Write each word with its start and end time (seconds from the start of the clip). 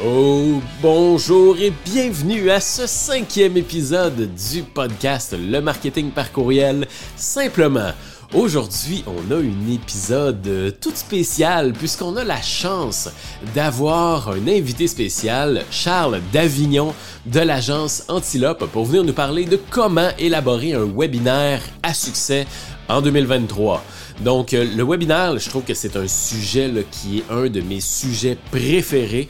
Oh, 0.00 0.60
bonjour 0.80 1.58
et 1.58 1.70
bienvenue 1.84 2.50
à 2.50 2.60
ce 2.60 2.86
cinquième 2.86 3.58
épisode 3.58 4.30
du 4.34 4.62
podcast 4.62 5.36
Le 5.38 5.60
marketing 5.60 6.10
par 6.10 6.32
courriel. 6.32 6.88
Simplement, 7.14 7.90
aujourd'hui, 8.32 9.04
on 9.06 9.30
a 9.30 9.36
un 9.36 9.72
épisode 9.72 10.74
tout 10.80 10.94
spécial 10.94 11.74
puisqu'on 11.74 12.16
a 12.16 12.24
la 12.24 12.40
chance 12.40 13.10
d'avoir 13.54 14.30
un 14.30 14.48
invité 14.48 14.88
spécial, 14.88 15.62
Charles 15.70 16.20
Davignon 16.32 16.94
de 17.26 17.40
l'agence 17.40 18.04
Antilope, 18.08 18.64
pour 18.72 18.86
venir 18.86 19.04
nous 19.04 19.12
parler 19.12 19.44
de 19.44 19.60
comment 19.70 20.08
élaborer 20.18 20.72
un 20.72 20.86
webinaire 20.86 21.60
à 21.82 21.92
succès 21.92 22.46
en 22.88 23.02
2023. 23.02 23.84
Donc, 24.20 24.54
euh, 24.54 24.64
le 24.76 24.84
webinaire, 24.84 25.38
je 25.38 25.48
trouve 25.48 25.64
que 25.64 25.74
c'est 25.74 25.96
un 25.96 26.08
sujet 26.08 26.70
qui 26.90 27.18
est 27.18 27.24
un 27.30 27.48
de 27.48 27.60
mes 27.60 27.80
sujets 27.80 28.36
préférés 28.50 29.28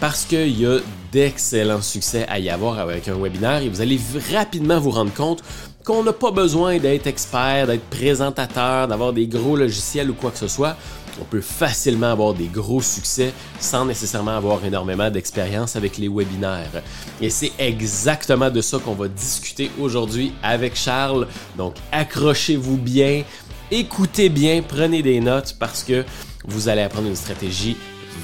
parce 0.00 0.24
qu'il 0.24 0.58
y 0.58 0.64
a 0.64 0.78
d'excellents 1.12 1.82
succès 1.82 2.26
à 2.28 2.38
y 2.38 2.48
avoir 2.48 2.78
avec 2.78 3.06
un 3.08 3.16
webinaire 3.16 3.62
et 3.62 3.68
vous 3.68 3.82
allez 3.82 4.00
rapidement 4.32 4.80
vous 4.80 4.90
rendre 4.90 5.12
compte 5.12 5.42
qu'on 5.84 6.02
n'a 6.02 6.14
pas 6.14 6.30
besoin 6.30 6.78
d'être 6.78 7.06
expert, 7.06 7.66
d'être 7.66 7.84
présentateur, 7.90 8.88
d'avoir 8.88 9.12
des 9.12 9.26
gros 9.26 9.56
logiciels 9.56 10.10
ou 10.10 10.14
quoi 10.14 10.30
que 10.30 10.38
ce 10.38 10.48
soit. 10.48 10.76
On 11.20 11.24
peut 11.24 11.42
facilement 11.42 12.12
avoir 12.12 12.32
des 12.32 12.46
gros 12.46 12.80
succès 12.80 13.32
sans 13.58 13.84
nécessairement 13.84 14.36
avoir 14.36 14.64
énormément 14.64 15.10
d'expérience 15.10 15.76
avec 15.76 15.98
les 15.98 16.08
webinaires. 16.08 16.82
Et 17.20 17.28
c'est 17.28 17.52
exactement 17.58 18.48
de 18.48 18.62
ça 18.62 18.78
qu'on 18.78 18.94
va 18.94 19.08
discuter 19.08 19.70
aujourd'hui 19.78 20.32
avec 20.42 20.76
Charles. 20.76 21.26
Donc 21.58 21.74
accrochez-vous 21.92 22.78
bien, 22.78 23.24
écoutez 23.70 24.30
bien, 24.30 24.62
prenez 24.66 25.02
des 25.02 25.20
notes 25.20 25.56
parce 25.58 25.82
que 25.82 26.04
vous 26.46 26.68
allez 26.68 26.82
apprendre 26.82 27.08
une 27.08 27.16
stratégie 27.16 27.76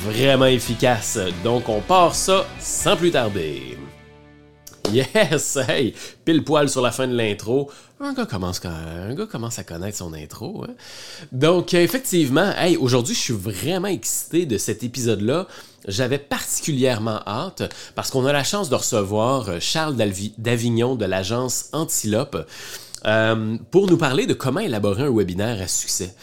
vraiment 0.05 0.47
efficace. 0.47 1.19
Donc 1.45 1.69
on 1.69 1.81
part 1.81 2.15
ça 2.15 2.47
sans 2.59 2.97
plus 2.97 3.11
tarder. 3.11 3.77
Yes! 4.93 5.59
Hey! 5.69 5.95
Pile 6.25 6.45
poil 6.45 6.69
sur 6.69 6.81
la 6.81 6.93
fin 6.93 7.09
de 7.09 7.15
l'intro. 7.15 7.71
Un 7.99 8.13
gars 8.13 8.27
commence, 8.27 8.61
un 8.65 9.15
gars 9.15 9.27
commence 9.27 9.59
à 9.59 9.65
connaître 9.65 9.97
son 9.97 10.13
intro. 10.13 10.65
Hein. 10.65 10.75
Donc, 11.33 11.75
effectivement, 11.75 12.53
hey, 12.57 12.77
aujourd'hui, 12.77 13.15
je 13.15 13.21
suis 13.21 13.35
vraiment 13.35 13.89
excité 13.89 14.47
de 14.47 14.59
cet 14.59 14.85
épisode-là. 14.85 15.47
J'avais 15.89 16.19
particulièrement 16.19 17.21
hâte 17.27 17.63
parce 17.95 18.11
qu'on 18.11 18.27
a 18.27 18.33
la 18.33 18.45
chance 18.45 18.69
de 18.69 18.75
recevoir 18.75 19.49
euh, 19.49 19.59
Charles 19.61 19.97
Davignon 20.37 20.95
de 20.95 21.05
l'agence 21.05 21.67
Antilope 21.73 22.47
euh, 23.07 23.57
pour 23.71 23.89
nous 23.89 23.97
parler 23.97 24.27
de 24.27 24.35
comment 24.35 24.61
élaborer 24.61 25.05
un 25.05 25.11
webinaire 25.11 25.61
à 25.63 25.69
succès. 25.69 26.15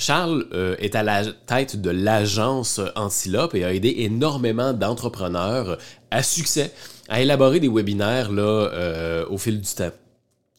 Charles 0.00 0.46
euh, 0.54 0.76
est 0.78 0.94
à 0.94 1.02
la 1.02 1.24
tête 1.46 1.80
de 1.80 1.90
l'agence 1.90 2.80
Antilope 2.96 3.54
et 3.54 3.64
a 3.64 3.74
aidé 3.74 3.94
énormément 3.98 4.72
d'entrepreneurs 4.72 5.76
à 6.10 6.22
succès 6.22 6.72
à 7.10 7.20
élaborer 7.20 7.60
des 7.60 7.68
webinaires 7.68 8.32
là, 8.32 8.42
euh, 8.42 9.26
au 9.28 9.36
fil 9.36 9.60
du 9.60 9.68
temps. 9.68 9.90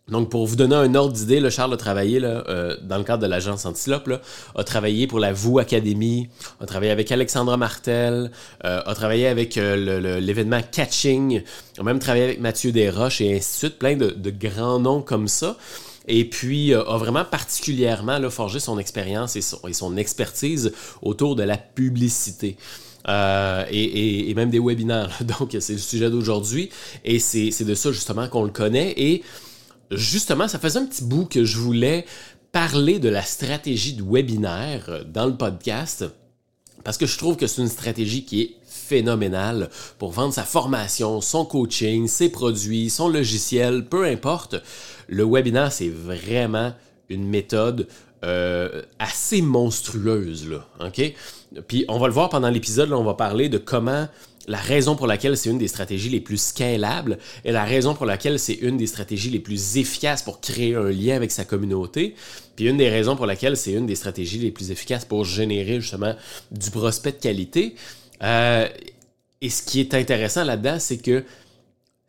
Donc, 0.09 0.29
pour 0.29 0.45
vous 0.45 0.57
donner 0.57 0.75
un 0.75 0.93
ordre 0.93 1.13
d'idée, 1.13 1.49
Charles 1.49 1.73
a 1.73 1.77
travaillé 1.77 2.19
là, 2.19 2.43
euh, 2.49 2.75
dans 2.83 2.97
le 2.97 3.03
cadre 3.03 3.23
de 3.23 3.27
l'agence 3.27 3.65
Antilope, 3.65 4.07
là, 4.07 4.21
a 4.55 4.63
travaillé 4.63 5.07
pour 5.07 5.19
la 5.19 5.31
VOO 5.31 5.57
Academy, 5.57 6.29
a 6.59 6.65
travaillé 6.65 6.91
avec 6.91 7.11
Alexandra 7.11 7.55
Martel, 7.57 8.29
a 8.59 8.93
travaillé 8.93 9.27
avec 9.27 9.55
l'événement 9.55 10.61
Catching, 10.71 11.41
a 11.79 11.83
même 11.83 11.99
travaillé 11.99 12.25
avec 12.25 12.41
Mathieu 12.41 12.71
Desroches 12.71 13.21
et 13.21 13.37
ainsi 13.37 13.53
de 13.53 13.57
suite, 13.57 13.79
plein 13.79 13.95
de 13.95 14.29
grands 14.29 14.79
noms 14.79 15.01
comme 15.01 15.27
ça 15.27 15.57
et 16.07 16.25
puis 16.25 16.73
euh, 16.73 16.83
a 16.83 16.97
vraiment 16.97 17.25
particulièrement 17.25 18.19
forgé 18.29 18.59
son 18.59 18.79
expérience 18.79 19.35
et 19.35 19.41
son, 19.41 19.97
expertise 19.97 20.71
autour 21.01 21.35
de 21.35 21.43
la 21.43 21.57
publicité. 21.57 22.57
Euh, 23.07 23.65
et, 23.71 24.33
même 24.35 24.49
des 24.49 24.59
webinaires. 24.59 25.19
Donc, 25.39 25.55
c'est 25.59 25.73
le 25.73 25.79
sujet 25.79 26.09
d'aujourd'hui. 26.09 26.69
Et 27.03 27.19
c'est 27.19 27.63
de 27.63 27.75
ça 27.75 27.91
justement 27.91 28.27
qu'on 28.27 28.43
le 28.43 28.51
connaît. 28.51 28.93
Et 28.97 29.23
justement, 29.91 30.47
ça 30.47 30.59
faisait 30.59 30.79
un 30.79 30.85
petit 30.85 31.03
bout 31.03 31.25
que 31.25 31.43
je 31.43 31.57
voulais 31.57 32.05
parler 32.51 32.99
de 32.99 33.09
la 33.09 33.23
stratégie 33.23 33.93
de 33.93 34.03
webinaire 34.03 35.03
dans 35.07 35.25
le 35.25 35.35
podcast. 35.35 36.05
Parce 36.83 36.97
que 36.97 37.05
je 37.05 37.17
trouve 37.17 37.37
que 37.37 37.47
c'est 37.47 37.61
une 37.61 37.69
stratégie 37.69 38.25
qui 38.25 38.41
est 38.41 38.55
phénoménale 38.91 39.69
pour 39.99 40.11
vendre 40.11 40.33
sa 40.33 40.43
formation, 40.43 41.21
son 41.21 41.45
coaching, 41.45 42.09
ses 42.09 42.27
produits, 42.29 42.89
son 42.89 43.07
logiciel, 43.07 43.85
peu 43.85 44.03
importe. 44.03 44.57
Le 45.07 45.23
webinaire, 45.23 45.71
c'est 45.71 45.87
vraiment 45.87 46.73
une 47.07 47.25
méthode 47.25 47.87
euh, 48.25 48.81
assez 48.99 49.41
monstrueuse, 49.41 50.45
là? 50.49 50.67
Puis 51.69 51.85
on 51.87 51.99
va 51.99 52.07
le 52.07 52.13
voir 52.13 52.27
pendant 52.27 52.49
l'épisode, 52.49 52.91
on 52.91 53.05
va 53.05 53.13
parler 53.13 53.47
de 53.47 53.57
comment 53.57 54.09
la 54.47 54.57
raison 54.57 54.97
pour 54.97 55.07
laquelle 55.07 55.37
c'est 55.37 55.49
une 55.49 55.57
des 55.57 55.69
stratégies 55.69 56.09
les 56.09 56.19
plus 56.19 56.41
scalables 56.41 57.17
et 57.45 57.53
la 57.53 57.63
raison 57.63 57.93
pour 57.93 58.05
laquelle 58.05 58.39
c'est 58.39 58.55
une 58.55 58.75
des 58.75 58.87
stratégies 58.87 59.29
les 59.29 59.39
plus 59.39 59.77
efficaces 59.77 60.21
pour 60.21 60.41
créer 60.41 60.75
un 60.75 60.89
lien 60.89 61.15
avec 61.15 61.31
sa 61.31 61.45
communauté, 61.45 62.15
puis 62.57 62.67
une 62.67 62.77
des 62.77 62.89
raisons 62.89 63.15
pour 63.15 63.25
laquelle 63.25 63.55
c'est 63.55 63.71
une 63.71 63.85
des 63.85 63.95
stratégies 63.95 64.39
les 64.39 64.51
plus 64.51 64.71
efficaces 64.71 65.05
pour 65.05 65.23
générer 65.23 65.79
justement 65.79 66.13
du 66.51 66.71
prospect 66.71 67.13
de 67.13 67.21
qualité. 67.21 67.75
Euh, 68.23 68.67
et 69.41 69.49
ce 69.49 69.63
qui 69.63 69.79
est 69.79 69.93
intéressant 69.93 70.43
là-dedans, 70.43 70.77
c'est 70.79 70.97
que 70.97 71.23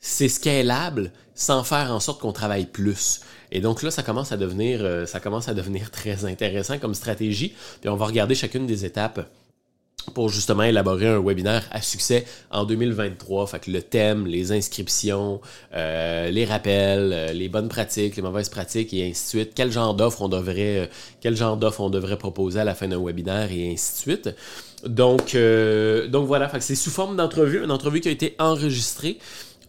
c'est 0.01 0.29
scalable 0.29 1.13
sans 1.35 1.65
faire 1.65 1.91
en 1.93 2.01
sorte 2.01 2.21
qu'on 2.21 2.33
travaille 2.33 2.67
plus. 2.67 3.21
Et 3.51 3.61
donc 3.61 3.83
là, 3.83 3.91
ça 3.91 4.03
commence 4.03 4.33
à 4.33 4.37
devenir, 4.37 4.81
euh, 4.83 5.07
ça 5.07 5.21
commence 5.21 5.49
à 5.49 5.55
devenir 5.55 5.91
très 5.93 6.25
intéressant 6.25 6.79
comme 6.79 6.95
stratégie. 6.95 7.55
Puis 7.81 7.89
on 7.89 7.97
va 7.97 8.07
regarder 8.07 8.35
chacune 8.35 8.67
des 8.67 8.85
étapes 8.85 9.27
pour 10.15 10.29
justement 10.29 10.63
élaborer 10.65 11.09
un 11.09 11.21
webinaire 11.21 11.65
à 11.71 11.81
succès 11.81 12.25
en 12.51 12.65
2023. 12.65 13.47
Fait 13.47 13.61
que 13.61 13.71
le 13.71 13.83
thème, 13.83 14.27
les 14.27 14.53
inscriptions, 14.53 15.41
euh, 15.75 16.31
les 16.31 16.45
rappels, 16.45 17.13
euh, 17.13 17.33
les 17.33 17.49
bonnes 17.49 17.69
pratiques, 17.69 18.17
les 18.17 18.23
mauvaises 18.23 18.49
pratiques 18.49 18.93
et 18.93 19.09
ainsi 19.09 19.25
de 19.25 19.29
suite. 19.43 19.53
Quel 19.55 19.71
genre 19.73 19.95
d'offre 19.95 20.23
on 20.23 20.29
devrait, 20.29 20.79
euh, 20.79 20.87
quel 21.21 21.37
genre 21.37 21.57
d'offre 21.57 21.81
on 21.81 21.91
devrait 21.91 22.19
proposer 22.19 22.61
à 22.61 22.65
la 22.65 22.75
fin 22.75 22.89
d'un 22.89 23.03
webinaire 23.03 23.51
et 23.53 23.73
ainsi 23.73 23.93
de 23.93 23.99
suite. 23.99 24.31
Donc, 24.87 25.37
donc 26.11 26.27
voilà, 26.27 26.51
c'est 26.59 26.75
sous 26.75 26.91
forme 26.91 27.17
d'entrevue, 27.17 27.63
une 27.63 27.71
entrevue 27.71 28.01
qui 28.01 28.09
a 28.09 28.11
été 28.11 28.35
enregistrée. 28.41 29.19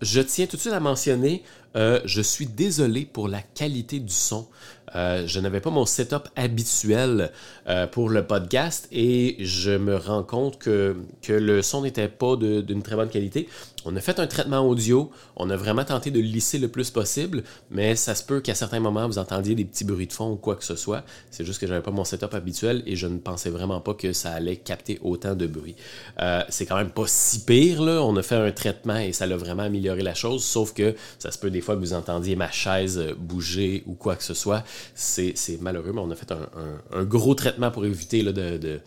Je 0.02 0.22
tiens 0.22 0.48
tout 0.48 0.56
de 0.56 0.62
suite 0.62 0.74
à 0.74 0.80
mentionner, 0.80 1.44
je 1.76 2.22
suis 2.22 2.48
désolé 2.48 3.06
pour 3.06 3.28
la 3.28 3.44
qualité 3.44 4.00
du 4.00 4.12
son. 4.12 4.48
Euh, 4.96 5.24
je 5.26 5.40
n'avais 5.40 5.60
pas 5.60 5.70
mon 5.70 5.86
setup 5.86 6.28
habituel 6.36 7.32
euh, 7.68 7.88
pour 7.88 8.10
le 8.10 8.26
podcast 8.26 8.88
et 8.92 9.38
je 9.40 9.72
me 9.72 9.96
rends 9.96 10.24
compte 10.24 10.60
que, 10.60 10.96
que 11.22 11.34
le 11.34 11.62
son 11.62 11.82
n'était 11.82 12.08
pas 12.08 12.36
d'une 12.36 12.84
très 12.84 12.96
bonne 12.96 13.10
qualité. 13.10 13.48
On 13.86 13.96
a 13.96 14.02
fait 14.02 14.20
un 14.20 14.28
traitement 14.28 14.60
audio, 14.60 15.12
on 15.36 15.50
a 15.50 15.56
vraiment 15.56 15.84
tenté 15.84 16.12
de 16.12 16.20
lisser 16.20 16.58
le 16.58 16.68
plus 16.68 16.90
possible, 16.90 17.44
mais 17.70 17.96
ça 17.96 18.16
se 18.16 18.24
peut 18.24 18.40
qu'à 18.40 18.56
certains 18.56 18.80
moments 18.80 19.08
vous 19.08 19.18
entendiez 19.18 19.56
des 19.56 19.66
petits 19.66 19.84
bruits 19.84 20.08
de 20.08 20.14
fond 20.14 20.32
ou 20.32 20.36
quoi 20.36 20.56
que 20.56 20.64
ce 20.64 20.76
soit. 20.76 21.04
C'est 21.32 21.46
juste 21.46 21.60
que 21.60 21.68
j'avais 21.68 21.82
pas 21.82 21.92
mon 21.92 22.04
setup 22.04 22.34
habituel 22.34 22.84
et 22.86 22.96
je 22.96 23.08
ne 23.08 23.18
pensais 23.18 23.50
vraiment 23.50 23.82
pas 23.82 23.94
que 23.94 24.14
ça 24.14 24.32
allait 24.32 24.58
capter 24.58 25.00
autant 25.02 25.36
de 25.36 25.48
bruit. 25.48 25.76
Euh, 26.22 26.42
c'est 26.50 26.66
quand 26.66 26.78
même 26.78 26.92
pas 26.92 27.08
si 27.08 27.42
pire, 27.42 27.82
là. 27.82 28.02
On 28.04 28.16
a 28.16 28.24
fait 28.24 28.36
un 28.36 28.52
traitement 28.52 28.98
et 28.98 29.14
ça 29.14 29.26
l'a 29.26 29.38
vraiment 29.38 29.64
amélioré 29.64 30.02
la 30.02 30.14
chose, 30.14 30.44
sauf 30.44 30.74
que 30.74 30.96
ça 31.20 31.32
se 31.32 31.38
peut 31.38 31.52
des 31.52 31.62
fois 31.62 31.76
que 31.76 31.80
vous 31.80 31.94
entendiez 31.94 32.36
ma 32.36 32.52
chaise 32.52 33.02
bouger 33.18 33.84
ou 33.86 33.94
quoi 33.94 34.16
que 34.16 34.24
ce 34.24 34.34
soit 34.34 34.64
c'est 34.96 35.62
malheureux, 35.62 35.92
mais 35.94 36.02
on 36.02 36.12
a 36.12 36.16
fait 36.16 36.32
un, 36.32 37.04
gros 37.04 37.36
traitement 37.36 37.72
pour 37.72 37.86
éviter 37.86 38.24
de, 38.24 38.80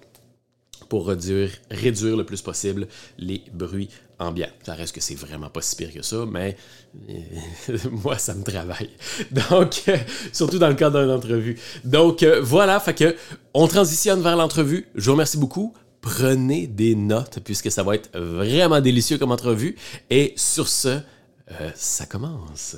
pour 0.89 1.07
réduire, 1.07 1.51
le 1.71 2.23
plus 2.23 2.43
possible 2.43 2.89
les 3.19 3.43
bruits 3.53 3.89
ambiants. 4.19 4.49
Ça 4.65 4.75
reste 4.75 4.95
que 4.95 5.01
c'est 5.01 5.15
vraiment 5.15 5.51
pas 5.51 5.63
si 5.63 5.77
pire 5.77 5.93
que 5.93 6.03
ça, 6.03 6.25
mais 6.31 6.57
euh, 7.09 7.79
moi, 7.91 8.19
ça 8.19 8.35
me 8.35 8.43
travaille. 8.43 8.91
Donc, 9.31 9.83
euh, 9.89 9.97
surtout 10.33 10.59
dans 10.59 10.69
le 10.69 10.75
cadre 10.75 11.01
d'une 11.01 11.11
entrevue. 11.11 11.59
Donc, 11.85 12.23
euh, 12.23 12.41
voilà, 12.43 12.83
on 13.55 13.67
transitionne 13.67 14.23
vers 14.23 14.37
l'entrevue. 14.37 14.89
Je 14.95 15.07
vous 15.07 15.13
remercie 15.13 15.39
beaucoup. 15.39 15.75
Prenez 16.01 16.67
des 16.67 16.95
notes 16.95 17.41
puisque 17.45 17.71
ça 17.71 17.83
va 17.83 17.97
être 17.97 18.17
vraiment 18.17 18.81
délicieux 18.81 19.19
comme 19.19 19.33
entrevue. 19.33 19.77
Et 20.09 20.35
sur 20.37 20.69
ce, 20.69 21.01
ça 21.75 22.07
commence. 22.07 22.77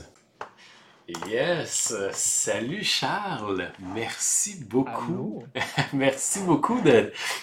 Yes! 1.26 1.94
Salut 2.12 2.84
Charles! 2.84 3.70
Merci 3.94 4.62
beaucoup. 4.69 5.43
Merci 5.94 6.40
beaucoup 6.40 6.82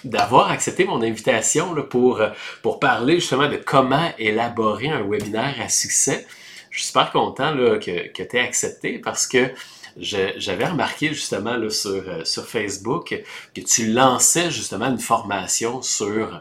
d'avoir 0.04 0.52
accepté 0.52 0.86
mon 0.86 1.02
invitation 1.02 1.74
là, 1.74 1.82
pour, 1.82 2.22
pour 2.62 2.80
parler 2.80 3.16
justement 3.16 3.50
de 3.50 3.56
comment 3.56 4.12
élaborer 4.20 4.90
un 4.90 5.02
webinaire 5.02 5.56
à 5.60 5.70
succès. 5.70 6.28
Je 6.70 6.78
suis 6.78 6.88
super 6.88 7.12
content 7.12 7.56
là, 7.56 7.80
que, 7.80 8.10
que 8.10 8.22
tu 8.22 8.38
aies 8.38 8.42
accepté 8.42 9.00
parce 9.00 9.26
que 9.26 9.52
j'avais 9.98 10.68
remarqué 10.68 11.08
justement 11.08 11.58
là, 11.58 11.72
sur, 11.72 12.28
sur 12.28 12.46
Facebook 12.46 13.20
que 13.56 13.62
tu 13.62 13.88
lançais 13.88 14.52
justement 14.52 14.88
une 14.92 15.00
formation 15.00 15.82
sur 15.82 16.40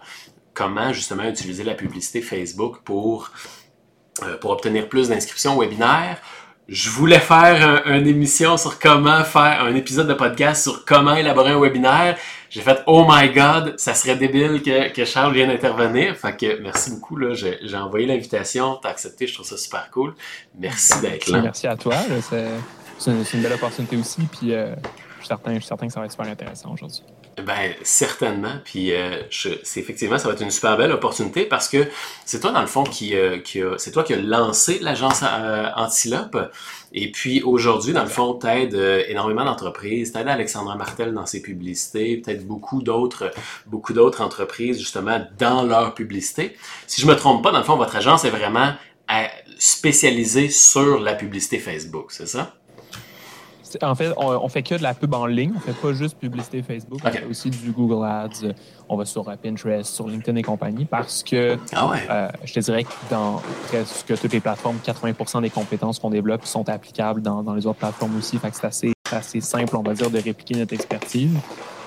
comment 0.52 0.92
justement 0.92 1.24
utiliser 1.24 1.64
la 1.64 1.74
publicité 1.74 2.20
Facebook 2.20 2.82
pour, 2.84 3.30
euh, 4.24 4.36
pour 4.36 4.50
obtenir 4.50 4.90
plus 4.90 5.08
d'inscriptions 5.08 5.56
au 5.56 5.62
webinaire 5.62 6.20
je 6.68 6.88
voulais 6.88 7.18
faire 7.18 7.82
une 7.86 8.06
émission 8.06 8.56
sur 8.56 8.78
comment 8.78 9.22
faire 9.22 9.62
un 9.62 9.74
épisode 9.74 10.08
de 10.08 10.14
podcast 10.14 10.62
sur 10.62 10.84
comment 10.84 11.14
élaborer 11.14 11.50
un 11.50 11.60
webinaire. 11.60 12.16
j'ai 12.48 12.62
fait 12.62 12.82
Oh 12.86 13.04
my 13.08 13.28
God, 13.30 13.74
ça 13.78 13.94
serait 13.94 14.16
débile 14.16 14.62
que, 14.62 14.90
que 14.90 15.04
Charles 15.04 15.34
vienne 15.34 15.50
intervenir. 15.50 16.16
Fait 16.16 16.34
que 16.34 16.60
merci 16.62 16.90
beaucoup. 16.92 17.16
Là, 17.16 17.34
j'ai, 17.34 17.58
j'ai 17.62 17.76
envoyé 17.76 18.06
l'invitation, 18.06 18.78
t'as 18.82 18.90
accepté, 18.90 19.26
je 19.26 19.34
trouve 19.34 19.46
ça 19.46 19.58
super 19.58 19.90
cool. 19.90 20.14
Merci 20.58 21.00
d'être 21.00 21.28
là. 21.28 21.42
Merci 21.42 21.66
à 21.66 21.76
toi. 21.76 21.96
C'est, 22.22 22.46
c'est, 22.98 23.10
une, 23.10 23.42
belle 23.42 23.52
opportunité 23.52 23.96
aussi. 23.96 24.22
Puis 24.22 24.54
euh, 24.54 24.74
je, 25.16 25.18
suis 25.18 25.28
certain, 25.28 25.54
je 25.54 25.58
suis 25.58 25.68
certain 25.68 25.86
que 25.86 25.92
ça 25.92 26.00
va 26.00 26.06
être 26.06 26.12
super 26.12 26.28
intéressant 26.28 26.72
aujourd'hui. 26.72 27.02
Ben 27.42 27.74
certainement, 27.82 28.60
puis 28.64 28.92
euh, 28.92 29.22
c'est 29.30 29.80
effectivement 29.80 30.18
ça 30.18 30.28
va 30.28 30.34
être 30.34 30.42
une 30.42 30.52
super 30.52 30.76
belle 30.76 30.92
opportunité 30.92 31.46
parce 31.46 31.68
que 31.68 31.88
c'est 32.24 32.38
toi 32.38 32.52
dans 32.52 32.60
le 32.60 32.68
fond 32.68 32.84
qui, 32.84 33.16
euh, 33.16 33.38
qui 33.38 33.60
a, 33.60 33.76
c'est 33.76 33.90
toi 33.90 34.04
qui 34.04 34.14
a 34.14 34.16
lancé 34.16 34.78
l'agence 34.78 35.22
euh, 35.24 35.68
Antilope 35.74 36.36
et 36.92 37.10
puis 37.10 37.42
aujourd'hui 37.42 37.92
dans 37.92 38.04
le 38.04 38.08
fond 38.08 38.34
t'aides 38.34 38.76
euh, 38.76 39.02
énormément 39.08 39.44
d'entreprises, 39.44 40.12
t'aides 40.12 40.28
Alexandra 40.28 40.76
Martel 40.76 41.12
dans 41.12 41.26
ses 41.26 41.42
publicités, 41.42 42.18
peut-être 42.18 42.46
beaucoup 42.46 42.82
d'autres 42.82 43.32
beaucoup 43.66 43.94
d'autres 43.94 44.22
entreprises 44.22 44.78
justement 44.78 45.26
dans 45.36 45.64
leur 45.64 45.94
publicité. 45.94 46.56
Si 46.86 47.00
je 47.02 47.06
me 47.08 47.16
trompe 47.16 47.42
pas 47.42 47.50
dans 47.50 47.58
le 47.58 47.64
fond 47.64 47.76
votre 47.76 47.96
agence 47.96 48.24
est 48.24 48.30
vraiment 48.30 48.74
spécialisée 49.58 50.50
sur 50.50 51.00
la 51.00 51.14
publicité 51.14 51.58
Facebook, 51.58 52.12
c'est 52.12 52.28
ça? 52.28 52.54
En 53.82 53.94
fait, 53.94 54.12
on, 54.16 54.48
fait 54.48 54.62
que 54.62 54.74
de 54.74 54.82
la 54.82 54.94
pub 54.94 55.14
en 55.14 55.26
ligne. 55.26 55.52
On 55.56 55.60
fait 55.60 55.72
pas 55.72 55.92
juste 55.92 56.18
publicité 56.18 56.62
Facebook. 56.62 57.00
On 57.04 57.10
fait 57.10 57.24
aussi 57.24 57.50
du 57.50 57.72
Google 57.72 58.04
Ads. 58.04 58.52
On 58.88 58.96
va 58.96 59.04
sur 59.04 59.24
Pinterest, 59.24 59.92
sur 59.92 60.08
LinkedIn 60.08 60.36
et 60.36 60.42
compagnie 60.42 60.84
parce 60.84 61.22
que 61.22 61.56
ah 61.74 61.92
euh, 62.10 62.28
je 62.44 62.52
te 62.52 62.60
dirais 62.60 62.84
que 62.84 62.92
dans 63.10 63.40
presque 63.68 64.20
toutes 64.20 64.32
les 64.32 64.40
plateformes, 64.40 64.76
80% 64.84 65.42
des 65.42 65.50
compétences 65.50 65.98
qu'on 65.98 66.10
développe 66.10 66.44
sont 66.44 66.68
applicables 66.68 67.22
dans, 67.22 67.54
les 67.54 67.66
autres 67.66 67.78
plateformes 67.78 68.16
aussi. 68.16 68.38
Fait 68.38 68.50
que 68.50 68.56
c'est 68.56 68.66
assez, 68.66 68.92
assez 69.10 69.40
simple, 69.40 69.76
on 69.76 69.82
va 69.82 69.94
dire, 69.94 70.10
de 70.10 70.18
répliquer 70.18 70.56
notre 70.56 70.74
expertise. 70.74 71.32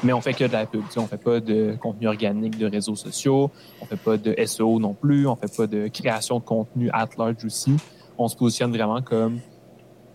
Mais 0.04 0.14
on 0.14 0.22
fait 0.22 0.34
que 0.34 0.46
de 0.46 0.54
la 0.54 0.66
pub. 0.66 0.84
On 0.98 1.08
fait 1.08 1.18
pas 1.18 1.40
de 1.40 1.76
contenu 1.80 2.08
organique 2.08 2.58
de 2.58 2.68
réseaux 2.68 2.96
sociaux. 2.96 3.52
On 3.82 3.86
fait 3.86 3.98
pas 3.98 4.18
de 4.18 4.36
SEO 4.46 4.80
non 4.80 4.94
plus. 4.94 5.28
On 5.28 5.36
fait 5.36 5.56
pas 5.56 5.68
de 5.68 5.88
création 5.88 6.40
de 6.40 6.44
contenu 6.44 6.90
at 6.94 7.10
large 7.18 7.46
aussi. 7.46 7.76
On 8.18 8.28
se 8.28 8.36
positionne 8.36 8.72
vraiment 8.72 9.02
comme 9.02 9.40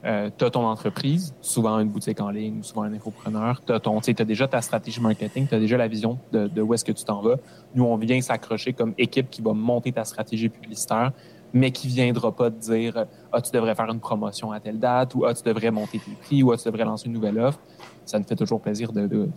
euh, 0.04 0.30
tu 0.36 0.44
as 0.44 0.50
ton 0.50 0.66
entreprise, 0.66 1.34
souvent 1.40 1.78
une 1.78 1.88
boutique 1.88 2.20
en 2.20 2.30
ligne, 2.30 2.62
souvent 2.62 2.82
un 2.82 2.92
infopreneur, 2.92 3.62
tu 3.64 3.72
as, 3.72 3.76
as, 3.76 4.24
déjà 4.24 4.48
ta 4.48 4.60
stratégie 4.60 5.00
marketing, 5.00 5.46
tu 5.46 5.54
as 5.54 5.60
déjà 5.60 5.76
la 5.76 5.88
vision 5.88 6.18
de, 6.32 6.48
de 6.48 6.62
où 6.62 6.74
est-ce 6.74 6.84
que 6.84 6.92
tu 6.92 7.04
t'en 7.04 7.20
vas. 7.20 7.36
Nous, 7.74 7.84
on 7.84 7.96
vient 7.96 8.20
s'accrocher 8.20 8.72
comme 8.72 8.94
équipe 8.98 9.30
qui 9.30 9.42
va 9.42 9.52
monter 9.52 9.92
ta 9.92 10.04
stratégie 10.04 10.48
publicitaire, 10.48 11.12
mais 11.54 11.70
qui 11.70 11.86
viendra 11.86 12.32
pas 12.32 12.50
te 12.50 12.58
dire 12.58 13.06
ah, 13.30 13.40
tu 13.40 13.50
devrais 13.52 13.74
faire 13.74 13.90
une 13.90 14.00
promotion 14.00 14.52
à 14.52 14.60
telle 14.60 14.78
date, 14.78 15.14
ou 15.14 15.24
ah, 15.24 15.34
tu 15.34 15.42
devrais 15.44 15.70
monter 15.70 15.98
tes 15.98 16.12
prix, 16.12 16.42
ou 16.42 16.52
ah, 16.52 16.56
tu 16.56 16.64
devrais 16.64 16.84
lancer 16.84 17.06
une 17.06 17.12
nouvelle 17.12 17.38
offre. 17.38 17.60
Ça 18.04 18.18
nous 18.18 18.24
fait 18.24 18.36
toujours 18.36 18.60
plaisir 18.60 18.92
de, 18.92 19.02
de, 19.06 19.28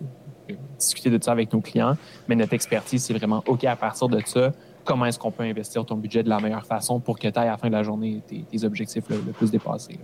de 0.50 0.56
discuter 0.80 1.10
de 1.10 1.24
ça 1.24 1.32
avec 1.32 1.54
nos 1.54 1.62
clients, 1.62 1.96
mais 2.28 2.36
notre 2.36 2.54
expertise, 2.54 3.04
c'est 3.04 3.14
vraiment 3.14 3.44
OK 3.48 3.66
à 3.66 3.76
partir 3.76 4.08
de 4.08 4.20
ça 4.26 4.52
comment 4.86 5.06
est-ce 5.06 5.20
qu'on 5.20 5.32
peut 5.32 5.44
investir 5.44 5.84
ton 5.84 5.96
budget 5.96 6.24
de 6.24 6.30
la 6.30 6.40
meilleure 6.40 6.66
façon 6.66 7.00
pour 7.00 7.20
que 7.20 7.28
tu 7.28 7.40
ailles 7.40 7.48
à 7.48 7.52
la 7.52 7.58
fin 7.58 7.68
de 7.68 7.74
la 7.74 7.84
journée 7.84 8.22
tes, 8.28 8.64
objectifs 8.64 9.10
le, 9.10 9.18
plus 9.34 9.52
dépassés. 9.52 10.00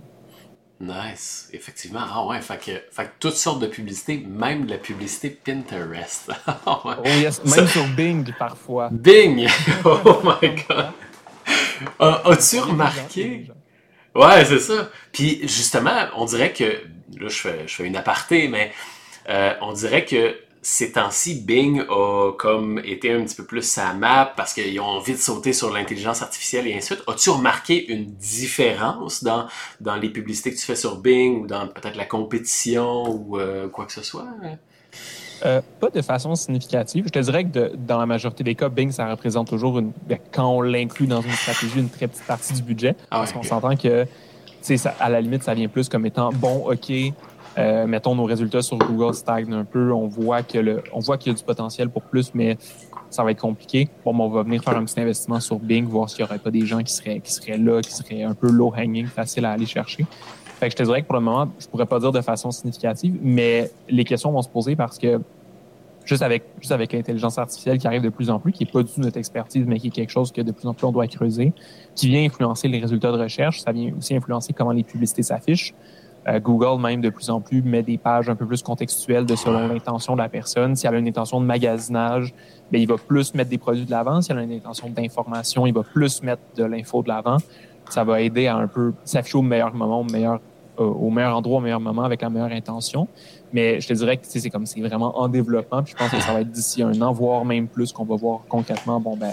Nice, 0.82 1.48
effectivement. 1.52 2.00
Ah 2.12 2.26
ouais, 2.26 2.40
fait 2.40 2.58
que, 2.58 2.72
fait 2.90 3.04
que 3.04 3.10
toutes 3.20 3.36
sortes 3.36 3.60
de 3.60 3.68
publicités, 3.68 4.18
même 4.28 4.66
de 4.66 4.72
la 4.72 4.78
publicité 4.78 5.30
Pinterest. 5.30 6.32
oh 6.66 6.80
yes, 7.04 7.44
même 7.44 7.68
sur 7.68 7.86
Bing 7.86 8.32
parfois. 8.36 8.88
Bing! 8.90 9.46
Oh 9.84 10.20
my 10.24 10.48
god! 10.68 10.90
As-tu 12.26 12.58
remarqué? 12.58 13.46
Ouais, 14.12 14.44
c'est 14.44 14.58
ça. 14.58 14.90
Puis 15.12 15.40
justement, 15.42 16.08
on 16.16 16.24
dirait 16.24 16.52
que, 16.52 16.64
là 16.64 17.28
je 17.28 17.38
fais, 17.38 17.68
je 17.68 17.74
fais 17.76 17.84
une 17.84 17.96
aparté, 17.96 18.48
mais 18.48 18.72
euh, 19.28 19.54
on 19.60 19.72
dirait 19.72 20.04
que 20.04 20.36
ces 20.64 20.92
temps-ci, 20.92 21.42
Bing 21.44 21.82
a 21.90 22.32
comme 22.38 22.78
été 22.84 23.12
un 23.12 23.24
petit 23.24 23.34
peu 23.34 23.44
plus 23.44 23.62
sa 23.62 23.94
map 23.94 24.32
parce 24.36 24.54
qu'ils 24.54 24.78
ont 24.80 24.84
envie 24.84 25.12
de 25.12 25.18
sauter 25.18 25.52
sur 25.52 25.72
l'intelligence 25.72 26.22
artificielle 26.22 26.68
et 26.68 26.74
ainsi 26.74 26.90
de 26.90 26.94
suite. 26.94 27.08
As-tu 27.08 27.30
remarqué 27.30 27.92
une 27.92 28.06
différence 28.06 29.24
dans, 29.24 29.46
dans 29.80 29.96
les 29.96 30.08
publicités 30.08 30.52
que 30.52 30.56
tu 30.56 30.64
fais 30.64 30.76
sur 30.76 30.98
Bing 30.98 31.42
ou 31.42 31.46
dans 31.48 31.66
peut-être 31.66 31.96
la 31.96 32.04
compétition 32.04 33.10
ou 33.10 33.38
euh, 33.38 33.68
quoi 33.68 33.86
que 33.86 33.92
ce 33.92 34.02
soit? 34.02 34.26
Euh, 35.44 35.60
pas 35.80 35.90
de 35.90 36.00
façon 36.00 36.36
significative. 36.36 37.06
Je 37.06 37.10
te 37.10 37.18
dirais 37.18 37.44
que 37.44 37.74
dans 37.74 37.98
la 37.98 38.06
majorité 38.06 38.44
des 38.44 38.54
cas, 38.54 38.68
Bing, 38.68 38.92
ça 38.92 39.10
représente 39.10 39.48
toujours, 39.48 39.80
une, 39.80 39.90
ben, 40.06 40.18
quand 40.30 40.48
on 40.48 40.60
l'inclut 40.60 41.08
dans 41.08 41.22
une 41.22 41.32
stratégie, 41.32 41.80
une 41.80 41.90
très 41.90 42.06
petite 42.06 42.24
partie 42.24 42.52
du 42.52 42.62
budget. 42.62 42.94
Ah 43.10 43.18
parce 43.18 43.32
qu'on 43.32 43.42
s'entend 43.42 43.74
que, 43.74 44.06
ça, 44.60 44.94
à 45.00 45.10
la 45.10 45.20
limite, 45.20 45.42
ça 45.42 45.54
vient 45.54 45.66
plus 45.66 45.88
comme 45.88 46.06
étant, 46.06 46.30
bon, 46.32 46.70
OK, 46.70 46.92
euh, 47.58 47.86
mettons, 47.86 48.14
nos 48.14 48.24
résultats 48.24 48.62
sur 48.62 48.78
Google 48.78 49.14
stagnent 49.14 49.52
un 49.52 49.64
peu. 49.64 49.92
On 49.92 50.06
voit 50.06 50.42
que 50.42 50.58
le, 50.58 50.82
on 50.92 51.00
voit 51.00 51.18
qu'il 51.18 51.32
y 51.32 51.34
a 51.34 51.38
du 51.38 51.44
potentiel 51.44 51.90
pour 51.90 52.02
plus, 52.02 52.32
mais 52.34 52.56
ça 53.10 53.22
va 53.22 53.30
être 53.30 53.40
compliqué. 53.40 53.88
Bon, 54.04 54.18
on 54.18 54.28
va 54.28 54.42
venir 54.42 54.62
faire 54.62 54.76
un 54.76 54.84
petit 54.84 54.98
investissement 54.98 55.40
sur 55.40 55.58
Bing, 55.58 55.86
voir 55.86 56.08
s'il 56.08 56.24
n'y 56.24 56.30
aurait 56.30 56.38
pas 56.38 56.50
des 56.50 56.64
gens 56.64 56.82
qui 56.82 56.92
seraient, 56.92 57.20
qui 57.20 57.32
seraient 57.32 57.58
là, 57.58 57.80
qui 57.82 57.92
seraient 57.92 58.22
un 58.22 58.34
peu 58.34 58.50
low 58.50 58.72
hanging, 58.74 59.06
facile 59.06 59.44
à 59.44 59.52
aller 59.52 59.66
chercher. 59.66 60.06
Fait 60.58 60.68
que 60.68 60.72
je 60.72 60.76
te 60.76 60.82
dirais 60.84 61.02
que 61.02 61.06
pour 61.06 61.16
le 61.16 61.22
moment, 61.22 61.50
je 61.58 61.66
pourrais 61.66 61.86
pas 61.86 61.98
dire 61.98 62.12
de 62.12 62.20
façon 62.20 62.50
significative, 62.50 63.18
mais 63.20 63.70
les 63.88 64.04
questions 64.04 64.30
vont 64.30 64.42
se 64.42 64.48
poser 64.48 64.76
parce 64.76 64.96
que 64.96 65.20
juste 66.04 66.22
avec, 66.22 66.44
juste 66.60 66.72
avec 66.72 66.92
l'intelligence 66.92 67.36
artificielle 67.36 67.78
qui 67.78 67.86
arrive 67.86 68.02
de 68.02 68.08
plus 68.08 68.30
en 68.30 68.38
plus, 68.38 68.52
qui 68.52 68.64
est 68.64 68.70
pas 68.70 68.82
du 68.82 68.92
tout 68.92 69.00
notre 69.00 69.18
expertise, 69.18 69.64
mais 69.66 69.78
qui 69.78 69.88
est 69.88 69.90
quelque 69.90 70.10
chose 70.10 70.32
que 70.32 70.40
de 70.40 70.52
plus 70.52 70.66
en 70.66 70.74
plus 70.74 70.86
on 70.86 70.92
doit 70.92 71.06
creuser, 71.06 71.52
qui 71.94 72.08
vient 72.08 72.24
influencer 72.24 72.68
les 72.68 72.78
résultats 72.78 73.12
de 73.12 73.18
recherche, 73.18 73.60
ça 73.60 73.72
vient 73.72 73.92
aussi 73.98 74.14
influencer 74.14 74.52
comment 74.52 74.72
les 74.72 74.84
publicités 74.84 75.22
s'affichent. 75.22 75.74
Euh, 76.28 76.38
Google, 76.38 76.80
même 76.80 77.00
de 77.00 77.10
plus 77.10 77.30
en 77.30 77.40
plus, 77.40 77.62
met 77.62 77.82
des 77.82 77.98
pages 77.98 78.28
un 78.28 78.36
peu 78.36 78.46
plus 78.46 78.62
contextuelles 78.62 79.26
de 79.26 79.34
selon 79.34 79.66
l'intention 79.66 80.14
de 80.14 80.18
la 80.18 80.28
personne. 80.28 80.76
Si 80.76 80.86
elle 80.86 80.94
a 80.94 80.98
une 80.98 81.08
intention 81.08 81.40
de 81.40 81.46
magasinage, 81.46 82.32
bien, 82.70 82.80
il 82.80 82.86
va 82.86 82.96
plus 82.96 83.34
mettre 83.34 83.50
des 83.50 83.58
produits 83.58 83.84
de 83.84 83.90
l'avant. 83.90 84.22
Si 84.22 84.30
elle 84.30 84.38
a 84.38 84.42
une 84.42 84.52
intention 84.52 84.88
d'information, 84.88 85.66
il 85.66 85.74
va 85.74 85.82
plus 85.82 86.22
mettre 86.22 86.42
de 86.56 86.64
l'info 86.64 87.02
de 87.02 87.08
l'avant. 87.08 87.38
Ça 87.88 88.04
va 88.04 88.20
aider 88.20 88.46
à 88.46 88.56
un 88.56 88.68
peu 88.68 88.92
s'afficher 89.04 89.38
au 89.38 89.42
meilleur 89.42 89.74
moment, 89.74 90.00
au 90.00 90.04
meilleur, 90.04 90.40
euh, 90.78 90.84
au 90.84 91.10
meilleur 91.10 91.36
endroit, 91.36 91.58
au 91.58 91.60
meilleur 91.60 91.80
moment, 91.80 92.04
avec 92.04 92.22
la 92.22 92.30
meilleure 92.30 92.52
intention. 92.52 93.08
Mais 93.52 93.80
je 93.80 93.88
te 93.88 93.92
dirais 93.92 94.16
que 94.16 94.22
c'est 94.24 94.48
comme 94.48 94.64
c'est 94.64 94.80
vraiment 94.80 95.18
en 95.18 95.26
développement. 95.26 95.82
Puis 95.82 95.92
je 95.92 95.98
pense 95.98 96.10
que 96.12 96.20
ça 96.20 96.32
va 96.32 96.42
être 96.42 96.50
d'ici 96.50 96.84
un 96.84 96.98
an, 97.02 97.12
voire 97.12 97.44
même 97.44 97.66
plus, 97.66 97.92
qu'on 97.92 98.04
va 98.04 98.14
voir 98.14 98.42
concrètement, 98.48 99.00
bon 99.00 99.16
ben, 99.16 99.32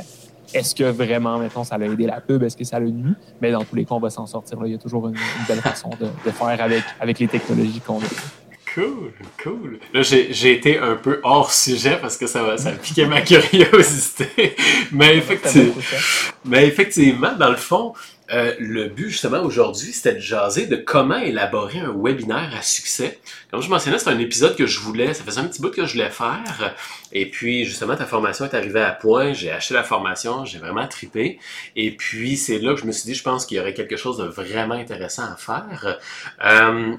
est-ce 0.54 0.76
que 0.76 0.84
vraiment, 0.84 1.38
mettons, 1.38 1.64
ça 1.64 1.76
a 1.76 1.80
aidé 1.80 2.06
la 2.06 2.22
pub? 2.22 2.44
Est-ce 2.44 2.58
que 2.58 2.64
ça 2.64 2.80
l'a 2.80 2.86
nuit? 2.86 3.16
Mais 3.42 3.52
dans 3.52 3.64
tous 3.64 3.76
les 3.76 3.86
cas, 3.86 3.96
on 3.96 4.00
va 4.00 4.10
s'en 4.10 4.26
sortir. 4.26 4.58
Il 4.66 4.72
y 4.72 4.76
a 4.76 4.78
toujours 4.78 5.08
une, 5.08 5.16
belle 5.48 5.62
façon 5.62 5.90
de, 6.00 6.32
faire 6.32 6.62
avec, 6.62 6.84
avec 7.00 7.20
les 7.20 7.28
technologies 7.28 7.82
qu'on 7.82 8.00
a. 8.00 8.08
Cool, 8.74 9.12
cool. 9.42 9.80
Là, 9.94 10.02
j'ai 10.04 10.52
été 10.52 10.78
un 10.78 10.96
peu 10.96 11.20
hors 11.24 11.52
sujet 11.52 11.98
parce 12.00 12.18
que 12.18 12.28
ça, 12.28 12.58
ça 12.58 12.72
piquait 12.72 13.08
ma 13.08 13.22
curiosité. 13.22 14.56
Mais 14.92 15.18
effectivement, 15.18 15.74
mais 16.46 16.68
effectivement, 16.68 17.34
dans 17.38 17.50
le 17.50 17.56
fond, 17.56 17.94
euh, 18.32 18.54
le 18.60 18.88
but 18.88 19.10
justement 19.10 19.42
aujourd'hui, 19.42 19.92
c'était 19.92 20.14
de 20.14 20.20
jaser 20.20 20.68
de 20.68 20.76
comment 20.76 21.18
élaborer 21.18 21.80
un 21.80 21.94
webinaire 21.96 22.52
à 22.58 22.62
succès. 22.62 23.20
Comme 23.52 23.62
je 23.62 23.70
mentionnais, 23.70 23.98
c'est 23.98 24.10
un 24.10 24.20
épisode 24.20 24.56
que 24.56 24.68
je 24.68 24.80
voulais, 24.80 25.14
ça 25.14 25.24
faisait 25.24 25.42
un 25.42 25.46
petit 25.46 25.62
bout 25.62 25.72
que 25.72 25.86
je 25.86 25.94
voulais 25.94 26.10
faire. 26.10 26.76
Et 27.12 27.30
puis 27.30 27.66
justement, 27.66 27.96
ta 27.96 28.06
formation 28.06 28.46
est 28.46 28.54
arrivée 28.54 28.82
à 28.82 28.92
point. 28.92 29.34
J'ai 29.34 29.52
acheté 29.52 29.74
la 29.74 29.84
formation, 29.84 30.46
j'ai 30.46 30.60
vraiment 30.60 30.88
tripé. 30.88 31.40
Et 31.76 31.96
puis 31.96 32.38
c'est 32.38 32.60
là 32.60 32.74
que 32.74 32.82
je 32.82 32.86
me 32.86 32.92
suis 32.92 33.06
dit, 33.06 33.16
je 33.16 33.24
pense 33.24 33.46
qu'il 33.46 33.58
y 33.58 33.60
aurait 33.60 33.74
quelque 33.74 33.98
chose 33.98 34.18
de 34.18 34.26
vraiment 34.26 34.76
intéressant 34.76 35.24
à 35.24 35.36
faire. 35.36 35.98
Euh, 36.44 36.96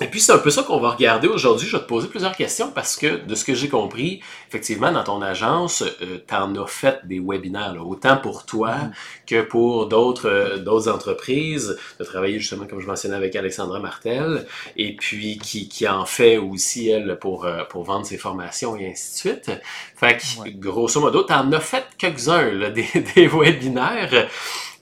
et 0.00 0.06
puis 0.06 0.20
c'est 0.20 0.32
un 0.32 0.38
peu 0.38 0.50
ça 0.50 0.62
qu'on 0.62 0.80
va 0.80 0.90
regarder 0.90 1.28
aujourd'hui. 1.28 1.66
Je 1.66 1.76
vais 1.76 1.82
te 1.82 1.88
poser 1.88 2.08
plusieurs 2.08 2.34
questions 2.34 2.70
parce 2.70 2.96
que 2.96 3.24
de 3.24 3.34
ce 3.34 3.44
que 3.44 3.54
j'ai 3.54 3.68
compris, 3.68 4.20
effectivement, 4.48 4.90
dans 4.92 5.04
ton 5.04 5.20
agence, 5.22 5.82
euh, 5.82 6.18
tu 6.26 6.34
en 6.34 6.54
as 6.56 6.66
fait 6.66 7.00
des 7.04 7.20
webinaires, 7.20 7.76
autant 7.86 8.16
pour 8.16 8.46
toi 8.46 8.70
mm-hmm. 8.70 8.90
que 9.26 9.42
pour 9.42 9.86
d'autres 9.86 10.28
euh, 10.28 10.58
d'autres 10.58 10.90
entreprises. 10.90 11.78
Tu 11.96 12.02
as 12.02 12.06
travaillé 12.06 12.38
justement, 12.38 12.66
comme 12.66 12.80
je 12.80 12.86
mentionnais, 12.86 13.16
avec 13.16 13.36
Alexandra 13.36 13.78
Martel, 13.80 14.46
et 14.76 14.96
puis 14.96 15.38
qui, 15.38 15.68
qui 15.68 15.86
en 15.86 16.04
fait 16.04 16.38
aussi, 16.38 16.88
elle, 16.88 17.18
pour, 17.20 17.44
euh, 17.44 17.64
pour 17.64 17.84
vendre 17.84 18.06
ses 18.06 18.18
formations 18.18 18.76
et 18.76 18.90
ainsi 18.90 19.12
de 19.12 19.18
suite. 19.18 19.50
Fait 19.96 20.16
que, 20.16 20.48
grosso 20.58 21.00
modo, 21.00 21.24
tu 21.24 21.32
en 21.32 21.52
as 21.52 21.60
fait 21.60 21.84
quelques-uns, 21.98 22.70
des, 22.70 22.86
des 23.14 23.26
webinaires. 23.26 24.28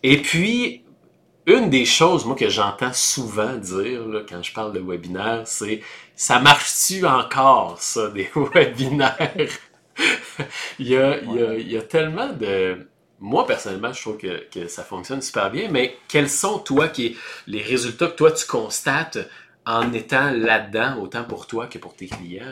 Et 0.02 0.18
puis, 0.18 0.82
une 1.48 1.70
des 1.70 1.84
choses, 1.84 2.24
moi, 2.24 2.36
que 2.36 2.48
j'entends 2.48 2.92
souvent 2.92 3.54
dire 3.54 4.02
quand 4.28 4.42
je 4.42 4.52
parle 4.52 4.72
de 4.72 4.80
webinaire, 4.80 5.42
c'est 5.46 5.80
ça 6.14 6.40
marche-tu 6.40 7.06
encore, 7.06 7.80
ça, 7.80 8.10
des 8.10 8.28
webinaires? 8.54 9.48
il, 10.78 10.88
y 10.88 10.96
a, 10.96 11.18
il, 11.18 11.70
y 11.70 11.76
a, 11.76 11.82
tellement 11.82 12.28
de. 12.28 12.86
Moi, 13.18 13.46
personnellement, 13.46 13.92
je 13.92 14.00
trouve 14.00 14.18
que, 14.18 14.48
que, 14.48 14.68
ça 14.68 14.84
fonctionne 14.84 15.22
super 15.22 15.50
bien, 15.50 15.68
mais 15.70 15.96
quels 16.06 16.30
sont, 16.30 16.58
toi, 16.58 16.88
qui, 16.88 17.16
les 17.46 17.62
résultats 17.62 18.06
que 18.06 18.16
toi, 18.16 18.30
tu 18.30 18.46
constates 18.46 19.18
en 19.66 19.92
étant 19.92 20.30
là-dedans, 20.30 21.00
autant 21.00 21.24
pour 21.24 21.46
toi 21.46 21.66
que 21.66 21.78
pour 21.78 21.94
tes 21.94 22.06
clients? 22.06 22.44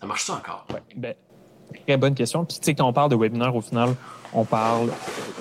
Ça 0.00 0.06
marche-tu 0.06 0.32
encore? 0.32 0.66
Ouais, 0.72 0.82
ben, 0.94 1.14
très 1.86 1.96
bonne 1.96 2.14
question. 2.14 2.44
Puis, 2.44 2.58
tu 2.58 2.64
sais, 2.64 2.74
quand 2.74 2.86
on 2.86 2.92
parle 2.92 3.10
de 3.10 3.16
webinaire, 3.16 3.54
au 3.54 3.62
final, 3.62 3.94
on 4.34 4.44
parle 4.44 4.90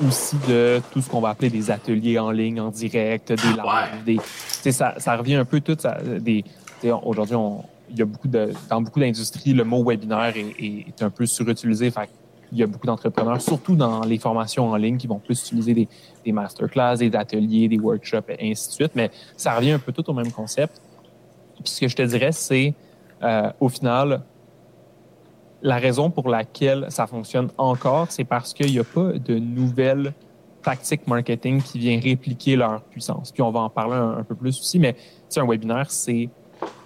aussi 0.07 0.37
de 0.47 0.81
tout 0.91 1.01
ce 1.01 1.09
qu'on 1.09 1.19
va 1.19 1.29
appeler 1.29 1.49
des 1.49 1.71
ateliers 1.71 2.19
en 2.19 2.31
ligne, 2.31 2.59
en 2.59 2.69
direct, 2.69 3.29
des 3.29 3.35
lives. 3.35 4.03
Des, 4.05 4.71
ça, 4.71 4.95
ça 4.97 5.15
revient 5.15 5.35
un 5.35 5.45
peu 5.45 5.59
tout 5.61 5.77
ça. 5.79 5.97
Des, 6.19 6.43
aujourd'hui, 7.03 7.35
on, 7.35 7.63
il 7.89 7.97
y 7.97 8.01
a 8.01 8.05
beaucoup 8.05 8.27
de, 8.27 8.51
dans 8.69 8.81
beaucoup 8.81 8.99
d'industries, 8.99 9.53
le 9.53 9.63
mot 9.63 9.83
webinaire 9.83 10.33
est, 10.35 10.55
est, 10.59 11.01
un 11.01 11.09
peu 11.09 11.25
surutilisé. 11.25 11.91
Fait 11.91 12.09
il 12.51 12.59
y 12.59 12.63
a 12.63 12.67
beaucoup 12.67 12.85
d'entrepreneurs, 12.85 13.41
surtout 13.41 13.75
dans 13.75 14.01
les 14.01 14.19
formations 14.19 14.69
en 14.69 14.75
ligne, 14.75 14.97
qui 14.97 15.07
vont 15.07 15.17
plus 15.17 15.41
utiliser 15.41 15.73
des, 15.73 15.87
des 16.23 16.31
masterclass, 16.31 16.97
des 16.97 17.15
ateliers, 17.15 17.67
des 17.67 17.79
workshops, 17.79 18.29
et 18.29 18.51
ainsi 18.51 18.67
de 18.67 18.73
suite. 18.73 18.91
Mais 18.93 19.09
ça 19.35 19.55
revient 19.55 19.71
un 19.71 19.79
peu 19.79 19.91
tout 19.91 20.07
au 20.07 20.13
même 20.13 20.31
concept. 20.31 20.79
Puis 21.63 21.73
ce 21.73 21.81
que 21.81 21.87
je 21.87 21.95
te 21.95 22.03
dirais, 22.03 22.31
c'est 22.31 22.75
euh, 23.23 23.49
au 23.59 23.69
final, 23.69 24.21
la 25.63 25.77
raison 25.77 26.11
pour 26.11 26.29
laquelle 26.29 26.85
ça 26.89 27.07
fonctionne 27.07 27.49
encore, 27.57 28.07
c'est 28.09 28.25
parce 28.25 28.53
qu'il 28.53 28.71
n'y 28.71 28.79
a 28.79 28.83
pas 28.83 29.13
de 29.13 29.39
nouvelles 29.39 30.13
tactiques 30.61 31.07
marketing 31.07 31.61
qui 31.61 31.79
viennent 31.79 32.01
répliquer 32.01 32.55
leur 32.55 32.81
puissance. 32.81 33.31
Puis 33.31 33.41
on 33.41 33.51
va 33.51 33.61
en 33.61 33.69
parler 33.69 33.95
un, 33.95 34.23
peu 34.23 34.35
plus 34.35 34.59
aussi, 34.59 34.77
mais 34.77 34.95
un 35.35 35.47
webinaire, 35.47 35.89
c'est 35.89 36.29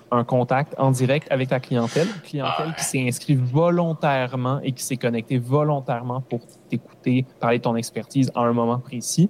un 0.10 0.24
contact 0.24 0.74
en 0.77 0.91
direct 0.91 1.27
avec 1.31 1.50
ta 1.50 1.60
clientèle, 1.60 2.07
clientèle 2.24 2.74
qui 2.77 2.84
s'est 2.84 3.07
inscrite 3.07 3.39
volontairement 3.39 4.60
et 4.63 4.72
qui 4.72 4.84
s'est 4.84 4.96
connectée 4.96 5.38
volontairement 5.38 6.22
pour 6.22 6.39
t'écouter, 6.69 7.25
parler 7.39 7.57
de 7.57 7.63
ton 7.63 7.75
expertise 7.75 8.31
à 8.34 8.41
un 8.41 8.53
moment 8.53 8.79
précis. 8.79 9.29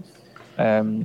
Euh, 0.60 1.00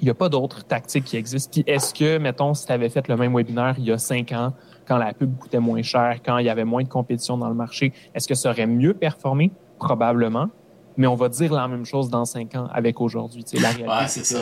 il 0.00 0.04
n'y 0.04 0.10
a 0.10 0.14
pas 0.14 0.28
d'autres 0.28 0.64
tactiques 0.64 1.04
qui 1.04 1.16
existent. 1.16 1.50
Puis 1.52 1.64
est-ce 1.66 1.92
que, 1.92 2.18
mettons, 2.18 2.54
si 2.54 2.66
tu 2.66 2.72
avais 2.72 2.88
fait 2.88 3.06
le 3.08 3.16
même 3.16 3.34
webinaire 3.34 3.74
il 3.78 3.84
y 3.84 3.92
a 3.92 3.98
cinq 3.98 4.32
ans, 4.32 4.52
quand 4.86 4.96
la 4.96 5.12
pub 5.12 5.38
coûtait 5.38 5.60
moins 5.60 5.82
cher, 5.82 6.16
quand 6.24 6.38
il 6.38 6.46
y 6.46 6.48
avait 6.48 6.64
moins 6.64 6.82
de 6.82 6.88
compétition 6.88 7.36
dans 7.36 7.48
le 7.48 7.54
marché, 7.54 7.92
est-ce 8.14 8.26
que 8.26 8.34
ça 8.34 8.50
aurait 8.50 8.66
mieux 8.66 8.94
performé? 8.94 9.50
Probablement. 9.78 10.48
Mais 10.96 11.06
on 11.06 11.14
va 11.14 11.28
dire 11.28 11.52
la 11.52 11.68
même 11.68 11.84
chose 11.84 12.10
dans 12.10 12.24
cinq 12.24 12.54
ans 12.54 12.68
avec 12.72 13.00
aujourd'hui. 13.00 13.44
La 13.60 13.70
réalité, 13.70 14.08
c'est 14.08 14.24
ça. 14.24 14.40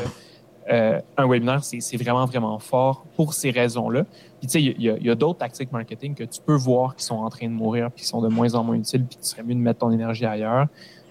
Euh, 0.70 1.00
un 1.16 1.26
webinaire, 1.26 1.64
c'est 1.64 1.96
vraiment, 1.96 2.26
vraiment 2.26 2.58
fort 2.58 3.06
pour 3.16 3.32
ces 3.32 3.50
raisons-là. 3.50 4.04
Puis, 4.38 4.48
tu 4.48 4.48
sais, 4.48 4.62
il 4.62 4.82
y 4.82 5.10
a, 5.10 5.14
d'autres 5.14 5.38
tactiques 5.38 5.72
marketing 5.72 6.14
que 6.14 6.24
tu 6.24 6.40
peux 6.44 6.54
voir 6.54 6.94
qui 6.94 7.04
sont 7.04 7.16
en 7.16 7.30
train 7.30 7.46
de 7.46 7.52
mourir, 7.52 7.90
puis 7.90 8.02
qui 8.02 8.08
sont 8.08 8.20
de 8.20 8.28
moins 8.28 8.54
en 8.54 8.64
moins 8.64 8.76
utiles, 8.76 9.04
puis 9.04 9.18
tu 9.18 9.26
serait 9.26 9.42
mieux 9.42 9.54
de 9.54 9.60
mettre 9.60 9.80
ton 9.80 9.90
énergie 9.90 10.26
ailleurs. 10.26 10.66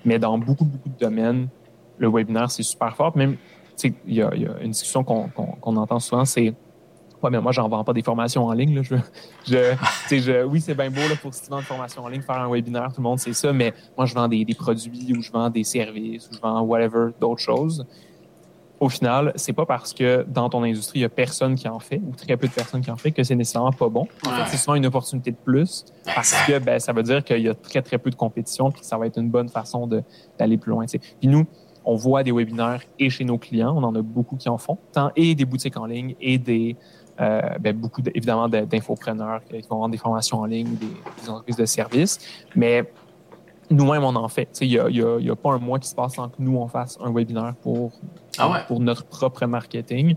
Mais 0.06 0.20
dans 0.20 0.38
beaucoup, 0.38 0.66
beaucoup 0.66 0.90
de 0.90 0.98
domaines, 1.00 1.48
le 1.98 2.10
webinaire, 2.10 2.52
c'est 2.52 2.64
super 2.64 2.96
fort. 2.96 3.18
Même, 3.18 3.34
tu 3.34 3.38
sais, 3.38 3.57
il 3.84 4.14
y, 4.14 4.22
a 4.22 4.32
une 4.62 4.72
discussion 4.72 5.04
qu'on 5.04 5.76
entend 5.76 6.00
souvent, 6.00 6.26
c'est 6.26 6.54
Ouais, 7.24 7.32
mais 7.32 7.42
moi, 7.42 7.52
j'en 7.52 7.68
vends 7.68 7.84
pas 7.84 7.94
des 7.94 8.04
formations 8.04 8.46
en 8.46 8.54
ligne. 8.54 8.76
Là. 8.76 8.82
Je, 8.84 8.96
je, 9.48 10.20
je, 10.20 10.44
oui, 10.44 10.62
c'est 10.62 10.76
bien 10.76 10.92
beau 10.92 11.02
là, 11.02 11.16
pour 11.22 11.34
si 11.34 11.42
tu 11.44 11.50
vends 11.50 11.58
une 11.58 11.64
formation 11.64 12.04
en 12.04 12.08
ligne, 12.10 12.22
faire 12.22 12.40
un 12.40 12.50
webinaire, 12.50 12.90
tout 12.90 13.02
le 13.02 13.04
monde 13.04 13.20
sait 13.20 13.34
ça, 13.34 13.52
mais 13.54 13.74
moi, 13.98 14.06
je 14.06 14.14
vends 14.14 14.28
des, 14.28 14.46
des 14.46 14.54
produits 14.54 15.14
ou 15.18 15.22
je 15.22 15.32
vends 15.32 15.50
des 15.50 15.64
services 15.64 16.30
ou 16.30 16.36
je 16.36 16.40
vends 16.40 16.62
whatever, 16.62 17.10
d'autres 17.20 17.42
choses. 17.42 17.86
Au 18.80 18.90
final, 18.90 19.34
c'est 19.36 19.54
pas 19.54 19.66
parce 19.66 19.92
que 19.92 20.24
dans 20.28 20.50
ton 20.50 20.62
industrie, 20.62 21.00
il 21.00 21.02
y 21.02 21.06
a 21.06 21.10
personne 21.10 21.56
qui 21.56 21.68
en 21.68 21.80
fait 21.80 21.98
ou 21.98 22.14
très 22.16 22.38
peu 22.38 22.48
de 22.48 22.54
personnes 22.54 22.82
qui 22.82 22.92
en 22.92 22.96
fait 22.96 23.12
que 23.12 23.24
c'est 23.24 23.34
nécessairement 23.34 23.72
pas 23.72 23.90
bon. 23.90 24.08
En 24.24 24.30
fait, 24.30 24.52
c'est 24.52 24.58
souvent 24.58 24.76
une 24.76 24.86
opportunité 24.86 25.32
de 25.32 25.38
plus 25.38 25.84
parce 26.06 26.36
que 26.46 26.60
ben, 26.60 26.80
ça 26.80 26.94
veut 26.94 27.02
dire 27.02 27.24
qu'il 27.24 27.40
y 27.40 27.50
a 27.50 27.56
très, 27.56 27.82
très 27.82 27.98
peu 27.98 28.12
de 28.12 28.16
compétition 28.16 28.70
puis 28.70 28.82
que 28.82 28.86
ça 28.86 28.96
va 29.00 29.08
être 29.08 29.18
une 29.18 29.32
bonne 29.32 29.50
façon 29.50 29.90
d'aller 30.38 30.58
plus 30.60 30.70
loin. 30.70 30.86
Puis 30.86 31.28
nous, 31.28 31.48
on 31.88 31.96
voit 31.96 32.24
des 32.24 32.32
webinaires 32.32 32.82
et 33.00 33.10
chez 33.10 33.24
nos 33.24 33.38
clients, 33.38 33.74
on 33.76 33.84
en 33.84 33.96
a 33.96 34.02
beaucoup 34.02 34.36
qui 34.36 34.50
en 34.50 34.58
font, 34.58 34.78
tant 34.92 35.12
et 35.16 35.34
des 35.36 35.46
boutiques 35.46 35.78
en 35.78 35.86
ligne 35.86 36.16
et 36.22 36.38
des 36.38 36.76
euh, 37.20 37.42
ben, 37.60 37.76
beaucoup 37.76 38.02
évidemment 38.14 38.48
d'infopreneurs 38.48 39.42
qui 39.44 39.60
vont 39.68 39.80
vendre 39.80 39.92
des 39.94 39.98
formations 39.98 40.40
en 40.40 40.46
ligne, 40.46 40.76
des, 40.76 40.86
des 41.24 41.30
entreprises 41.30 41.56
de 41.56 41.66
services, 41.66 42.20
mais 42.56 42.84
nous-mêmes, 43.70 44.04
on 44.04 44.16
en 44.16 44.28
fait. 44.28 44.50
Il 44.62 44.70
n'y 44.70 44.80
a, 44.80 44.90
y 44.90 45.02
a, 45.02 45.20
y 45.20 45.30
a, 45.30 45.36
pas 45.36 45.52
un 45.52 45.58
mois 45.58 45.80
qui 45.80 45.90
se 45.90 45.96
passe 45.96 46.16
sans 46.16 46.30
que 46.30 46.36
nous, 46.40 46.58
on 46.58 46.68
fasse 46.68 46.98
un 47.04 47.12
webinaire 47.12 47.54
pour, 47.62 47.92
ah 48.38 48.64
pour 48.68 48.80
notre 48.80 49.06
propre 49.06 49.46
marketing. 49.46 50.16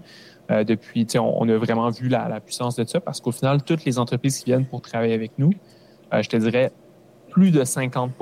Euh, 0.51 0.65
depuis, 0.65 1.07
on, 1.17 1.43
on, 1.43 1.49
a 1.49 1.57
vraiment 1.57 1.91
vu 1.91 2.09
la, 2.09 2.29
la, 2.29 2.41
puissance 2.41 2.77
de 2.77 2.85
ça 2.85 3.01
parce 3.01 3.21
qu'au 3.21 3.33
final, 3.33 3.63
toutes 3.63 3.85
les 3.85 3.99
entreprises 3.99 4.39
qui 4.39 4.47
viennent 4.47 4.67
pour 4.67 4.83
travailler 4.83 5.15
avec 5.15 5.33
nous, 5.39 5.53
euh, 6.13 6.23
je 6.23 6.29
te 6.29 6.37
dirais 6.37 6.73
plus 7.31 7.51
de 7.51 7.65
50 7.65 8.13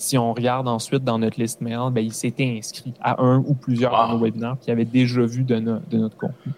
si 0.00 0.16
on 0.16 0.32
regarde 0.32 0.66
ensuite 0.66 1.04
dans 1.04 1.18
notre 1.18 1.38
liste 1.38 1.60
mail, 1.60 1.90
ben, 1.92 2.00
ils 2.00 2.14
s'étaient 2.14 2.56
inscrits 2.56 2.94
à 3.02 3.22
un 3.22 3.38
ou 3.38 3.54
plusieurs 3.54 4.08
de 4.08 4.14
nos 4.14 4.18
webinaires 4.18 4.56
qui 4.58 4.70
avaient 4.70 4.86
déjà 4.86 5.20
vu 5.22 5.44
de, 5.44 5.56
de 5.58 5.98
notre 5.98 6.16
contenu. 6.16 6.52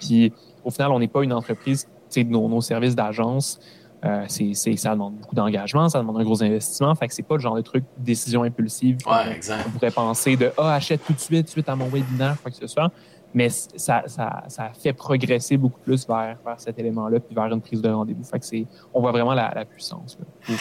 Puis 0.00 0.32
au 0.64 0.70
final, 0.70 0.92
on 0.92 0.98
n'est 0.98 1.08
pas 1.08 1.22
une 1.22 1.32
entreprise, 1.34 1.86
nos, 2.16 2.48
nos 2.48 2.62
services 2.62 2.96
d'agence, 2.96 3.60
euh, 4.04 4.24
c'est, 4.28 4.54
ça 4.76 4.92
demande 4.92 5.16
beaucoup 5.16 5.34
d'engagement, 5.34 5.88
ça 5.90 5.98
demande 5.98 6.18
un 6.20 6.24
gros 6.24 6.42
investissement. 6.42 6.94
Fait 6.94 7.06
que 7.06 7.14
c'est 7.14 7.22
pas 7.22 7.34
le 7.34 7.40
genre 7.40 7.56
de 7.56 7.60
truc, 7.60 7.84
décision 7.98 8.44
impulsive. 8.44 8.96
Ouais, 9.06 9.40
on, 9.66 9.70
pourrait 9.70 9.90
penser 9.90 10.36
de 10.36 10.50
Ah, 10.56 10.74
achète 10.74 11.04
tout 11.04 11.12
de 11.12 11.20
suite, 11.20 11.48
suite 11.50 11.68
à 11.68 11.76
mon 11.76 11.88
webinaire, 11.88 12.36
quoi 12.40 12.50
que 12.50 12.56
ce 12.56 12.66
soit. 12.66 12.90
Mais 13.34 13.50
ça, 13.50 14.04
ça, 14.06 14.44
ça 14.48 14.70
fait 14.70 14.94
progresser 14.94 15.58
beaucoup 15.58 15.80
plus 15.80 16.06
vers, 16.06 16.38
vers 16.44 16.58
cet 16.60 16.78
élément-là, 16.78 17.20
puis 17.20 17.34
vers 17.34 17.52
une 17.52 17.60
prise 17.60 17.82
de 17.82 17.90
rendez-vous. 17.90 18.24
Fait 18.24 18.38
que 18.38 18.46
c'est, 18.46 18.66
on 18.94 19.02
voit 19.02 19.12
vraiment 19.12 19.34
la, 19.34 19.64
puissance, 19.66 20.16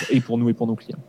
et 0.10 0.20
pour 0.20 0.38
nous 0.38 0.50
et 0.50 0.54
pour 0.54 0.68
nos 0.68 0.76
clients. 0.76 1.00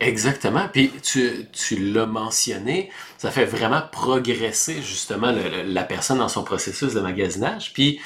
Exactement. 0.00 0.68
Puis 0.72 0.92
tu, 1.02 1.46
tu 1.52 1.76
l'as 1.92 2.06
mentionné, 2.06 2.90
ça 3.18 3.30
fait 3.30 3.44
vraiment 3.44 3.82
progresser 3.92 4.82
justement 4.82 5.32
la 5.66 5.82
personne 5.84 6.18
dans 6.18 6.28
son 6.28 6.44
processus 6.44 6.94
de 6.94 7.00
magasinage. 7.00 7.72
Puis 7.72 8.00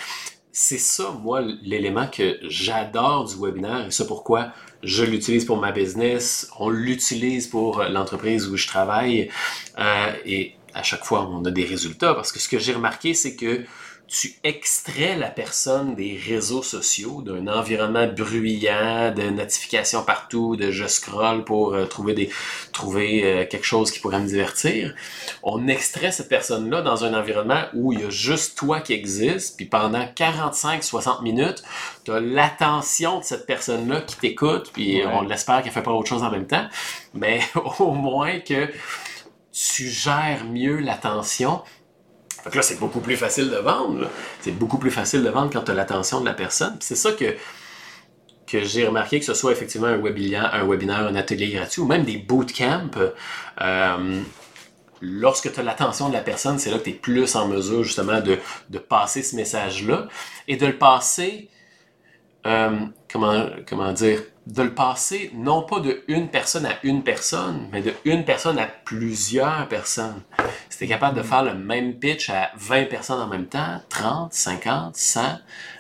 c'est 0.52 0.78
ça, 0.78 1.16
moi, 1.23 1.40
l'élément 1.62 2.07
que 2.07 2.38
j'adore 2.42 3.25
du 3.25 3.37
webinaire 3.37 3.87
et 3.87 3.90
c'est 3.90 4.07
pourquoi 4.07 4.52
je 4.83 5.04
l'utilise 5.04 5.45
pour 5.45 5.57
ma 5.57 5.73
business, 5.73 6.50
on 6.59 6.69
l'utilise 6.69 7.47
pour 7.47 7.83
l'entreprise 7.85 8.49
où 8.49 8.57
je 8.57 8.66
travaille 8.66 9.31
euh, 9.78 10.12
et 10.26 10.54
à 10.75 10.83
chaque 10.83 11.04
fois 11.04 11.28
on 11.31 11.45
a 11.45 11.50
des 11.50 11.64
résultats 11.64 12.14
parce 12.14 12.33
que 12.33 12.40
ce 12.40 12.49
que 12.49 12.59
j'ai 12.59 12.73
remarqué 12.73 13.14
c'est 13.14 13.37
que 13.37 13.64
tu 14.12 14.35
extrais 14.45 15.16
la 15.16 15.31
personne 15.31 15.95
des 15.95 16.21
réseaux 16.23 16.62
sociaux, 16.62 17.23
d'un 17.23 17.47
environnement 17.47 18.07
bruyant, 18.07 19.11
de 19.11 19.31
notifications 19.31 20.02
partout, 20.02 20.54
de 20.54 20.71
je 20.71 20.87
scroll 20.87 21.45
pour 21.45 21.73
euh, 21.73 21.87
trouver 21.87 22.12
des 22.12 22.31
trouver 22.75 23.25
euh, 23.25 23.47
quelque 23.47 23.64
chose 23.64 23.90
qui 23.90 24.00
pourrait 24.00 24.21
me 24.21 24.26
divertir. 24.26 24.95
On 25.42 25.66
extrait 25.66 26.12
cette 26.12 26.28
personne-là 26.28 26.83
dans 26.83 27.04
un 27.04 27.19
environnement 27.19 27.62
où 27.73 27.95
il 27.95 28.00
y 28.00 28.04
a 28.04 28.11
juste 28.11 28.59
toi 28.59 28.83
qui 28.83 28.92
existe, 28.92 29.57
puis 29.57 29.64
pendant 29.64 30.04
45-60 30.04 31.23
minutes, 31.23 31.62
tu 32.04 32.12
as 32.12 32.21
l'attention 32.21 33.21
de 33.21 33.25
cette 33.25 33.47
personne-là 33.47 34.02
qui 34.02 34.16
t'écoute, 34.16 34.73
puis 34.75 35.00
on 35.11 35.23
l'espère 35.23 35.62
qu'elle 35.62 35.73
fait 35.73 35.83
pas 35.83 35.92
autre 35.92 36.09
chose 36.11 36.23
en 36.23 36.31
même 36.31 36.47
temps, 36.47 36.66
mais 37.14 37.40
au 37.78 37.92
moins 37.92 38.40
que 38.40 38.69
tu 39.52 39.88
gères 39.88 40.45
mieux 40.45 40.81
l'attention 40.81 41.62
là, 42.55 42.63
c'est 42.63 42.79
beaucoup 42.79 43.01
plus 43.01 43.17
facile 43.17 43.51
de 43.51 43.57
vendre. 43.57 44.09
C'est 44.41 44.53
beaucoup 44.53 44.79
plus 44.79 44.91
facile 44.91 45.23
de 45.23 45.29
vendre 45.31 45.51
quand 45.53 45.63
tu 45.63 45.73
l'attention 45.73 46.21
de 46.21 46.27
la 46.27 46.35
personne. 46.35 46.77
C'est 46.81 46.97
ça 46.97 47.13
que, 47.13 47.37
que 48.47 48.63
j'ai 48.63 48.87
remarqué, 48.87 49.21
que 49.21 49.25
ce 49.25 49.35
soit 49.35 49.53
effectivement 49.53 49.87
un 49.87 49.99
webinaire, 49.99 50.55
un 50.55 50.67
webinaire, 50.67 51.07
un 51.07 51.15
atelier 51.15 51.51
gratuit 51.51 51.83
ou 51.83 51.87
même 51.87 52.05
des 52.05 52.17
bootcamps. 52.17 52.91
Euh, 53.61 54.23
lorsque 55.01 55.53
tu 55.53 55.61
as 55.61 55.63
l'attention 55.63 56.09
de 56.09 56.15
la 56.15 56.21
personne, 56.21 56.59
c'est 56.59 56.71
là 56.71 56.79
que 56.79 56.85
tu 56.85 56.91
es 56.91 56.95
plus 56.95 57.35
en 57.37 57.49
mesure 57.49 57.83
justement 57.85 58.21
de, 58.21 58.39
de 58.71 58.79
passer 58.79 59.23
ce 59.23 59.37
message-là 59.37 60.09
et 60.49 60.57
de 60.57 60.67
le 60.67 60.79
passer, 60.79 61.49
euh, 62.47 62.71
comment, 63.11 63.47
comment 63.69 63.93
dire, 63.93 64.21
de 64.47 64.63
le 64.63 64.75
passer 64.75 65.31
non 65.35 65.63
pas 65.63 65.81
de 65.81 66.03
une 66.09 66.29
personne 66.29 66.67
à 66.67 66.75
une 66.83 67.03
personne, 67.05 67.69
mais 67.71 67.81
de 67.81 67.93
une 68.05 68.25
personne 68.25 68.59
à 68.59 68.67
plusieurs 68.67 69.69
personnes. 69.69 70.23
Si 70.69 70.79
tu 70.79 70.85
es 70.85 70.89
capable 70.89 71.17
de 71.17 71.23
faire 71.23 71.45
le 71.45 71.55
même 71.55 71.95
pitch 71.95 72.29
à 72.31 72.51
20 72.57 72.87
personnes 72.87 73.21
en 73.21 73.29
même 73.29 73.47
temps, 73.47 73.81
30, 73.89 74.33
50, 74.33 74.97
100, 74.97 75.21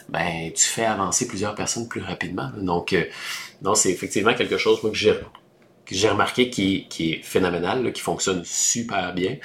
ben 0.08 0.52
tu 0.54 0.64
fais 0.64 0.84
avancer 0.84 1.26
plusieurs 1.26 1.54
personnes 1.54 1.88
plus 1.88 2.02
rapidement. 2.02 2.50
Donc, 2.56 2.92
euh, 2.92 3.04
c'est 3.74 3.90
effectivement 3.90 4.34
quelque 4.34 4.58
chose 4.58 4.80
que 4.80 4.92
j'ai 5.90 6.08
remarqué 6.08 6.48
qui, 6.48 6.86
est 7.00 7.22
phénoménal, 7.22 7.92
qui 7.92 8.00
fonctionne 8.00 8.42
super 8.44 9.12
bien. 9.12 9.38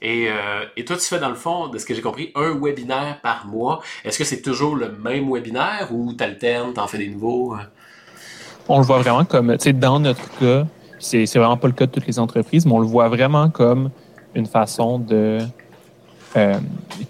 Et, 0.00 0.28
euh, 0.28 0.64
et, 0.76 0.84
toi, 0.84 0.96
tu 0.96 1.04
fais 1.04 1.18
dans 1.18 1.30
le 1.30 1.34
fond, 1.34 1.68
de 1.68 1.78
ce 1.78 1.86
que 1.86 1.94
j'ai 1.94 2.02
compris, 2.02 2.30
un 2.34 2.58
webinaire 2.60 3.20
par 3.22 3.46
mois. 3.46 3.82
Est-ce 4.04 4.18
que 4.18 4.24
c'est 4.24 4.42
toujours 4.42 4.76
le 4.76 4.90
même 4.90 5.32
webinaire 5.32 5.88
ou 5.92 6.12
tu 6.14 6.22
alternes, 6.22 6.74
tu 6.74 6.80
en 6.80 6.86
fais 6.86 6.98
des 6.98 7.08
nouveaux? 7.08 7.56
On 8.68 8.78
le 8.78 8.84
voit 8.84 8.98
vraiment 8.98 9.24
comme, 9.24 9.52
tu 9.52 9.64
sais, 9.64 9.72
dans 9.72 10.00
notre 10.00 10.28
cas, 10.38 10.66
c'est, 10.98 11.26
c'est 11.26 11.38
vraiment 11.38 11.56
pas 11.56 11.68
le 11.68 11.74
cas 11.74 11.86
de 11.86 11.90
toutes 11.90 12.06
les 12.06 12.18
entreprises, 12.18 12.66
mais 12.66 12.72
on 12.72 12.78
le 12.78 12.86
voit 12.86 13.08
vraiment 13.08 13.50
comme 13.50 13.90
une 14.34 14.46
façon 14.46 14.98
de 14.98 15.40
euh, 16.36 16.54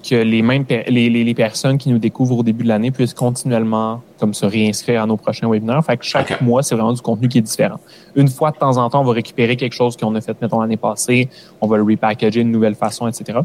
que 0.07 0.17
les 0.17 0.43
mêmes 0.43 0.67
les, 0.69 1.09
les, 1.09 1.35
personnes 1.35 1.79
qui 1.79 1.89
nous 1.89 1.99
découvrent 1.99 2.39
au 2.39 2.43
début 2.43 2.63
de 2.63 2.69
l'année 2.69 2.91
puissent 2.91 3.15
continuellement 3.15 4.03
comme 4.19 4.35
se 4.35 4.45
réinscrire 4.45 5.03
à 5.03 5.07
nos 5.07 5.17
prochains 5.17 5.49
webinaires. 5.49 5.83
Fait 5.83 5.97
que 5.97 6.05
chaque 6.05 6.43
mois, 6.43 6.63
c'est 6.63 6.75
vraiment 6.75 6.93
du 6.93 7.01
contenu 7.01 7.29
qui 7.29 7.39
est 7.39 7.43
différent. 7.43 7.81
Une 8.17 8.29
fois 8.29 8.51
de 8.51 8.57
temps 8.57 8.77
en 8.77 8.91
temps, 8.91 9.01
on 9.01 9.05
va 9.05 9.13
récupérer 9.15 9.57
quelque 9.57 9.73
chose 9.73 9.97
qu'on 9.97 10.15
a 10.15 10.21
fait, 10.21 10.39
mettons, 10.43 10.61
l'année 10.61 10.77
passée, 10.77 11.31
on 11.63 11.67
va 11.67 11.79
le 11.79 11.85
repackager 11.85 12.43
d'une 12.43 12.53
nouvelle 12.53 12.75
façon, 12.75 13.09
etc. 13.09 13.39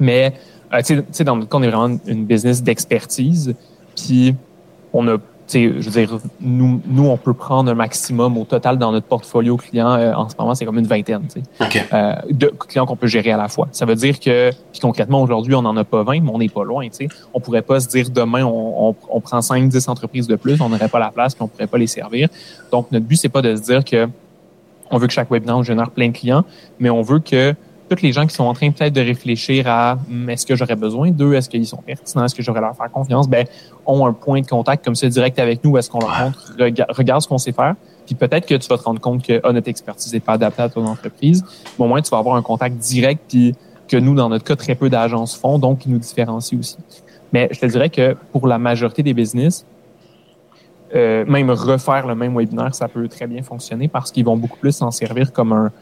Mais, 0.00 0.34
euh, 0.72 0.82
tu 0.84 1.00
sais, 1.12 1.22
dans 1.22 1.36
notre 1.36 1.48
cas, 1.48 1.58
on 1.58 1.62
est 1.62 1.70
vraiment 1.70 1.96
une 2.06 2.24
business 2.24 2.60
d'expertise, 2.60 3.54
puis 3.94 4.34
on 4.92 5.06
a 5.06 5.18
je 5.52 5.90
veux 5.90 5.90
dire, 5.90 6.18
nous, 6.40 6.80
nous, 6.86 7.06
on 7.06 7.16
peut 7.16 7.34
prendre 7.34 7.70
un 7.70 7.74
maximum 7.74 8.36
au 8.38 8.44
total 8.44 8.78
dans 8.78 8.92
notre 8.92 9.06
portfolio 9.06 9.56
client. 9.56 9.92
Euh, 9.92 10.12
en 10.12 10.28
ce 10.28 10.34
moment, 10.38 10.54
c'est 10.54 10.64
comme 10.64 10.78
une 10.78 10.86
vingtaine 10.86 11.22
euh, 11.92 12.14
de 12.30 12.46
clients 12.46 12.86
qu'on 12.86 12.96
peut 12.96 13.06
gérer 13.06 13.32
à 13.32 13.36
la 13.36 13.48
fois. 13.48 13.68
Ça 13.72 13.86
veut 13.86 13.94
dire 13.94 14.20
que, 14.20 14.50
puis 14.72 14.80
concrètement, 14.80 15.22
aujourd'hui, 15.22 15.54
on 15.54 15.62
n'en 15.62 15.76
a 15.76 15.84
pas 15.84 16.02
20, 16.02 16.20
mais 16.20 16.30
on 16.32 16.38
n'est 16.38 16.48
pas 16.48 16.64
loin. 16.64 16.86
sais. 16.90 17.08
On 17.34 17.40
pourrait 17.40 17.62
pas 17.62 17.80
se 17.80 17.88
dire 17.88 18.10
demain, 18.10 18.44
on, 18.44 18.94
on, 19.08 19.20
prend 19.20 19.40
5, 19.40 19.68
10 19.68 19.88
entreprises 19.88 20.26
de 20.26 20.36
plus, 20.36 20.60
on 20.60 20.68
n'aurait 20.68 20.88
pas 20.88 20.98
la 20.98 21.10
place, 21.10 21.34
puis 21.34 21.42
on 21.42 21.48
pourrait 21.48 21.66
pas 21.66 21.78
les 21.78 21.86
servir. 21.86 22.28
Donc, 22.70 22.90
notre 22.92 23.06
but, 23.06 23.16
c'est 23.16 23.28
pas 23.28 23.42
de 23.42 23.56
se 23.56 23.62
dire 23.62 23.84
que 23.84 24.08
on 24.90 24.98
veut 24.98 25.06
que 25.06 25.12
chaque 25.12 25.30
webinaire 25.30 25.62
génère 25.62 25.90
plein 25.90 26.08
de 26.08 26.16
clients, 26.16 26.44
mais 26.78 26.90
on 26.90 27.02
veut 27.02 27.20
que 27.20 27.54
toutes 27.90 28.02
les 28.02 28.12
gens 28.12 28.24
qui 28.24 28.34
sont 28.34 28.44
en 28.44 28.54
train 28.54 28.70
peut-être 28.70 28.92
de 28.92 29.00
réfléchir 29.00 29.66
à 29.66 29.98
hum, 30.08 30.30
est-ce 30.30 30.46
que 30.46 30.54
j'aurais 30.54 30.76
besoin 30.76 31.10
d'eux, 31.10 31.34
est-ce 31.34 31.50
qu'ils 31.50 31.66
sont 31.66 31.82
pertinents, 31.82 32.24
est-ce 32.24 32.36
que 32.36 32.42
j'aurais 32.42 32.60
leur 32.60 32.76
faire 32.76 32.90
confiance, 32.90 33.28
ben 33.28 33.46
ont 33.84 34.06
un 34.06 34.12
point 34.12 34.40
de 34.40 34.46
contact 34.46 34.84
comme 34.84 34.94
ça 34.94 35.08
direct 35.08 35.38
avec 35.40 35.64
nous, 35.64 35.76
est-ce 35.76 35.90
qu'on 35.90 35.98
leur 35.98 36.16
montre, 36.20 36.54
regarde 36.90 37.20
ce 37.20 37.26
qu'on 37.26 37.38
sait 37.38 37.50
faire, 37.50 37.74
puis 38.06 38.14
peut-être 38.14 38.46
que 38.46 38.54
tu 38.54 38.68
vas 38.68 38.78
te 38.78 38.84
rendre 38.84 39.00
compte 39.00 39.26
que 39.26 39.40
oh, 39.42 39.52
notre 39.52 39.68
expertise 39.68 40.12
n'est 40.12 40.20
pas 40.20 40.34
adaptée 40.34 40.62
à 40.62 40.68
ton 40.68 40.86
entreprise, 40.86 41.44
mais 41.78 41.84
au 41.84 41.88
moins 41.88 42.00
tu 42.00 42.10
vas 42.10 42.18
avoir 42.18 42.36
un 42.36 42.42
contact 42.42 42.76
direct 42.76 43.22
puis 43.28 43.54
que 43.88 43.96
nous, 43.96 44.14
dans 44.14 44.28
notre 44.28 44.44
cas, 44.44 44.54
très 44.54 44.76
peu 44.76 44.88
d'agences 44.88 45.36
font, 45.36 45.58
donc 45.58 45.80
qui 45.80 45.90
nous 45.90 45.98
différencie 45.98 46.58
aussi. 46.58 46.76
Mais 47.32 47.48
je 47.50 47.58
te 47.58 47.66
dirais 47.66 47.90
que 47.90 48.16
pour 48.30 48.46
la 48.46 48.58
majorité 48.58 49.02
des 49.02 49.14
business, 49.14 49.66
euh, 50.94 51.24
même 51.26 51.50
refaire 51.50 52.06
le 52.06 52.14
même 52.14 52.36
webinaire, 52.36 52.72
ça 52.72 52.86
peut 52.86 53.08
très 53.08 53.26
bien 53.26 53.42
fonctionner 53.42 53.88
parce 53.88 54.12
qu'ils 54.12 54.24
vont 54.24 54.36
beaucoup 54.36 54.58
plus 54.58 54.72
s'en 54.72 54.92
servir 54.92 55.32
comme 55.32 55.52
un, 55.52 55.72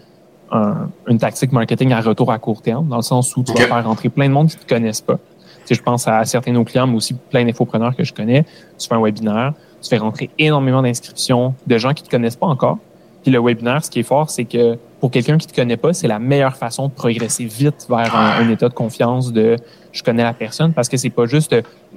une 0.51 1.19
tactique 1.19 1.53
marketing 1.53 1.93
à 1.93 2.01
retour 2.01 2.33
à 2.33 2.39
court 2.39 2.63
terme, 2.63 2.89
dans 2.89 2.97
le 2.97 3.03
sens 3.03 3.37
où 3.37 3.43
tu 3.43 3.53
vas 3.53 3.67
faire 3.67 3.85
rentrer 3.85 4.09
plein 4.09 4.29
de 4.29 4.33
monde 4.33 4.49
qui 4.49 4.57
ne 4.57 4.63
te 4.63 4.69
connaissent 4.69 5.01
pas. 5.01 5.19
Tu 5.67 5.75
je 5.75 5.83
pense 5.83 6.09
à 6.09 6.25
certains 6.25 6.53
de 6.53 6.57
nos 6.57 6.65
clients, 6.65 6.87
mais 6.87 6.97
aussi 6.97 7.15
plein 7.15 7.45
d'infopreneurs 7.45 7.95
que 7.95 8.03
je 8.03 8.15
connais. 8.15 8.45
Tu 8.79 8.89
fais 8.89 8.95
un 8.95 9.03
webinaire, 9.03 9.53
tu 9.83 9.89
fais 9.91 9.99
rentrer 9.99 10.31
énormément 10.39 10.81
d'inscriptions 10.81 11.55
de 11.67 11.79
gens 11.79 11.93
qui 11.93 12.03
ne 12.03 12.07
te 12.07 12.11
connaissent 12.11 12.37
pas 12.37 12.47
encore. 12.47 12.79
Puis 13.23 13.31
le 13.31 13.41
webinaire, 13.41 13.85
ce 13.85 13.91
qui 13.91 14.01
est 14.01 14.05
fort, 14.05 14.31
c'est 14.31 14.45
que 14.45 14.79
pour 15.01 15.11
quelqu'un 15.11 15.37
qui 15.39 15.47
te 15.47 15.55
connaît 15.55 15.77
pas, 15.77 15.93
c'est 15.93 16.09
la 16.09 16.19
meilleure 16.19 16.57
façon 16.57 16.89
de 16.89 16.93
progresser 16.93 17.45
vite 17.45 17.87
vers 17.89 18.15
un, 18.17 18.49
état 18.49 18.69
de 18.69 18.75
confiance 18.75 19.33
de 19.33 19.57
je 19.93 20.03
connais 20.03 20.23
la 20.23 20.35
personne 20.35 20.73
parce 20.73 20.89
que 20.89 20.97
c'est 20.97 21.11
pas 21.11 21.27
juste 21.27 21.55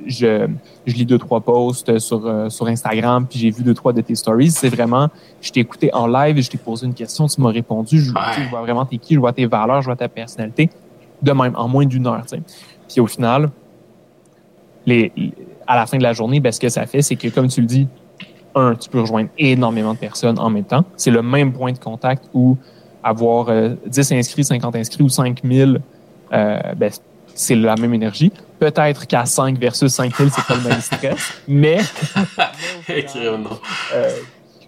je, 0.07 0.48
je 0.86 0.93
lis 0.93 1.05
deux 1.05 1.17
trois 1.17 1.41
posts 1.41 2.00
sur 2.00 2.25
euh, 2.25 2.50
sur 2.50 2.67
Instagram 2.67 3.25
puis 3.29 3.39
j'ai 3.39 3.51
vu 3.51 3.63
deux 3.63 3.74
trois 3.74 3.93
de 3.93 4.01
tes 4.01 4.15
stories, 4.15 4.51
c'est 4.51 4.69
vraiment 4.69 5.10
je 5.41 5.51
t'ai 5.51 5.60
écouté 5.60 5.93
en 5.93 6.07
live, 6.07 6.41
je 6.41 6.50
t'ai 6.50 6.57
posé 6.57 6.86
une 6.86 6.93
question, 6.93 7.27
tu 7.27 7.41
m'as 7.41 7.51
répondu, 7.51 8.00
je, 8.00 8.12
vois 8.50 8.62
vraiment 8.62 8.86
t'es 8.86 8.98
qui, 8.98 9.15
je 9.15 9.19
vois 9.19 9.33
tes 9.33 9.45
valeurs, 9.45 9.81
je 9.81 9.88
vois 9.88 9.95
ta 9.95 10.07
personnalité 10.07 10.69
de 11.21 11.31
même 11.31 11.53
en 11.55 11.67
moins 11.67 11.86
d'une 11.86 12.07
heure, 12.07 12.24
tu 12.24 12.38
sais. 12.38 12.41
Puis 12.88 13.00
au 13.00 13.07
final 13.07 13.50
les, 14.86 15.12
à 15.67 15.75
la 15.75 15.86
fin 15.86 15.98
de 15.98 16.03
la 16.03 16.13
journée, 16.13 16.39
ben, 16.39 16.51
ce 16.51 16.60
que 16.60 16.69
ça 16.69 16.86
fait, 16.86 17.01
c'est 17.01 17.15
que 17.15 17.27
comme 17.27 17.48
tu 17.48 17.62
le 17.62 17.67
dis, 17.67 17.88
un, 18.55 18.75
tu 18.75 18.89
peux 18.89 19.00
rejoindre 19.00 19.29
énormément 19.38 19.93
de 19.93 20.00
personnes 20.00 20.38
en 20.39 20.50
même 20.50 20.65
temps. 20.65 20.83
C'est 20.98 21.12
le 21.12 21.21
même 21.21 21.53
point 21.53 21.71
de 21.71 21.79
contact 21.79 22.25
où 22.33 22.57
avoir 23.03 23.45
10 23.45 24.12
euh, 24.12 24.15
inscrits, 24.15 24.43
50 24.43 24.75
inscrits 24.75 25.03
ou 25.03 25.10
5000, 25.10 25.81
euh, 26.33 26.60
ben, 26.75 26.91
c'est 27.41 27.55
la 27.55 27.75
même 27.75 27.93
énergie. 27.93 28.31
Peut-être 28.60 29.07
qu'à 29.07 29.25
5 29.25 29.57
versus 29.57 29.91
5000, 29.91 30.29
c'est 30.31 30.45
pas 30.45 30.55
le 30.55 30.69
même 30.69 30.81
stress, 30.81 31.33
mais. 31.48 31.79
euh, 32.89 34.10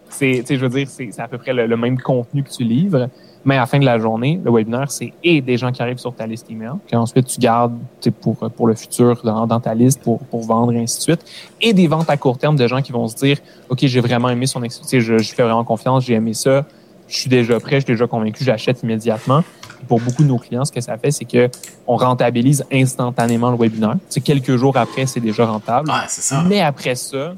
c'est, 0.10 0.44
je 0.48 0.56
veux 0.56 0.70
dire, 0.70 0.88
c'est 0.89 1.20
à 1.20 1.27
peu 1.27 1.38
près 1.38 1.53
le, 1.53 1.77
même 1.77 2.00
contenu 2.00 2.44
que 2.44 2.50
tu 2.50 2.63
livres. 2.63 3.10
Mais 3.46 3.58
à 3.58 3.62
la 3.62 3.65
fin 3.65 3.77
de 3.77 3.86
la 3.86 4.00
journée, 4.00 4.39
le 4.44 4.51
webinaire, 4.51 4.89
c'est 4.89 5.12
et 5.22 5.42
des 5.42 5.58
gens 5.58 5.72
qui 5.72 5.82
arrivent 5.82 5.98
sur 5.98 6.15
ta 6.15 6.25
liste 6.25 6.50
email, 6.50 6.72
qu'ensuite 6.89 7.27
tu 7.27 7.42
gardes 7.42 7.77
pour, 8.22 8.38
pour 8.38 8.68
le 8.68 8.74
futur 8.74 9.22
dans, 9.22 9.46
dans, 9.46 9.60
ta 9.60 9.74
liste 9.74 10.01
pour, 10.01 10.20
pour 10.20 10.44
vendre 10.44 10.72
et 10.72 10.80
ainsi 10.80 10.98
de 10.98 11.01
suite, 11.01 11.25
et 11.60 11.74
des 11.74 11.88
ventes 11.88 12.10
à 12.10 12.15
court 12.15 12.38
terme 12.38 12.56
de 12.56 12.65
gens 12.68 12.82
qui 12.82 12.94
vont 12.94 13.06
se 13.10 13.18
dire, 13.18 13.38
OK, 13.68 13.80
j'ai 13.82 14.00
vraiment 14.00 14.30
aimé 14.30 14.46
son 14.46 14.63
expertise, 14.63 15.01
je, 15.01 15.18
je 15.18 15.34
fais 15.36 15.44
vraiment 15.44 15.65
confiance, 15.65 16.06
j'ai 16.06 16.13
aimé 16.13 16.34
ça, 16.34 16.65
je 17.10 17.18
suis 17.18 17.30
déjà 17.30 17.60
prêt, 17.60 17.82
je 17.82 17.86
suis 17.86 17.94
déjà 17.94 18.08
convaincu, 18.08 18.46
j'achète 18.46 18.82
immédiatement. 18.82 19.44
Pour 19.88 20.00
beaucoup 20.00 20.24
de 20.24 20.28
nos 20.28 20.38
clients, 20.38 20.66
ce 20.66 20.72
que 20.72 20.82
ça 20.82 20.98
fait, 20.98 21.12
c'est 21.12 21.25
que 21.25 21.50
on 21.88 21.96
rentabilise 21.96 22.63
instantanément 22.72 23.52
le 23.52 23.58
webinaire. 23.58 23.98
C'est 24.10 24.22
quelques 24.22 24.56
jours 24.56 24.78
après, 24.78 25.06
c'est 25.06 25.20
déjà 25.20 25.46
rentable. 25.46 25.92
ça. 26.08 26.44
Mais 26.48 26.62
après 26.62 26.96
ça, 26.96 27.34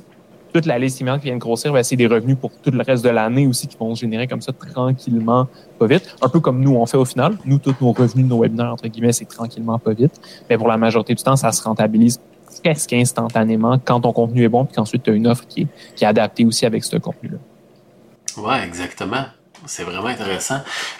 toute 0.55 0.65
la 0.67 0.79
liste 0.79 1.01
email 1.01 1.19
qui 1.19 1.25
vient 1.25 1.35
de 1.35 1.39
grossir, 1.39 1.73
ben, 1.73 1.83
c'est 1.83 1.97
des 1.97 2.07
revenus 2.07 2.37
pour 2.39 2.49
tout 2.63 2.71
le 2.71 2.81
reste 2.81 3.03
de 3.03 3.09
l'année 3.09 3.45
aussi 3.45 3.67
qui 3.67 3.75
vont 3.77 3.93
se 3.93 3.99
générer 3.99 4.25
comme 4.25 4.39
ça 4.39 4.53
tranquillement, 4.53 5.47
pas 5.77 5.85
vite. 5.85 6.15
Un 6.21 6.29
peu 6.29 6.39
comme 6.39 6.61
nous, 6.61 6.73
on 6.75 6.85
fait 6.85 6.95
au 6.95 7.03
final. 7.03 7.37
Nous, 7.43 7.57
tous 7.57 7.75
nos 7.81 7.91
revenus 7.91 8.25
de 8.25 8.29
nos 8.29 8.41
webinaires, 8.41 8.71
entre 8.71 8.87
guillemets, 8.87 9.11
c'est 9.11 9.25
tranquillement, 9.25 9.77
pas 9.79 9.91
vite. 9.91 10.13
Mais 10.49 10.57
pour 10.57 10.69
la 10.69 10.77
majorité 10.77 11.13
du 11.13 11.21
temps, 11.21 11.35
ça 11.35 11.51
se 11.51 11.61
rentabilise 11.61 12.21
presque 12.63 12.93
instantanément 12.93 13.77
quand 13.83 13.99
ton 13.99 14.13
contenu 14.13 14.43
est 14.43 14.49
bon, 14.49 14.63
puis 14.63 14.75
qu'ensuite, 14.75 15.03
tu 15.03 15.09
as 15.09 15.13
une 15.13 15.27
offre 15.27 15.45
qui 15.45 15.63
est, 15.63 15.67
qui 15.93 16.05
est 16.05 16.07
adaptée 16.07 16.45
aussi 16.45 16.65
avec 16.65 16.85
ce 16.85 16.95
contenu-là. 16.95 17.37
Ouais, 18.41 18.65
exactement. 18.65 19.25
C'est 19.65 19.83
vraiment 19.83 20.07
intéressant. 20.07 20.59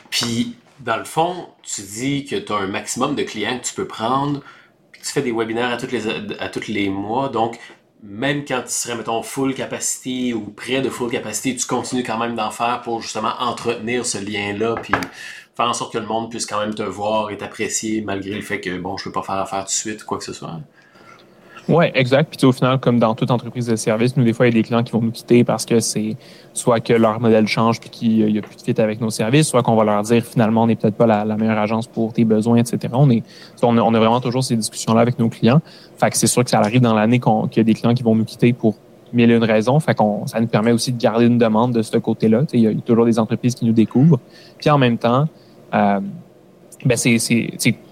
Puis, 0.10 0.58
dans 0.80 0.98
le 0.98 1.06
fond, 1.06 1.48
tu 1.64 1.82
dis 1.82 2.26
que 2.26 2.36
tu 2.36 2.52
as 2.52 2.58
un 2.58 2.68
maximum 2.68 3.16
de 3.16 3.24
clients 3.24 3.60
que 3.60 3.66
tu 3.66 3.74
peux 3.74 3.88
prendre, 3.88 4.42
tu 4.94 5.12
fais 5.12 5.22
des 5.22 5.32
webinaires 5.32 5.72
à 5.72 5.78
tous 5.78 5.92
les, 5.92 6.08
à 6.40 6.50
tous 6.50 6.68
les 6.68 6.90
mois. 6.90 7.30
Donc, 7.30 7.60
même 8.04 8.46
quand 8.46 8.62
tu 8.64 8.72
serais, 8.72 8.96
mettons, 8.96 9.24
full 9.24 9.54
capacité 9.54 10.34
ou 10.34 10.52
près 10.52 10.82
de 10.82 10.90
full 10.90 11.10
capacité, 11.10 11.56
tu 11.56 11.66
continues 11.66 12.04
quand 12.04 12.18
même 12.18 12.36
d'en 12.36 12.52
faire 12.52 12.82
pour 12.82 13.02
justement 13.02 13.34
entretenir 13.40 14.06
ce 14.06 14.18
lien-là, 14.18 14.76
puis 14.82 14.94
faire 15.56 15.68
en 15.68 15.74
sorte 15.74 15.94
que 15.94 15.98
le 15.98 16.06
monde 16.06 16.30
puisse 16.30 16.46
quand 16.46 16.60
même 16.60 16.76
te 16.76 16.84
voir 16.84 17.32
et 17.32 17.38
t'apprécier 17.38 18.02
malgré 18.02 18.36
le 18.36 18.42
fait 18.42 18.62
que, 18.62 18.78
bon, 18.78 18.98
je 18.98 19.06
peux 19.06 19.12
pas 19.12 19.24
faire 19.24 19.36
affaire 19.36 19.62
tout 19.62 19.66
de 19.66 19.72
suite, 19.72 20.04
quoi 20.04 20.18
que 20.18 20.24
ce 20.24 20.34
soit. 20.34 20.60
Oui, 21.68 21.86
exact. 21.96 22.36
Puis 22.36 22.46
au 22.46 22.52
final, 22.52 22.80
comme 22.80 23.00
dans 23.00 23.16
toute 23.16 23.32
entreprise 23.32 23.66
de 23.66 23.76
service, 23.76 24.16
nous, 24.16 24.24
des 24.24 24.34
fois, 24.34 24.48
il 24.48 24.54
y 24.54 24.58
a 24.58 24.62
des 24.62 24.64
clients 24.64 24.84
qui 24.84 24.92
vont 24.92 25.02
nous 25.02 25.12
quitter 25.12 25.44
parce 25.44 25.66
que 25.66 25.80
c'est 25.80 26.16
soit 26.54 26.80
que 26.80 26.94
leur 26.94 27.20
modèle 27.20 27.48
change 27.48 27.80
puis 27.80 27.90
qu'il 27.90 28.26
n'y 28.32 28.38
a 28.38 28.42
plus 28.42 28.56
de 28.56 28.62
fit 28.62 28.80
avec 28.80 29.02
nos 29.02 29.10
services, 29.10 29.48
soit 29.48 29.64
qu'on 29.64 29.76
va 29.76 29.84
leur 29.84 30.04
dire 30.04 30.24
finalement, 30.24 30.64
on 30.64 30.68
n'est 30.68 30.76
peut-être 30.76 30.96
pas 30.96 31.08
la, 31.08 31.26
meilleure 31.38 31.58
agence 31.58 31.88
pour 31.88 32.14
tes 32.14 32.24
besoins, 32.24 32.58
etc. 32.58 32.94
On, 32.94 33.10
est, 33.10 33.24
on, 33.64 33.78
a, 33.78 34.00
vraiment 34.00 34.22
toujours 34.22 34.44
ces 34.44 34.56
discussions-là 34.56 35.02
avec 35.02 35.18
nos 35.18 35.30
clients. 35.30 35.62
Fait 35.98 36.10
que 36.10 36.18
c'est 36.18 36.28
sûr 36.28 36.44
que 36.44 36.50
ça 36.50 36.60
arrive 36.60 36.82
dans 36.82 36.94
l'année 36.94 37.20
qu'il 37.20 37.58
y 37.58 37.60
a 37.60 37.64
des 37.64 37.74
clients 37.74 37.94
qui 37.94 38.04
vont 38.04 38.16
nous 38.16 38.26
quitter 38.26 38.54
pour 38.54 38.76
mille 39.12 39.32
et 39.32 39.36
une 39.36 39.44
raisons. 39.44 39.80
Fait 39.80 39.96
qu'on, 39.96 40.28
ça 40.28 40.40
nous 40.40 40.48
permet 40.48 40.72
aussi 40.72 40.92
de 40.92 41.02
garder 41.02 41.26
une 41.26 41.38
demande 41.38 41.74
de 41.74 41.82
ce 41.82 41.98
côté-là. 41.98 42.44
Il 42.54 42.60
y, 42.60 42.68
a 42.68 42.74
toujours 42.74 43.06
des 43.06 43.18
entreprises 43.18 43.56
qui 43.56 43.66
nous 43.66 43.74
découvrent. 43.74 44.20
Puis 44.60 44.70
en 44.70 44.78
même 44.78 44.98
temps, 44.98 45.28
euh, 45.74 46.00
ben 46.86 46.98
c'est, 46.98 47.18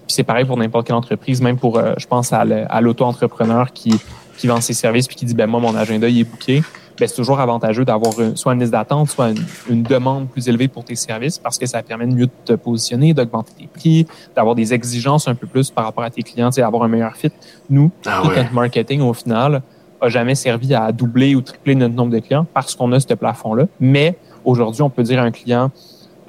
c'est, 0.06 0.16
c'est 0.16 0.22
pareil 0.24 0.44
pour 0.44 0.56
n'importe 0.56 0.86
quelle 0.86 0.96
entreprise, 0.96 1.40
même 1.40 1.56
pour, 1.56 1.78
euh, 1.78 1.94
je 1.98 2.06
pense, 2.06 2.32
à, 2.32 2.44
l'auto-entrepreneur 2.80 3.72
qui, 3.72 3.94
qui 4.36 4.46
vend 4.46 4.60
ses 4.60 4.74
services 4.74 5.06
puis 5.06 5.16
qui 5.16 5.24
dit, 5.24 5.34
ben 5.34 5.46
moi, 5.46 5.60
mon 5.60 5.74
agenda, 5.74 6.08
il 6.08 6.20
est 6.20 6.24
booké. 6.24 6.62
Ben, 6.98 7.08
c'est 7.08 7.16
toujours 7.16 7.40
avantageux 7.40 7.84
d'avoir 7.84 8.12
soit 8.36 8.52
une 8.54 8.60
liste 8.60 8.70
d'attente, 8.70 9.10
soit 9.10 9.30
une, 9.68 9.82
demande 9.82 10.28
plus 10.28 10.48
élevée 10.48 10.68
pour 10.68 10.84
tes 10.84 10.94
services 10.94 11.38
parce 11.38 11.58
que 11.58 11.66
ça 11.66 11.82
permet 11.82 12.06
de 12.06 12.14
mieux 12.14 12.28
te 12.44 12.52
positionner, 12.52 13.12
d'augmenter 13.12 13.52
tes 13.58 13.66
prix, 13.66 14.06
d'avoir 14.36 14.54
des 14.54 14.72
exigences 14.72 15.26
un 15.26 15.34
peu 15.34 15.48
plus 15.48 15.70
par 15.70 15.84
rapport 15.84 16.04
à 16.04 16.10
tes 16.10 16.22
clients, 16.22 16.50
d'avoir 16.50 16.84
un 16.84 16.88
meilleur 16.88 17.16
fit. 17.16 17.32
Nous, 17.68 17.90
ah 18.06 18.22
notre 18.24 18.52
marketing, 18.52 19.00
au 19.00 19.12
final, 19.12 19.62
a 20.00 20.08
jamais 20.08 20.36
servi 20.36 20.72
à 20.74 20.92
doubler 20.92 21.34
ou 21.34 21.40
tripler 21.40 21.74
notre 21.74 21.94
nombre 21.94 22.12
de 22.12 22.20
clients 22.20 22.46
parce 22.54 22.76
qu'on 22.76 22.92
a 22.92 23.00
ce 23.00 23.14
plafond-là. 23.14 23.66
Mais 23.80 24.16
aujourd'hui, 24.44 24.82
on 24.82 24.90
peut 24.90 25.02
dire 25.02 25.20
à 25.20 25.24
un 25.24 25.32
client, 25.32 25.72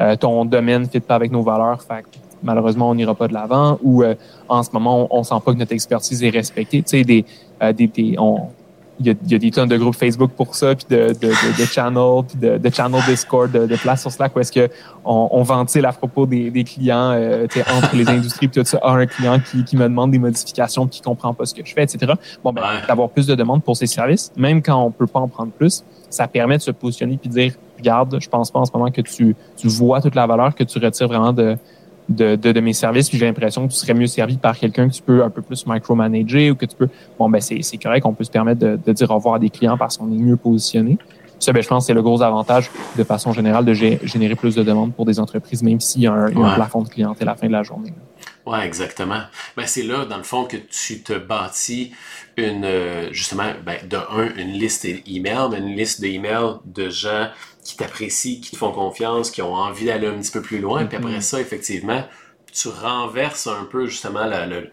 euh, 0.02 0.16
ton 0.16 0.46
domaine 0.46 0.84
ne 0.84 0.88
fit 0.88 1.00
pas 1.00 1.16
avec 1.16 1.32
nos 1.32 1.44
valeurs, 1.44 1.82
fait 1.82 2.04
malheureusement, 2.44 2.90
on 2.90 2.96
n'ira 2.96 3.16
pas 3.16 3.28
de 3.28 3.34
l'avant 3.34 3.78
ou 3.84 4.04
euh, 4.04 4.16
en 4.50 4.64
ce 4.64 4.70
moment, 4.74 5.08
on, 5.10 5.20
ne 5.20 5.24
sent 5.24 5.36
pas 5.44 5.54
que 5.54 5.58
notre 5.58 5.74
expertise 5.74 6.24
est 6.24 6.30
respectée. 6.30 6.82
Tu 6.82 6.90
sais, 6.90 7.04
des, 7.04 7.26
euh, 7.62 7.74
des, 7.74 7.88
des 7.88 8.16
on, 8.18 8.50
il 9.00 9.08
y, 9.08 9.10
a, 9.10 9.14
il 9.26 9.32
y, 9.32 9.36
a, 9.36 9.38
des 9.38 9.52
tonnes 9.52 9.68
de 9.68 9.78
groupes 9.78 9.96
Facebook 9.96 10.32
pour 10.32 10.56
ça, 10.56 10.74
puis 10.74 10.86
de, 10.90 11.08
de, 11.10 11.28
de, 11.28 11.62
de 11.62 11.66
channels, 11.66 12.24
puis 12.28 12.38
de, 12.38 12.58
de 12.58 12.74
channel 12.74 13.02
Discord, 13.08 13.52
de, 13.52 13.66
de 13.66 13.76
places 13.76 14.02
sur 14.02 14.12
Slack 14.12 14.34
où 14.36 14.40
est-ce 14.40 14.52
que 14.52 14.70
on, 15.04 15.28
on, 15.32 15.44
ventile 15.44 15.86
à 15.86 15.92
propos 15.92 16.26
des, 16.26 16.50
des 16.50 16.64
clients 16.64 17.12
euh, 17.12 17.46
entre 17.76 17.96
les 17.96 18.08
industries, 18.08 18.48
puis 18.48 18.62
tout 18.62 18.68
ça. 18.68 18.80
Ah, 18.82 18.94
un 18.94 19.06
client 19.06 19.40
qui, 19.40 19.64
qui 19.66 19.76
me 19.76 19.84
demande 19.84 20.12
des 20.12 20.20
modifications, 20.20 20.88
qui 20.88 21.02
comprend 21.02 21.34
pas 21.34 21.46
ce 21.46 21.54
que 21.54 21.66
je 21.66 21.74
fais, 21.74 21.84
etc. 21.84 22.14
Bon, 22.44 22.54
ben, 22.54 22.62
d'avoir 22.88 23.10
plus 23.10 23.28
de 23.28 23.36
demandes 23.36 23.64
pour 23.64 23.76
ces 23.76 23.88
services, 23.88 24.32
même 24.38 24.62
quand 24.62 24.82
on 24.82 24.92
peut 24.92 25.08
pas 25.08 25.20
en 25.20 25.28
prendre 25.28 25.52
plus, 25.52 25.84
ça 26.10 26.28
permet 26.28 26.58
de 26.58 26.62
se 26.62 26.72
positionner 26.72 27.18
puis 27.18 27.30
de 27.30 27.34
dire, 27.34 27.54
regarde, 27.78 28.18
je 28.22 28.30
pense 28.30 28.50
pas 28.50 28.60
en 28.60 28.66
ce 28.66 28.72
moment 28.74 28.92
que 28.92 29.02
tu, 29.02 29.36
tu 29.58 29.68
vois 29.68 30.02
toute 30.02 30.16
la 30.16 30.26
valeur 30.26 30.56
que 30.56 30.64
tu 30.64 30.80
retires 30.80 31.08
vraiment 31.08 31.34
de 31.34 31.58
de, 32.08 32.36
de, 32.36 32.60
mes 32.60 32.74
services, 32.74 33.10
puis 33.10 33.18
j'ai 33.18 33.26
l'impression 33.26 33.68
que 33.68 33.74
tu 33.74 33.78
serais 33.78 33.94
mieux 33.94 34.08
servi 34.08 34.38
par 34.38 34.58
quelqu'un 34.58 34.88
que 34.88 34.94
tu 34.94 35.02
peux 35.02 35.24
un 35.24 35.30
peu 35.30 35.42
plus 35.42 35.66
micromanager 35.66 36.52
ou 36.52 36.56
que 36.56 36.66
tu 36.66 36.76
peux. 36.76 36.88
Bon, 37.18 37.30
ben 37.30 37.42
c'est, 37.42 37.62
c'est 37.64 37.78
correct, 37.78 38.06
on 38.06 38.14
peut 38.14 38.24
se 38.24 38.32
permettre 38.32 38.60
de, 38.60 38.80
de, 38.84 38.94
dire 38.94 39.10
au 39.10 39.16
revoir 39.16 39.36
à 39.36 39.40
des 39.40 39.50
clients 39.50 39.78
parce 39.78 39.98
qu'on 39.98 40.12
est 40.12 40.18
mieux 40.18 40.38
positionné. 40.38 40.98
Ça, 41.40 41.52
ben, 41.54 41.62
je 41.62 41.68
pense 41.68 41.84
que 41.84 41.88
c'est 41.88 41.94
le 41.94 42.02
gros 42.02 42.22
avantage 42.22 42.72
de 42.98 43.04
façon 43.04 43.34
générale 43.34 43.66
de 43.66 43.74
générer 43.74 44.36
plus 44.36 44.56
de 44.56 44.64
demandes 44.64 44.94
pour 44.94 45.06
des 45.06 45.20
entreprises, 45.20 45.64
même 45.64 45.80
s'il 45.80 46.04
y 46.04 46.08
a 46.08 46.14
un, 46.14 46.32
plafond 46.56 46.82
de 46.82 46.90
clientèle 46.90 47.28
à 47.28 47.32
la 47.32 47.38
fin 47.38 47.48
de 47.48 47.52
la 47.52 47.64
journée. 47.64 47.94
Oui, 48.46 48.60
exactement. 48.60 49.22
Ben, 49.58 49.66
c'est 49.66 49.82
là, 49.82 50.06
dans 50.06 50.18
le 50.18 50.24
fond, 50.24 50.46
que 50.46 50.58
tu 50.58 51.02
te 51.02 51.14
bâtis 51.14 51.94
une, 52.38 52.66
euh, 52.66 53.12
justement, 53.12 53.52
ben, 53.64 53.78
de 53.88 53.98
un, 53.98 54.36
une 54.36 54.52
liste 54.52 54.86
email, 54.86 55.48
mais 55.50 55.58
une 55.58 55.76
liste 55.76 56.00
d'emails 56.02 56.60
de 56.66 56.90
gens 56.90 57.30
qui 57.64 57.76
t'apprécient, 57.76 58.40
qui 58.42 58.52
te 58.52 58.58
font 58.58 58.72
confiance, 58.72 59.32
qui 59.32 59.42
ont 59.42 59.56
envie 59.56 59.86
d'aller 59.86 60.08
un 60.08 60.20
petit 60.20 60.32
peu 60.32 60.42
plus 60.42 60.60
loin. 60.60 60.86
Puis 60.86 60.98
après 60.98 61.18
mm-hmm. 61.18 61.22
ça, 61.22 61.42
effectivement, 61.42 62.04
tu 62.54 62.68
renverses 62.68 63.48
un 63.48 63.66
peu 63.66 63.88
justement 63.88 64.26
la, 64.26 64.46
le, 64.46 64.70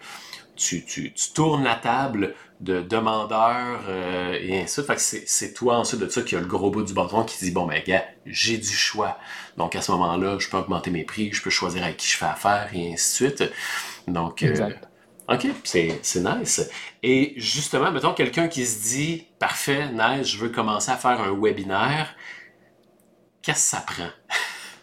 tu, 0.57 0.85
tu, 0.85 1.13
tu, 1.13 1.33
tournes 1.33 1.65
la 1.65 1.75
table 1.75 2.35
de 2.63 2.81
demandeurs 2.81 3.81
euh, 3.89 4.39
et 4.41 4.61
ainsi 4.61 4.81
de 4.81 4.97
suite. 4.97 5.25
c'est 5.27 5.53
toi 5.53 5.79
ensuite 5.79 6.01
de 6.01 6.09
ça 6.09 6.23
qui 6.23 6.37
a 6.37 6.41
le 6.41 6.47
gros 6.47 6.71
bout 6.71 6.85
du 6.85 6.95
bâton 6.95 7.25
qui 7.25 7.45
dit 7.45 7.51
bon 7.51 7.67
ben 7.67 7.83
gars, 7.85 8.05
j'ai 8.25 8.57
du 8.57 8.73
choix. 8.73 9.19
Donc 9.57 9.75
à 9.75 9.83
ce 9.83 9.91
moment-là, 9.91 10.39
je 10.39 10.49
peux 10.49 10.57
augmenter 10.57 10.93
mes 10.93 11.03
prix, 11.03 11.33
je 11.33 11.43
peux 11.43 11.51
choisir 11.51 11.83
avec 11.83 11.97
qui 11.97 12.09
je 12.09 12.17
fais 12.17 12.27
affaire 12.27 12.71
et 12.73 12.93
ainsi 12.93 13.25
de 13.25 13.29
suite. 13.37 13.53
Donc 14.07 14.45
euh, 14.45 14.71
OK, 15.29 15.49
c'est 15.65 16.01
nice. 16.17 16.71
Et 17.03 17.35
justement, 17.37 17.91
mettons 17.91 18.15
quelqu'un 18.15 18.47
qui 18.47 18.65
se 18.65 18.89
dit 18.89 19.27
parfait, 19.41 19.89
nice, 19.93 20.29
je 20.29 20.39
veux 20.39 20.51
commencer 20.51 20.93
à 20.93 20.97
faire 20.97 21.21
un 21.21 21.37
webinaire. 21.37 22.15
Qu'est-ce 23.43 23.73
que 23.73 23.77
ça 23.77 23.85
prend? 23.85 24.11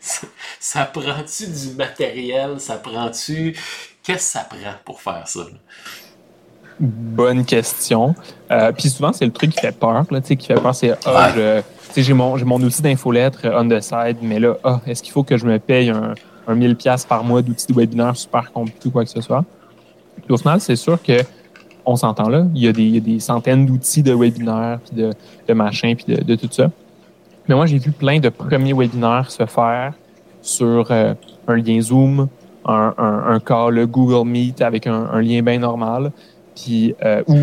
ça 0.59 0.85
prend-tu 0.85 1.47
du 1.47 1.75
matériel? 1.75 2.59
Ça 2.59 2.75
prend-tu. 2.75 3.55
Qu'est-ce 4.03 4.33
que 4.33 4.39
ça 4.39 4.43
prend 4.43 4.75
pour 4.83 5.01
faire 5.01 5.25
ça? 5.29 5.45
Bonne 6.79 7.45
question. 7.45 8.15
Euh, 8.51 8.71
puis 8.71 8.89
souvent, 8.89 9.11
c'est 9.11 9.25
le 9.25 9.31
truc 9.31 9.51
qui 9.51 9.59
fait 9.59 9.77
peur. 9.77 10.05
Là, 10.09 10.21
qui 10.21 10.37
fait 10.37 10.53
peur, 10.55 10.73
c'est 10.73 10.93
ah, 11.05 11.31
j'ai 11.95 12.13
mon, 12.13 12.37
mon 12.45 12.61
outil 12.61 12.81
d'infolettre 12.81 13.47
on 13.53 13.67
the 13.67 13.81
side, 13.81 14.17
mais 14.21 14.39
là, 14.39 14.55
ah, 14.63 14.79
est-ce 14.85 15.03
qu'il 15.03 15.11
faut 15.11 15.23
que 15.23 15.37
je 15.37 15.45
me 15.45 15.59
paye 15.59 15.89
un, 15.89 16.13
un 16.47 16.55
1000$ 16.55 17.07
par 17.07 17.23
mois 17.23 17.41
d'outils 17.41 17.67
de 17.67 17.73
webinaire 17.73 18.15
super 18.15 18.51
compliqué 18.51 18.87
ou 18.87 18.91
quoi 18.91 19.03
que 19.03 19.09
ce 19.09 19.21
soit? 19.21 19.43
Puis 20.23 20.33
au 20.33 20.37
final, 20.37 20.61
c'est 20.61 20.75
sûr 20.75 21.01
que 21.01 21.21
on 21.85 21.95
s'entend 21.95 22.29
là. 22.29 22.45
Il 22.53 22.63
y, 22.63 22.67
a 22.67 22.71
des, 22.71 22.83
il 22.83 22.95
y 22.95 22.97
a 22.97 23.01
des 23.01 23.19
centaines 23.19 23.65
d'outils 23.65 24.03
de 24.03 24.13
webinaire, 24.13 24.79
puis 24.85 25.01
de, 25.01 25.11
de 25.47 25.53
machins, 25.53 25.95
puis 25.95 26.15
de, 26.15 26.23
de, 26.23 26.35
tout 26.35 26.49
ça. 26.51 26.69
Mais 27.47 27.55
moi, 27.55 27.65
j'ai 27.65 27.79
vu 27.79 27.91
plein 27.91 28.19
de 28.19 28.29
premiers 28.29 28.73
webinaires 28.73 29.31
se 29.31 29.45
faire 29.45 29.93
sur 30.41 30.91
euh, 30.91 31.13
un 31.47 31.55
lien 31.55 31.81
Zoom, 31.81 32.27
un, 32.65 32.93
un, 32.97 33.33
un, 33.33 33.39
call 33.39 33.85
Google 33.87 34.27
Meet 34.29 34.61
avec 34.61 34.85
un, 34.85 35.09
un 35.11 35.21
lien 35.21 35.41
bien 35.41 35.57
normal, 35.57 36.11
puis 36.61 36.95
euh, 37.03 37.23
ou 37.27 37.37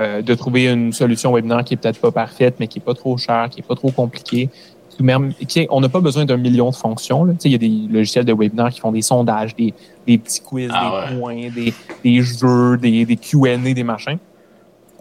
euh, 0.00 0.22
de 0.22 0.34
trouver 0.34 0.68
une 0.68 0.92
solution 0.92 1.32
webinaire 1.32 1.64
qui 1.64 1.74
est 1.74 1.76
peut-être 1.76 2.00
pas 2.00 2.10
parfaite, 2.10 2.56
mais 2.60 2.66
qui 2.66 2.78
est 2.78 2.82
pas 2.82 2.94
trop 2.94 3.16
chère, 3.16 3.48
qui 3.50 3.60
est 3.60 3.66
pas 3.66 3.74
trop 3.74 3.90
compliquée. 3.90 4.50
Même, 4.98 5.34
on 5.68 5.80
n'a 5.80 5.90
pas 5.90 6.00
besoin 6.00 6.24
d'un 6.24 6.38
million 6.38 6.70
de 6.70 6.74
fonctions. 6.74 7.26
Il 7.44 7.52
y 7.52 7.54
a 7.54 7.58
des 7.58 7.68
logiciels 7.90 8.24
de 8.24 8.32
webinaire 8.32 8.70
qui 8.70 8.80
font 8.80 8.92
des 8.92 9.02
sondages, 9.02 9.54
des, 9.54 9.74
des 10.06 10.16
petits 10.16 10.40
quiz, 10.40 10.70
ah 10.72 11.08
des 11.10 11.18
points, 11.18 11.50
des, 11.54 11.74
des, 12.02 12.22
jeux, 12.22 12.78
des, 12.78 13.04
des 13.04 13.16
Q&A, 13.16 13.58
des 13.58 13.84
machins. 13.84 14.16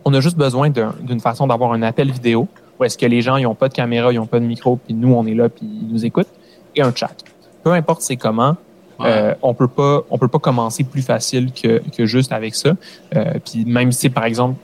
On 0.03 0.13
a 0.13 0.19
juste 0.19 0.37
besoin 0.37 0.69
d'une 0.69 1.21
façon 1.21 1.47
d'avoir 1.47 1.71
un 1.71 1.81
appel 1.81 2.11
vidéo 2.11 2.49
où 2.79 2.83
est-ce 2.83 2.97
que 2.97 3.05
les 3.05 3.21
gens 3.21 3.39
n'ont 3.39 3.55
pas 3.55 3.69
de 3.69 3.73
caméra, 3.73 4.11
ils 4.11 4.17
n'ont 4.17 4.25
pas 4.25 4.39
de 4.39 4.45
micro, 4.45 4.75
puis 4.75 4.93
nous, 4.93 5.13
on 5.13 5.25
est 5.25 5.33
là, 5.33 5.47
puis 5.49 5.65
ils 5.65 5.87
nous 5.87 6.05
écoutent, 6.05 6.27
et 6.75 6.81
un 6.81 6.93
chat. 6.93 7.15
Peu 7.63 7.71
importe 7.71 8.01
c'est 8.01 8.17
comment, 8.17 8.57
euh, 9.01 9.33
on 9.41 9.53
peut 9.53 9.67
pas, 9.67 10.01
on 10.09 10.17
peut 10.17 10.27
pas 10.27 10.39
commencer 10.39 10.83
plus 10.83 11.01
facile 11.01 11.51
que, 11.51 11.81
que 11.95 12.05
juste 12.05 12.31
avec 12.31 12.55
ça. 12.55 12.71
Euh, 13.15 13.33
puis 13.43 13.65
même 13.65 13.91
si, 13.91 14.09
par 14.09 14.25
exemple, 14.25 14.55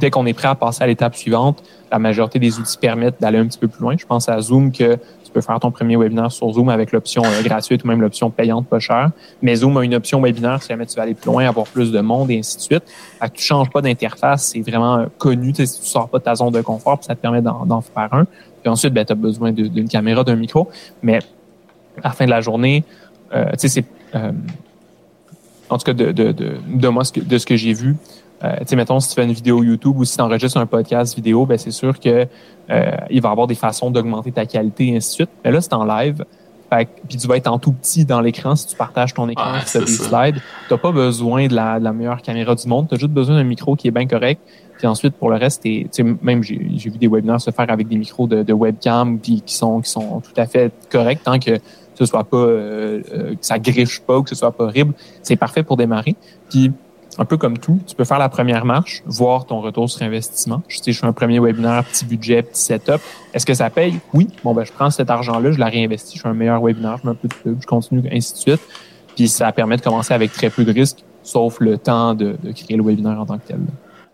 dès 0.00 0.10
qu'on 0.10 0.26
est 0.26 0.34
prêt 0.34 0.48
à 0.48 0.54
passer 0.54 0.84
à 0.84 0.86
l'étape 0.86 1.16
suivante, 1.16 1.62
la 1.90 1.98
majorité 1.98 2.38
des 2.38 2.58
outils 2.58 2.76
permettent 2.76 3.20
d'aller 3.20 3.38
un 3.38 3.46
petit 3.46 3.58
peu 3.58 3.68
plus 3.68 3.80
loin. 3.80 3.94
Je 3.98 4.04
pense 4.04 4.28
à 4.28 4.38
Zoom 4.40 4.72
que 4.72 4.94
tu 4.94 5.32
peux 5.32 5.40
faire 5.40 5.58
ton 5.58 5.70
premier 5.70 5.96
webinaire 5.96 6.30
sur 6.30 6.52
Zoom 6.52 6.68
avec 6.68 6.92
l'option 6.92 7.22
euh, 7.24 7.42
gratuite 7.42 7.84
ou 7.84 7.88
même 7.88 8.00
l'option 8.02 8.30
payante 8.30 8.66
pas 8.66 8.78
chère. 8.78 9.10
Mais 9.40 9.56
Zoom 9.56 9.76
a 9.78 9.84
une 9.84 9.94
option 9.94 10.20
webinaire 10.20 10.62
si 10.62 10.68
jamais 10.68 10.84
tu 10.84 10.96
veux 10.96 11.02
aller 11.02 11.14
plus 11.14 11.30
loin, 11.30 11.46
avoir 11.46 11.66
plus 11.66 11.90
de 11.90 12.00
monde 12.00 12.30
et 12.30 12.38
ainsi 12.38 12.56
de 12.56 12.62
suite. 12.62 12.82
Fait 13.20 13.28
que 13.30 13.36
tu 13.36 13.44
changes 13.44 13.70
pas 13.70 13.80
d'interface, 13.80 14.52
c'est 14.52 14.60
vraiment 14.60 15.06
connu. 15.16 15.52
Tu 15.52 15.66
si 15.66 15.80
tu 15.80 15.86
sors 15.86 16.08
pas 16.08 16.18
de 16.18 16.24
ta 16.24 16.34
zone 16.34 16.52
de 16.52 16.60
confort, 16.60 16.98
puis 16.98 17.06
ça 17.06 17.14
te 17.14 17.20
permet 17.20 17.40
d'en 17.40 17.80
faire 17.80 18.12
un. 18.12 18.26
Puis 18.62 18.68
ensuite, 18.68 18.92
ben, 18.92 19.04
tu 19.04 19.12
as 19.12 19.16
besoin 19.16 19.52
d'une 19.52 19.88
caméra, 19.88 20.24
d'un 20.24 20.36
micro. 20.36 20.68
Mais 21.02 21.18
à 22.02 22.08
la 22.08 22.10
fin 22.10 22.24
de 22.24 22.30
la 22.30 22.40
journée, 22.40 22.84
euh, 23.34 23.50
tu 23.52 23.58
sais, 23.58 23.68
c'est 23.68 23.84
euh, 24.14 24.32
en 25.70 25.78
tout 25.78 25.84
cas 25.84 25.92
de, 25.92 26.12
de, 26.12 26.32
de, 26.32 26.56
de 26.66 26.88
moi 26.88 27.02
de 27.14 27.38
ce 27.38 27.46
que 27.46 27.56
j'ai 27.56 27.72
vu. 27.72 27.96
Euh, 28.44 28.56
tu 28.60 28.66
sais, 28.66 28.76
mettons, 28.76 29.00
si 29.00 29.08
tu 29.08 29.14
fais 29.16 29.24
une 29.24 29.32
vidéo 29.32 29.62
YouTube 29.62 29.98
ou 29.98 30.04
si 30.04 30.16
tu 30.16 30.22
enregistres 30.22 30.58
un 30.58 30.66
podcast 30.66 31.14
vidéo, 31.14 31.44
ben 31.44 31.58
c'est 31.58 31.72
sûr 31.72 31.98
que 31.98 32.26
euh, 32.70 32.90
il 33.10 33.20
va 33.20 33.28
y 33.30 33.32
avoir 33.32 33.46
des 33.46 33.56
façons 33.56 33.90
d'augmenter 33.90 34.30
ta 34.30 34.46
qualité 34.46 34.88
et 34.88 34.96
ainsi 34.96 35.08
de 35.10 35.14
suite. 35.14 35.30
Mais 35.44 35.50
là, 35.50 35.60
c'est 35.60 35.72
en 35.72 35.84
live. 35.84 36.24
puis 37.08 37.18
tu 37.18 37.26
vas 37.26 37.36
être 37.36 37.48
en 37.48 37.58
tout 37.58 37.72
petit 37.72 38.04
dans 38.04 38.20
l'écran 38.20 38.54
si 38.54 38.66
tu 38.66 38.76
partages 38.76 39.12
ton 39.12 39.28
écran 39.28 39.54
ouais, 39.54 39.64
tu 39.66 39.78
des 39.78 39.86
slides. 39.86 40.36
Tu 40.68 40.72
n'as 40.72 40.78
pas 40.78 40.92
besoin 40.92 41.48
de 41.48 41.54
la, 41.54 41.80
de 41.80 41.84
la, 41.84 41.92
meilleure 41.92 42.22
caméra 42.22 42.54
du 42.54 42.68
monde. 42.68 42.88
Tu 42.88 42.94
as 42.94 42.98
juste 42.98 43.10
besoin 43.10 43.36
d'un 43.36 43.44
micro 43.44 43.74
qui 43.74 43.88
est 43.88 43.92
bien 43.92 44.06
correct. 44.06 44.40
Puis 44.76 44.86
ensuite, 44.86 45.14
pour 45.14 45.30
le 45.30 45.36
reste, 45.36 45.66
même 46.22 46.44
j'ai 46.44 46.56
vu 46.56 46.98
des 46.98 47.08
webinaires 47.08 47.40
se 47.40 47.50
faire 47.50 47.68
avec 47.68 47.88
des 47.88 47.96
micros 47.96 48.28
de, 48.28 48.44
de 48.44 48.52
webcam 48.52 49.18
qui 49.18 49.42
sont, 49.46 49.80
qui 49.80 49.90
sont 49.90 50.20
tout 50.20 50.40
à 50.40 50.46
fait 50.46 50.72
corrects 50.88 51.24
tant 51.24 51.40
que 51.40 51.58
ce 51.98 52.06
soit 52.06 52.24
pas 52.24 52.36
euh, 52.36 53.02
euh, 53.12 53.30
que 53.34 53.46
ça 53.46 53.58
griche 53.58 54.00
pas, 54.00 54.22
que 54.22 54.28
ce 54.28 54.34
soit 54.34 54.52
pas 54.52 54.64
horrible, 54.64 54.94
c'est 55.22 55.36
parfait 55.36 55.62
pour 55.62 55.76
démarrer. 55.76 56.16
Puis 56.48 56.72
un 57.18 57.24
peu 57.24 57.36
comme 57.36 57.58
tout, 57.58 57.80
tu 57.86 57.96
peux 57.96 58.04
faire 58.04 58.18
la 58.18 58.28
première 58.28 58.64
marche, 58.64 59.02
voir 59.06 59.44
ton 59.44 59.60
retour 59.60 59.90
sur 59.90 60.02
investissement. 60.02 60.62
Je 60.68 60.78
sais, 60.78 60.92
je 60.92 61.00
fais 61.00 61.06
un 61.06 61.12
premier 61.12 61.40
webinaire, 61.40 61.84
petit 61.84 62.04
budget, 62.04 62.42
petit 62.42 62.62
setup. 62.62 63.00
Est-ce 63.34 63.44
que 63.44 63.54
ça 63.54 63.70
paye? 63.70 63.98
Oui. 64.14 64.28
Bon, 64.44 64.54
ben, 64.54 64.64
je 64.64 64.72
prends 64.72 64.90
cet 64.90 65.10
argent-là, 65.10 65.50
je 65.50 65.58
la 65.58 65.66
réinvestis, 65.66 66.16
je 66.16 66.22
fais 66.22 66.28
un 66.28 66.34
meilleur 66.34 66.62
webinaire, 66.62 66.98
je 67.02 67.06
mets 67.06 67.12
un 67.12 67.16
peu 67.16 67.26
de 67.26 67.34
pub, 67.34 67.60
je 67.60 67.66
continue, 67.66 68.08
ainsi 68.12 68.34
de 68.34 68.38
suite. 68.38 68.60
Puis 69.16 69.26
ça 69.26 69.50
permet 69.50 69.76
de 69.76 69.82
commencer 69.82 70.14
avec 70.14 70.32
très 70.32 70.48
peu 70.48 70.64
de 70.64 70.72
risques, 70.72 71.04
sauf 71.24 71.58
le 71.58 71.76
temps 71.76 72.14
de, 72.14 72.36
de 72.40 72.52
créer 72.52 72.76
le 72.76 72.84
webinaire 72.84 73.20
en 73.20 73.26
tant 73.26 73.38
que 73.38 73.48
tel. 73.48 73.58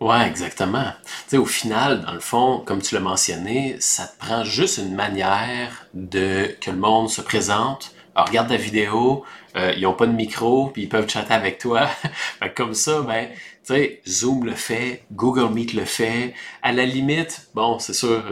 Ouais, 0.01 0.27
exactement. 0.27 0.93
Tu 1.05 1.13
sais, 1.29 1.37
au 1.37 1.47
final, 1.47 2.03
dans 2.03 2.13
le 2.13 2.21
fond, 2.21 2.63
comme 2.65 2.83
tu 2.83 2.95
l'as 2.95 3.01
mentionné, 3.01 3.77
ça 3.79 4.07
te 4.07 4.19
prend 4.19 4.45
juste 4.45 4.79
une 4.79 4.95
manière 4.95 5.87
de 5.95 6.55
que 6.61 6.71
le 6.71 6.77
monde 6.77 7.09
se 7.09 7.21
présente. 7.21 7.95
Regarde 8.17 8.49
ta 8.49 8.57
vidéo, 8.57 9.25
euh, 9.57 9.73
ils 9.77 9.87
ont 9.87 9.93
pas 9.93 10.07
de 10.07 10.13
micro, 10.13 10.69
puis 10.69 10.83
ils 10.83 10.89
peuvent 10.89 11.09
chatter 11.09 11.35
avec 11.35 11.59
toi. 11.59 11.89
comme 12.57 12.75
ça, 12.75 13.03
ben, 13.03 13.29
tu 13.67 13.75
sais, 13.75 14.01
Zoom 14.07 14.45
le 14.45 14.53
fait, 14.53 15.05
Google 15.13 15.53
Meet 15.53 15.75
le 15.75 15.85
fait. 15.85 16.35
À 16.63 16.73
la 16.73 16.85
limite, 16.87 17.49
bon, 17.55 17.79
c'est 17.79 17.95
sûr, 17.95 18.23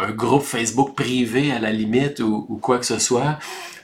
un 0.00 0.10
groupe 0.10 0.44
Facebook 0.44 0.94
privé 0.94 1.52
à 1.52 1.58
la 1.58 1.72
limite 1.72 2.20
ou, 2.20 2.58
quoi 2.62 2.78
que 2.78 2.86
ce 2.86 2.98
soit. 2.98 3.38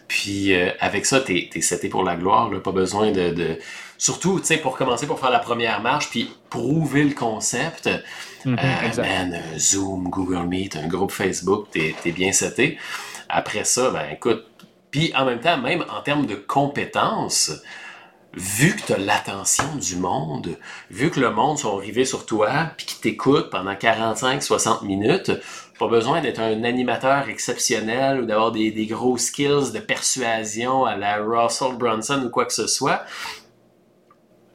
Puis 0.08 0.54
euh, 0.54 0.70
avec 0.80 1.06
ça, 1.06 1.20
t'es 1.20 1.48
es 1.54 1.60
seté 1.62 1.88
pour 1.88 2.04
la 2.04 2.16
gloire, 2.16 2.50
là, 2.50 2.60
pas 2.60 2.72
besoin 2.72 3.10
de 3.10 3.58
Surtout, 3.98 4.40
tu 4.40 4.46
sais, 4.46 4.56
pour 4.58 4.76
commencer, 4.76 5.06
pour 5.06 5.20
faire 5.20 5.30
la 5.30 5.38
première 5.38 5.80
marche, 5.80 6.10
puis 6.10 6.30
prouver 6.50 7.04
le 7.04 7.14
concept. 7.14 7.88
Euh, 8.46 8.52
man, 8.96 9.40
Zoom, 9.56 10.10
Google 10.10 10.46
Meet, 10.46 10.76
un 10.76 10.88
groupe 10.88 11.12
Facebook, 11.12 11.68
t'es 11.70 11.94
es 12.04 12.12
bien 12.12 12.32
seté. 12.32 12.78
Après 13.28 13.64
ça, 13.64 13.90
ben 13.90 14.06
écoute, 14.12 14.44
puis 14.90 15.12
en 15.16 15.24
même 15.24 15.40
temps, 15.40 15.58
même 15.58 15.84
en 15.90 16.02
termes 16.02 16.26
de 16.26 16.34
compétences, 16.34 17.52
vu 18.36 18.74
que 18.76 18.86
tu 18.86 18.92
as 18.92 18.98
l'attention 18.98 19.76
du 19.76 19.96
monde, 19.96 20.56
vu 20.90 21.10
que 21.10 21.20
le 21.20 21.30
monde 21.30 21.58
sont 21.58 21.76
arrivés 21.76 22.04
sur 22.04 22.26
toi, 22.26 22.70
puis 22.76 22.86
qu'ils 22.86 23.00
t'écoutent 23.00 23.50
pendant 23.50 23.74
45-60 23.74 24.84
minutes, 24.84 25.32
pas 25.78 25.88
besoin 25.88 26.20
d'être 26.20 26.40
un 26.40 26.64
animateur 26.64 27.28
exceptionnel 27.28 28.20
ou 28.20 28.26
d'avoir 28.26 28.52
des, 28.52 28.70
des, 28.70 28.86
gros 28.86 29.18
skills 29.18 29.72
de 29.72 29.78
persuasion 29.78 30.84
à 30.84 30.96
la 30.96 31.16
Russell 31.16 31.76
Brunson 31.76 32.22
ou 32.24 32.30
quoi 32.30 32.44
que 32.44 32.52
ce 32.52 32.66
soit 32.66 33.02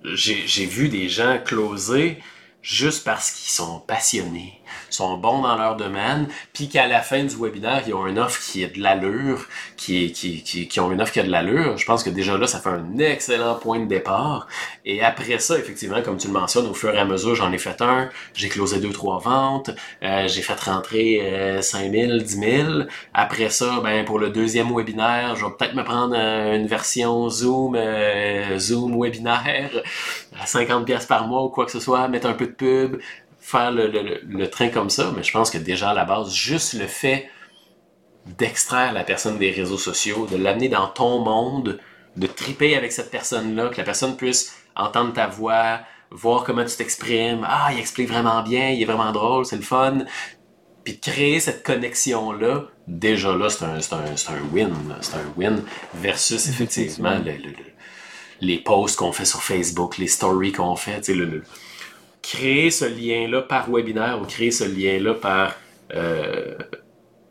j'ai 0.03 0.65
vu 0.65 0.89
des 0.89 1.09
gens 1.09 1.39
closer 1.43 2.19
juste 2.61 3.03
parce 3.03 3.31
qu'ils 3.31 3.51
sont 3.51 3.79
passionnés, 3.79 4.58
sont 4.89 5.17
bons 5.17 5.41
dans 5.41 5.55
leur 5.55 5.75
domaine, 5.75 6.27
puis 6.53 6.69
qu'à 6.69 6.87
la 6.87 7.01
fin 7.01 7.23
du 7.23 7.35
webinaire, 7.35 7.83
ils 7.87 7.93
ont 7.93 8.07
une 8.07 8.19
offre 8.19 8.41
qui 8.41 8.63
a 8.63 8.67
de 8.67 8.79
l'allure, 8.79 9.47
qui, 9.77 10.11
qui, 10.11 10.43
qui, 10.43 10.67
qui, 10.67 10.79
ont 10.79 10.91
une 10.91 11.01
offre 11.01 11.13
qui 11.13 11.19
a 11.19 11.23
de 11.23 11.31
l'allure. 11.31 11.77
Je 11.77 11.85
pense 11.85 12.03
que 12.03 12.09
déjà 12.09 12.37
là, 12.37 12.47
ça 12.47 12.59
fait 12.59 12.69
un 12.69 12.97
excellent 12.99 13.55
point 13.55 13.79
de 13.79 13.85
départ. 13.85 14.47
Et 14.85 15.03
après 15.03 15.39
ça, 15.39 15.57
effectivement, 15.57 16.01
comme 16.01 16.17
tu 16.17 16.27
le 16.27 16.33
mentionnes, 16.33 16.67
au 16.67 16.73
fur 16.73 16.93
et 16.93 16.99
à 16.99 17.05
mesure, 17.05 17.35
j'en 17.35 17.51
ai 17.51 17.57
fait 17.57 17.81
un, 17.81 18.09
j'ai 18.33 18.49
closé 18.49 18.79
deux, 18.79 18.91
trois 18.91 19.19
ventes, 19.19 19.71
euh, 20.03 20.27
j'ai 20.27 20.41
fait 20.41 20.59
rentrer 20.59 21.19
euh, 21.21 21.61
5 21.61 21.91
000, 21.91 22.17
10 22.17 22.25
000. 22.27 22.69
Après 23.13 23.49
ça, 23.49 23.79
ben, 23.83 24.05
pour 24.05 24.19
le 24.19 24.29
deuxième 24.29 24.75
webinaire, 24.75 25.35
je 25.35 25.45
vais 25.45 25.51
peut-être 25.57 25.75
me 25.75 25.83
prendre 25.83 26.15
euh, 26.17 26.55
une 26.55 26.67
version 26.67 27.29
Zoom, 27.29 27.75
euh, 27.75 28.57
Zoom 28.57 28.99
webinaire 28.99 29.69
à 30.41 30.45
50 30.45 30.85
pièces 30.85 31.05
par 31.05 31.27
mois 31.27 31.43
ou 31.43 31.49
quoi 31.49 31.65
que 31.65 31.71
ce 31.71 31.79
soit, 31.79 32.07
mettre 32.07 32.27
un 32.27 32.33
peu 32.33 32.47
de 32.47 32.51
pub, 32.51 32.97
faire 33.49 33.71
le, 33.71 34.45
train 34.45 34.69
comme 34.69 34.91
ça, 34.91 35.11
mais 35.15 35.23
je 35.23 35.31
pense 35.31 35.49
que 35.49 35.57
déjà 35.57 35.89
à 35.89 35.93
la 35.95 36.05
base, 36.05 36.33
juste 36.33 36.73
le 36.73 36.85
fait 36.85 37.29
d'extraire 38.37 38.93
la 38.93 39.03
personne 39.03 39.39
des 39.39 39.49
réseaux 39.49 39.77
sociaux, 39.77 40.27
de 40.29 40.37
l'amener 40.37 40.69
dans 40.69 40.87
ton 40.87 41.19
monde, 41.19 41.79
de 42.15 42.27
triper 42.27 42.75
avec 42.75 42.91
cette 42.91 43.09
personne-là, 43.09 43.69
que 43.69 43.77
la 43.77 43.83
personne 43.83 44.15
puisse 44.17 44.55
entendre 44.75 45.13
ta 45.13 45.25
voix, 45.25 45.79
voir 46.11 46.43
comment 46.43 46.63
tu 46.63 46.75
t'exprimes, 46.75 47.43
ah, 47.47 47.69
il 47.73 47.79
explique 47.79 48.07
vraiment 48.07 48.43
bien, 48.43 48.69
il 48.69 48.81
est 48.83 48.85
vraiment 48.85 49.11
drôle, 49.11 49.45
c'est 49.45 49.55
le 49.55 49.63
fun, 49.63 49.99
puis 50.83 50.93
de 50.93 50.99
créer 50.99 51.39
cette 51.39 51.63
connexion-là, 51.63 52.65
déjà 52.87 53.35
là, 53.35 53.49
c'est 53.49 53.63
un, 53.63 53.77
un, 53.77 54.53
win, 54.53 54.75
c'est 55.01 55.15
un 55.15 55.25
win 55.37 55.63
versus 55.95 56.47
effectivement 56.49 57.19
les 58.41 58.59
posts 58.59 58.97
qu'on 58.99 59.11
fait 59.11 59.25
sur 59.25 59.41
Facebook, 59.41 59.97
les 59.97 60.07
stories 60.07 60.51
qu'on 60.51 60.75
fait, 60.75 61.01
tu 61.01 61.05
sais, 61.05 61.13
le, 61.15 61.43
créer 62.21 62.71
ce 62.71 62.85
lien-là 62.85 63.41
par 63.41 63.69
webinaire 63.69 64.19
ou 64.21 64.25
créer 64.25 64.51
ce 64.51 64.63
lien-là 64.63 65.13
par, 65.15 65.55
euh, 65.93 66.55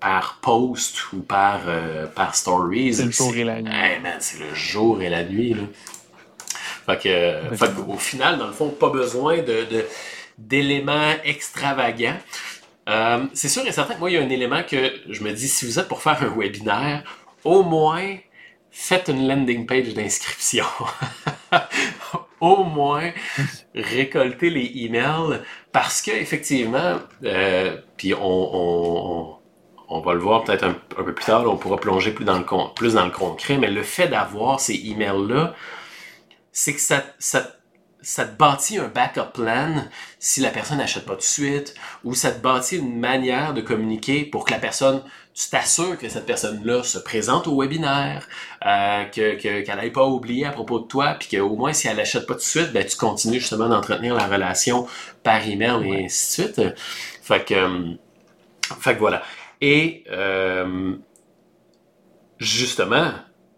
par 0.00 0.38
post 0.40 1.12
ou 1.12 1.20
par, 1.20 1.62
euh, 1.66 2.06
par 2.06 2.34
stories. 2.34 2.94
C'est 2.94 3.04
le 3.04 3.10
jour 3.10 3.34
et 3.36 3.44
la 3.44 3.62
nuit. 3.62 3.70
c'est 4.20 4.38
le 4.40 4.54
jour 4.54 5.02
et 5.02 5.08
la 5.08 5.24
nuit. 5.24 5.54
Là. 5.54 5.62
Fait 6.86 6.98
que, 6.98 7.86
au 7.86 7.98
final, 7.98 8.38
dans 8.38 8.46
le 8.46 8.52
fond, 8.52 8.70
pas 8.70 8.88
besoin 8.88 9.42
de, 9.42 9.66
d'éléments 10.38 11.12
extravagants. 11.24 12.16
Euh, 12.88 13.26
c'est 13.34 13.50
sûr 13.50 13.66
et 13.66 13.72
certain 13.72 13.94
que 13.94 14.00
moi, 14.00 14.10
il 14.10 14.14
y 14.14 14.16
a 14.16 14.22
un 14.22 14.30
élément 14.30 14.62
que 14.62 14.90
je 15.08 15.22
me 15.22 15.32
dis, 15.32 15.48
si 15.48 15.66
vous 15.66 15.78
êtes 15.78 15.88
pour 15.88 16.00
faire 16.00 16.22
un 16.22 16.34
webinaire, 16.34 17.02
au 17.44 17.62
moins, 17.62 18.16
faites 18.70 19.08
une 19.08 19.28
landing 19.28 19.66
page 19.66 19.92
d'inscription. 19.92 20.64
au 22.40 22.64
moins, 22.64 23.10
récoltez 23.74 24.50
les 24.50 24.84
emails 24.84 25.40
parce 25.72 26.02
que 26.02 26.10
effectivement, 26.10 26.96
euh, 27.24 27.76
puis 27.96 28.14
on, 28.14 29.38
on, 29.88 30.00
va 30.00 30.14
le 30.14 30.20
voir 30.20 30.44
peut-être 30.44 30.64
un, 30.64 30.72
peu 30.72 31.14
plus 31.14 31.24
tard, 31.24 31.44
on 31.46 31.56
pourra 31.56 31.76
plonger 31.76 32.12
plus 32.12 32.24
dans 32.24 32.38
le, 32.38 32.44
plus 32.74 32.94
dans 32.94 33.04
le 33.04 33.10
concret, 33.10 33.58
mais 33.58 33.70
le 33.70 33.82
fait 33.82 34.08
d'avoir 34.08 34.60
ces 34.60 34.74
emails-là, 34.74 35.54
c'est 36.52 36.74
que 36.74 36.80
ça, 36.80 37.04
ça 37.18 37.58
ça 38.00 38.24
te 38.24 38.36
bâtit 38.36 38.78
un 38.78 38.88
backup 38.88 39.32
plan 39.34 39.84
si 40.18 40.40
la 40.40 40.50
personne 40.50 40.78
n'achète 40.78 41.04
pas 41.04 41.14
tout 41.14 41.18
de 41.18 41.24
suite, 41.24 41.74
ou 42.04 42.14
ça 42.14 42.30
te 42.30 42.40
bâtit 42.40 42.76
une 42.76 42.98
manière 42.98 43.54
de 43.54 43.60
communiquer 43.60 44.24
pour 44.24 44.44
que 44.44 44.52
la 44.52 44.58
personne, 44.58 45.02
tu 45.38 45.50
t'assures 45.50 45.96
que 45.96 46.08
cette 46.08 46.26
personne-là 46.26 46.82
se 46.82 46.98
présente 46.98 47.46
au 47.46 47.60
webinaire, 47.60 48.26
euh, 48.66 49.04
que 49.04 49.34
qu'elle 49.36 49.76
n'aille 49.76 49.92
pas 49.92 50.04
oublier 50.04 50.46
à 50.46 50.50
propos 50.50 50.80
de 50.80 50.86
toi, 50.88 51.14
puis 51.18 51.28
qu'au 51.28 51.54
moins 51.54 51.72
si 51.72 51.86
elle 51.86 51.96
n'achète 51.96 52.26
pas 52.26 52.34
tout 52.34 52.40
de 52.40 52.44
suite, 52.44 52.72
ben, 52.72 52.84
tu 52.84 52.96
continues 52.96 53.38
justement 53.38 53.68
d'entretenir 53.68 54.16
la 54.16 54.26
relation 54.26 54.88
par 55.22 55.46
email 55.46 55.88
et 55.88 56.04
ainsi 56.06 56.42
de 56.42 56.52
suite. 56.52 56.62
Fait 57.22 57.44
que, 57.44 57.54
euh, 57.54 57.94
fait 58.80 58.94
que 58.94 58.98
voilà. 58.98 59.22
Et 59.60 60.02
euh, 60.10 60.96
justement, 62.38 63.12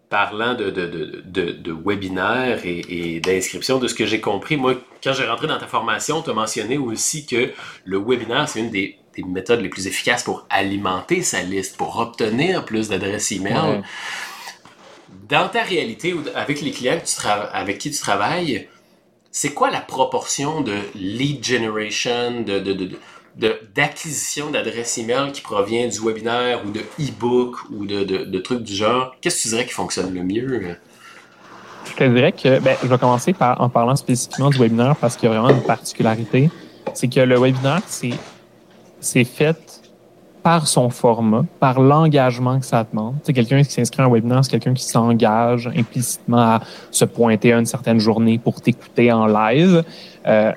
parlant 0.09 0.53
de, 0.53 0.69
de, 0.69 0.85
de, 0.85 1.51
de 1.51 1.71
webinaires 1.71 2.59
et, 2.63 3.19
d'inscription, 3.21 3.79
de 3.79 3.87
ce 3.87 3.95
que 3.95 4.05
j'ai 4.05 4.21
compris, 4.21 4.55
moi, 4.55 4.75
quand 5.03 5.13
j'ai 5.13 5.25
rentré 5.25 5.47
dans 5.47 5.57
ta 5.57 5.67
formation, 5.67 6.21
tu 6.21 6.29
as 6.29 6.33
mentionné 6.33 6.77
aussi 6.77 7.25
que 7.25 7.51
le 7.85 7.97
webinaire, 7.97 8.47
c'est 8.47 8.59
une 8.59 8.69
des, 8.69 8.99
méthodes 9.17 9.61
les 9.61 9.69
plus 9.69 9.87
efficaces 9.87 10.23
pour 10.23 10.45
alimenter 10.49 11.21
sa 11.21 11.41
liste, 11.41 11.77
pour 11.77 11.99
obtenir 11.99 12.65
plus 12.65 12.89
d'adresses 12.89 13.31
email. 13.31 13.81
Dans 15.29 15.49
ta 15.49 15.63
réalité, 15.63 16.15
avec 16.35 16.61
les 16.61 16.71
clients 16.71 16.99
avec 17.53 17.77
qui 17.77 17.91
tu 17.91 17.99
travailles, 17.99 18.67
c'est 19.31 19.53
quoi 19.53 19.71
la 19.71 19.79
proportion 19.79 20.61
de 20.61 20.75
lead 20.95 21.43
generation, 21.43 22.41
de, 22.41 22.91
d'acquisition 23.73 24.49
d'adresses 24.49 24.97
email 24.97 25.31
qui 25.31 25.41
provient 25.41 25.87
du 25.87 25.99
webinaire 25.99 26.65
ou 26.65 26.71
de 26.71 26.81
e-book 26.99 27.55
ou 27.71 27.85
de, 27.85 28.03
de, 28.03 28.39
trucs 28.39 28.63
du 28.63 28.73
genre, 28.73 29.15
qu'est-ce 29.21 29.37
que 29.37 29.41
tu 29.43 29.49
dirais 29.49 29.65
qui 29.65 29.73
fonctionne 29.73 30.13
le 30.13 30.23
mieux? 30.23 30.77
Je 31.85 31.93
te 31.93 32.03
dirais 32.03 32.31
que 32.31 32.59
ben, 32.59 32.75
je 32.83 32.87
vais 32.87 32.97
commencer 32.97 33.33
par, 33.33 33.59
en 33.61 33.69
parlant 33.69 33.95
spécifiquement 33.95 34.49
du 34.49 34.57
webinaire 34.57 34.95
parce 34.97 35.15
qu'il 35.15 35.29
y 35.29 35.31
a 35.33 35.39
vraiment 35.39 35.55
une 35.55 35.63
particularité. 35.63 36.49
C'est 36.93 37.07
que 37.07 37.21
le 37.21 37.39
webinaire, 37.39 37.81
c'est, 37.87 38.11
c'est 39.01 39.25
fait 39.25 39.81
par 40.43 40.67
son 40.67 40.89
format, 40.89 41.45
par 41.59 41.79
l'engagement 41.79 42.59
que 42.59 42.65
ça 42.65 42.85
demande. 42.89 43.15
C'est 43.23 43.33
quelqu'un 43.33 43.61
qui 43.63 43.71
s'inscrit 43.71 44.01
à 44.01 44.05
un 44.05 44.09
webinaire, 44.09 44.43
c'est 44.43 44.51
quelqu'un 44.51 44.73
qui 44.73 44.83
s'engage 44.83 45.67
implicitement 45.67 46.37
à 46.37 46.61
se 46.89 47.05
pointer 47.05 47.53
à 47.53 47.59
une 47.59 47.65
certaine 47.65 47.99
journée 47.99 48.39
pour 48.39 48.61
t'écouter 48.61 49.11
en 49.11 49.27
live. 49.27 49.83
Euh, 50.25 50.51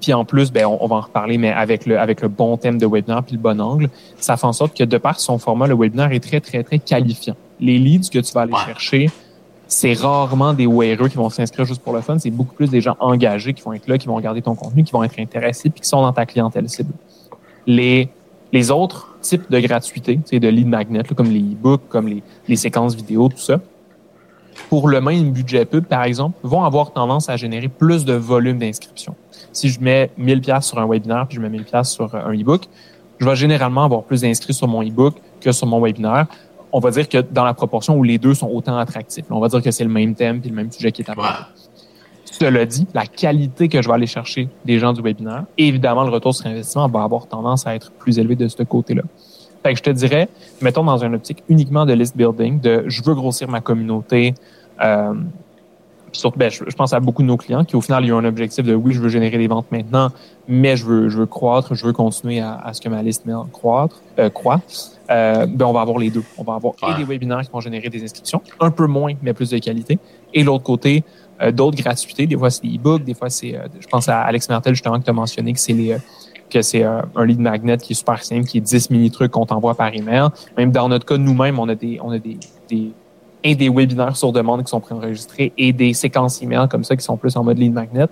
puis 0.00 0.12
en 0.12 0.24
plus, 0.24 0.52
ben, 0.52 0.66
on, 0.66 0.86
va 0.86 0.96
en 0.96 1.00
reparler, 1.00 1.38
mais 1.38 1.52
avec 1.52 1.86
le, 1.86 1.98
avec 1.98 2.20
le 2.20 2.28
bon 2.28 2.56
thème 2.56 2.78
de 2.78 2.86
webinaire 2.86 3.22
puis 3.22 3.36
le 3.36 3.40
bon 3.40 3.60
angle, 3.60 3.88
ça 4.18 4.36
fait 4.36 4.46
en 4.46 4.52
sorte 4.52 4.76
que 4.76 4.84
de 4.84 4.98
par 4.98 5.20
son 5.20 5.38
format, 5.38 5.66
le 5.66 5.74
webinaire 5.74 6.12
est 6.12 6.20
très, 6.20 6.40
très, 6.40 6.62
très 6.62 6.78
qualifiant. 6.78 7.36
Les 7.60 7.78
leads 7.78 8.10
que 8.10 8.18
tu 8.18 8.32
vas 8.32 8.42
aller 8.42 8.52
chercher, 8.66 9.10
c'est 9.68 9.94
rarement 9.94 10.52
des 10.52 10.66
wearers 10.66 11.08
qui 11.08 11.16
vont 11.16 11.30
s'inscrire 11.30 11.64
juste 11.64 11.82
pour 11.82 11.92
le 11.92 12.00
fun. 12.00 12.18
C'est 12.18 12.30
beaucoup 12.30 12.54
plus 12.54 12.68
des 12.68 12.80
gens 12.80 12.96
engagés 13.00 13.54
qui 13.54 13.62
vont 13.62 13.72
être 13.72 13.88
là, 13.88 13.98
qui 13.98 14.06
vont 14.06 14.16
regarder 14.16 14.42
ton 14.42 14.54
contenu, 14.54 14.84
qui 14.84 14.92
vont 14.92 15.02
être 15.02 15.18
intéressés 15.18 15.70
puis 15.70 15.80
qui 15.80 15.88
sont 15.88 16.02
dans 16.02 16.12
ta 16.12 16.26
clientèle 16.26 16.68
cible. 16.68 16.92
Les, 17.66 18.08
les 18.52 18.70
autres 18.70 19.16
types 19.20 19.50
de 19.50 19.58
gratuité, 19.60 20.20
c'est 20.24 20.40
de 20.40 20.48
lead 20.48 20.68
magnet, 20.68 21.02
comme 21.16 21.30
les 21.30 21.40
e-books, 21.40 21.88
comme 21.88 22.08
les, 22.08 22.22
les 22.48 22.56
séquences 22.56 22.94
vidéo, 22.94 23.28
tout 23.28 23.38
ça, 23.38 23.60
pour 24.68 24.88
le 24.88 25.00
même 25.00 25.32
budget 25.32 25.64
pub, 25.64 25.84
par 25.84 26.04
exemple, 26.04 26.38
vont 26.42 26.64
avoir 26.64 26.92
tendance 26.92 27.28
à 27.28 27.36
générer 27.36 27.68
plus 27.68 28.04
de 28.04 28.14
volume 28.14 28.58
d'inscription 28.58 29.14
si 29.56 29.70
je 29.70 29.80
mets 29.80 30.10
1000 30.18 30.40
pièces 30.40 30.66
sur 30.66 30.78
un 30.78 30.86
webinaire 30.86 31.26
puis 31.26 31.36
je 31.36 31.40
mets 31.40 31.48
1000 31.48 31.64
pièces 31.64 31.90
sur 31.90 32.14
un 32.14 32.32
e-book, 32.34 32.68
je 33.18 33.26
vais 33.26 33.36
généralement 33.36 33.84
avoir 33.84 34.02
plus 34.02 34.20
d'inscrits 34.20 34.54
sur 34.54 34.68
mon 34.68 34.82
e-book 34.82 35.16
que 35.40 35.50
sur 35.50 35.66
mon 35.66 35.80
webinaire. 35.80 36.26
On 36.72 36.80
va 36.80 36.90
dire 36.90 37.08
que 37.08 37.18
dans 37.18 37.44
la 37.44 37.54
proportion 37.54 37.96
où 37.96 38.02
les 38.02 38.18
deux 38.18 38.34
sont 38.34 38.48
autant 38.48 38.76
attractifs. 38.76 39.24
On 39.30 39.40
va 39.40 39.48
dire 39.48 39.62
que 39.62 39.70
c'est 39.70 39.84
le 39.84 39.90
même 39.90 40.14
thème 40.14 40.40
puis 40.40 40.50
le 40.50 40.56
même 40.56 40.70
sujet 40.70 40.92
qui 40.92 41.02
est 41.02 41.10
abordé. 41.10 41.32
Cela 42.38 42.66
dit, 42.66 42.86
la 42.92 43.06
qualité 43.06 43.68
que 43.68 43.80
je 43.80 43.88
vais 43.88 43.94
aller 43.94 44.06
chercher 44.06 44.50
des 44.66 44.78
gens 44.78 44.92
du 44.92 45.00
webinaire, 45.00 45.44
évidemment, 45.56 46.04
le 46.04 46.10
retour 46.10 46.34
sur 46.34 46.46
investissement 46.46 46.86
va 46.86 47.02
avoir 47.02 47.26
tendance 47.26 47.66
à 47.66 47.74
être 47.74 47.90
plus 47.92 48.18
élevé 48.18 48.36
de 48.36 48.46
ce 48.46 48.62
côté-là. 48.62 49.02
Fait 49.62 49.72
que 49.72 49.78
je 49.78 49.82
te 49.82 49.90
dirais, 49.90 50.28
mettons 50.60 50.84
dans 50.84 51.02
une 51.02 51.14
optique 51.14 51.42
uniquement 51.48 51.86
de 51.86 51.94
list 51.94 52.14
building, 52.14 52.60
de 52.60 52.84
je 52.88 53.02
veux 53.02 53.14
grossir 53.14 53.48
ma 53.48 53.62
communauté, 53.62 54.34
euh, 54.82 55.14
surtout, 56.18 56.38
ben, 56.38 56.50
je, 56.50 56.64
pense 56.76 56.92
à 56.92 57.00
beaucoup 57.00 57.22
de 57.22 57.26
nos 57.26 57.36
clients 57.36 57.64
qui, 57.64 57.76
au 57.76 57.80
final, 57.80 58.04
ils 58.04 58.12
ont 58.12 58.18
un 58.18 58.24
objectif 58.24 58.64
de 58.64 58.74
oui, 58.74 58.92
je 58.92 59.00
veux 59.00 59.08
générer 59.08 59.38
des 59.38 59.46
ventes 59.46 59.70
maintenant, 59.70 60.10
mais 60.48 60.76
je 60.76 60.84
veux, 60.84 61.08
je 61.08 61.18
veux 61.18 61.26
croître, 61.26 61.74
je 61.74 61.84
veux 61.84 61.92
continuer 61.92 62.40
à, 62.40 62.70
ce 62.72 62.80
que 62.80 62.88
ma 62.88 63.02
liste 63.02 63.26
mail 63.26 63.46
croître, 63.52 64.00
euh, 64.18 64.30
croît. 64.30 64.60
Euh, 65.10 65.46
ben, 65.46 65.66
on 65.66 65.72
va 65.72 65.80
avoir 65.80 65.98
les 65.98 66.10
deux. 66.10 66.24
On 66.38 66.42
va 66.42 66.54
avoir 66.54 66.74
et 66.88 66.94
des 66.94 67.04
webinaires 67.04 67.42
qui 67.42 67.50
vont 67.50 67.60
générer 67.60 67.88
des 67.88 68.02
inscriptions, 68.02 68.40
un 68.60 68.70
peu 68.70 68.86
moins, 68.86 69.12
mais 69.22 69.32
plus 69.32 69.50
de 69.50 69.58
qualité. 69.58 69.98
Et 70.34 70.42
l'autre 70.42 70.64
côté, 70.64 71.04
euh, 71.40 71.52
d'autres 71.52 71.76
gratuités. 71.76 72.26
Des 72.26 72.36
fois, 72.36 72.50
c'est 72.50 72.62
des 72.62 72.76
e-books, 72.76 73.04
des 73.04 73.14
fois, 73.14 73.30
c'est, 73.30 73.58
je 73.80 73.86
pense 73.86 74.08
à 74.08 74.20
Alex 74.22 74.48
Mertel, 74.48 74.74
justement, 74.74 74.98
que 74.98 75.04
tu 75.04 75.10
as 75.10 75.14
mentionné 75.14 75.52
que 75.52 75.60
c'est 75.60 75.72
les, 75.72 75.96
que 76.50 76.62
c'est 76.62 76.82
un 76.82 77.24
lead 77.24 77.40
magnet 77.40 77.78
qui 77.78 77.92
est 77.92 77.96
super 77.96 78.22
simple, 78.22 78.46
qui 78.46 78.58
est 78.58 78.60
10 78.60 78.90
mini-trucs 78.90 79.32
qu'on 79.32 79.46
t'envoie 79.46 79.74
par 79.74 79.94
email. 79.94 80.28
Même 80.56 80.72
dans 80.72 80.88
notre 80.88 81.04
cas, 81.04 81.16
nous-mêmes, 81.16 81.58
on 81.58 81.68
a 81.68 81.74
des, 81.74 81.98
on 82.02 82.10
a 82.10 82.18
des, 82.18 82.38
des 82.68 82.92
et 83.46 83.54
des 83.54 83.68
webinaires 83.68 84.16
sur 84.16 84.32
demande 84.32 84.64
qui 84.64 84.70
sont 84.70 84.80
préenregistrés 84.80 85.52
et 85.56 85.72
des 85.72 85.94
séquences 85.94 86.42
email 86.42 86.66
comme 86.68 86.82
ça 86.82 86.96
qui 86.96 87.04
sont 87.04 87.16
plus 87.16 87.36
en 87.36 87.44
mode 87.44 87.58
lead 87.58 87.72
magnet, 87.72 88.06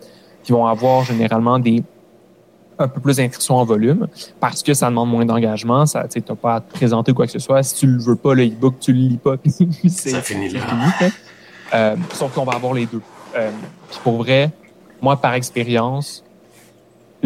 qui 0.44 0.52
vont 0.52 0.64
avoir 0.64 1.04
généralement 1.04 1.58
des 1.58 1.82
un 2.78 2.88
peu 2.88 3.00
plus 3.00 3.16
d'inscriptions 3.16 3.56
en 3.56 3.64
volume 3.64 4.06
parce 4.40 4.62
que 4.62 4.74
ça 4.74 4.88
demande 4.88 5.10
moins 5.10 5.24
d'engagement. 5.24 5.86
Ça, 5.86 6.06
tu 6.08 6.22
n'as 6.28 6.34
pas 6.36 6.54
à 6.56 6.60
te 6.60 6.72
présenter 6.72 7.12
quoi 7.12 7.26
que 7.26 7.32
ce 7.32 7.38
soit. 7.38 7.62
Si 7.62 7.74
tu 7.74 7.86
le 7.86 7.98
veux 7.98 8.16
pas, 8.16 8.34
le 8.34 8.46
e-book, 8.46 8.76
tu 8.80 8.92
le 8.92 8.98
lis 8.98 9.16
pas. 9.16 9.34
ça 9.88 10.22
finit 10.22 10.48
là. 10.48 10.60
Euh, 11.72 11.96
sauf 12.12 12.32
qu'on 12.32 12.44
va 12.44 12.54
avoir 12.54 12.74
les 12.74 12.86
deux. 12.86 13.00
Euh, 13.36 13.50
pour 14.02 14.18
vrai, 14.18 14.50
moi, 15.02 15.16
par 15.16 15.34
expérience, 15.34 16.23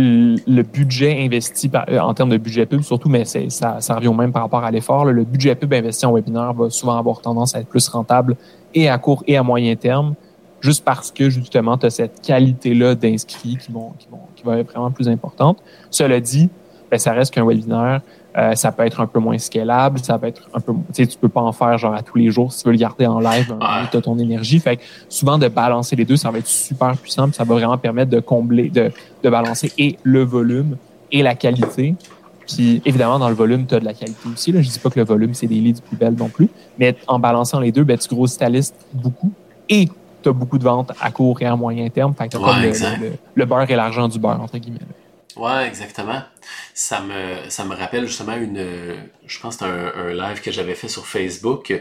le 0.00 0.62
budget 0.62 1.24
investi 1.24 1.68
euh, 1.74 1.98
en 1.98 2.14
termes 2.14 2.30
de 2.30 2.36
budget 2.36 2.66
pub, 2.66 2.82
surtout, 2.82 3.08
mais 3.08 3.24
ça, 3.24 3.80
ça 3.80 3.94
revient 3.96 4.08
au 4.08 4.14
même 4.14 4.30
par 4.30 4.42
rapport 4.42 4.62
à 4.62 4.70
l'effort. 4.70 5.04
Le 5.04 5.24
budget 5.24 5.56
pub 5.56 5.72
investi 5.74 6.06
en 6.06 6.12
webinaire 6.12 6.52
va 6.52 6.70
souvent 6.70 6.96
avoir 6.96 7.20
tendance 7.20 7.56
à 7.56 7.60
être 7.60 7.68
plus 7.68 7.88
rentable 7.88 8.36
et 8.74 8.88
à 8.88 8.96
court 8.98 9.24
et 9.26 9.36
à 9.36 9.42
moyen 9.42 9.74
terme, 9.74 10.14
juste 10.60 10.84
parce 10.84 11.10
que 11.10 11.28
justement, 11.28 11.76
tu 11.76 11.86
as 11.86 11.90
cette 11.90 12.20
qualité-là 12.20 12.94
d'inscrits 12.94 13.56
qui, 13.56 13.72
vont, 13.72 13.92
qui, 13.98 14.06
vont, 14.08 14.20
qui 14.36 14.44
va 14.44 14.58
être 14.58 14.70
vraiment 14.70 14.92
plus 14.92 15.08
importante. 15.08 15.58
Cela 15.90 16.20
dit, 16.20 16.48
ben, 16.90 16.98
ça 16.98 17.12
reste 17.12 17.34
qu'un 17.34 17.44
webinaire. 17.44 18.00
Euh, 18.36 18.54
ça 18.54 18.70
peut 18.72 18.84
être 18.84 19.00
un 19.00 19.06
peu 19.06 19.20
moins 19.20 19.38
scalable, 19.38 19.98
ça 20.00 20.18
peut 20.18 20.26
être 20.26 20.48
un 20.52 20.60
peu, 20.60 20.72
tu 20.72 20.80
sais, 20.92 21.06
tu 21.06 21.16
peux 21.16 21.30
pas 21.30 21.40
en 21.40 21.52
faire 21.52 21.78
genre 21.78 21.94
à 21.94 22.02
tous 22.02 22.18
les 22.18 22.30
jours 22.30 22.52
si 22.52 22.62
tu 22.62 22.68
veux 22.68 22.72
le 22.72 22.78
garder 22.78 23.06
en 23.06 23.20
live, 23.20 23.54
tu 23.90 23.96
as 23.96 24.00
ton 24.02 24.18
énergie. 24.18 24.60
Fait 24.60 24.76
que 24.76 24.82
souvent 25.08 25.38
de 25.38 25.48
balancer 25.48 25.96
les 25.96 26.04
deux, 26.04 26.16
ça 26.16 26.30
va 26.30 26.38
être 26.38 26.46
super 26.46 26.96
puissant, 26.96 27.32
ça 27.32 27.44
va 27.44 27.54
vraiment 27.54 27.78
permettre 27.78 28.10
de 28.10 28.20
combler, 28.20 28.68
de, 28.68 28.92
de 29.24 29.30
balancer 29.30 29.72
et 29.78 29.96
le 30.02 30.22
volume 30.24 30.76
et 31.10 31.22
la 31.22 31.34
qualité. 31.34 31.94
Puis 32.46 32.82
évidemment, 32.84 33.18
dans 33.18 33.28
le 33.28 33.34
volume, 33.34 33.66
tu 33.66 33.74
as 33.74 33.80
de 33.80 33.84
la 33.84 33.94
qualité 33.94 34.28
aussi. 34.32 34.52
Là. 34.52 34.62
Je 34.62 34.68
dis 34.68 34.78
pas 34.78 34.90
que 34.90 34.98
le 34.98 35.06
volume, 35.06 35.34
c'est 35.34 35.46
des 35.46 35.58
leads 35.60 35.80
plus 35.80 35.96
belles 35.96 36.14
non 36.14 36.28
plus, 36.28 36.48
mais 36.78 36.96
en 37.06 37.18
balançant 37.18 37.60
les 37.60 37.72
deux, 37.72 37.84
ben, 37.84 37.96
tu 37.96 38.08
grossis 38.08 38.38
ta 38.38 38.48
liste 38.48 38.74
beaucoup 38.92 39.32
et 39.68 39.88
tu 40.22 40.28
as 40.28 40.32
beaucoup 40.32 40.58
de 40.58 40.64
ventes 40.64 40.92
à 41.00 41.10
court 41.10 41.40
et 41.40 41.46
à 41.46 41.56
moyen 41.56 41.88
terme. 41.88 42.14
Fait 42.14 42.28
que 42.28 42.36
tu 42.36 42.42
le, 42.42 43.12
le, 43.34 43.44
beurre 43.46 43.70
et 43.70 43.76
l'argent 43.76 44.06
du 44.06 44.18
beurre, 44.18 44.40
entre 44.40 44.58
guillemets. 44.58 44.80
Ouais, 45.38 45.68
exactement. 45.68 46.20
Ça 46.74 47.00
me, 47.00 47.48
ça 47.48 47.64
me 47.64 47.76
rappelle 47.76 48.08
justement 48.08 48.34
une, 48.34 49.08
je 49.24 49.38
pense 49.38 49.56
que 49.56 49.64
c'était 49.64 49.98
un, 49.98 50.12
live 50.12 50.40
que 50.40 50.50
j'avais 50.50 50.74
fait 50.74 50.88
sur 50.88 51.06
Facebook 51.06 51.72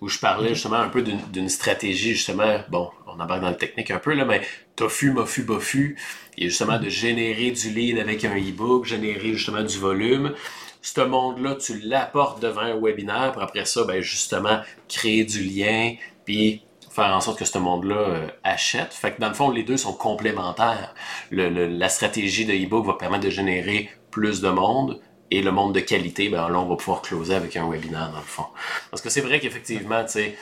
où 0.00 0.08
je 0.08 0.18
parlais 0.18 0.54
justement 0.54 0.76
un 0.76 0.88
peu 0.88 1.02
d'une 1.02 1.48
stratégie 1.50 2.14
justement, 2.14 2.60
bon, 2.70 2.90
on 3.06 3.20
embarque 3.20 3.42
dans 3.42 3.50
le 3.50 3.56
technique 3.56 3.90
un 3.90 3.98
peu 3.98 4.14
là, 4.14 4.24
mais 4.24 4.40
tofu, 4.76 5.10
mofu, 5.10 5.42
bofu, 5.42 5.98
et 6.38 6.48
justement 6.48 6.78
de 6.78 6.88
générer 6.88 7.50
du 7.50 7.68
lead 7.68 7.98
avec 7.98 8.24
un 8.24 8.34
e-book, 8.36 8.86
générer 8.86 9.34
justement 9.34 9.62
du 9.62 9.78
volume. 9.78 10.34
Ce 10.80 11.00
monde-là, 11.02 11.56
tu 11.56 11.80
l'apportes 11.80 12.40
devant 12.40 12.62
un 12.62 12.80
webinaire, 12.80 13.32
puis 13.32 13.42
après 13.42 13.66
ça, 13.66 13.84
ben 13.84 14.00
justement, 14.00 14.60
créer 14.88 15.24
du 15.24 15.44
lien, 15.44 15.94
puis 16.24 16.62
faire 16.92 17.14
en 17.16 17.20
sorte 17.20 17.38
que 17.38 17.44
ce 17.44 17.58
monde-là 17.58 17.96
euh, 17.96 18.28
achète. 18.44 18.92
Fait 18.92 19.12
que 19.12 19.20
dans 19.20 19.28
le 19.28 19.34
fond, 19.34 19.50
les 19.50 19.62
deux 19.62 19.76
sont 19.78 19.94
complémentaires. 19.94 20.94
la 21.30 21.88
stratégie 21.88 22.44
de 22.44 22.52
e-book 22.52 22.86
va 22.86 22.94
permettre 22.94 23.24
de 23.24 23.30
générer 23.30 23.90
plus 24.10 24.40
de 24.40 24.50
monde 24.50 25.00
et 25.30 25.40
le 25.40 25.50
monde 25.50 25.74
de 25.74 25.80
qualité, 25.80 26.28
ben 26.28 26.46
là, 26.50 26.60
on 26.60 26.66
va 26.66 26.76
pouvoir 26.76 27.00
closer 27.00 27.34
avec 27.34 27.56
un 27.56 27.66
webinaire 27.66 28.10
dans 28.10 28.18
le 28.18 28.24
fond. 28.24 28.44
Parce 28.90 29.00
que 29.00 29.08
c'est 29.08 29.22
vrai 29.22 29.40
qu'effectivement, 29.40 30.04
tu 30.04 30.12
sais, 30.12 30.38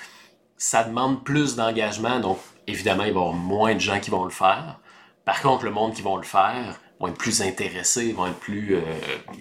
ça 0.57 0.83
demande 0.83 1.23
plus 1.23 1.55
d'engagement, 1.55 2.19
donc 2.19 2.39
évidemment, 2.67 3.05
il 3.05 3.13
va 3.13 3.21
y 3.21 3.23
avoir 3.23 3.33
moins 3.33 3.75
de 3.75 3.81
gens 3.81 4.01
qui 4.01 4.11
vont 4.11 4.25
le 4.25 4.31
faire. 4.31 4.81
Par 5.25 5.41
contre, 5.43 5.65
le 5.65 5.71
monde 5.71 5.95
qui 5.95 6.03
vont 6.03 6.17
le 6.17 6.25
faire 6.25 6.81
vont 6.99 7.07
être 7.07 7.17
plus 7.17 7.41
intéressés, 7.41 8.13
vont 8.13 8.27
être 8.27 8.41
plus. 8.41 8.75
Euh, 8.75 8.81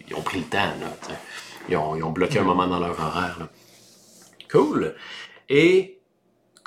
ils 0.08 0.16
ont 0.16 0.22
pris 0.22 0.38
le 0.38 0.46
temps, 0.46 0.58
là, 0.60 1.16
ils, 1.68 1.76
ont, 1.76 1.96
ils 1.96 2.04
ont, 2.04 2.12
bloqué 2.12 2.38
un 2.38 2.44
moment 2.44 2.68
dans 2.68 2.80
leur 2.80 3.00
horaire. 3.00 3.38
Là. 3.40 3.48
Cool. 4.52 4.96
Et 5.50 5.99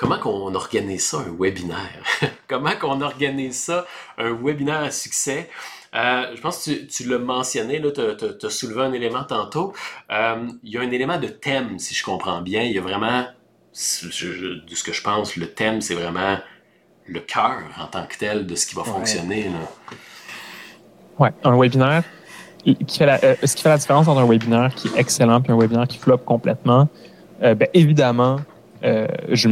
comment 0.03 0.19
qu'on 0.19 0.55
organise 0.55 1.07
ça, 1.07 1.19
un 1.19 1.35
webinaire? 1.39 2.03
comment 2.49 2.73
qu'on 2.79 3.01
organise 3.01 3.59
ça, 3.59 3.87
un 4.19 4.33
webinaire 4.33 4.83
à 4.83 4.91
succès? 4.91 5.49
Euh, 5.95 6.35
je 6.35 6.41
pense 6.41 6.65
que 6.65 6.71
tu, 6.71 6.87
tu 6.87 7.09
l'as 7.09 7.19
mentionné, 7.19 7.81
tu 7.81 8.47
as, 8.47 8.51
soulevé 8.51 8.83
un 8.83 8.93
élément 8.93 9.25
tantôt. 9.25 9.73
Euh, 10.11 10.49
il 10.65 10.73
y 10.73 10.77
a 10.77 10.81
un 10.81 10.91
élément 10.91 11.19
de 11.19 11.29
thème, 11.29 11.79
si 11.79 11.95
je 11.95 12.05
comprends 12.05 12.43
bien. 12.43 12.63
Il 12.63 12.73
y 12.73 12.79
a 12.79 12.83
vraiment, 12.83 13.23
de 13.23 14.75
ce 14.75 14.85
que 14.85 14.93
je 14.93 15.03
pense, 15.03 15.37
le 15.37 15.47
thème, 15.47 15.81
c'est 15.81 15.95
vraiment 15.95 16.39
le 17.07 17.21
cœur 17.21 17.61
en 17.79 17.87
tant 17.87 18.07
que 18.07 18.17
tel 18.19 18.47
de 18.47 18.55
ce 18.55 18.67
qui 18.67 18.75
va 18.75 18.85
fonctionner. 18.85 19.45
Là. 19.45 19.97
Ouais, 21.19 21.31
un 21.45 21.57
webinaire, 21.57 22.05
qui 22.65 22.99
fait 22.99 23.07
la, 23.07 23.23
euh, 23.23 23.35
ce 23.45 23.55
qui 23.55 23.63
fait 23.63 23.69
la 23.69 23.79
différence 23.79 24.09
entre 24.09 24.21
un 24.21 24.27
webinaire 24.27 24.75
qui 24.75 24.89
est 24.89 24.99
excellent 24.99 25.43
et 25.43 25.51
un 25.51 25.59
webinaire 25.59 25.87
qui 25.87 25.99
floppe 25.99 26.25
complètement, 26.25 26.89
euh, 27.43 27.55
ben, 27.55 27.69
évidemment, 27.75 28.37
euh, 28.85 29.07
je, 29.31 29.49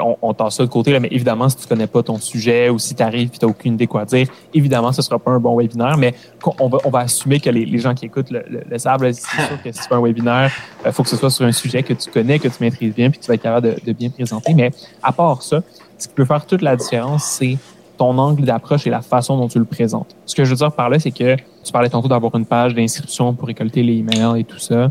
on, 0.00 0.16
on 0.22 0.34
tasse 0.34 0.56
ça 0.56 0.64
de 0.64 0.68
côté, 0.68 0.92
là, 0.92 1.00
mais 1.00 1.08
évidemment, 1.10 1.48
si 1.48 1.56
tu 1.56 1.66
connais 1.66 1.86
pas 1.86 2.02
ton 2.02 2.18
sujet 2.18 2.68
ou 2.68 2.78
si 2.78 2.94
tu 2.94 3.02
arrives 3.02 3.30
et 3.34 3.38
tu 3.38 3.44
n'as 3.44 3.50
aucune 3.50 3.74
idée 3.74 3.86
quoi 3.86 4.04
dire, 4.04 4.28
évidemment, 4.54 4.92
ce 4.92 5.02
sera 5.02 5.18
pas 5.18 5.32
un 5.32 5.40
bon 5.40 5.56
webinaire, 5.56 5.96
mais 5.96 6.14
on 6.60 6.68
va, 6.68 6.78
on 6.84 6.90
va 6.90 7.00
assumer 7.00 7.40
que 7.40 7.50
les, 7.50 7.64
les 7.64 7.78
gens 7.78 7.94
qui 7.94 8.06
écoutent 8.06 8.30
le, 8.30 8.44
le, 8.68 8.78
savent. 8.78 9.02
C'est 9.12 9.14
sûr 9.46 9.62
que 9.62 9.72
si 9.72 9.80
tu 9.80 9.88
fais 9.88 9.94
un 9.94 10.02
webinaire, 10.02 10.52
il 10.84 10.88
euh, 10.88 10.92
faut 10.92 11.02
que 11.02 11.08
ce 11.08 11.16
soit 11.16 11.30
sur 11.30 11.44
un 11.44 11.52
sujet 11.52 11.82
que 11.82 11.92
tu 11.92 12.10
connais, 12.10 12.38
que 12.38 12.48
tu 12.48 12.56
maîtrises 12.60 12.94
bien, 12.94 13.10
puis 13.10 13.18
tu 13.18 13.26
vas 13.26 13.34
être 13.34 13.42
capable 13.42 13.74
de, 13.74 13.76
de 13.84 13.92
bien 13.92 14.10
présenter. 14.10 14.54
Mais 14.54 14.70
à 15.02 15.12
part 15.12 15.42
ça, 15.42 15.62
ce 15.98 16.08
qui 16.08 16.14
peut 16.14 16.24
faire 16.24 16.46
toute 16.46 16.62
la 16.62 16.76
différence, 16.76 17.24
c'est 17.24 17.56
ton 17.96 18.16
angle 18.18 18.44
d'approche 18.44 18.86
et 18.86 18.90
la 18.90 19.02
façon 19.02 19.36
dont 19.36 19.48
tu 19.48 19.58
le 19.58 19.64
présentes. 19.64 20.16
Ce 20.26 20.34
que 20.34 20.44
je 20.44 20.50
veux 20.50 20.56
dire 20.56 20.72
par 20.72 20.88
là, 20.88 20.98
c'est 20.98 21.10
que 21.10 21.36
tu 21.36 21.72
parlais 21.72 21.88
tantôt 21.88 22.08
d'avoir 22.08 22.34
une 22.34 22.46
page 22.46 22.74
d'inscription 22.74 23.34
pour 23.34 23.48
récolter 23.48 23.82
les 23.82 23.98
emails 23.98 24.40
et 24.40 24.44
tout 24.44 24.58
ça. 24.58 24.90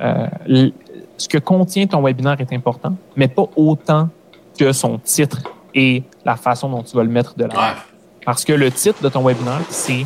Euh, 0.00 0.26
ce 1.22 1.28
que 1.28 1.38
contient 1.38 1.86
ton 1.86 2.02
webinaire 2.02 2.40
est 2.40 2.52
important, 2.52 2.94
mais 3.14 3.28
pas 3.28 3.48
autant 3.54 4.08
que 4.58 4.72
son 4.72 4.98
titre 4.98 5.40
et 5.72 6.02
la 6.24 6.34
façon 6.34 6.68
dont 6.68 6.82
tu 6.82 6.96
vas 6.96 7.04
le 7.04 7.10
mettre 7.10 7.36
de 7.36 7.44
l'avant. 7.44 7.78
Parce 8.26 8.44
que 8.44 8.52
le 8.52 8.72
titre 8.72 9.00
de 9.00 9.08
ton 9.08 9.22
webinaire, 9.22 9.62
c'est 9.70 10.04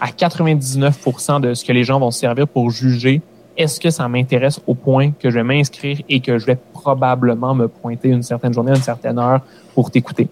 à 0.00 0.06
99% 0.08 1.40
de 1.42 1.52
ce 1.52 1.64
que 1.64 1.72
les 1.72 1.84
gens 1.84 2.00
vont 2.00 2.10
servir 2.10 2.48
pour 2.48 2.70
juger 2.70 3.20
est-ce 3.58 3.78
que 3.78 3.90
ça 3.90 4.08
m'intéresse 4.08 4.58
au 4.66 4.74
point 4.74 5.12
que 5.12 5.30
je 5.30 5.36
vais 5.36 5.44
m'inscrire 5.44 5.98
et 6.08 6.20
que 6.20 6.38
je 6.38 6.46
vais 6.46 6.58
probablement 6.72 7.54
me 7.54 7.68
pointer 7.68 8.08
une 8.08 8.22
certaine 8.22 8.54
journée, 8.54 8.72
une 8.72 8.82
certaine 8.82 9.18
heure 9.18 9.42
pour 9.74 9.90
t'écouter. 9.90 10.28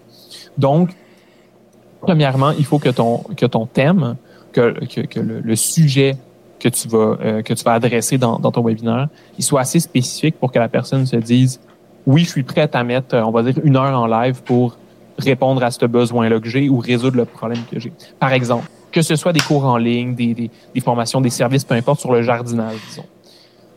Donc, 0.57 0.89
premièrement, 2.01 2.51
il 2.51 2.65
faut 2.65 2.79
que 2.79 2.89
ton, 2.89 3.19
que 3.37 3.45
ton 3.45 3.67
thème, 3.67 4.15
que, 4.51 4.83
que, 5.05 5.19
le, 5.19 5.55
sujet 5.55 6.17
que 6.63 6.69
tu 6.69 6.87
vas, 6.87 7.17
euh, 7.21 7.41
que 7.41 7.53
tu 7.53 7.63
vas 7.63 7.73
adresser 7.73 8.17
dans, 8.17 8.39
dans, 8.39 8.51
ton 8.51 8.63
webinaire, 8.63 9.09
il 9.37 9.43
soit 9.43 9.59
assez 9.59 9.81
spécifique 9.81 10.39
pour 10.39 10.51
que 10.51 10.59
la 10.59 10.69
personne 10.69 11.05
se 11.05 11.17
dise, 11.17 11.59
oui, 12.07 12.23
je 12.23 12.29
suis 12.29 12.43
prête 12.43 12.73
à 12.73 12.83
mettre, 12.85 13.17
on 13.17 13.31
va 13.31 13.43
dire, 13.43 13.55
une 13.63 13.75
heure 13.75 13.99
en 13.99 14.07
live 14.07 14.41
pour 14.43 14.77
répondre 15.17 15.61
à 15.61 15.71
ce 15.71 15.85
besoin-là 15.85 16.39
que 16.39 16.47
j'ai 16.47 16.69
ou 16.69 16.79
résoudre 16.79 17.17
le 17.17 17.25
problème 17.25 17.59
que 17.69 17.79
j'ai. 17.79 17.91
Par 18.17 18.31
exemple, 18.31 18.69
que 18.93 19.01
ce 19.01 19.17
soit 19.17 19.33
des 19.33 19.41
cours 19.41 19.65
en 19.65 19.75
ligne, 19.75 20.15
des, 20.15 20.33
des, 20.33 20.51
des, 20.73 20.81
formations, 20.81 21.19
des 21.19 21.29
services, 21.29 21.65
peu 21.65 21.75
importe, 21.75 21.99
sur 21.99 22.13
le 22.13 22.21
jardinage, 22.21 22.77
disons. 22.89 23.05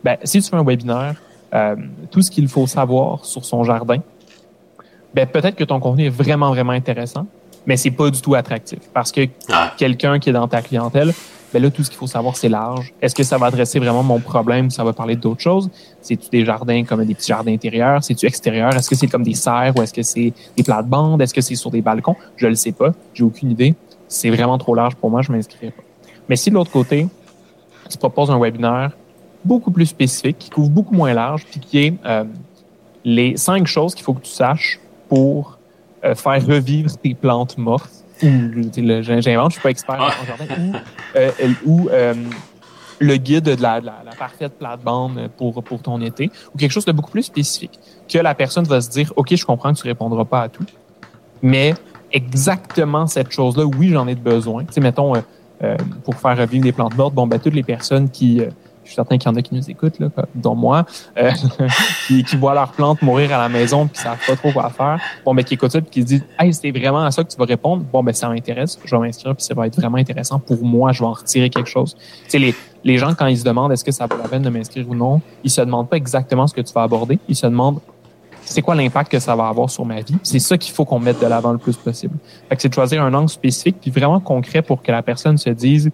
Ben, 0.03 0.17
si 0.23 0.41
tu 0.41 0.49
fais 0.49 0.55
un 0.55 0.63
webinaire, 0.63 1.15
euh, 1.53 1.75
tout 2.09 2.21
ce 2.21 2.31
qu'il 2.31 2.47
faut 2.47 2.67
savoir 2.67 3.25
sur 3.25 3.43
son 3.43 3.63
jardin, 3.65 3.97
ben, 5.13 5.27
peut-être 5.27 5.55
que 5.55 5.63
ton 5.65 5.79
contenu 5.79 6.05
est 6.05 6.09
vraiment, 6.09 6.51
vraiment 6.51 6.73
intéressant, 6.73 7.25
mais 7.65 7.75
c'est 7.75 7.91
pas 7.91 8.09
du 8.09 8.21
tout 8.21 8.35
attractif 8.35 8.79
parce 8.93 9.11
que 9.11 9.21
quelqu'un 9.77 10.19
qui 10.19 10.29
est 10.29 10.33
dans 10.33 10.47
ta 10.47 10.61
clientèle, 10.61 11.13
ben 11.53 11.61
là, 11.61 11.71
tout 11.71 11.83
ce 11.83 11.89
qu'il 11.89 11.97
faut 11.97 12.07
savoir, 12.07 12.35
c'est 12.35 12.49
large. 12.49 12.93
Est-ce 13.01 13.15
que 13.15 13.23
ça 13.23 13.37
va 13.37 13.45
adresser 13.45 13.79
vraiment 13.79 14.03
mon 14.03 14.19
problème? 14.19 14.69
Ça 14.69 14.83
va 14.83 14.91
parler 14.91 15.15
d'autres 15.15 15.41
choses? 15.41 15.69
C'est-tu 16.01 16.29
des 16.29 16.43
jardins 16.43 16.83
comme 16.83 17.05
des 17.05 17.15
petits 17.15 17.27
jardins 17.27 17.53
intérieurs? 17.53 18.03
C'est-tu 18.03 18.25
extérieur? 18.25 18.75
Est-ce 18.75 18.89
que 18.89 18.95
c'est 18.95 19.07
comme 19.07 19.23
des 19.23 19.33
serres 19.33 19.73
ou 19.77 19.81
est-ce 19.81 19.93
que 19.93 20.03
c'est 20.03 20.33
des 20.57 20.63
plates-bandes? 20.63 21.21
Est-ce 21.21 21.33
que 21.33 21.41
c'est 21.41 21.55
sur 21.55 21.71
des 21.71 21.81
balcons? 21.81 22.17
Je 22.35 22.47
le 22.47 22.55
sais 22.55 22.73
pas. 22.73 22.91
J'ai 23.13 23.23
aucune 23.23 23.51
idée. 23.51 23.75
C'est 24.09 24.29
vraiment 24.29 24.57
trop 24.57 24.75
large 24.75 24.95
pour 24.95 25.09
moi. 25.09 25.21
Je 25.21 25.31
m'inscrirai 25.31 25.71
pas. 25.71 25.83
Mais 26.27 26.35
si 26.35 26.49
de 26.49 26.55
l'autre 26.55 26.71
côté, 26.71 27.07
tu 27.89 27.97
proposes 27.97 28.29
un 28.29 28.39
webinaire 28.39 28.91
beaucoup 29.45 29.71
plus 29.71 29.85
spécifique, 29.85 30.37
qui 30.39 30.49
couvre 30.49 30.69
beaucoup 30.69 30.93
moins 30.93 31.13
large, 31.13 31.45
puis 31.49 31.61
qui 31.61 31.79
est 31.79 31.93
euh, 32.05 32.25
les 33.05 33.37
cinq 33.37 33.67
choses 33.67 33.95
qu'il 33.95 34.03
faut 34.03 34.13
que 34.13 34.23
tu 34.23 34.31
saches 34.31 34.81
pour 35.07 35.57
euh, 36.03 36.13
faire 36.13 36.45
revivre 36.45 36.91
tes 36.97 37.13
plantes 37.13 37.57
mortes 37.57 38.03
j'invente, 39.21 39.51
je 39.51 39.53
suis 39.53 39.61
pas 39.61 39.69
expert 39.69 39.95
en 39.95 40.25
jardin, 40.25 40.79
ou, 41.65 41.89
euh, 41.89 41.93
euh, 41.93 42.13
le 42.99 43.17
guide 43.17 43.43
de 43.43 43.61
la, 43.61 43.79
la, 43.79 43.93
parfaite 44.17 44.57
plate-bande 44.57 45.29
pour, 45.37 45.63
pour 45.63 45.81
ton 45.81 46.01
été, 46.01 46.31
ou 46.53 46.57
quelque 46.57 46.71
chose 46.71 46.85
de 46.85 46.91
beaucoup 46.91 47.11
plus 47.11 47.23
spécifique, 47.23 47.79
que 48.09 48.17
la 48.17 48.33
personne 48.33 48.65
va 48.65 48.81
se 48.81 48.89
dire, 48.89 49.13
OK, 49.15 49.35
je 49.35 49.45
comprends 49.45 49.73
que 49.73 49.79
tu 49.79 49.87
répondras 49.87 50.25
pas 50.25 50.41
à 50.41 50.49
tout, 50.49 50.65
mais 51.41 51.75
exactement 52.11 53.05
cette 53.05 53.31
chose-là, 53.31 53.65
oui, 53.65 53.89
j'en 53.89 54.07
ai 54.07 54.15
besoin. 54.15 54.63
Tu 54.65 54.73
sais, 54.73 54.81
mettons, 54.81 55.13
euh, 55.15 55.77
pour 56.03 56.15
faire 56.15 56.37
revivre 56.37 56.63
des 56.63 56.71
plantes 56.71 56.97
mortes, 56.97 57.13
bon, 57.13 57.27
ben, 57.27 57.39
toutes 57.39 57.53
les 57.53 57.63
personnes 57.63 58.09
qui, 58.09 58.41
je 58.87 58.93
suis 58.93 58.95
certain 58.95 59.17
qu'il 59.17 59.29
y 59.29 59.33
en 59.33 59.35
a 59.35 59.41
qui 59.41 59.53
nous 59.53 59.69
écoutent, 59.69 59.99
là, 59.99 60.07
dont 60.33 60.55
moi, 60.55 60.85
euh, 61.17 61.31
qui, 62.07 62.23
qui, 62.23 62.37
voient 62.37 62.53
leurs 62.53 62.71
plantes 62.71 63.01
mourir 63.01 63.33
à 63.33 63.37
la 63.37 63.49
maison 63.49 63.85
puis 63.85 63.97
qui 63.97 64.01
savent 64.01 64.17
pas 64.25 64.35
trop 64.37 64.51
quoi 64.51 64.69
faire. 64.69 64.99
Bon, 65.25 65.33
mais 65.33 65.43
qui 65.43 65.55
écoutent 65.55 65.71
ça 65.71 65.81
puis 65.81 65.89
qui 65.89 66.01
se 66.01 66.05
disent, 66.05 66.25
hey, 66.39 66.53
c'est 66.53 66.71
vraiment 66.71 67.03
à 67.03 67.11
ça 67.11 67.23
que 67.23 67.29
tu 67.29 67.37
vas 67.37 67.45
répondre. 67.45 67.83
Bon, 67.91 68.01
ben 68.01 68.13
ça 68.13 68.29
m'intéresse, 68.29 68.79
je 68.83 68.95
vais 68.95 69.01
m'inscrire 69.01 69.35
puis 69.35 69.43
ça 69.43 69.53
va 69.53 69.67
être 69.67 69.75
vraiment 69.75 69.97
intéressant 69.97 70.39
pour 70.39 70.63
moi. 70.63 70.93
Je 70.93 70.99
vais 70.99 71.05
en 71.05 71.13
retirer 71.13 71.49
quelque 71.49 71.69
chose. 71.69 71.95
Tu 71.95 72.29
sais, 72.29 72.39
les, 72.39 72.55
les 72.85 72.97
gens 72.97 73.13
quand 73.13 73.27
ils 73.27 73.37
se 73.37 73.43
demandent 73.43 73.73
est-ce 73.73 73.83
que 73.83 73.91
ça 73.91 74.07
vaut 74.07 74.17
la 74.17 74.29
peine 74.29 74.43
de 74.43 74.49
m'inscrire 74.49 74.89
ou 74.89 74.95
non, 74.95 75.21
ils 75.43 75.51
se 75.51 75.61
demandent 75.61 75.89
pas 75.89 75.97
exactement 75.97 76.47
ce 76.47 76.53
que 76.53 76.61
tu 76.61 76.73
vas 76.73 76.83
aborder. 76.83 77.19
Ils 77.27 77.35
se 77.35 77.45
demandent 77.45 77.81
c'est 78.49 78.61
quoi 78.61 78.75
l'impact 78.75 79.11
que 79.11 79.19
ça 79.19 79.35
va 79.35 79.49
avoir 79.49 79.69
sur 79.69 79.85
ma 79.85 79.99
vie? 79.99 80.15
C'est 80.23 80.39
ça 80.39 80.57
qu'il 80.57 80.73
faut 80.73 80.85
qu'on 80.85 80.99
mette 80.99 81.19
de 81.21 81.27
l'avant 81.27 81.51
le 81.51 81.57
plus 81.57 81.75
possible. 81.75 82.15
Fait 82.47 82.55
que 82.55 82.61
c'est 82.61 82.69
de 82.69 82.73
choisir 82.73 83.03
un 83.03 83.13
angle 83.13 83.29
spécifique 83.29 83.75
puis 83.81 83.91
vraiment 83.91 84.21
concret 84.21 84.61
pour 84.61 84.81
que 84.81 84.91
la 84.91 85.03
personne 85.03 85.37
se 85.37 85.49
dise 85.49 85.91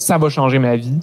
ça 0.00 0.16
va 0.18 0.28
changer 0.30 0.58
ma 0.58 0.76
vie 0.76 0.98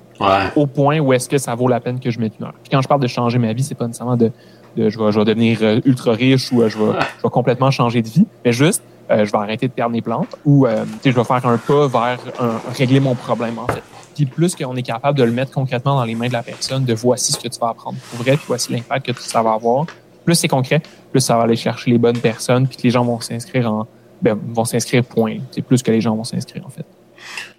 au 0.56 0.66
point 0.66 1.00
où 1.00 1.14
est-ce 1.14 1.30
que 1.30 1.38
ça 1.38 1.54
vaut 1.56 1.68
la 1.68 1.80
peine 1.80 2.00
que 2.00 2.10
je 2.10 2.20
mette 2.20 2.34
une 2.40 2.46
heure. 2.46 2.54
Puis 2.64 2.72
quand 2.72 2.82
je 2.82 2.88
parle 2.88 3.02
de 3.02 3.08
changer 3.08 3.38
ma 3.38 3.54
vie, 3.54 3.64
c'est 3.64 3.76
pas 3.76 3.86
nécessairement 3.86 4.18
de, 4.18 4.32
de 4.76 4.90
je, 4.90 5.00
vais, 5.00 5.12
je 5.12 5.20
vais 5.20 5.26
devenir 5.26 5.60
euh, 5.62 5.80
ultra 5.86 6.14
riche 6.14 6.52
ou 6.52 6.62
euh, 6.62 6.70
je, 6.70 6.78
vais, 6.78 7.00
je 7.18 7.24
vais 7.24 7.30
complètement 7.30 7.70
changer 7.70 8.02
de 8.02 8.08
vie, 8.08 8.26
mais 8.44 8.52
juste 8.52 8.84
euh, 9.12 9.24
je 9.24 9.32
vais 9.32 9.38
arrêter 9.38 9.68
de 9.68 9.72
perdre 9.72 9.94
mes 9.94 10.02
plantes 10.02 10.36
ou 10.46 10.66
euh, 10.66 10.84
je 11.06 11.12
vais 11.12 11.24
faire 11.24 11.46
un 11.46 11.58
pas 11.58 11.88
vers 11.88 12.20
un, 12.40 12.60
régler 12.74 13.00
mon 13.00 13.14
problème 13.14 13.60
en 13.60 13.68
fait. 13.68 13.84
Puis 14.16 14.26
plus 14.26 14.56
qu'on 14.56 14.76
est 14.76 14.84
capable 14.84 15.18
de 15.18 15.24
le 15.24 15.32
mettre 15.32 15.52
concrètement 15.52 15.96
dans 15.96 16.04
les 16.04 16.16
mains 16.16 16.28
de 16.28 16.34
la 16.34 16.44
personne, 16.44 16.84
de 16.84 16.94
voici 16.96 17.32
ce 17.32 17.38
que 17.40 17.48
tu 17.48 17.60
vas 17.60 17.70
apprendre 17.70 17.98
pour 18.10 18.20
vrai, 18.24 18.32
puis 18.32 18.46
voici 18.48 18.74
l'impact 18.74 19.14
que 19.14 19.22
ça 19.22 19.44
va 19.44 19.54
avoir. 19.54 19.86
Plus 20.26 20.36
c'est 20.36 20.48
concret, 20.48 20.82
plus 21.12 21.22
ça 21.22 21.38
va 21.38 21.44
aller 21.44 21.56
chercher 21.56 21.92
les 21.92 22.00
bonnes 22.00 22.18
personnes, 22.18 22.68
puis 22.68 22.78
que 22.78 22.82
les 22.82 22.90
gens 22.90 23.04
vont 23.04 23.22
s'inscrire 23.22 23.72
en 23.72 23.88
ben, 24.24 24.38
vont 24.48 24.66
s'inscrire 24.66 25.04
point. 25.04 25.38
C'est 25.52 25.62
plus 25.62 25.84
que 25.84 25.92
les 25.92 26.02
gens 26.02 26.16
vont 26.16 26.24
s'inscrire 26.24 26.66
en 26.66 26.70
fait. 26.70 26.86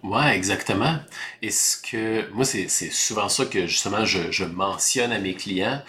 Ouais, 0.03 0.37
exactement. 0.37 0.99
Et 1.43 1.51
ce 1.51 1.77
que 1.77 2.31
moi, 2.33 2.45
c'est 2.45 2.69
souvent 2.69 3.29
ça 3.29 3.47
que 3.47 3.67
justement 3.67 4.05
je, 4.05 4.31
je 4.31 4.45
mentionne 4.45 5.13
à 5.13 5.19
mes 5.19 5.35
clients. 5.35 5.83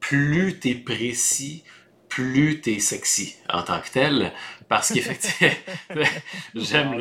Plus 0.00 0.58
tu 0.60 0.70
es 0.70 0.74
précis, 0.76 1.64
plus 2.08 2.60
tu 2.62 2.72
es 2.74 2.78
sexy 2.80 3.36
en 3.50 3.62
tant 3.62 3.80
que 3.80 3.90
tel. 3.90 4.32
Parce 4.68 4.90
qu'effectivement, 4.92 5.52
j'aime 6.54 6.94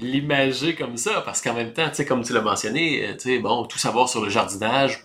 l'imager 0.00 0.74
comme 0.76 0.96
ça. 0.96 1.22
Parce 1.22 1.40
qu'en 1.42 1.54
même 1.54 1.72
temps, 1.72 1.88
tu 1.88 1.96
sais, 1.96 2.04
comme 2.06 2.22
tu 2.24 2.32
l'as 2.32 2.42
mentionné, 2.42 3.08
tu 3.14 3.30
sais, 3.30 3.38
bon, 3.40 3.64
tout 3.66 3.78
savoir 3.78 4.08
sur 4.08 4.22
le 4.22 4.30
jardinage, 4.30 5.04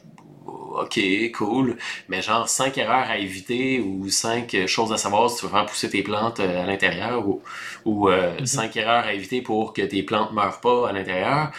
OK, 0.84 1.00
cool, 1.34 1.78
mais 2.08 2.22
genre 2.22 2.48
cinq 2.50 2.78
erreurs 2.78 3.10
à 3.10 3.18
éviter 3.18 3.80
ou 3.80 4.10
cinq 4.10 4.56
choses 4.68 4.92
à 4.92 4.98
savoir 4.98 5.30
si 5.30 5.40
tu 5.40 5.46
veux 5.46 5.52
faire 5.52 5.66
pousser 5.66 5.90
tes 5.90 6.04
plantes 6.04 6.40
euh, 6.40 6.64
à 6.64 6.66
l'intérieur 6.66 7.28
ou, 7.28 7.42
ou 7.86 8.10
euh, 8.10 8.40
mhm. 8.40 8.46
cinq 8.46 8.76
erreurs 8.78 9.06
à 9.06 9.14
éviter 9.14 9.42
pour 9.42 9.74
que 9.74 9.82
tes 9.82 10.04
plantes 10.04 10.34
meurent 10.34 10.62
pas 10.62 10.90
à 10.90 10.92
l'intérieur. 10.92 11.52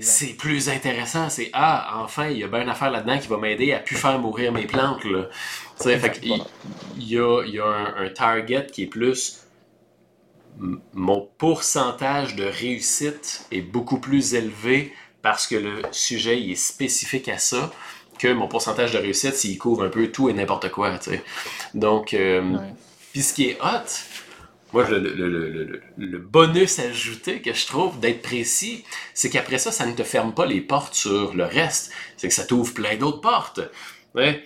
C'est 0.00 0.36
plus 0.36 0.68
intéressant, 0.68 1.30
c'est 1.30 1.48
ah, 1.54 2.02
enfin, 2.04 2.28
il 2.28 2.38
y 2.38 2.44
a 2.44 2.48
bien 2.48 2.60
une 2.60 2.68
affaire 2.68 2.90
là-dedans 2.90 3.18
qui 3.18 3.28
va 3.28 3.38
m'aider 3.38 3.72
à 3.72 3.78
plus 3.78 3.96
faire 3.96 4.18
mourir 4.18 4.52
mes 4.52 4.66
plantes. 4.66 5.02
Là. 5.04 5.28
Fait 5.80 6.20
il, 6.22 6.44
y 6.98 7.18
a, 7.18 7.42
y 7.46 7.58
a 7.58 7.64
un, 7.64 8.04
un 8.04 8.08
target 8.10 8.66
qui 8.70 8.82
est 8.82 8.86
plus 8.86 9.48
mon 10.92 11.28
pourcentage 11.38 12.34
de 12.34 12.44
réussite 12.44 13.46
est 13.52 13.60
beaucoup 13.60 13.98
plus 13.98 14.34
élevé 14.34 14.92
parce 15.22 15.46
que 15.46 15.56
le 15.56 15.82
sujet 15.92 16.40
il 16.40 16.52
est 16.52 16.56
spécifique 16.56 17.28
à 17.28 17.38
ça 17.38 17.72
que 18.18 18.32
mon 18.32 18.48
pourcentage 18.48 18.92
de 18.92 18.98
réussite 18.98 19.34
s'il 19.34 19.58
couvre 19.58 19.84
un 19.84 19.88
peu 19.88 20.08
tout 20.08 20.28
et 20.28 20.32
n'importe 20.32 20.70
quoi. 20.70 20.98
Donc, 21.74 22.14
euh, 22.14 22.56
puis 23.12 23.22
ce 23.22 23.32
qui 23.32 23.48
est 23.48 23.58
hot, 23.60 23.88
moi, 24.72 24.86
le, 24.88 26.18
bonus 26.18 26.78
ajouté 26.78 27.40
que 27.40 27.54
je 27.54 27.66
trouve 27.66 27.98
d'être 28.00 28.20
précis, 28.20 28.84
c'est 29.14 29.30
qu'après 29.30 29.58
ça, 29.58 29.72
ça 29.72 29.86
ne 29.86 29.92
te 29.92 30.02
ferme 30.02 30.34
pas 30.34 30.44
les 30.44 30.60
portes 30.60 30.94
sur 30.94 31.34
le 31.34 31.44
reste. 31.44 31.92
C'est 32.16 32.28
que 32.28 32.34
ça 32.34 32.44
t'ouvre 32.44 32.74
plein 32.74 32.96
d'autres 32.96 33.20
portes. 33.20 33.60
Ouais. 34.14 34.44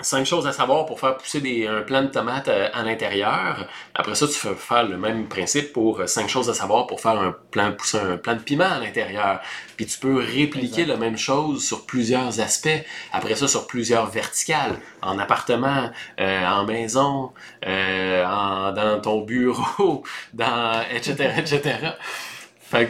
Cinq 0.00 0.26
choses 0.26 0.46
à 0.46 0.52
savoir 0.52 0.86
pour 0.86 1.00
faire 1.00 1.16
pousser 1.16 1.40
des, 1.40 1.66
un 1.66 1.82
plant 1.82 2.02
de 2.02 2.08
tomates 2.08 2.48
euh, 2.48 2.68
à, 2.72 2.82
l'intérieur. 2.82 3.68
Après 3.94 4.14
ça, 4.14 4.26
tu 4.28 4.38
peux 4.40 4.54
faire 4.54 4.84
le 4.84 4.96
même 4.96 5.26
principe 5.28 5.72
pour 5.72 6.00
euh, 6.00 6.06
cinq 6.06 6.28
choses 6.28 6.48
à 6.48 6.54
savoir 6.54 6.86
pour 6.86 7.00
faire 7.00 7.18
un 7.20 7.34
plant, 7.50 7.72
pousser 7.72 7.98
un 7.98 8.16
plant 8.16 8.34
de 8.34 8.40
piment 8.40 8.70
à 8.70 8.78
l'intérieur. 8.78 9.40
Puis 9.76 9.86
tu 9.86 9.98
peux 9.98 10.16
répliquer 10.16 10.84
la 10.84 10.96
même 10.96 11.16
chose 11.16 11.64
sur 11.64 11.86
plusieurs 11.86 12.40
aspects. 12.40 12.68
Après 13.12 13.34
ça, 13.34 13.48
sur 13.48 13.66
plusieurs 13.66 14.06
verticales, 14.10 14.78
en 15.02 15.18
appartement, 15.18 15.90
euh, 16.20 16.46
en 16.46 16.64
maison, 16.64 17.32
en, 17.66 18.72
dans 18.72 19.00
ton 19.02 19.22
bureau, 19.22 20.04
dans 20.32 20.82
etc. 20.92 21.32
etc. 21.38 21.78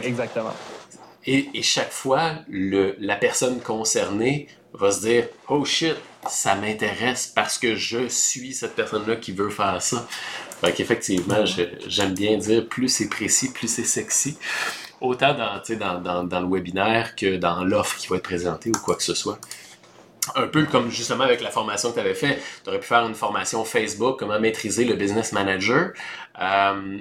Exactement. 0.03 0.53
Et, 1.25 1.49
et 1.53 1.61
chaque 1.63 1.91
fois, 1.91 2.31
le, 2.47 2.95
la 2.99 3.15
personne 3.15 3.59
concernée 3.59 4.47
va 4.73 4.91
se 4.91 5.01
dire 5.01 5.27
Oh 5.47 5.65
shit, 5.65 5.95
ça 6.27 6.55
m'intéresse 6.55 7.27
parce 7.27 7.57
que 7.57 7.75
je 7.75 8.07
suis 8.07 8.53
cette 8.53 8.75
personne-là 8.75 9.15
qui 9.15 9.31
veut 9.31 9.49
faire 9.49 9.81
ça. 9.81 10.07
Fait 10.61 10.73
qu'effectivement, 10.73 11.45
j'aime 11.45 12.13
bien 12.13 12.37
dire 12.37 12.67
plus 12.67 12.89
c'est 12.89 13.09
précis, 13.09 13.51
plus 13.51 13.67
c'est 13.67 13.85
sexy. 13.85 14.37
Autant 15.01 15.33
dans, 15.33 16.01
dans, 16.01 16.23
dans, 16.25 16.39
le 16.41 16.47
webinaire 16.47 17.15
que 17.15 17.37
dans 17.37 17.63
l'offre 17.63 17.97
qui 17.97 18.07
va 18.07 18.17
être 18.17 18.23
présentée 18.23 18.69
ou 18.69 18.79
quoi 18.79 18.95
que 18.95 19.03
ce 19.03 19.13
soit 19.13 19.39
un 20.35 20.47
peu 20.47 20.65
comme 20.65 20.91
justement 20.91 21.23
avec 21.23 21.41
la 21.41 21.49
formation 21.49 21.89
que 21.89 21.95
tu 21.95 21.99
avais 22.01 22.13
fait, 22.13 22.39
tu 22.63 22.69
aurais 22.69 22.79
pu 22.79 22.85
faire 22.85 23.05
une 23.07 23.15
formation 23.15 23.63
Facebook, 23.63 24.19
comment 24.19 24.39
maîtriser 24.39 24.85
le 24.85 24.95
business 24.95 25.31
manager. 25.31 25.91
Euh, 26.39 26.99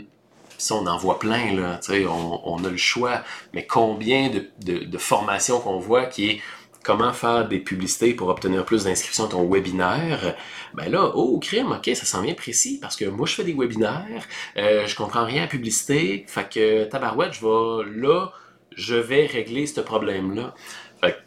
ça, 0.57 0.75
on 0.75 0.87
en 0.87 0.97
voit 0.97 1.19
plein, 1.19 1.55
là, 1.55 1.79
on, 1.91 2.41
on 2.45 2.65
a 2.65 2.69
le 2.69 2.77
choix, 2.77 3.23
mais 3.53 3.67
combien 3.67 4.31
de, 4.31 4.49
de, 4.65 4.85
de 4.85 4.99
formations 4.99 5.61
qu'on 5.61 5.79
voit 5.79 6.07
qui 6.07 6.31
est 6.31 6.41
comment 6.89 7.13
faire 7.13 7.47
des 7.47 7.59
publicités 7.59 8.15
pour 8.15 8.29
obtenir 8.29 8.65
plus 8.65 8.85
d'inscriptions 8.85 9.27
à 9.27 9.29
ton 9.29 9.47
webinaire, 9.47 10.35
ben 10.73 10.91
là, 10.91 11.13
oh, 11.15 11.39
crime, 11.39 11.73
ok, 11.73 11.95
ça 11.95 12.07
sent 12.07 12.23
bien 12.23 12.33
précis 12.33 12.79
parce 12.81 12.97
que 12.97 13.05
moi, 13.05 13.27
je 13.27 13.35
fais 13.35 13.45
des 13.45 13.53
webinaires, 13.53 14.25
euh, 14.57 14.87
je 14.87 14.97
comprends 14.97 15.27
rien 15.27 15.43
à 15.43 15.45
la 15.45 15.49
publicité, 15.49 16.25
fait 16.27 16.49
que 16.49 16.85
tabarouette, 16.85 17.35
je 17.35 17.41
vais 17.43 17.91
là, 18.01 18.31
je 18.75 18.95
vais 18.95 19.27
régler 19.27 19.67
ce 19.67 19.83
problème-là. 19.83 20.55
Fait 21.03 21.19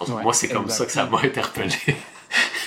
que, 0.00 0.10
moi, 0.22 0.32
c'est 0.32 0.48
comme 0.48 0.70
ça 0.70 0.86
que 0.86 0.92
ça 0.92 1.04
m'a 1.04 1.18
interpellé. 1.18 1.74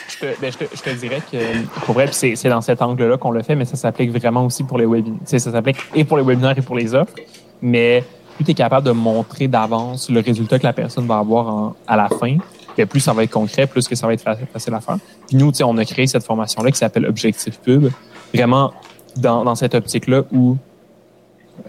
Je 0.07 0.19
te, 0.19 0.39
ben, 0.39 0.51
je, 0.51 0.57
te, 0.57 0.75
je 0.75 0.81
te, 0.81 0.89
dirais 0.91 1.21
que 1.31 1.65
pour 1.83 1.95
vrai, 1.95 2.09
c'est 2.11 2.49
dans 2.49 2.61
cet 2.61 2.83
angle-là 2.83 3.17
qu'on 3.17 3.31
le 3.31 3.41
fait, 3.41 3.55
mais 3.55 3.65
ça 3.65 3.75
s'applique 3.75 4.11
vraiment 4.11 4.45
aussi 4.45 4.63
pour 4.63 4.77
les 4.77 4.85
webinaires. 4.85 5.19
Ça 5.25 5.39
s'applique 5.39 5.77
et 5.95 6.03
pour 6.05 6.17
les 6.17 6.23
webinaires 6.23 6.57
et 6.57 6.61
pour 6.61 6.75
les 6.75 6.93
offres. 6.93 7.15
Mais 7.61 8.03
plus 8.37 8.45
tu 8.45 8.51
es 8.51 8.53
capable 8.53 8.85
de 8.85 8.91
montrer 8.91 9.47
d'avance 9.47 10.09
le 10.09 10.21
résultat 10.21 10.59
que 10.59 10.63
la 10.63 10.73
personne 10.73 11.07
va 11.07 11.17
avoir 11.17 11.73
à 11.87 11.97
la 11.97 12.07
fin, 12.07 12.37
ben, 12.77 12.85
plus 12.85 12.99
ça 12.99 13.13
va 13.13 13.23
être 13.23 13.31
concret, 13.31 13.65
plus 13.65 13.87
que 13.87 13.95
ça 13.95 14.05
va 14.05 14.13
être 14.13 14.23
facile 14.53 14.73
à 14.73 14.79
faire. 14.79 14.97
Nous, 15.33 15.51
on 15.63 15.77
a 15.77 15.85
créé 15.85 16.05
cette 16.05 16.23
formation-là 16.23 16.71
qui 16.71 16.77
s'appelle 16.77 17.07
Objectif 17.07 17.59
Pub, 17.59 17.89
vraiment 18.33 18.71
dans, 19.15 19.55
cette 19.55 19.73
optique-là 19.73 20.23
où 20.31 20.57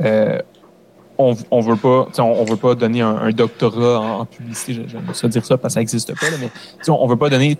euh, 0.02 0.38
on, 1.16 1.34
on 1.50 1.60
veut 1.60 1.76
pas, 1.76 2.08
on, 2.18 2.44
veut 2.44 2.56
pas 2.56 2.74
donner 2.74 3.00
un, 3.00 3.30
doctorat 3.30 4.00
en, 4.00 4.24
publicité, 4.26 4.84
j'aime 4.86 5.02
ça 5.14 5.28
dire 5.28 5.44
ça 5.44 5.56
parce 5.56 5.72
que 5.72 5.74
ça 5.74 5.80
n'existe 5.80 6.14
pas, 6.14 6.26
mais 6.38 6.50
on, 6.88 7.02
on 7.02 7.06
veut 7.06 7.16
pas 7.16 7.30
donner 7.30 7.56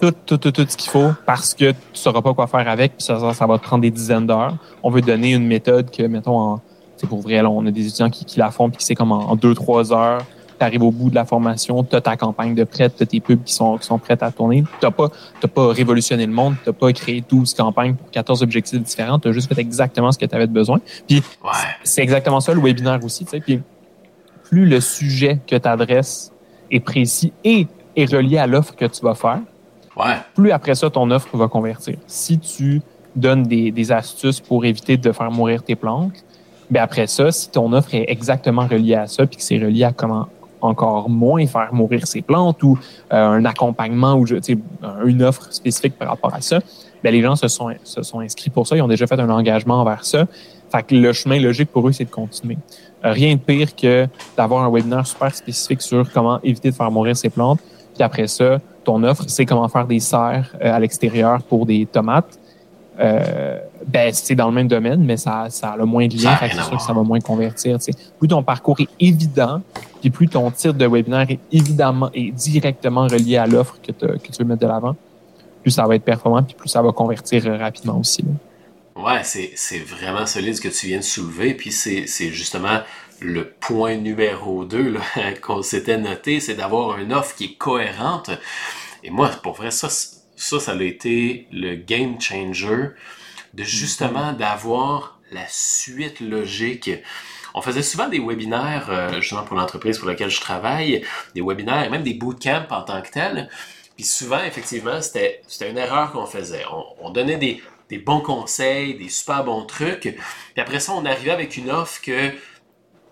tout, 0.00 0.12
tout, 0.24 0.38
tout, 0.38 0.52
tout 0.52 0.66
ce 0.66 0.76
qu'il 0.76 0.90
faut 0.90 1.10
parce 1.26 1.54
que 1.54 1.70
tu 1.72 1.76
sauras 1.92 2.22
pas 2.22 2.32
quoi 2.32 2.46
faire 2.46 2.66
avec, 2.66 2.96
puis 2.96 3.04
ça, 3.04 3.32
ça 3.34 3.46
va 3.46 3.58
te 3.58 3.64
prendre 3.64 3.82
des 3.82 3.90
dizaines 3.90 4.26
d'heures. 4.26 4.56
On 4.82 4.90
veut 4.90 5.02
donner 5.02 5.32
une 5.32 5.46
méthode 5.46 5.90
que, 5.90 6.02
mettons, 6.02 6.38
en 6.38 6.62
c'est 6.96 7.08
pour 7.08 7.20
vrai, 7.20 7.42
là, 7.42 7.50
on 7.50 7.64
a 7.66 7.70
des 7.70 7.86
étudiants 7.86 8.10
qui, 8.10 8.24
qui 8.24 8.38
la 8.38 8.50
font 8.50 8.68
puis 8.70 8.78
qui 8.78 8.84
c'est 8.84 8.94
comme 8.94 9.12
en, 9.12 9.36
deux, 9.36 9.54
trois 9.54 9.92
heures, 9.92 10.22
tu 10.58 10.64
arrives 10.64 10.82
au 10.82 10.90
bout 10.90 11.10
de 11.10 11.14
la 11.14 11.24
formation, 11.24 11.84
tu 11.84 11.94
as 11.94 12.00
ta 12.00 12.16
campagne 12.16 12.54
de 12.54 12.64
prêt, 12.64 12.88
tu 12.88 13.02
as 13.02 13.06
tes 13.06 13.20
pubs 13.20 13.42
qui 13.44 13.52
sont, 13.52 13.76
qui 13.76 13.86
sont 13.86 13.98
prêtes 13.98 14.22
à 14.22 14.30
tourner. 14.30 14.64
Tu 14.80 14.86
n'as 14.86 14.90
pas, 14.90 15.10
pas 15.54 15.72
révolutionné 15.72 16.26
le 16.26 16.32
monde, 16.32 16.54
tu 16.64 16.72
pas 16.72 16.92
créé 16.92 17.22
12 17.28 17.54
campagnes 17.54 17.94
pour 17.94 18.10
14 18.10 18.42
objectifs 18.42 18.82
différents, 18.82 19.18
tu 19.18 19.28
as 19.28 19.32
juste 19.32 19.52
fait 19.52 19.60
exactement 19.60 20.10
ce 20.12 20.18
que 20.18 20.26
tu 20.26 20.34
avais 20.34 20.46
besoin. 20.46 20.80
Puis 21.06 21.22
c'est 21.84 22.02
exactement 22.02 22.40
ça 22.40 22.54
le 22.54 22.60
webinaire 22.60 23.04
aussi. 23.04 23.24
Puis 23.24 23.60
plus 24.44 24.66
le 24.66 24.80
sujet 24.80 25.40
que 25.46 25.56
tu 25.56 25.68
adresses 25.68 26.32
est 26.70 26.80
précis 26.80 27.32
et 27.44 27.66
est 27.94 28.12
relié 28.12 28.38
à 28.38 28.46
l'offre 28.46 28.74
que 28.74 28.84
tu 28.84 29.02
vas 29.02 29.14
faire, 29.14 29.40
plus 30.34 30.50
après 30.50 30.74
ça, 30.74 30.90
ton 30.90 31.10
offre 31.10 31.36
va 31.36 31.48
convertir. 31.48 31.96
Si 32.06 32.38
tu 32.38 32.82
donnes 33.14 33.44
des, 33.44 33.70
des 33.70 33.92
astuces 33.92 34.40
pour 34.40 34.64
éviter 34.64 34.96
de 34.96 35.12
faire 35.12 35.30
mourir 35.30 35.62
tes 35.62 35.74
plantes, 35.74 36.24
mais 36.70 36.78
après 36.78 37.06
ça, 37.06 37.30
si 37.32 37.50
ton 37.50 37.72
offre 37.72 37.94
est 37.94 38.06
exactement 38.08 38.66
reliée 38.66 38.94
à 38.94 39.06
ça, 39.06 39.26
puis 39.26 39.36
que 39.36 39.42
c'est 39.42 39.58
relié 39.58 39.84
à 39.84 39.92
comment 39.92 40.28
encore 40.60 41.08
moins 41.08 41.46
faire 41.46 41.72
mourir 41.72 42.06
ses 42.06 42.22
plantes 42.22 42.62
ou 42.62 42.78
euh, 43.12 43.28
un 43.28 43.44
accompagnement 43.44 44.14
ou 44.14 44.26
une 45.04 45.22
offre 45.22 45.52
spécifique 45.52 45.96
par 45.96 46.08
rapport 46.08 46.34
à 46.34 46.40
ça, 46.40 46.60
bien, 47.02 47.12
les 47.12 47.22
gens 47.22 47.36
se 47.36 47.48
sont, 47.48 47.70
se 47.84 48.02
sont 48.02 48.20
inscrits 48.20 48.50
pour 48.50 48.66
ça, 48.66 48.76
ils 48.76 48.82
ont 48.82 48.88
déjà 48.88 49.06
fait 49.06 49.18
un 49.20 49.30
engagement 49.30 49.80
envers 49.80 50.04
ça. 50.04 50.26
Fait 50.70 50.82
que 50.82 50.94
le 50.94 51.12
chemin 51.12 51.38
logique 51.38 51.70
pour 51.70 51.86
eux, 51.88 51.92
c'est 51.92 52.04
de 52.04 52.10
continuer. 52.10 52.58
Rien 53.02 53.34
de 53.34 53.40
pire 53.40 53.74
que 53.76 54.08
d'avoir 54.36 54.64
un 54.64 54.70
webinaire 54.70 55.06
super 55.06 55.34
spécifique 55.34 55.82
sur 55.82 56.10
comment 56.12 56.40
éviter 56.42 56.70
de 56.70 56.74
faire 56.74 56.90
mourir 56.90 57.16
ses 57.16 57.28
plantes. 57.28 57.60
Puis 57.94 58.02
après 58.02 58.26
ça, 58.26 58.58
ton 58.84 59.02
offre, 59.04 59.24
c'est 59.28 59.46
comment 59.46 59.68
faire 59.68 59.86
des 59.86 60.00
serres 60.00 60.54
euh, 60.60 60.72
à 60.72 60.80
l'extérieur 60.80 61.42
pour 61.42 61.66
des 61.66 61.86
tomates. 61.86 62.38
Euh, 62.98 63.58
ben, 63.86 64.12
c'est 64.12 64.34
dans 64.34 64.48
le 64.48 64.54
même 64.54 64.68
domaine, 64.68 65.04
mais 65.04 65.16
ça, 65.16 65.46
ça 65.50 65.70
a 65.70 65.76
le 65.76 65.84
moins 65.84 66.06
de 66.06 66.16
lien, 66.16 66.36
c'est 66.40 66.54
sûr 66.54 66.76
que 66.76 66.82
ça 66.82 66.92
va 66.92 67.02
moins 67.02 67.20
convertir. 67.20 67.78
Plus 68.18 68.28
ton 68.28 68.42
parcours 68.42 68.80
est 68.80 68.88
évident, 68.98 69.60
puis 70.00 70.10
plus 70.10 70.28
ton 70.28 70.50
titre 70.50 70.74
de 70.74 70.86
webinaire 70.86 71.26
est 71.30 71.40
évidemment 71.52 72.10
et 72.14 72.30
directement 72.30 73.06
relié 73.06 73.36
à 73.36 73.46
l'offre 73.46 73.76
que, 73.82 73.92
que, 73.92 74.32
tu 74.32 74.38
veux 74.38 74.44
mettre 74.44 74.62
de 74.62 74.66
l'avant, 74.66 74.96
plus 75.62 75.72
ça 75.72 75.86
va 75.86 75.96
être 75.96 76.04
performant, 76.04 76.42
puis 76.42 76.54
plus 76.54 76.68
ça 76.68 76.80
va 76.80 76.92
convertir 76.92 77.44
rapidement 77.58 77.98
aussi. 77.98 78.22
Là. 78.22 78.28
Ouais, 78.96 79.20
c'est 79.24 79.78
vraiment 79.78 80.24
solide 80.24 80.56
ce 80.56 80.60
que 80.62 80.68
tu 80.68 80.86
viens 80.86 80.98
de 80.98 81.04
soulever, 81.04 81.52
puis 81.52 81.70
c'est 81.70 82.06
justement 82.30 82.80
le 83.20 83.50
point 83.60 83.96
numéro 83.96 84.64
2 84.64 84.96
qu'on 85.42 85.62
s'était 85.62 85.98
noté, 85.98 86.40
c'est 86.40 86.54
d'avoir 86.54 86.98
une 86.98 87.12
offre 87.12 87.34
qui 87.34 87.44
est 87.44 87.56
cohérente. 87.58 88.30
Et 89.04 89.10
moi, 89.10 89.30
pour 89.42 89.54
vrai, 89.54 89.70
ça, 89.70 89.88
ça, 90.36 90.60
ça 90.60 90.72
a 90.72 90.82
été 90.82 91.48
le 91.50 91.74
game 91.74 92.20
changer 92.20 92.90
de 93.54 93.64
justement 93.64 94.32
mhm. 94.32 94.36
d'avoir 94.36 95.18
la 95.32 95.46
suite 95.48 96.20
logique. 96.20 96.90
On 97.54 97.62
faisait 97.62 97.82
souvent 97.82 98.08
des 98.08 98.20
webinaires, 98.20 98.88
euh, 98.90 99.20
justement 99.20 99.42
pour 99.42 99.56
l'entreprise 99.56 99.98
pour 99.98 100.08
laquelle 100.08 100.30
je 100.30 100.40
travaille, 100.40 101.04
des 101.34 101.40
webinaires 101.40 101.84
et 101.84 101.88
même 101.88 102.02
des 102.02 102.14
bootcamps 102.14 102.66
en 102.70 102.82
tant 102.82 103.00
que 103.00 103.10
tel. 103.10 103.48
Puis 103.96 104.04
souvent, 104.04 104.44
effectivement, 104.44 105.00
c'était 105.00 105.40
une 105.68 105.78
erreur 105.78 106.12
qu'on 106.12 106.26
faisait. 106.26 106.64
On, 107.00 107.08
donnait 107.10 107.38
des, 107.38 107.62
des, 107.88 107.98
bons 107.98 108.20
conseils, 108.20 108.94
des 108.94 109.08
super 109.08 109.42
bons 109.42 109.64
trucs. 109.64 110.00
Puis 110.00 110.60
après 110.60 110.80
ça, 110.80 110.92
on 110.92 111.06
arrivait 111.06 111.30
avec 111.30 111.56
une 111.56 111.70
offre 111.70 112.02
que 112.02 112.32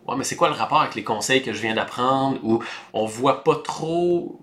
Ouais, 0.06 0.16
mais 0.18 0.24
c'est 0.24 0.36
quoi 0.36 0.48
le 0.48 0.54
rapport 0.54 0.82
avec 0.82 0.94
les 0.94 1.02
conseils 1.02 1.42
que 1.42 1.54
je 1.54 1.62
viens 1.62 1.74
d'apprendre? 1.74 2.38
Ou 2.42 2.62
on 2.92 3.06
voit 3.06 3.42
pas 3.42 3.56
trop 3.56 4.38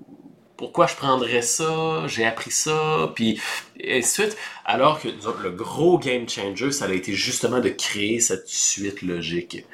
pourquoi 0.62 0.86
je 0.86 0.96
prendrais 0.96 1.42
ça, 1.42 2.06
j'ai 2.06 2.24
appris 2.24 2.52
ça, 2.52 3.12
puis 3.16 3.42
et 3.80 3.98
ainsi 3.98 4.22
de 4.22 4.28
suite. 4.28 4.38
Alors 4.64 5.02
que 5.02 5.08
le 5.42 5.50
gros 5.50 5.98
game 5.98 6.30
changer, 6.30 6.72
ça 6.72 6.86
a 6.86 6.94
été 6.94 7.14
justement 7.14 7.60
de 7.60 7.70
créer 7.70 8.20
cette 8.20 8.48
suite 8.48 9.02
logique 9.02 9.66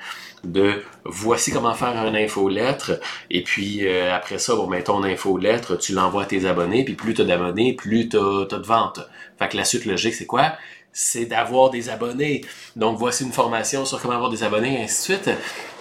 de 0.45 0.81
voici 1.03 1.51
comment 1.51 1.73
faire 1.73 1.97
un 1.97 2.13
infolettre 2.13 3.01
et 3.29 3.43
puis 3.43 3.85
euh, 3.85 4.15
après 4.15 4.37
ça 4.37 4.55
bon 4.55 4.67
ben 4.67 4.81
ton 4.83 5.03
infolettre 5.03 5.77
tu 5.77 5.93
l'envoies 5.93 6.23
à 6.23 6.25
tes 6.25 6.45
abonnés 6.45 6.85
puis 6.85 6.93
plus 6.93 7.15
tu 7.15 7.23
as 7.23 7.25
d'abonnés 7.25 7.73
plus 7.73 8.07
tu 8.07 8.17
as, 8.17 8.45
de 8.45 8.65
ventes. 8.65 9.01
Fait 9.37 9.49
que 9.49 9.57
la 9.57 9.65
suite 9.65 9.85
logique 9.85 10.13
c'est 10.13 10.27
quoi? 10.27 10.53
C'est 10.93 11.25
d'avoir 11.25 11.69
des 11.69 11.89
abonnés. 11.89 12.45
Donc 12.75 12.97
voici 12.97 13.23
une 13.23 13.33
formation 13.33 13.83
sur 13.83 14.01
comment 14.01 14.13
avoir 14.13 14.29
des 14.29 14.43
abonnés 14.43 14.79
et 14.79 14.83
ainsi 14.83 15.11
de 15.11 15.17
suite. 15.17 15.29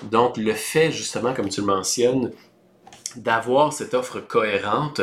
Donc 0.02 0.36
le 0.36 0.52
fait 0.52 0.90
justement 0.90 1.32
comme 1.32 1.48
tu 1.48 1.60
le 1.60 1.66
mentionnes 1.66 2.32
d'avoir 3.16 3.72
cette 3.72 3.94
offre 3.94 4.20
cohérente, 4.20 5.00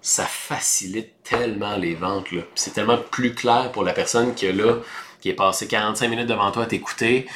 ça 0.00 0.24
facilite 0.24 1.22
tellement 1.22 1.76
les 1.76 1.94
ventes. 1.94 2.28
C'est 2.54 2.72
tellement 2.72 2.98
plus 2.98 3.34
clair 3.34 3.70
pour 3.72 3.84
la 3.84 3.92
personne 3.92 4.34
qui 4.34 4.46
est 4.46 4.52
là, 4.52 4.76
qui 5.20 5.28
est 5.28 5.34
passé 5.34 5.66
45 5.66 6.08
minutes 6.08 6.28
devant 6.28 6.50
toi 6.50 6.64
à 6.64 6.66
t'écouter, 6.66 7.26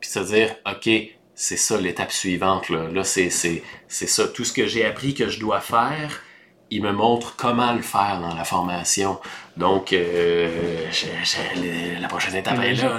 puis 0.00 0.10
se 0.10 0.20
dire, 0.20 0.54
OK, 0.70 0.88
c'est 1.34 1.56
ça 1.56 1.80
l'étape 1.80 2.12
suivante. 2.12 2.68
Là, 2.68 2.88
là 2.92 3.04
c'est, 3.04 3.30
ça. 3.88 4.28
Tout 4.28 4.44
ce 4.44 4.52
que 4.52 4.66
j'ai 4.66 4.84
appris 4.84 5.14
que 5.14 5.28
je 5.28 5.40
dois 5.40 5.60
faire, 5.60 6.22
il 6.70 6.82
me 6.82 6.92
montre 6.92 7.34
comment 7.36 7.72
le 7.72 7.82
faire 7.82 8.20
dans 8.20 8.34
la 8.34 8.44
formation. 8.44 9.18
Donc, 9.56 9.92
euh, 9.92 10.86
la 12.00 12.08
prochaine 12.08 12.36
étape 12.36 12.58
est 12.60 12.74
là. 12.74 12.98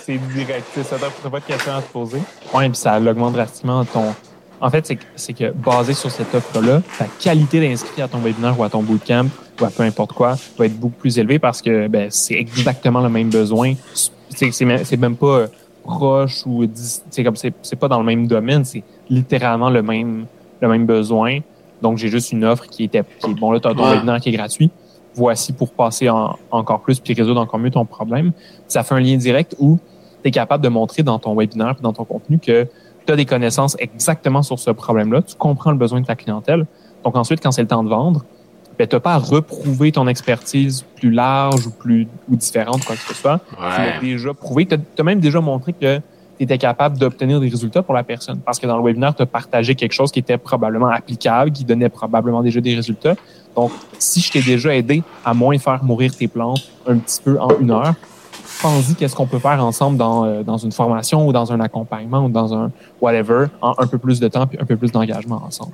C'est 0.00 0.18
direct. 0.32 0.82
Ça 0.82 0.98
n'a 0.98 1.30
pas 1.30 1.40
de 1.40 1.44
questions 1.44 1.76
à 1.76 1.82
te 1.82 1.92
poser. 1.92 2.20
Oui, 2.52 2.68
puis 2.68 2.78
ça 2.78 2.98
augmente 2.98 3.34
drastiquement 3.34 3.84
ton, 3.84 4.14
en 4.60 4.70
fait, 4.70 4.92
c'est 5.16 5.32
que 5.32 5.52
basé 5.52 5.94
sur 5.94 6.10
cette 6.10 6.34
offre-là, 6.34 6.82
ta 6.98 7.06
qualité 7.20 7.60
d'inscrit 7.60 8.02
à 8.02 8.08
ton 8.08 8.18
webinaire 8.18 8.58
ou 8.58 8.64
à 8.64 8.70
ton 8.70 8.82
bootcamp 8.82 9.26
ou 9.60 9.64
à 9.64 9.70
peu 9.70 9.82
importe 9.82 10.12
quoi 10.12 10.36
va 10.58 10.66
être 10.66 10.78
beaucoup 10.78 10.96
plus 10.96 11.18
élevée 11.18 11.38
parce 11.38 11.62
que 11.62 11.86
ben, 11.86 12.08
c'est 12.10 12.34
exactement 12.34 13.00
le 13.00 13.08
même 13.08 13.30
besoin. 13.30 13.74
C'est 14.30 14.96
même 14.96 15.16
pas 15.16 15.46
proche 15.84 16.42
ou 16.44 16.66
c'est 17.10 17.24
comme 17.24 17.36
c'est 17.36 17.76
pas 17.76 17.88
dans 17.88 17.98
le 17.98 18.04
même 18.04 18.26
domaine, 18.26 18.64
c'est 18.64 18.82
littéralement 19.08 19.70
le 19.70 19.82
même 19.82 20.26
le 20.60 20.68
même 20.68 20.86
besoin. 20.86 21.38
Donc 21.80 21.98
j'ai 21.98 22.08
juste 22.08 22.32
une 22.32 22.44
offre 22.44 22.66
qui 22.66 22.84
était 22.84 23.02
qui 23.20 23.34
bon 23.34 23.52
là 23.52 23.60
tu 23.60 23.68
as 23.68 23.74
ton 23.74 23.88
webinaire 23.88 24.20
qui 24.20 24.28
est 24.30 24.32
gratuit. 24.32 24.70
voici 25.14 25.52
pour 25.52 25.70
passer 25.70 26.08
encore 26.50 26.80
plus 26.80 26.98
puis 27.00 27.14
résoudre 27.14 27.40
encore 27.40 27.60
mieux 27.60 27.70
ton 27.70 27.84
problème. 27.84 28.32
Ça 28.66 28.82
fait 28.82 28.94
un 28.94 29.00
lien 29.00 29.16
direct 29.16 29.54
où 29.58 29.78
tu 30.22 30.28
es 30.28 30.30
capable 30.32 30.64
de 30.64 30.68
montrer 30.68 31.04
dans 31.04 31.18
ton 31.18 31.34
webinaire 31.36 31.76
dans 31.80 31.92
ton 31.92 32.04
contenu 32.04 32.38
que 32.38 32.66
tu 33.08 33.12
as 33.12 33.16
des 33.16 33.24
connaissances 33.24 33.74
exactement 33.78 34.42
sur 34.42 34.58
ce 34.58 34.70
problème-là, 34.70 35.22
tu 35.22 35.34
comprends 35.34 35.70
le 35.70 35.78
besoin 35.78 36.02
de 36.02 36.04
ta 36.04 36.14
clientèle. 36.14 36.66
Donc 37.04 37.16
ensuite, 37.16 37.42
quand 37.42 37.50
c'est 37.50 37.62
le 37.62 37.68
temps 37.68 37.82
de 37.82 37.88
vendre, 37.88 38.22
ben, 38.78 38.86
tu 38.86 38.94
n'as 38.94 39.00
pas 39.00 39.14
à 39.14 39.18
reprouver 39.18 39.92
ton 39.92 40.06
expertise 40.08 40.84
plus 40.94 41.10
large 41.10 41.66
ou 41.66 41.70
plus 41.70 42.06
ou 42.30 42.36
différente, 42.36 42.84
quoi 42.84 42.96
que 42.96 43.00
ce 43.00 43.14
soit. 43.14 43.40
Tu 43.48 43.56
l'as 43.62 43.98
déjà 43.98 44.34
prouvé. 44.34 44.66
Tu 44.66 44.74
as, 44.74 45.02
même 45.02 45.20
déjà 45.20 45.40
montré 45.40 45.72
que 45.72 45.96
tu 45.96 46.02
étais 46.44 46.58
capable 46.58 46.98
d'obtenir 46.98 47.40
des 47.40 47.48
résultats 47.48 47.82
pour 47.82 47.94
la 47.94 48.04
personne. 48.04 48.40
Parce 48.44 48.58
que 48.58 48.66
dans 48.66 48.76
le 48.76 48.84
webinaire, 48.84 49.14
tu 49.14 49.22
as 49.22 49.26
partagé 49.26 49.74
quelque 49.74 49.94
chose 49.94 50.12
qui 50.12 50.18
était 50.18 50.36
probablement 50.36 50.88
applicable, 50.88 51.50
qui 51.50 51.64
donnait 51.64 51.88
probablement 51.88 52.42
déjà 52.42 52.60
des 52.60 52.74
résultats. 52.74 53.14
Donc, 53.56 53.72
si 53.98 54.20
je 54.20 54.30
t'ai 54.32 54.42
déjà 54.42 54.76
aidé 54.76 55.02
à 55.24 55.32
moins 55.32 55.56
faire 55.58 55.82
mourir 55.82 56.14
tes 56.14 56.28
plantes 56.28 56.68
un 56.86 56.98
petit 56.98 57.22
peu 57.22 57.40
en 57.40 57.58
une 57.58 57.70
heure, 57.70 57.94
pense-y 58.60 58.94
qu'est-ce 58.94 59.14
qu'on 59.14 59.26
peut 59.26 59.38
faire 59.38 59.62
ensemble 59.64 59.96
dans, 59.96 60.24
euh, 60.24 60.42
dans 60.42 60.56
une 60.56 60.72
formation 60.72 61.26
ou 61.26 61.32
dans 61.32 61.52
un 61.52 61.60
accompagnement 61.60 62.24
ou 62.24 62.28
dans 62.28 62.54
un 62.54 62.70
whatever, 63.00 63.46
en 63.60 63.74
un 63.78 63.86
peu 63.86 63.98
plus 63.98 64.20
de 64.20 64.28
temps 64.28 64.46
puis 64.46 64.58
un 64.60 64.64
peu 64.64 64.76
plus 64.76 64.92
d'engagement 64.92 65.42
ensemble. 65.44 65.72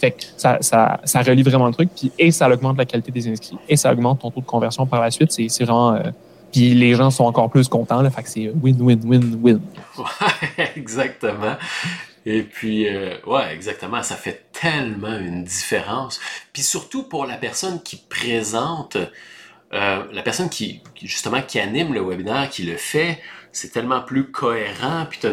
Fait 0.00 0.12
que 0.12 0.22
ça, 0.36 0.58
ça, 0.60 1.00
ça 1.04 1.22
relie 1.22 1.42
vraiment 1.42 1.66
le 1.66 1.72
truc, 1.72 1.90
puis 1.94 2.12
et 2.18 2.30
ça 2.30 2.48
augmente 2.48 2.78
la 2.78 2.84
qualité 2.84 3.12
des 3.12 3.28
inscrits, 3.28 3.58
et 3.68 3.76
ça 3.76 3.92
augmente 3.92 4.20
ton 4.20 4.30
taux 4.30 4.40
de 4.40 4.46
conversion 4.46 4.86
par 4.86 5.00
la 5.00 5.10
suite. 5.10 5.32
C'est 5.32 5.64
vraiment... 5.64 5.94
Euh, 5.94 6.10
puis 6.52 6.74
les 6.74 6.94
gens 6.94 7.10
sont 7.10 7.24
encore 7.24 7.48
plus 7.48 7.66
contents, 7.66 8.02
là, 8.02 8.10
fait 8.10 8.22
que 8.22 8.28
c'est 8.28 8.52
win-win-win-win. 8.62 9.60
Exactement. 10.76 11.56
Et 12.24 12.42
puis, 12.42 12.88
euh, 12.88 13.16
ouais, 13.26 13.52
exactement, 13.52 14.02
ça 14.02 14.14
fait 14.14 14.44
tellement 14.52 15.18
une 15.18 15.42
différence. 15.44 16.20
Puis 16.52 16.62
surtout 16.62 17.02
pour 17.04 17.26
la 17.26 17.36
personne 17.36 17.82
qui 17.82 17.96
présente 17.96 18.96
euh, 19.74 20.04
la 20.12 20.22
personne 20.22 20.50
qui, 20.50 20.82
justement 21.02 21.40
qui 21.42 21.58
anime 21.58 21.94
le 21.94 22.02
webinaire, 22.02 22.48
qui 22.50 22.62
le 22.62 22.76
fait, 22.76 23.18
c'est 23.52 23.70
tellement 23.70 24.02
plus 24.02 24.30
cohérent, 24.30 25.06
puis 25.08 25.18
tu 25.20 25.28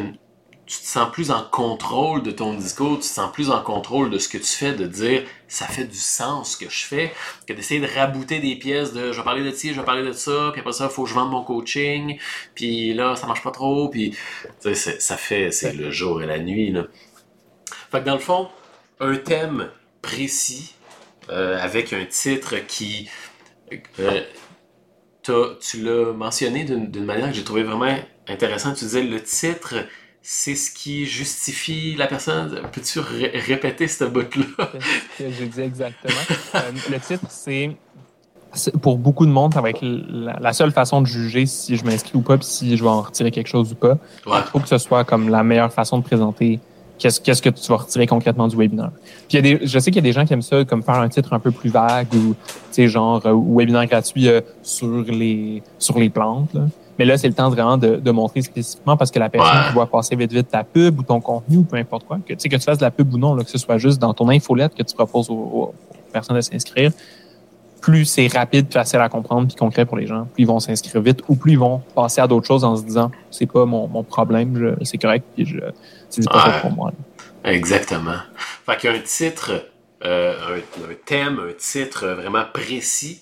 te 0.80 0.86
sens 0.86 1.12
plus 1.12 1.32
en 1.32 1.44
contrôle 1.44 2.24
de 2.24 2.32
ton 2.32 2.54
discours, 2.54 2.96
tu 2.96 3.02
te 3.02 3.14
sens 3.14 3.32
plus 3.32 3.50
en 3.50 3.62
contrôle 3.62 4.10
de 4.10 4.18
ce 4.18 4.30
que 4.30 4.38
tu 4.38 4.46
fais, 4.46 4.74
de 4.74 4.86
dire 4.86 5.24
ça 5.48 5.66
fait 5.66 5.84
du 5.84 5.98
sens 5.98 6.54
ce 6.54 6.58
que 6.58 6.70
je 6.70 6.86
fais, 6.86 7.12
que 7.48 7.54
d'essayer 7.54 7.82
de 7.82 7.88
rabouter 7.88 8.40
des 8.40 8.56
pièces 8.56 8.94
de 8.94 9.12
je 9.12 9.18
vais 9.18 9.24
parler 9.24 9.44
de 9.44 9.52
ci, 9.52 9.74
je 9.74 9.80
vais 9.80 9.86
parler 9.86 10.04
de 10.04 10.14
ça, 10.14 10.50
puis 10.54 10.62
après 10.62 10.74
ça, 10.74 10.86
il 10.86 10.94
faut 10.94 11.04
que 11.04 11.10
je 11.10 11.16
vende 11.16 11.32
mon 11.32 11.44
coaching, 11.44 12.18
puis 12.56 12.94
là, 12.94 13.16
ça 13.16 13.28
marche 13.28 13.44
pas 13.44 13.52
trop, 13.52 13.90
puis 13.90 14.16
ça 14.60 15.18
fait, 15.18 15.52
c'est 15.52 15.74
le 15.74 15.92
jour 15.92 16.22
et 16.22 16.26
la 16.26 16.40
nuit. 16.40 16.72
Là. 16.72 16.86
Fait 17.92 18.00
que 18.00 18.06
dans 18.06 18.14
le 18.14 18.20
fond, 18.20 18.48
un 19.02 19.16
thème 19.16 19.70
précis, 20.02 20.76
euh, 21.30 21.60
avec 21.60 21.94
un 21.94 22.06
titre 22.06 22.56
qui 22.68 23.10
euh, 24.00 24.22
tu 25.60 25.84
l'as 25.84 26.14
mentionné 26.14 26.64
d'une 26.64 27.06
manière 27.06 27.28
que 27.28 27.36
j'ai 27.36 27.44
trouvé 27.44 27.64
vraiment 27.64 27.96
intéressante. 28.28 28.76
Tu 28.76 28.86
disais 28.86 29.04
le 29.04 29.22
titre, 29.22 29.76
c'est 30.22 30.56
ce 30.56 30.72
qui 30.72 31.06
justifie 31.06 31.96
la 31.96 32.08
personne. 32.08 32.62
Peux-tu 32.72 33.00
répéter 33.00 33.88
ce 33.88 34.06
bout-là? 34.06 34.72
j'ai 35.20 35.46
dit 35.46 35.62
exactement. 35.62 36.14
Euh, 36.56 36.72
le 36.90 37.00
titre, 37.00 37.26
c'est 37.30 37.76
pour 38.82 38.98
beaucoup 38.98 39.26
de 39.26 39.32
monde, 39.32 39.54
ça 39.54 39.62
va 39.62 39.70
être 39.70 39.84
la, 39.84 40.54
seule 40.54 40.72
façon 40.72 41.02
de 41.02 41.06
juger 41.06 41.46
si 41.46 41.78
je 41.78 41.86
m'inscris 41.86 42.18
ou 42.18 42.22
pas, 42.22 42.38
puis 42.38 42.48
si 42.48 42.78
je 42.78 42.84
vais 42.84 42.90
en 42.90 43.02
retirer 43.02 43.30
quelque 43.32 43.48
chose 43.48 43.72
ou 43.72 43.76
pas. 43.76 43.98
Il 44.26 44.44
faut 44.52 44.60
que 44.60 44.68
ce 44.68 44.78
soit 44.78 45.04
comme 45.04 45.30
la 45.30 45.44
meilleure 45.44 45.72
façon 45.72 46.00
de 46.00 46.04
présenter 46.04 46.60
qu'est-ce, 47.00 47.20
qu'est-ce 47.20 47.42
que 47.42 47.50
tu 47.50 47.68
vas 47.70 47.78
retirer 47.78 48.06
concrètement 48.06 48.48
du 48.48 48.56
webinaire? 48.56 48.92
Puis 49.28 49.38
il 49.38 49.46
y 49.48 49.54
a 49.54 49.58
des, 49.58 49.66
je 49.66 49.80
sais 49.80 49.90
qu'il 49.90 50.04
y 50.04 50.08
a 50.08 50.10
des 50.10 50.14
gens 50.14 50.26
qui 50.26 50.34
aiment 50.34 50.42
ça, 50.42 50.64
comme 50.66 50.84
faire 50.84 50.96
un 50.96 51.10
titre 51.10 51.34
un 51.34 51.40
peu 51.40 51.52
plus 51.52 51.70
vague 51.70 52.14
ou, 52.14 52.36
tu 52.36 52.54
sais, 52.72 52.88
genre, 52.88 53.26
euh, 53.26 53.34
webinaire 53.34 53.88
gratuit 53.88 54.28
euh, 54.28 54.42
sur 54.62 55.04
les 55.04 55.64
sur 55.80 55.98
les 55.98 56.10
plantes. 56.10 56.54
Là. 56.54 56.62
Mais 57.00 57.06
là, 57.06 57.18
c'est 57.18 57.30
le 57.30 57.34
temps 57.34 57.50
vraiment 57.50 57.78
de, 57.78 57.96
de 57.96 58.12
montrer 58.12 58.42
spécifiquement 58.42 58.98
parce 58.98 59.10
que 59.10 59.20
la 59.20 59.30
personne 59.30 59.68
qui 59.68 59.74
voit 59.74 59.88
passer 59.88 60.18
vite 60.18 60.34
vite 60.34 60.50
ta 60.50 60.66
pub 60.66 61.00
ou 61.00 61.04
ton 61.04 61.22
contenu 61.22 61.58
ou 61.58 61.64
peu 61.64 61.78
importe 61.78 62.06
quoi, 62.06 62.18
que 62.18 62.34
tu 62.34 62.40
sais 62.40 62.50
que 62.50 62.58
tu 62.58 62.62
fasses 62.62 62.78
de 62.78 62.84
la 62.84 62.92
pub 62.92 63.14
ou 63.14 63.18
non, 63.18 63.34
là, 63.34 63.44
que 63.46 63.50
ce 63.50 63.58
soit 63.58 63.78
juste 63.78 64.00
dans 64.00 64.14
ton 64.14 64.28
infolette 64.28 64.76
que 64.76 64.84
tu 64.84 64.94
proposes 64.94 65.30
aux, 65.30 65.34
aux 65.34 65.74
personnes 66.12 66.36
de 66.36 66.42
s'inscrire, 66.42 66.92
plus 67.80 68.04
c'est 68.04 68.28
rapide, 68.28 68.68
facile 68.72 69.00
à 69.00 69.08
comprendre 69.08 69.48
puis 69.48 69.56
concret 69.56 69.86
pour 69.86 69.96
les 69.96 70.08
gens, 70.08 70.28
plus 70.34 70.44
ils 70.44 70.48
vont 70.48 70.60
s'inscrire 70.60 71.02
vite 71.02 71.22
ou 71.30 71.36
plus 71.36 71.54
ils 71.54 71.60
vont 71.60 71.82
passer 71.96 72.20
à 72.20 72.28
d'autres 72.28 72.46
choses 72.46 72.66
en 72.66 72.76
se 72.76 72.84
disant 72.84 73.12
c'est 73.32 73.46
pas 73.46 73.64
mon, 73.64 73.88
mon 73.88 74.04
problème, 74.04 74.76
c'est 74.84 74.98
correct 74.98 75.26
puis 75.36 75.46
je 75.46 75.60
c'est 76.10 76.30
pas 76.30 76.60
pour 76.62 76.72
moi. 76.72 76.92
Exactement. 77.44 78.20
Fait 78.66 78.78
qu'un 78.78 79.00
titre, 79.00 79.66
euh, 80.04 80.58
un, 80.58 80.94
thème, 81.06 81.40
un 81.40 81.54
titre 81.54 82.08
vraiment 82.08 82.46
précis. 82.54 83.22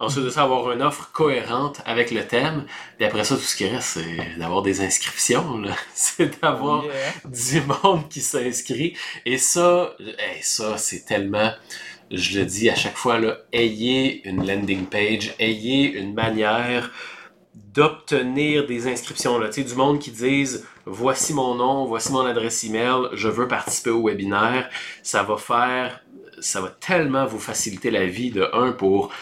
Ensuite 0.00 0.26
de 0.26 0.30
ça, 0.30 0.42
avoir 0.42 0.70
une 0.70 0.82
offre 0.82 1.10
cohérente 1.12 1.80
avec 1.84 2.12
le 2.12 2.24
thème. 2.24 2.66
Et 3.00 3.04
après 3.04 3.24
ça, 3.24 3.34
tout 3.34 3.42
ce 3.42 3.56
qui 3.56 3.66
reste, 3.66 3.98
c'est 3.98 4.38
d'avoir 4.38 4.62
des 4.62 4.80
inscriptions. 4.80 5.62
C'est 5.94 6.40
d'avoir 6.40 6.84
du 7.24 7.62
monde 7.62 8.08
qui 8.08 8.20
s'inscrit. 8.20 8.96
Et 9.26 9.38
ça, 9.38 9.96
ça, 10.40 10.78
c'est 10.78 11.04
tellement 11.04 11.50
je 12.10 12.38
le 12.38 12.46
dis 12.46 12.70
à 12.70 12.74
chaque 12.74 12.96
fois, 12.96 13.18
là, 13.18 13.38
ayez 13.52 14.26
une 14.26 14.46
landing 14.46 14.86
page, 14.86 15.34
ayez 15.38 15.92
une 15.92 16.14
manière 16.14 16.90
d'obtenir 17.74 18.66
des 18.66 18.88
inscriptions. 18.88 19.38
Là. 19.38 19.48
Du 19.48 19.74
monde 19.74 19.98
qui 19.98 20.10
disent 20.10 20.66
voici 20.86 21.34
mon 21.34 21.54
nom, 21.54 21.84
voici 21.84 22.12
mon 22.12 22.24
adresse 22.24 22.64
email, 22.64 23.08
je 23.12 23.28
veux 23.28 23.48
participer 23.48 23.90
au 23.90 24.06
webinaire. 24.06 24.68
Ça 25.02 25.22
va 25.22 25.36
faire, 25.36 26.00
ça 26.40 26.60
va 26.60 26.68
tellement 26.68 27.26
vous 27.26 27.38
faciliter 27.38 27.90
la 27.90 28.06
vie 28.06 28.30
de 28.30 28.48
un 28.52 28.72
pour 28.72 29.12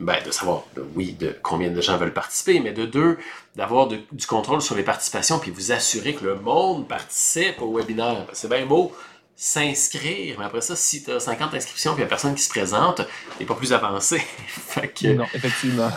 ben, 0.00 0.16
de 0.24 0.32
savoir, 0.32 0.64
oui, 0.96 1.12
de 1.12 1.36
combien 1.42 1.70
de 1.70 1.80
gens 1.80 1.96
veulent 1.96 2.12
participer, 2.12 2.58
mais 2.58 2.72
de 2.72 2.86
deux, 2.86 3.18
d'avoir 3.54 3.86
du 3.86 4.26
contrôle 4.26 4.60
sur 4.60 4.74
les 4.74 4.82
participations, 4.82 5.38
puis 5.38 5.52
vous 5.52 5.70
assurer 5.70 6.14
que 6.14 6.24
le 6.24 6.34
monde 6.34 6.88
participe 6.88 7.62
au 7.62 7.76
webinaire. 7.76 8.26
C'est 8.32 8.48
bien 8.48 8.66
beau 8.66 8.92
s'inscrire. 9.36 10.36
Mais 10.38 10.44
après 10.44 10.60
ça, 10.60 10.76
si 10.76 11.02
tu 11.02 11.10
as 11.10 11.20
50 11.20 11.54
inscriptions 11.54 11.92
et 11.92 11.94
il 11.94 11.98
n'y 11.98 12.04
a 12.04 12.06
personne 12.06 12.34
qui 12.34 12.42
se 12.42 12.48
présente, 12.48 13.02
tu 13.38 13.44
pas 13.44 13.54
plus 13.54 13.72
avancé. 13.72 14.22
Non, 15.16 15.26
effectivement. 15.34 15.90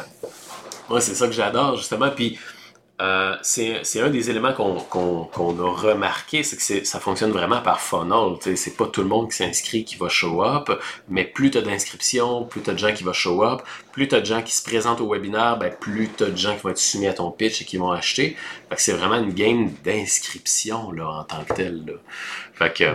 Moi, 0.89 1.01
c'est 1.01 1.15
ça 1.15 1.27
que 1.27 1.33
j'adore, 1.33 1.77
justement. 1.77 2.09
Puis, 2.09 2.37
euh, 3.01 3.35
c'est 3.41 3.99
un 3.99 4.09
des 4.09 4.29
éléments 4.29 4.53
qu'on 4.53 5.59
a 5.59 5.69
remarqué, 5.69 6.43
c'est 6.43 6.55
que 6.55 6.85
ça 6.85 6.99
fonctionne 7.01 7.31
vraiment 7.31 7.61
par 7.61 7.81
funnel. 7.81 8.37
C'est 8.55 8.77
pas 8.77 8.87
tout 8.87 9.01
le 9.01 9.09
monde 9.09 9.29
qui 9.29 9.35
s'inscrit 9.35 9.83
qui 9.83 9.97
va 9.97 10.07
show 10.07 10.43
up, 10.43 10.71
mais 11.09 11.25
plus 11.25 11.51
tu 11.51 11.57
as 11.57 11.61
d'inscriptions, 11.61 12.45
plus 12.45 12.61
tu 12.61 12.69
as 12.69 12.73
de 12.73 12.79
gens 12.79 12.93
qui 12.93 13.03
vont 13.03 13.11
show 13.11 13.43
up, 13.43 13.63
plus 13.91 14.07
tu 14.07 14.15
as 14.15 14.21
de 14.21 14.25
gens 14.25 14.41
qui 14.41 14.53
se 14.53 14.63
présentent 14.63 15.01
au 15.01 15.11
webinaire, 15.11 15.57
ben, 15.57 15.73
plus 15.77 16.09
tu 16.15 16.23
as 16.23 16.29
de 16.29 16.37
gens 16.37 16.55
qui 16.55 16.61
vont 16.61 16.69
être 16.69 16.77
soumis 16.77 17.07
à 17.07 17.13
ton 17.13 17.31
pitch 17.31 17.61
et 17.61 17.65
qui 17.65 17.75
vont 17.75 17.91
acheter. 17.91 18.37
c'est 18.77 18.93
vraiment 18.93 19.17
une 19.17 19.33
game 19.33 19.71
d'inscription 19.83 20.87
en 20.97 21.23
tant 21.25 21.43
que 21.43 21.53
telle. 21.53 21.99
Fait 22.53 22.73
que, 22.73 22.85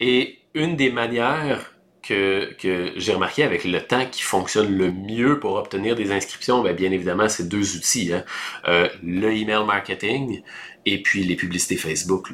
Et 0.00 0.38
une 0.54 0.76
des 0.76 0.90
manières 0.90 1.73
que, 2.06 2.54
que 2.54 2.92
j'ai 2.96 3.12
remarqué 3.12 3.42
avec 3.42 3.64
le 3.64 3.80
temps 3.80 4.06
qui 4.06 4.22
fonctionne 4.22 4.76
le 4.76 4.92
mieux 4.92 5.40
pour 5.40 5.54
obtenir 5.54 5.94
des 5.94 6.12
inscriptions, 6.12 6.62
bien, 6.62 6.72
bien 6.72 6.90
évidemment, 6.90 7.28
c'est 7.28 7.48
deux 7.48 7.76
outils. 7.76 8.12
Hein. 8.12 8.24
Euh, 8.68 8.88
le 9.02 9.32
email 9.32 9.64
marketing 9.66 10.42
et 10.86 11.02
puis 11.02 11.24
les 11.24 11.36
publicités 11.36 11.76
Facebook. 11.76 12.28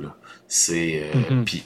C'est 0.48 1.02
euh, 1.02 1.18
mm-hmm. 1.18 1.44
puis 1.44 1.64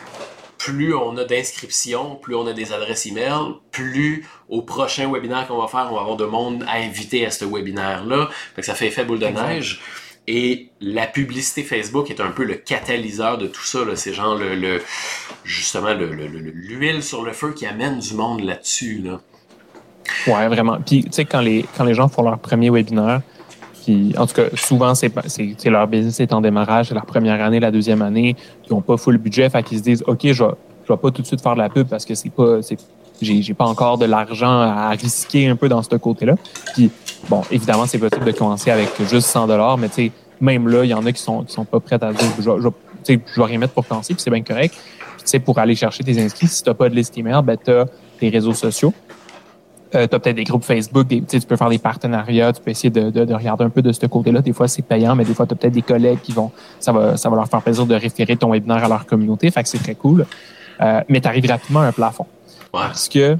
plus 0.59 0.95
on 0.95 1.17
a 1.19 1.25
d'inscriptions, 1.25 2.17
plus 2.17 2.35
on 2.35 2.47
a 2.47 2.53
des 2.53 2.73
adresses 2.73 3.07
email, 3.07 3.55
plus 3.71 4.27
au 4.49 4.63
prochain 4.63 5.13
webinaire 5.13 5.47
qu'on 5.47 5.61
va 5.61 5.69
faire, 5.69 5.89
on 5.91 5.95
va 5.95 6.01
avoir 6.01 6.17
de 6.17 6.25
monde 6.25 6.65
à 6.69 6.77
inviter 6.77 7.27
à 7.27 7.31
ce 7.31 7.45
webinaire-là. 7.45 8.31
Ça 8.61 8.75
fait 8.75 8.87
effet 8.87 9.05
boule 9.05 9.19
de 9.19 9.27
neige. 9.27 9.83
Et 10.27 10.70
la 10.81 11.07
publicité 11.07 11.62
Facebook 11.62 12.11
est 12.11 12.20
un 12.20 12.31
peu 12.31 12.45
le 12.45 12.55
catalyseur 12.55 13.37
de 13.37 13.47
tout 13.47 13.64
ça. 13.64 13.81
C'est 13.95 14.14
genre 14.14 14.37
le, 14.37 14.81
justement 15.45 15.93
l'huile 15.93 17.03
sur 17.03 17.22
le 17.22 17.33
feu 17.33 17.53
qui 17.53 17.66
amène 17.66 17.99
du 17.99 18.14
monde 18.14 18.41
là-dessus. 18.43 19.03
Là. 19.05 19.20
Ouais, 20.27 20.49
vraiment. 20.49 20.79
Puis 20.81 21.05
tu 21.05 21.12
sais, 21.12 21.25
quand 21.25 21.41
les, 21.41 21.66
quand 21.77 21.85
les 21.85 21.95
gens 21.95 22.09
font 22.09 22.22
leur 22.22 22.39
premier 22.39 22.70
webinaire, 22.70 23.20
puis, 23.85 24.14
en 24.16 24.27
tout 24.27 24.35
cas, 24.35 24.45
souvent, 24.55 24.95
c'est, 24.95 25.12
leur 25.66 25.87
business 25.87 26.18
est 26.18 26.33
en 26.33 26.41
démarrage, 26.41 26.89
c'est 26.89 26.95
leur 26.95 27.05
première 27.05 27.43
année, 27.45 27.61
la 27.61 27.70
deuxième 27.70 28.01
année, 28.01 28.35
ils 28.66 28.72
n'ont 28.72 28.81
pas 28.81 28.97
full 28.97 29.18
budget, 29.18 29.51
fait 29.51 29.62
qu'ils 29.62 29.77
se 29.79 29.83
disent, 29.83 30.05
OK, 30.07 30.20
je 30.22 30.43
ne 30.43 30.49
vais 30.89 30.97
pas 30.97 31.11
tout 31.11 31.20
de 31.20 31.27
suite 31.27 31.43
faire 31.43 31.53
de 31.53 31.59
la 31.59 31.68
pub 31.68 31.87
parce 31.87 32.07
que 32.07 32.14
c'est 32.14 32.31
pas, 32.31 32.61
j'ai, 33.25 33.55
pas 33.55 33.66
encore 33.66 33.99
de 33.99 34.05
l'argent 34.05 34.61
à 34.61 34.91
risquer 34.91 35.49
un 35.49 35.57
peu 35.57 35.68
dans 35.68 35.83
ce 35.83 35.95
côté-là. 35.97 36.35
Puis, 36.75 36.91
bon, 37.29 37.43
évidemment, 37.51 37.87
c'est 37.87 37.99
possible 37.99 38.25
de 38.25 38.33
commencer 38.33 38.70
avec 38.70 38.91
juste 39.09 39.29
100 39.29 39.47
dollars, 39.47 39.79
mais 39.79 39.89
tu 39.89 39.95
sais, 39.95 40.12
même 40.41 40.68
là, 40.68 40.85
il 40.85 40.91
y 40.91 40.95
en 40.95 41.05
a 41.07 41.12
qui 41.12 41.22
sont, 41.22 41.45
qui 41.45 41.53
sont 41.53 41.64
pas 41.64 41.81
prêts 41.81 42.03
à 42.03 42.12
dire, 42.12 42.29
je, 42.39 42.43
je, 42.43 42.68
je 43.07 43.41
vais 43.41 43.47
rien 43.47 43.59
mettre 43.59 43.72
pour 43.72 43.87
commencer, 43.87 44.14
puis 44.14 44.22
c'est 44.22 44.31
bien 44.31 44.43
correct. 44.43 44.75
Tu 45.18 45.22
sais, 45.25 45.39
pour 45.39 45.59
aller 45.59 45.75
chercher 45.75 46.05
tes 46.05 46.22
inscrits, 46.22 46.49
si 46.49 46.62
tu 46.62 46.68
n'as 46.68 46.75
pas 46.75 46.89
de 46.89 46.95
liste 46.95 47.16
email, 47.16 47.41
ben, 47.43 47.57
tu 47.62 47.70
as 47.70 47.87
tes 48.18 48.29
réseaux 48.29 48.53
sociaux. 48.55 48.93
Euh, 49.95 50.09
tu 50.09 50.14
as 50.16 50.18
peut-être 50.18 50.37
des 50.37 50.45
groupes 50.45 50.64
Facebook, 50.64 51.07
des, 51.07 51.22
tu 51.22 51.41
peux 51.41 51.57
faire 51.57 51.68
des 51.68 51.79
partenariats, 51.79 52.53
tu 52.53 52.61
peux 52.61 52.70
essayer 52.70 52.91
de, 52.91 53.11
de, 53.11 53.25
de 53.25 53.35
regarder 53.35 53.64
un 53.64 53.70
peu 53.70 53.81
de 53.81 53.93
ce 53.93 54.07
côté-là. 54.07 54.41
Des 54.41 54.53
fois, 54.53 54.66
c'est 54.66 54.83
payant, 54.83 55.14
mais 55.14 55.25
des 55.25 55.35
fois, 55.35 55.47
tu 55.47 55.55
as 55.55 55.57
peut-être 55.57 55.72
des 55.72 55.83
collègues 55.83 56.20
qui 56.20 56.33
vont, 56.33 56.51
ça 56.81 56.93
va, 56.93 57.16
ça 57.16 57.31
va 57.31 57.37
leur 57.37 57.49
faire 57.49 57.62
plaisir 57.62 57.87
de 57.87 57.95
référer 57.95 58.37
ton 58.37 58.51
webinaire 58.51 58.85
à 58.85 58.89
leur 58.89 59.07
communauté. 59.07 59.51
Fait 59.51 59.62
que 59.62 59.68
c'est 59.68 59.79
très 59.79 59.95
cool. 59.95 60.27
Euh, 60.81 61.01
mais 61.09 61.20
tu 61.20 61.29
arrives 61.29 61.47
rapidement 61.49 61.81
à 61.81 61.87
un 61.87 61.93
plafond. 61.93 62.27
Parce 62.75 63.09
que 63.09 63.37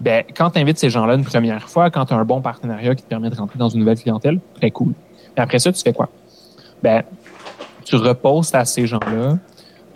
Ben, 0.00 0.24
quand 0.34 0.50
tu 0.50 0.58
invites 0.58 0.78
ces 0.78 0.90
gens-là 0.90 1.14
une 1.14 1.24
première 1.24 1.68
fois, 1.68 1.90
quand 1.90 2.06
tu 2.06 2.14
as 2.14 2.16
un 2.16 2.24
bon 2.24 2.40
partenariat 2.40 2.94
qui 2.94 3.04
te 3.04 3.08
permet 3.08 3.30
de 3.30 3.36
rentrer 3.36 3.56
dans 3.56 3.68
une 3.68 3.80
nouvelle 3.80 3.98
clientèle, 3.98 4.40
très 4.56 4.72
cool. 4.72 4.94
Et 5.36 5.40
après 5.40 5.60
ça, 5.60 5.72
tu 5.72 5.80
fais 5.80 5.92
quoi? 5.92 6.08
Ben, 6.82 7.04
tu 7.84 7.94
reposes 7.96 8.52
à 8.54 8.64
ces 8.64 8.86
gens-là. 8.86 9.38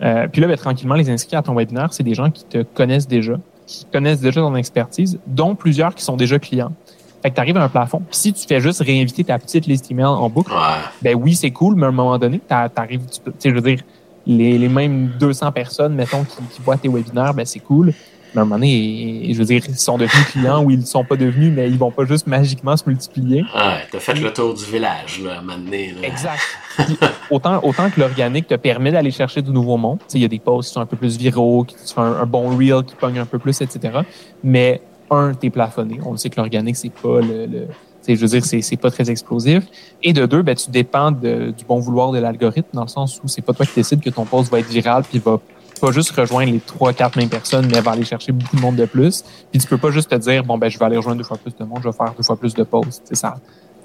Euh, 0.01 0.27
puis 0.31 0.39
là, 0.39 0.47
ben, 0.47 0.55
tranquillement, 0.55 0.95
les 0.95 1.09
inscrits 1.09 1.35
à 1.35 1.41
ton 1.41 1.55
webinaire, 1.55 1.91
c'est 1.91 2.03
des 2.03 2.13
gens 2.13 2.31
qui 2.31 2.45
te 2.45 2.63
connaissent 2.63 3.07
déjà, 3.07 3.33
qui 3.65 3.83
connaissent 3.91 4.21
déjà 4.21 4.39
ton 4.39 4.55
expertise, 4.55 5.19
dont 5.27 5.55
plusieurs 5.55 5.93
qui 5.93 6.03
sont 6.03 6.15
déjà 6.15 6.39
clients. 6.39 6.71
Fait 7.21 7.31
que 7.31 7.35
tu 7.35 7.41
arrives 7.41 7.57
à 7.57 7.63
un 7.63 7.69
plafond. 7.69 7.99
Puis 8.09 8.17
si 8.17 8.33
tu 8.33 8.47
fais 8.47 8.61
juste 8.61 8.81
réinviter 8.81 9.25
ta 9.25 9.37
petite 9.39 9.65
liste 9.65 9.91
email 9.91 10.05
en 10.05 10.29
boucle, 10.29 10.53
ben 11.01 11.15
oui, 11.15 11.35
c'est 11.35 11.51
cool, 11.51 11.75
mais 11.75 11.87
à 11.87 11.89
un 11.89 11.91
moment 11.91 12.17
donné, 12.17 12.39
tu 12.47 12.53
arrives, 12.53 13.01
tu 13.07 13.19
sais, 13.39 13.49
je 13.49 13.55
veux 13.55 13.61
dire, 13.61 13.81
les, 14.25 14.57
les 14.57 14.69
mêmes 14.69 15.11
200 15.19 15.51
personnes, 15.51 15.95
mettons, 15.95 16.23
qui, 16.23 16.37
qui 16.53 16.61
voient 16.61 16.77
tes 16.77 16.87
webinaires, 16.87 17.33
ben 17.33 17.45
c'est 17.45 17.59
cool 17.59 17.93
à 18.37 18.41
un 18.41 18.45
moment 18.45 18.55
donné, 18.55 19.29
je 19.31 19.37
veux 19.37 19.45
dire, 19.45 19.61
ils 19.67 19.77
sont 19.77 19.97
devenus 19.97 20.25
clients 20.31 20.63
ou 20.63 20.71
ils 20.71 20.79
ne 20.79 20.85
sont 20.85 21.03
pas 21.03 21.15
devenus, 21.15 21.51
mais 21.55 21.69
ils 21.69 21.77
vont 21.77 21.91
pas 21.91 22.05
juste 22.05 22.27
magiquement 22.27 22.75
se 22.77 22.83
multiplier. 22.87 23.43
Ah, 23.53 23.79
t'as 23.91 23.99
fait 23.99 24.13
le 24.13 24.31
tour 24.31 24.53
du 24.53 24.65
village, 24.65 25.21
là, 25.23 25.35
à 25.35 25.39
un 25.39 25.41
moment 25.41 25.57
donné. 25.57 25.93
Exact. 26.03 26.41
autant, 27.31 27.59
autant 27.63 27.89
que 27.89 27.99
l'organique 27.99 28.47
te 28.47 28.55
permet 28.55 28.91
d'aller 28.91 29.11
chercher 29.11 29.41
du 29.41 29.51
nouveau 29.51 29.77
monde. 29.77 29.99
Il 30.13 30.21
y 30.21 30.25
a 30.25 30.27
des 30.27 30.39
posts 30.39 30.69
qui 30.69 30.73
sont 30.73 30.81
un 30.81 30.85
peu 30.85 30.97
plus 30.97 31.17
viraux, 31.17 31.63
qui 31.63 31.75
font 31.93 32.01
un, 32.01 32.25
bon 32.25 32.55
reel 32.55 32.83
qui 32.85 32.95
pogne 32.95 33.19
un 33.19 33.25
peu 33.25 33.39
plus, 33.39 33.61
etc. 33.61 33.99
Mais 34.43 34.81
un, 35.09 35.33
t'es 35.33 35.49
plafonné. 35.49 35.99
On 36.05 36.15
sait 36.17 36.29
que 36.29 36.39
l'organique, 36.39 36.75
c'est 36.75 36.91
pas 36.91 37.21
le, 37.21 37.67
je 38.07 38.15
veux 38.15 38.39
dire, 38.39 38.45
c'est 38.45 38.77
pas 38.77 38.91
très 38.91 39.09
explosif. 39.09 39.63
Et 40.03 40.13
de 40.13 40.25
deux, 40.25 40.41
ben, 40.41 40.55
tu 40.55 40.69
dépends 40.71 41.11
du 41.11 41.65
bon 41.67 41.79
vouloir 41.79 42.11
de 42.11 42.19
l'algorithme, 42.19 42.69
dans 42.73 42.83
le 42.83 42.87
sens 42.87 43.19
où 43.23 43.27
c'est 43.27 43.41
pas 43.41 43.53
toi 43.53 43.65
qui 43.65 43.75
décides 43.75 44.01
que 44.01 44.09
ton 44.09 44.25
post 44.25 44.51
va 44.51 44.59
être 44.59 44.69
viral 44.69 45.03
puis 45.03 45.19
va 45.19 45.39
pas 45.79 45.91
juste 45.91 46.11
rejoindre 46.11 46.51
les 46.51 46.59
trois, 46.59 46.93
quatre 46.93 47.17
mêmes 47.17 47.29
personnes, 47.29 47.67
mais 47.71 47.81
va 47.81 47.91
aller 47.91 48.05
chercher 48.05 48.31
beaucoup 48.31 48.55
de 48.55 48.61
monde 48.61 48.75
de 48.75 48.85
plus. 48.85 49.23
Puis 49.51 49.59
tu 49.59 49.67
peux 49.67 49.77
pas 49.77 49.91
juste 49.91 50.09
te 50.09 50.15
dire, 50.15 50.43
bon, 50.43 50.57
ben, 50.57 50.69
je 50.69 50.77
vais 50.77 50.85
aller 50.85 50.97
rejoindre 50.97 51.17
deux 51.17 51.23
fois 51.23 51.37
plus 51.37 51.55
de 51.55 51.63
monde, 51.63 51.79
je 51.83 51.89
vais 51.89 51.95
faire 51.95 52.13
deux 52.15 52.23
fois 52.23 52.37
plus 52.37 52.53
de 52.53 52.63
posts. 52.63 53.13
ça, 53.13 53.35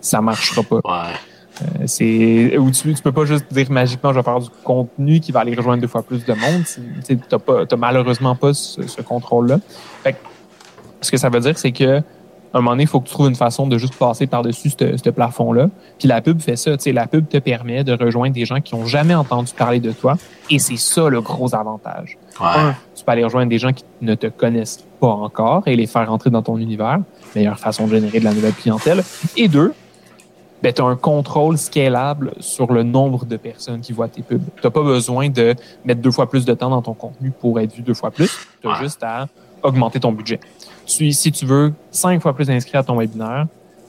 ça 0.01 0.21
marchera 0.21 0.63
pas. 0.63 0.77
Ouais. 0.77 1.15
Euh, 1.61 1.85
c'est 1.87 2.57
ou 2.57 2.71
tu, 2.71 2.95
tu 2.95 3.03
peux 3.03 3.13
pas 3.13 3.27
juste 3.27 3.45
dire 3.53 3.71
magiquement 3.71 4.11
je 4.11 4.19
vais 4.19 4.23
faire 4.23 4.41
du 4.41 4.49
contenu 4.65 5.21
qui 5.21 5.33
va 5.33 5.41
aller 5.41 5.55
rejoindre 5.55 5.83
deux 5.83 5.89
fois 5.89 6.03
plus 6.03 6.25
de 6.25 6.33
monde. 6.33 6.65
Tu 7.07 7.19
n'as 7.31 7.39
pas, 7.39 7.77
malheureusement 7.77 8.35
pas 8.35 8.55
ce, 8.55 8.87
ce 8.87 9.03
contrôle-là. 9.03 9.61
ce 11.03 11.11
que 11.11 11.17
ça 11.19 11.29
veut 11.29 11.41
dire, 11.41 11.59
c'est 11.59 11.73
que 11.73 12.03
un 12.59 12.61
moment 12.61 12.73
donné, 12.73 12.83
il 12.83 12.89
faut 12.89 13.01
que 13.01 13.09
tu 13.09 13.15
trouves 13.15 13.29
une 13.29 13.35
façon 13.35 13.67
de 13.67 13.79
juste 13.79 13.95
passer 13.97 14.27
par-dessus 14.27 14.71
ce 14.71 15.11
plafond-là. 15.11 15.69
Puis 15.99 16.07
la 16.09 16.21
pub 16.21 16.41
fait 16.41 16.57
ça. 16.57 16.77
Tu 16.77 16.85
sais, 16.85 16.93
la 16.93 17.07
pub 17.07 17.29
te 17.29 17.39
permet 17.39 17.83
de 17.83 17.93
rejoindre 17.93 18.35
des 18.35 18.45
gens 18.45 18.61
qui 18.61 18.75
n'ont 18.75 18.87
jamais 18.87 19.15
entendu 19.15 19.53
parler 19.57 19.81
de 19.81 19.93
toi. 19.93 20.17
Et 20.51 20.59
c'est 20.59 20.77
ça 20.77 21.09
le 21.09 21.21
gros 21.23 21.55
avantage. 21.55 22.19
Un, 22.41 22.75
tu 22.95 23.05
peux 23.05 23.13
aller 23.13 23.25
rejoindre 23.25 23.49
des 23.49 23.59
gens 23.59 23.73
qui 23.73 23.85
ne 24.03 24.15
te 24.15 24.27
connaissent 24.27 24.85
pas 25.01 25.09
encore 25.09 25.63
et 25.67 25.77
les 25.77 25.87
faire 25.87 26.09
rentrer 26.09 26.31
dans 26.31 26.43
ton 26.43 26.59
univers. 26.59 26.99
Meilleure 27.35 27.59
façon 27.59 27.87
de 27.87 27.93
générer 27.93 28.21
de 28.21 28.25
la 28.25 28.35
nouvelle 28.35 28.55
clientèle. 28.55 29.03
Et 29.37 29.49
deux, 29.49 29.73
ben, 30.63 30.73
tu 30.73 30.83
as 30.83 30.85
un 30.85 30.97
contrôle 30.97 31.57
scalable 31.57 32.33
sur 32.39 32.71
le 32.71 32.83
nombre 32.83 33.25
de 33.25 33.37
personnes 33.37 33.81
qui 33.81 33.93
voient 33.93 34.09
tes 34.09 34.23
pubs. 34.23 34.45
Tu 34.57 34.63
n'as 34.63 34.71
pas 34.71 34.83
besoin 34.83 35.31
de 35.31 35.55
mettre 35.85 36.03
deux 36.03 36.11
fois 36.11 36.29
plus 36.29 36.45
de 36.45 36.53
temps 36.53 36.71
dans 36.71 36.83
ton 36.83 36.95
contenu 36.95 37.31
pour 37.31 37.59
être 37.61 37.75
vu 37.75 37.83
deux 37.83 37.95
fois 37.95 38.11
plus. 38.11 38.47
Tu 38.61 38.69
as 38.69 38.75
juste 38.75 39.03
à 39.03 39.27
augmenter 39.63 40.01
ton 40.01 40.13
budget 40.13 40.41
si 40.87 41.33
tu 41.33 41.47
veux 41.47 41.73
cinq 41.91 42.21
fois 42.23 42.35
plus 42.35 42.47
d'inscrits 42.47 42.77
à 42.77 42.83
ton 42.83 42.97
webinaire, 42.97 43.47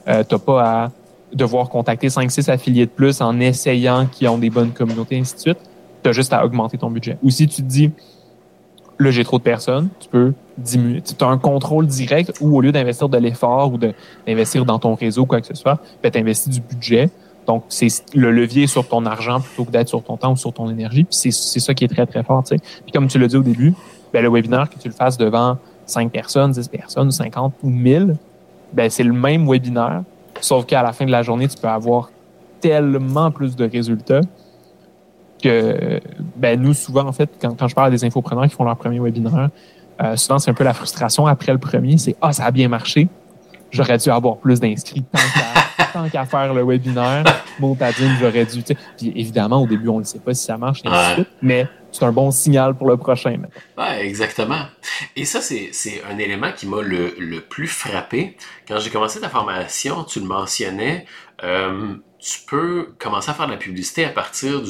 euh, 0.08 0.22
tu 0.26 0.34
n'as 0.34 0.38
pas 0.38 0.62
à 0.64 0.90
devoir 1.32 1.68
contacter 1.68 2.08
5-6 2.08 2.50
affiliés 2.50 2.86
de 2.86 2.90
plus 2.90 3.20
en 3.20 3.40
essayant 3.40 4.06
qu'ils 4.06 4.28
ont 4.28 4.38
des 4.38 4.50
bonnes 4.50 4.70
communautés, 4.70 5.18
ainsi 5.18 5.34
de 5.34 5.40
suite. 5.40 5.58
Tu 6.02 6.10
as 6.10 6.12
juste 6.12 6.32
à 6.32 6.44
augmenter 6.44 6.78
ton 6.78 6.90
budget. 6.90 7.18
Ou 7.22 7.30
si 7.30 7.48
tu 7.48 7.62
te 7.62 7.66
dis, 7.66 7.90
là, 8.98 9.10
j'ai 9.10 9.24
trop 9.24 9.38
de 9.38 9.42
personnes, 9.42 9.88
tu 9.98 10.08
peux 10.08 10.32
diminuer. 10.56 11.02
Tu 11.02 11.24
as 11.24 11.26
un 11.26 11.38
contrôle 11.38 11.86
direct 11.86 12.34
ou 12.40 12.56
au 12.56 12.60
lieu 12.60 12.72
d'investir 12.72 13.08
de 13.08 13.18
l'effort 13.18 13.72
ou 13.72 13.78
d'investir 14.26 14.64
dans 14.64 14.78
ton 14.78 14.94
réseau, 14.94 15.26
quoi 15.26 15.40
que 15.40 15.46
ce 15.46 15.54
soit, 15.54 15.80
ben, 16.02 16.10
tu 16.10 16.18
investis 16.18 16.48
du 16.48 16.60
budget. 16.60 17.10
Donc, 17.46 17.64
c'est 17.68 17.88
le 18.14 18.30
levier 18.30 18.66
sur 18.66 18.86
ton 18.88 19.04
argent 19.04 19.40
plutôt 19.40 19.64
que 19.64 19.70
d'être 19.70 19.88
sur 19.88 20.02
ton 20.02 20.16
temps 20.16 20.32
ou 20.32 20.36
sur 20.36 20.52
ton 20.52 20.70
énergie. 20.70 21.04
Puis 21.04 21.32
c'est 21.32 21.60
ça 21.60 21.74
qui 21.74 21.84
est 21.84 21.88
très, 21.88 22.06
très 22.06 22.22
fort. 22.22 22.42
Puis 22.44 22.92
comme 22.92 23.08
tu 23.08 23.18
l'as 23.18 23.28
dit 23.28 23.36
au 23.36 23.42
début, 23.42 23.74
ben, 24.12 24.22
le 24.22 24.30
webinaire, 24.30 24.70
que 24.70 24.78
tu 24.78 24.88
le 24.88 24.94
fasses 24.94 25.18
devant 25.18 25.58
5 25.86 26.10
personnes, 26.10 26.52
10 26.52 26.68
personnes, 26.68 27.10
50 27.10 27.54
ou 27.62 27.70
1000, 27.70 28.16
ben, 28.72 28.90
c'est 28.90 29.04
le 29.04 29.12
même 29.12 29.48
webinaire, 29.48 30.02
sauf 30.40 30.66
qu'à 30.66 30.82
la 30.82 30.92
fin 30.92 31.04
de 31.04 31.10
la 31.10 31.22
journée, 31.22 31.48
tu 31.48 31.56
peux 31.56 31.68
avoir 31.68 32.10
tellement 32.60 33.30
plus 33.30 33.56
de 33.56 33.68
résultats 33.68 34.20
que 35.42 36.00
ben, 36.36 36.60
nous, 36.60 36.74
souvent, 36.74 37.06
en 37.06 37.12
fait, 37.12 37.30
quand, 37.40 37.54
quand 37.58 37.68
je 37.68 37.74
parle 37.74 37.88
à 37.88 37.90
des 37.90 38.04
infopreneurs 38.04 38.44
qui 38.44 38.54
font 38.54 38.64
leur 38.64 38.76
premier 38.76 38.98
webinaire, 38.98 39.50
euh, 40.02 40.16
souvent, 40.16 40.38
c'est 40.38 40.50
un 40.50 40.54
peu 40.54 40.64
la 40.64 40.74
frustration 40.74 41.26
après 41.26 41.52
le 41.52 41.58
premier, 41.58 41.98
c'est 41.98 42.16
«Ah, 42.20 42.32
ça 42.32 42.46
a 42.46 42.50
bien 42.50 42.68
marché, 42.68 43.08
j'aurais 43.70 43.98
dû 43.98 44.10
avoir 44.10 44.36
plus 44.38 44.58
d'inscrits 44.58 45.04
tant 45.92 46.08
qu'à 46.08 46.24
faire 46.24 46.52
le 46.52 46.64
webinaire, 46.64 47.24
montadine, 47.60 48.16
j'aurais 48.20 48.44
dû.» 48.44 48.62
Puis 48.96 49.12
évidemment, 49.14 49.62
au 49.62 49.66
début, 49.66 49.88
on 49.88 49.98
ne 49.98 50.04
sait 50.04 50.18
pas 50.18 50.34
si 50.34 50.44
ça 50.44 50.56
marche, 50.56 50.80
et 50.84 50.88
ainsi 50.88 51.10
de 51.10 51.14
suite, 51.14 51.28
mais 51.42 51.68
c'est 51.94 52.04
un 52.04 52.12
bon 52.12 52.30
signal 52.30 52.74
pour 52.74 52.88
le 52.88 52.96
prochain. 52.96 53.38
Oui, 53.78 53.84
exactement. 54.00 54.66
Et 55.16 55.24
ça, 55.24 55.40
c'est 55.40 56.02
un 56.10 56.18
élément 56.18 56.52
qui 56.52 56.66
m'a 56.66 56.82
le, 56.82 57.14
le, 57.18 57.40
plus 57.40 57.68
frappé. 57.68 58.36
Quand 58.66 58.78
j'ai 58.80 58.90
commencé 58.90 59.20
ta 59.20 59.28
formation, 59.28 60.04
tu 60.04 60.20
le 60.20 60.26
mentionnais, 60.26 61.06
euh, 61.44 61.94
tu 62.18 62.40
peux 62.46 62.94
commencer 62.98 63.30
à 63.30 63.34
faire 63.34 63.46
de 63.46 63.52
la 63.52 63.58
publicité 63.58 64.04
à 64.06 64.08
partir 64.08 64.62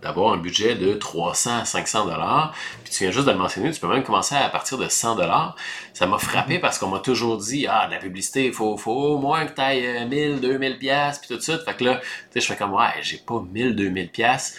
d'avoir 0.00 0.32
un 0.32 0.36
budget 0.36 0.76
de 0.76 0.94
300 0.94 1.58
à 1.58 1.64
500 1.64 2.04
dollars. 2.04 2.54
Puis 2.84 2.92
tu 2.92 3.04
viens 3.04 3.10
juste 3.10 3.26
de 3.26 3.32
le 3.32 3.38
mentionner, 3.38 3.72
tu 3.72 3.80
peux 3.80 3.88
même 3.88 4.04
commencer 4.04 4.36
à 4.36 4.48
partir 4.48 4.78
de 4.78 4.88
100 4.88 5.16
dollars. 5.16 5.56
Ça 5.92 6.06
m'a 6.06 6.18
frappé 6.18 6.60
parce 6.60 6.78
qu'on 6.78 6.88
m'a 6.88 7.00
toujours 7.00 7.36
dit, 7.36 7.66
ah, 7.68 7.88
de 7.88 7.92
la 7.92 7.98
publicité, 7.98 8.46
il 8.46 8.52
faut, 8.52 8.76
faut 8.76 8.92
au 8.92 9.18
moins 9.18 9.44
que 9.46 9.54
tu 9.54 9.60
ailles 9.60 10.08
1000, 10.08 10.40
2000 10.40 10.78
pièces 10.78 11.18
puis 11.18 11.28
tout 11.28 11.36
de 11.36 11.42
suite. 11.42 11.62
Fait 11.64 11.74
que 11.74 11.84
là, 11.84 11.96
tu 11.96 12.04
sais, 12.30 12.40
je 12.40 12.46
fais 12.46 12.56
comme, 12.56 12.74
ouais, 12.74 12.88
j'ai 13.02 13.18
pas 13.18 13.42
1000, 13.50 13.74
2000 13.74 14.10
pièces 14.10 14.56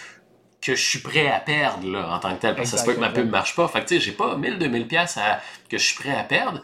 que 0.62 0.76
je 0.76 0.82
suis 0.82 1.00
prêt 1.00 1.28
à 1.28 1.40
perdre 1.40 1.88
là, 1.90 2.14
en 2.14 2.18
tant 2.20 2.34
que 2.36 2.40
tel. 2.40 2.54
Parce 2.54 2.70
que 2.70 2.76
ça 2.76 2.82
se 2.82 2.86
peut 2.86 2.94
que 2.94 3.00
ma 3.00 3.10
pub 3.10 3.26
ne 3.26 3.30
marche 3.30 3.56
pas. 3.56 3.66
Fait 3.68 3.80
que 3.80 3.88
tu 3.88 3.94
sais, 3.96 4.00
j'ai 4.00 4.12
pas 4.12 4.36
1000, 4.36 4.58
2000 4.58 4.86
pièces 4.86 5.18
que 5.68 5.76
je 5.76 5.84
suis 5.84 5.96
prêt 5.96 6.16
à 6.16 6.22
perdre. 6.22 6.62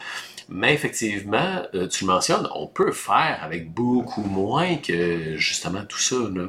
Mais 0.49 0.72
effectivement, 0.72 1.62
euh, 1.74 1.88
tu 1.88 2.05
le 2.05 2.12
mentionnes, 2.12 2.49
on 2.55 2.66
peut 2.66 2.92
faire 2.92 3.40
avec 3.42 3.70
beaucoup 3.70 4.22
moins 4.22 4.76
que 4.76 5.36
justement 5.36 5.84
tout 5.84 5.99
ça. 5.99 6.16
Là. 6.16 6.49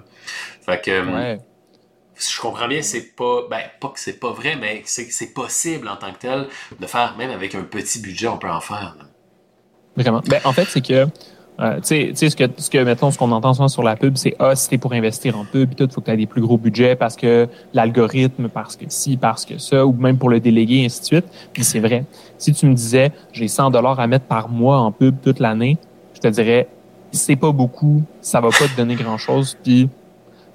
Fait 0.66 0.82
que 0.82 0.92
euh, 0.92 1.36
si 2.16 2.34
je 2.34 2.40
comprends 2.40 2.68
bien, 2.68 2.82
c'est 2.82 3.16
pas 3.16 3.42
ben 3.50 3.62
pas 3.82 3.90
que 3.90 4.00
c'est 4.00 4.20
pas 4.20 4.32
vrai, 4.32 4.56
mais 4.56 4.84
c'est 4.86 5.12
c'est 5.12 5.34
possible 5.34 5.90
en 5.90 5.98
tant 5.98 6.14
que 6.14 6.20
tel 6.20 6.48
de 6.80 6.88
faire 6.88 7.18
même 7.18 7.32
avec 7.32 7.56
un 7.56 7.64
petit 7.64 8.00
budget, 8.00 8.28
on 8.28 8.38
peut 8.38 8.50
en 8.50 8.62
faire. 8.62 8.96
Vraiment. 9.98 10.22
Ben, 10.28 10.40
en 10.46 10.54
fait, 10.54 10.66
c'est 10.66 10.86
que 10.86 11.08
euh, 11.60 11.80
tu 11.82 12.16
sais, 12.16 12.30
ce 12.30 12.36
que, 12.36 12.46
ce 12.58 12.70
que, 12.70 12.78
mettons, 12.78 13.12
ce 13.12 13.18
qu'on 13.18 13.32
entend 13.32 13.54
souvent 13.54 13.68
sur 13.68 13.84
la 13.84 13.98
pub, 13.98 14.16
c'est, 14.16 14.34
ah, 14.40 14.56
si 14.56 14.70
t'es 14.70 14.78
pour 14.78 14.94
investir 14.94 15.38
en 15.38 15.44
pub, 15.44 15.76
tout, 15.76 15.90
faut 15.92 16.00
que 16.00 16.10
tu 16.10 16.16
des 16.16 16.26
plus 16.26 16.42
gros 16.42 16.58
budgets 16.58 16.96
parce 16.96 17.18
que 17.18 17.50
l'algorithme, 17.74 18.48
parce 18.48 18.78
que 18.78 18.86
si, 18.88 19.18
parce 19.18 19.46
que 19.46 19.58
ça, 19.58 19.86
ou 19.86 19.92
même 19.92 20.18
pour 20.18 20.30
le 20.30 20.40
déléguer, 20.40 20.86
ainsi 20.86 21.02
de 21.02 21.06
suite. 21.06 21.26
Puis 21.52 21.66
c'est 21.66 21.80
vrai. 21.80 22.06
Si 22.38 22.54
tu 22.54 22.66
me 22.66 22.74
disais, 22.74 23.12
j'ai 23.34 23.50
100 23.50 23.72
dollars 23.72 24.00
à 24.00 24.08
mettre 24.08 24.26
par 24.26 24.48
mois 24.48 24.80
en 24.80 24.94
pub 24.94 25.18
toute 25.22 25.40
l'année, 25.40 25.78
je 26.14 26.22
te 26.22 26.28
dirais, 26.30 26.70
c'est 27.12 27.36
pas 27.36 27.52
beaucoup, 27.52 28.04
ça 28.22 28.40
va 28.40 28.50
pas 28.50 28.68
te 28.68 28.78
donner 28.78 28.96
grand 28.96 29.18
chose, 29.18 29.58
puis 29.62 29.90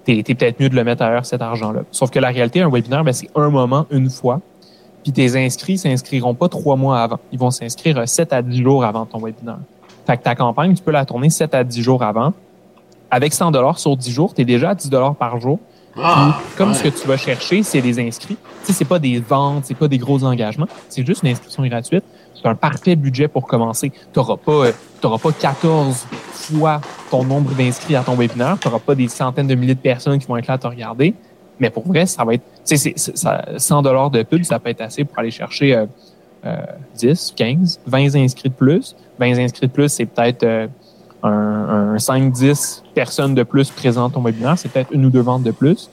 t'es, 0.05 0.19
es, 0.19 0.23
peut-être 0.23 0.59
mieux 0.59 0.71
de 0.71 0.77
le 0.77 0.85
mettre 0.85 1.03
ailleurs, 1.03 1.27
cet 1.27 1.43
argent-là. 1.43 1.83
Sauf 1.91 2.11
que 2.11 2.19
la 2.19 2.29
réalité, 2.29 2.63
un 2.63 2.71
webinaire, 2.71 3.05
ben, 3.05 3.13
c'est 3.13 3.29
un 3.35 3.51
moment, 3.51 3.87
une 3.91 4.09
fois. 4.09 4.41
Puis 5.03 5.13
tes 5.13 5.37
inscrits 5.37 5.77
s'inscriront 5.77 6.35
pas 6.35 6.49
trois 6.49 6.77
mois 6.77 7.03
avant. 7.03 7.19
Ils 7.31 7.39
vont 7.39 7.51
s'inscrire 7.51 8.09
7 8.09 8.33
à 8.33 8.41
10 8.41 8.63
jours 8.63 8.85
avant 8.87 9.05
ton 9.05 9.19
webinaire. 9.19 9.59
Fait 10.07 10.17
que 10.17 10.23
ta 10.23 10.35
campagne, 10.35 10.75
tu 10.75 10.83
peux 10.83 10.91
la 10.91 11.05
tourner 11.05 11.31
7 11.31 11.55
à 11.55 11.65
10 11.65 11.83
jours 11.83 12.03
avant. 12.03 12.33
Avec 13.11 13.33
100 13.33 13.53
dollars 13.53 13.79
sur 13.79 13.97
10 13.97 14.11
jours, 14.11 14.35
tu 14.35 14.43
es 14.43 14.45
déjà 14.45 14.71
à 14.71 14.75
10 14.75 14.91
dollars 14.91 15.15
par 15.15 15.41
jour. 15.41 15.59
Ah, 15.97 16.41
comme 16.57 16.75
ce 16.75 16.83
que 16.83 16.89
tu 16.89 17.07
vas 17.07 17.17
chercher, 17.17 17.63
c'est 17.63 17.81
des 17.81 18.01
inscrits. 18.01 18.37
Tu 18.37 18.67
sais, 18.67 18.73
c'est 18.73 18.85
pas 18.85 18.99
des 18.99 19.21
ventes, 19.21 19.65
c'est 19.67 19.77
pas 19.77 19.87
des 19.87 19.99
gros 19.99 20.25
engagements. 20.25 20.67
C'est 20.89 21.07
juste 21.07 21.23
une 21.23 21.29
inscription 21.29 21.65
gratuite. 21.67 22.05
C'est 22.35 22.49
un 22.49 22.57
parfait 22.57 22.97
budget 22.97 23.29
pour 23.29 23.47
commencer. 23.47 23.91
Tu 23.91 24.19
n'auras 24.19 24.37
pas, 24.37 24.67
euh, 24.67 24.73
pas 25.01 25.33
14 25.33 26.07
fois 26.33 26.81
ton 27.11 27.25
nombre 27.25 27.55
d'inscrits 27.55 27.95
à 27.95 28.03
ton 28.03 28.17
webinaire. 28.17 28.59
Tu 28.61 28.67
n'auras 28.67 28.81
pas 28.81 28.95
des 28.97 29.09
centaines 29.09 29.47
de 29.47 29.55
milliers 29.55 29.77
de 29.77 29.81
personnes 29.81 30.19
qui 30.19 30.27
vont 30.27 30.37
être 30.37 30.49
là 30.49 30.55
à 30.55 30.59
te 30.59 30.67
regarder. 30.67 31.15
Mais 31.61 31.71
pour 31.71 31.87
vrai, 31.87 32.07
ça 32.07 32.25
va 32.25 32.35
être, 32.35 32.43
tu 32.67 32.77
sais, 32.77 32.95
100 33.57 33.83
dollars 33.83 34.11
de 34.11 34.25
pub, 34.25 34.43
ça 34.43 34.59
peut 34.59 34.71
être 34.71 34.81
assez 34.81 35.05
pour 35.05 35.19
aller 35.21 35.31
chercher 35.31 35.77
euh, 35.77 35.87
10, 36.97 37.35
15, 37.37 37.81
20 37.87 38.17
inscrits 38.17 38.49
de 38.49 38.55
plus. 38.55 38.97
20 39.19 39.39
inscrits 39.39 39.67
de 39.67 39.73
plus, 39.73 39.89
c'est 39.89 40.07
peut-être 40.07 40.43
euh, 40.45 40.67
un, 41.23 41.97
5-10 41.97 42.83
personnes 42.95 43.35
de 43.35 43.43
plus 43.43 43.71
présentes 43.71 44.17
au 44.17 44.21
webinaire. 44.21 44.59
C'est 44.59 44.69
peut-être 44.69 44.93
une 44.93 45.07
ou 45.07 45.11
deux 45.11 45.21
ventes 45.21 45.43
de 45.43 45.51
plus. 45.51 45.91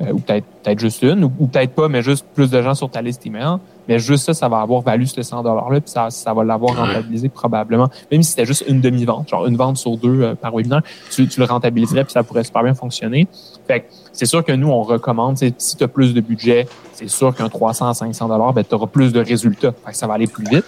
Euh, 0.00 0.12
ou 0.12 0.18
peut-être 0.18 0.46
peut 0.62 0.78
juste 0.78 1.02
une, 1.02 1.24
ou, 1.24 1.30
peut-être 1.30 1.72
pas, 1.72 1.88
mais 1.88 2.02
juste 2.02 2.24
plus 2.34 2.50
de 2.50 2.62
gens 2.62 2.74
sur 2.74 2.88
ta 2.88 3.02
liste 3.02 3.26
email. 3.26 3.56
Mais 3.88 3.98
juste 3.98 4.26
ça, 4.26 4.34
ça 4.34 4.48
va 4.48 4.60
avoir 4.60 4.82
valu 4.82 5.06
ce 5.06 5.22
100 5.22 5.42
$-là, 5.42 5.80
puis 5.80 5.90
ça, 5.90 6.10
ça 6.10 6.34
va 6.34 6.44
l'avoir 6.44 6.76
rentabilisé 6.76 7.28
probablement. 7.28 7.88
Même 8.12 8.22
si 8.22 8.30
c'était 8.30 8.46
juste 8.46 8.64
une 8.68 8.80
demi-vente, 8.80 9.28
genre 9.28 9.46
une 9.46 9.56
vente 9.56 9.78
sur 9.78 9.96
deux 9.96 10.22
euh, 10.22 10.34
par 10.34 10.54
webinaire, 10.54 10.82
tu, 11.10 11.26
tu, 11.26 11.40
le 11.40 11.46
rentabiliserais, 11.46 12.04
puis 12.04 12.12
ça 12.12 12.22
pourrait 12.22 12.44
super 12.44 12.62
bien 12.62 12.74
fonctionner. 12.74 13.26
Fait 13.66 13.86
c'est 14.12 14.26
sûr 14.26 14.44
que 14.44 14.52
nous, 14.52 14.68
on 14.68 14.82
recommande, 14.82 15.38
si 15.38 15.76
tu 15.76 15.84
as 15.84 15.88
plus 15.88 16.12
de 16.12 16.20
budget, 16.20 16.66
c'est 16.92 17.08
sûr 17.08 17.34
qu'un 17.34 17.48
300 17.48 17.88
à 17.88 17.94
500 17.94 18.52
ben, 18.52 18.64
tu 18.64 18.74
auras 18.74 18.86
plus 18.86 19.12
de 19.12 19.20
résultats. 19.20 19.72
Fait 19.84 19.92
que 19.92 19.96
ça 19.96 20.06
va 20.06 20.14
aller 20.14 20.26
plus 20.26 20.44
vite. 20.44 20.66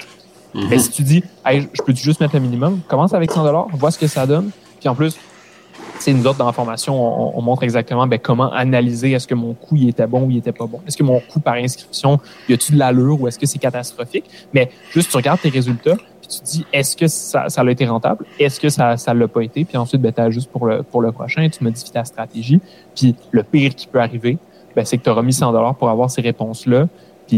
Mais 0.55 0.67
ben, 0.67 0.79
si 0.79 0.91
tu 0.91 1.03
dis, 1.03 1.23
je 1.47 1.83
peux 1.83 1.95
juste 1.95 2.21
mettre 2.21 2.35
le 2.35 2.41
minimum, 2.41 2.81
commence 2.89 3.13
avec 3.13 3.31
100 3.31 3.69
vois 3.75 3.91
ce 3.91 3.99
que 3.99 4.07
ça 4.07 4.27
donne. 4.27 4.51
Puis 4.79 4.89
en 4.89 4.95
plus, 4.95 5.17
c'est 6.01 6.15
nous 6.15 6.27
autres 6.27 6.39
dans 6.39 6.47
la 6.47 6.53
formation, 6.53 7.37
on, 7.37 7.43
montre 7.43 7.63
exactement 7.63 8.07
ben, 8.07 8.19
comment 8.19 8.51
analyser 8.53 9.13
est-ce 9.13 9.29
que 9.29 9.35
mon 9.35 9.53
coût 9.55 9.77
il 9.77 9.91
était 9.91 10.07
bon 10.07 10.27
ou 10.27 10.31
il 10.31 10.39
était 10.39 10.53
pas 10.53 10.67
bon. 10.67 10.81
Est-ce 10.87 10.97
que 10.97 11.03
mon 11.03 11.21
coût 11.21 11.41
par 11.41 11.55
inscription, 11.55 12.19
y 12.49 12.55
a-tu 12.55 12.73
de 12.73 12.79
l'allure 12.79 13.21
ou 13.21 13.29
est-ce 13.29 13.39
que 13.39 13.47
c'est 13.47 13.59
catastrophique? 13.59 14.25
Mais 14.55 14.71
juste 14.93 15.11
tu 15.11 15.17
regardes 15.17 15.41
tes 15.41 15.51
résultats, 15.51 15.97
puis 15.97 16.29
tu 16.29 16.41
te 16.41 16.45
dis 16.45 16.67
est-ce 16.73 16.97
que 16.97 17.07
ça, 17.07 17.49
ça 17.49 17.61
a 17.61 17.71
été 17.71 17.87
rentable? 17.87 18.25
Est-ce 18.39 18.59
que 18.59 18.71
ça 18.71 18.97
ça 18.97 19.13
l'a 19.13 19.29
pas 19.29 19.43
été? 19.43 19.65
Puis 19.65 19.77
ensuite, 19.77 20.01
ben, 20.01 20.13
tu 20.13 20.21
ajustes 20.21 20.51
pour 20.51 20.67
le, 20.67 20.83
pour 20.83 21.03
le 21.03 21.13
prochain, 21.13 21.49
tu 21.49 21.63
modifies 21.63 21.93
ta 21.93 22.05
stratégie. 22.05 22.61
Puis 22.95 23.15
le 23.31 23.43
pire 23.43 23.75
qui 23.75 23.87
peut 23.87 24.01
arriver, 24.01 24.39
ben, 24.75 24.85
c'est 24.85 24.97
que 24.97 25.05
tu 25.05 25.11
auras 25.11 25.23
mis 25.23 25.35
100 25.35 25.75
pour 25.75 25.91
avoir 25.91 26.11
ces 26.11 26.23
réponses-là 26.23 26.87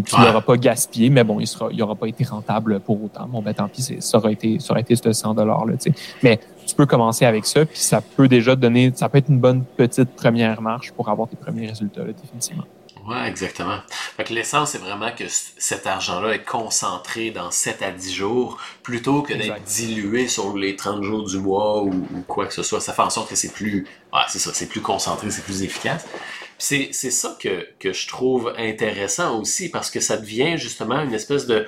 puis 0.01 0.15
tu 0.15 0.21
l'auras 0.21 0.41
pas 0.41 0.57
gaspillé, 0.57 1.11
mais 1.11 1.25
bon, 1.25 1.41
il 1.41 1.47
sera, 1.47 1.69
il 1.71 1.83
aura 1.83 1.95
pas 1.95 2.07
été 2.07 2.25
rentable 2.25 2.81
pour 2.81 3.03
autant. 3.05 3.27
Bon, 3.27 3.43
ben 3.43 3.53
tant 3.53 3.69
pis, 3.69 3.83
ça 3.83 4.19
aurait 4.19 4.33
été, 4.33 4.59
ça 4.59 4.73
aurait 4.73 4.81
été 4.81 4.97
ce 4.97 5.13
100 5.13 5.35
dollars 5.35 5.67
là, 5.67 5.75
tu 5.77 5.93
sais. 5.93 5.99
Mais 6.23 6.41
tu 6.67 6.75
peux 6.75 6.87
commencer 6.87 7.27
avec 7.27 7.45
ça, 7.45 7.65
puis 7.67 7.79
ça 7.79 8.01
peut 8.01 8.29
déjà 8.29 8.57
donner, 8.57 8.93
ça 8.95 9.09
peut 9.09 9.19
être 9.19 9.29
une 9.29 9.41
bonne 9.41 9.65
petite 9.65 10.15
première 10.17 10.63
marche 10.63 10.93
pour 10.93 11.09
avoir 11.09 11.29
tes 11.29 11.37
premiers 11.37 11.69
résultats, 11.69 12.05
là, 12.05 12.13
définitivement. 12.13 12.65
Oui, 13.07 13.17
exactement. 13.27 13.79
Fait 14.17 14.23
que 14.23 14.33
l'essence, 14.33 14.71
c'est 14.71 14.79
vraiment 14.79 15.11
que 15.11 15.25
cet 15.29 15.87
argent-là 15.89 16.35
est 16.35 16.45
concentré 16.45 17.33
dans 17.33 17.51
7 17.51 17.83
à 17.83 17.91
10 17.91 18.15
jours 18.15 18.59
plutôt 18.85 19.23
que 19.23 19.35
d'être 19.35 19.61
dilué 19.65 20.29
sur 20.29 20.57
les 20.57 20.77
30 20.77 21.03
jours 21.03 21.25
du 21.27 21.39
mois 21.39 21.83
ou, 21.83 21.93
quoi 22.29 22.47
que 22.47 22.55
ce 22.55 22.63
soit. 22.63 22.81
Ça 22.81 22.93
fait 22.93 23.03
en 23.03 23.11
sorte 23.11 23.29
que 23.29 23.35
c'est 23.35 23.53
plus, 23.53 23.89
ouais, 24.13 24.21
c'est 24.29 24.39
ça, 24.39 24.51
c'est 24.55 24.69
plus 24.69 24.83
concentré, 24.83 25.31
c'est 25.31 25.43
plus 25.43 25.63
efficace. 25.65 26.07
C'est 26.63 26.93
ça 26.93 27.37
que, 27.41 27.67
que, 27.81 27.93
je 27.93 28.07
trouve 28.07 28.55
intéressant 28.57 29.41
aussi 29.41 29.69
parce 29.69 29.91
que 29.91 29.99
ça 29.99 30.17
devient 30.17 30.57
justement 30.59 31.01
une 31.03 31.13
espèce 31.13 31.47
de, 31.47 31.67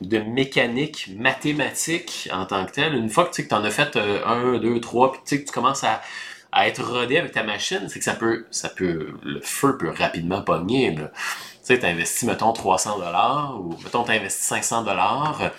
de 0.00 0.18
mécanique 0.18 1.10
mathématique 1.16 2.28
en 2.32 2.46
tant 2.46 2.64
que 2.64 2.70
telle. 2.70 2.94
Une 2.94 3.10
fois 3.10 3.24
que 3.24 3.42
tu 3.42 3.52
en 3.52 3.64
as 3.64 3.70
fait 3.72 3.96
euh, 3.96 4.24
un, 4.24 4.58
deux, 4.58 4.80
trois, 4.80 5.10
puis 5.10 5.22
tu 5.24 5.44
commences 5.52 5.82
à, 5.82 6.02
à, 6.52 6.68
être 6.68 6.84
rodé 6.84 7.18
avec 7.18 7.32
ta 7.32 7.42
machine, 7.42 7.88
c'est 7.88 7.98
que 7.98 8.04
ça 8.04 8.14
peut, 8.14 8.46
ça 8.52 8.68
peut, 8.68 9.08
le 9.24 9.40
feu 9.40 9.76
peut 9.76 9.90
rapidement 9.90 10.42
pogner. 10.42 10.94
Tu 10.94 11.02
sais, 11.62 11.80
tu 11.80 11.86
investis, 11.86 12.22
mettons, 12.22 12.52
300 12.52 12.98
dollars 13.00 13.60
ou 13.60 13.76
mettons, 13.82 14.04
tu 14.04 14.12
investis 14.12 14.46
500 14.46 14.84
dollars, 14.84 15.50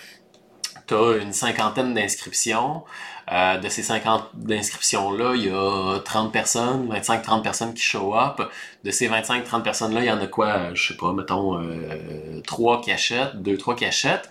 tu 0.90 0.96
as 0.96 1.22
une 1.22 1.32
cinquantaine 1.32 1.94
d'inscriptions. 1.94 2.82
Euh, 3.30 3.58
de 3.58 3.68
ces 3.68 3.84
50 3.84 4.30
d'inscriptions-là, 4.34 5.34
il 5.36 5.44
y 5.44 5.50
a 5.50 6.00
30 6.00 6.32
personnes, 6.32 6.92
25-30 6.92 7.42
personnes 7.42 7.74
qui 7.74 7.82
show 7.82 8.16
up. 8.16 8.42
De 8.82 8.90
ces 8.90 9.08
25-30 9.08 9.62
personnes-là, 9.62 10.00
il 10.00 10.06
y 10.06 10.10
en 10.10 10.20
a 10.20 10.26
quoi, 10.26 10.74
je 10.74 10.88
sais 10.88 10.96
pas, 10.96 11.12
mettons, 11.12 11.62
euh, 11.62 12.40
3 12.44 12.80
qui 12.80 12.90
achètent, 12.90 13.36
2-3 13.36 13.76
qui 13.76 13.84
achètent. 13.84 14.28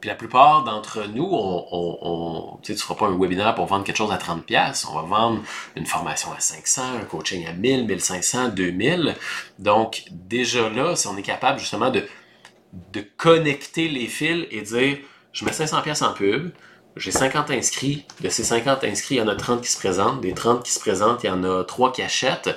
Puis 0.00 0.08
la 0.08 0.14
plupart 0.14 0.62
d'entre 0.64 1.06
nous, 1.06 1.24
on, 1.24 1.66
on, 1.72 1.98
on 2.02 2.56
tu 2.62 2.72
ne 2.72 2.76
feras 2.76 2.94
pas 2.94 3.06
un 3.06 3.18
webinaire 3.18 3.54
pour 3.54 3.64
vendre 3.64 3.84
quelque 3.84 3.96
chose 3.96 4.12
à 4.12 4.18
30$. 4.18 4.86
On 4.90 4.94
va 4.94 5.02
vendre 5.02 5.42
une 5.74 5.86
formation 5.86 6.30
à 6.30 6.38
500, 6.38 6.82
un 7.00 7.04
coaching 7.04 7.46
à 7.46 7.52
1000, 7.54 7.86
1500, 7.86 8.50
2000. 8.50 9.16
Donc, 9.58 10.04
déjà 10.10 10.68
là, 10.68 10.94
si 10.96 11.06
on 11.06 11.16
est 11.16 11.22
capable 11.22 11.58
justement 11.58 11.90
de, 11.90 12.06
de 12.92 13.00
connecter 13.16 13.88
les 13.88 14.06
fils 14.06 14.46
et 14.50 14.60
dire, 14.60 14.98
je 15.38 15.44
mets 15.44 15.52
500$ 15.52 16.04
en 16.04 16.12
pub, 16.14 16.50
j'ai 16.96 17.12
50 17.12 17.50
inscrits. 17.52 18.04
De 18.20 18.28
ces 18.28 18.42
50 18.42 18.82
inscrits, 18.82 19.16
il 19.16 19.18
y 19.18 19.20
en 19.20 19.28
a 19.28 19.36
30 19.36 19.62
qui 19.62 19.70
se 19.70 19.78
présentent. 19.78 20.20
Des 20.20 20.34
30 20.34 20.64
qui 20.64 20.72
se 20.72 20.80
présentent, 20.80 21.22
il 21.22 21.28
y 21.28 21.30
en 21.30 21.44
a 21.44 21.62
3 21.62 21.92
qui 21.92 22.02
achètent. 22.02 22.50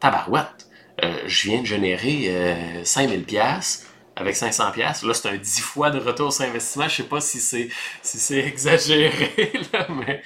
Tabarouette! 0.00 0.68
Euh, 1.02 1.14
je 1.26 1.48
viens 1.48 1.62
de 1.62 1.66
générer 1.66 2.26
euh, 2.28 2.84
5000 2.84 3.24
pièces 3.24 3.86
avec 4.16 4.36
500 4.36 4.70
pièces. 4.72 5.02
Là, 5.02 5.14
c'est 5.14 5.30
un 5.30 5.36
10 5.36 5.60
fois 5.60 5.90
de 5.90 5.98
retour 5.98 6.30
sur 6.30 6.44
investissement. 6.44 6.88
Je 6.88 6.96
sais 6.96 7.02
pas 7.04 7.22
si 7.22 7.40
c'est 7.40 7.68
si 8.02 8.18
c'est 8.18 8.40
exagéré, 8.40 9.52
mais... 9.88 10.22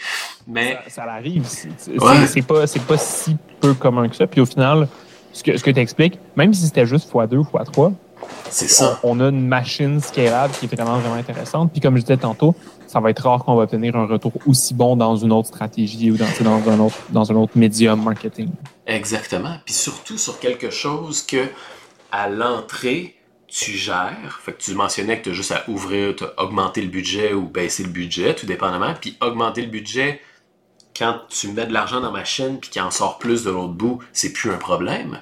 mais... 0.46 0.78
Ça, 0.88 1.04
arrive. 1.04 1.46
C'est 1.46 2.42
pas, 2.42 2.66
pas 2.66 2.98
si 2.98 3.36
peu 3.60 3.74
commun 3.74 4.08
que 4.08 4.16
ça. 4.16 4.26
Puis 4.26 4.40
au 4.40 4.46
final, 4.46 4.88
ce 5.32 5.44
que, 5.44 5.56
ce 5.56 5.62
que 5.62 5.70
tu 5.70 5.78
expliques, 5.78 6.18
même 6.34 6.52
si 6.52 6.66
c'était 6.66 6.86
juste 6.86 7.08
x2 7.12 7.36
ou 7.36 7.44
x3, 7.44 7.94
c'est 8.50 8.68
ça. 8.68 8.98
On, 9.02 9.20
a 9.20 9.28
une 9.28 9.46
machine 9.46 10.00
scalable 10.00 10.54
qui 10.54 10.66
est 10.66 10.74
vraiment, 10.74 10.98
vraiment 10.98 11.16
intéressante. 11.16 11.72
Puis 11.72 11.80
comme 11.80 11.96
je 11.96 12.02
disais 12.02 12.16
tantôt, 12.16 12.54
ça 12.86 13.00
va 13.00 13.10
être 13.10 13.22
rare 13.22 13.44
qu'on 13.44 13.54
va 13.54 13.64
obtenir 13.64 13.96
un 13.96 14.06
retour 14.06 14.32
aussi 14.46 14.74
bon 14.74 14.96
dans 14.96 15.16
une 15.16 15.32
autre 15.32 15.48
stratégie 15.48 16.10
ou 16.10 16.16
dans, 16.16 16.26
dans, 16.40 16.70
un, 16.70 16.80
autre, 16.80 16.96
dans 17.10 17.30
un 17.30 17.34
autre 17.36 17.52
médium 17.56 18.02
marketing. 18.02 18.50
Exactement. 18.86 19.56
Puis 19.64 19.74
surtout 19.74 20.18
sur 20.18 20.38
quelque 20.38 20.70
chose 20.70 21.22
que 21.22 21.46
à 22.10 22.28
l'entrée, 22.28 23.16
tu 23.46 23.72
gères. 23.72 24.40
Fait 24.44 24.52
que 24.52 24.62
tu 24.62 24.74
mentionnais 24.74 25.18
que 25.18 25.24
tu 25.24 25.30
as 25.30 25.34
juste 25.34 25.52
à 25.52 25.64
ouvrir, 25.68 26.16
tu 26.16 26.24
as 26.24 26.42
augmenté 26.42 26.82
le 26.82 26.88
budget 26.88 27.32
ou 27.32 27.42
baisser 27.42 27.82
le 27.82 27.88
budget, 27.90 28.34
tout 28.34 28.46
dépendamment. 28.46 28.94
Puis 29.00 29.16
augmenter 29.20 29.62
le 29.62 29.70
budget, 29.70 30.20
quand 30.96 31.20
tu 31.28 31.48
mets 31.48 31.66
de 31.66 31.72
l'argent 31.72 32.00
dans 32.00 32.12
ma 32.12 32.24
chaîne 32.24 32.58
puis 32.58 32.70
qu'il 32.70 32.82
en 32.82 32.90
sort 32.90 33.18
plus 33.18 33.44
de 33.44 33.50
l'autre 33.50 33.72
bout, 33.72 34.00
c'est 34.12 34.32
plus 34.32 34.50
un 34.50 34.58
problème. 34.58 35.20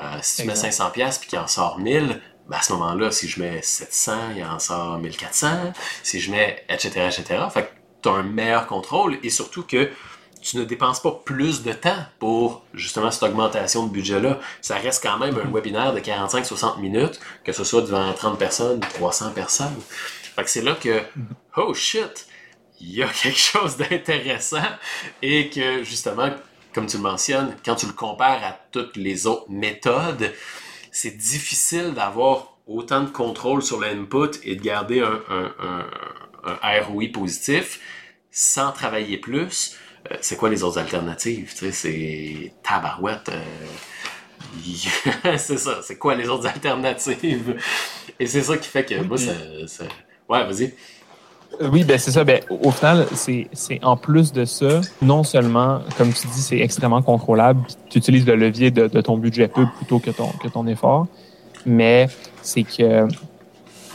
Euh, 0.00 0.18
si 0.22 0.42
tu 0.42 0.48
mets 0.48 0.54
500$ 0.54 1.18
puis 1.18 1.28
qu'il 1.28 1.38
en 1.38 1.46
sort 1.46 1.78
1000, 1.78 2.20
ben 2.48 2.58
à 2.58 2.62
ce 2.62 2.72
moment-là, 2.74 3.10
si 3.10 3.28
je 3.28 3.40
mets 3.40 3.60
700, 3.62 4.12
il 4.36 4.44
en 4.44 4.58
sort 4.58 4.98
1400. 4.98 5.72
Si 6.02 6.20
je 6.20 6.30
mets 6.30 6.64
etc., 6.68 6.88
etc. 7.06 7.44
Fait 7.52 7.64
que 7.64 7.68
tu 8.02 8.08
as 8.08 8.12
un 8.12 8.22
meilleur 8.22 8.66
contrôle 8.66 9.18
et 9.22 9.30
surtout 9.30 9.64
que 9.64 9.90
tu 10.42 10.56
ne 10.58 10.64
dépenses 10.64 11.00
pas 11.00 11.10
plus 11.24 11.62
de 11.62 11.72
temps 11.72 12.04
pour 12.20 12.62
justement 12.72 13.10
cette 13.10 13.24
augmentation 13.24 13.86
de 13.86 13.90
budget-là. 13.90 14.38
Ça 14.60 14.76
reste 14.76 15.02
quand 15.02 15.18
même 15.18 15.36
un 15.44 15.50
webinaire 15.50 15.92
de 15.92 15.98
45-60 15.98 16.80
minutes, 16.80 17.18
que 17.42 17.52
ce 17.52 17.64
soit 17.64 17.82
devant 17.82 18.12
30 18.12 18.38
personnes 18.38 18.78
ou 18.78 18.94
300 18.94 19.30
personnes. 19.30 19.74
Fait 20.36 20.44
que 20.44 20.50
c'est 20.50 20.62
là 20.62 20.74
que, 20.74 21.02
oh 21.56 21.74
shit, 21.74 22.26
il 22.80 22.94
y 22.94 23.02
a 23.02 23.08
quelque 23.08 23.38
chose 23.38 23.76
d'intéressant 23.76 24.62
et 25.20 25.50
que 25.50 25.82
justement, 25.82 26.30
comme 26.72 26.86
tu 26.86 26.98
le 26.98 27.02
mentionnes, 27.02 27.56
quand 27.64 27.74
tu 27.74 27.86
le 27.86 27.92
compares 27.92 28.44
à 28.44 28.56
toutes 28.70 28.96
les 28.96 29.26
autres 29.26 29.46
méthodes, 29.48 30.32
c'est 30.96 31.18
difficile 31.18 31.92
d'avoir 31.92 32.56
autant 32.66 33.02
de 33.02 33.10
contrôle 33.10 33.62
sur 33.62 33.78
l'input 33.78 34.40
et 34.44 34.56
de 34.56 34.62
garder 34.62 35.00
un, 35.00 35.20
un, 35.28 36.80
ROI 36.84 37.08
positif 37.12 37.80
sans 38.30 38.72
travailler 38.72 39.18
plus. 39.18 39.76
Euh, 40.10 40.16
c'est 40.22 40.36
quoi 40.36 40.48
les 40.48 40.62
autres 40.62 40.78
alternatives? 40.78 41.52
c'est 41.70 42.54
tabarouette. 42.62 43.28
Euh, 43.28 45.34
c'est 45.36 45.58
ça. 45.58 45.82
C'est 45.82 45.98
quoi 45.98 46.14
les 46.14 46.30
autres 46.30 46.46
alternatives? 46.46 47.56
Et 48.18 48.26
c'est 48.26 48.42
ça 48.42 48.56
qui 48.56 48.68
fait 48.68 48.86
que 48.86 48.94
moi, 49.02 49.18
Ouais, 50.28 50.44
vas-y. 50.46 50.74
Euh, 51.60 51.68
oui, 51.72 51.84
ben 51.84 51.98
c'est 51.98 52.10
ça. 52.10 52.24
Ben, 52.24 52.40
au 52.50 52.70
final, 52.70 53.06
c'est 53.12 53.48
en 53.82 53.96
plus 53.96 54.32
de 54.32 54.44
ça, 54.44 54.80
non 55.02 55.22
seulement, 55.22 55.80
comme 55.96 56.12
tu 56.12 56.26
dis, 56.28 56.40
c'est 56.40 56.58
extrêmement 56.58 57.02
contrôlable, 57.02 57.60
tu 57.90 57.98
utilises 57.98 58.26
le 58.26 58.36
levier 58.36 58.70
de, 58.70 58.88
ton 59.00 59.16
budget 59.16 59.48
peu 59.48 59.66
plutôt 59.76 59.98
que 59.98 60.10
ton, 60.10 60.28
que 60.42 60.48
ton 60.48 60.66
effort, 60.66 61.06
mais 61.64 62.08
c'est 62.42 62.62
que 62.62 63.08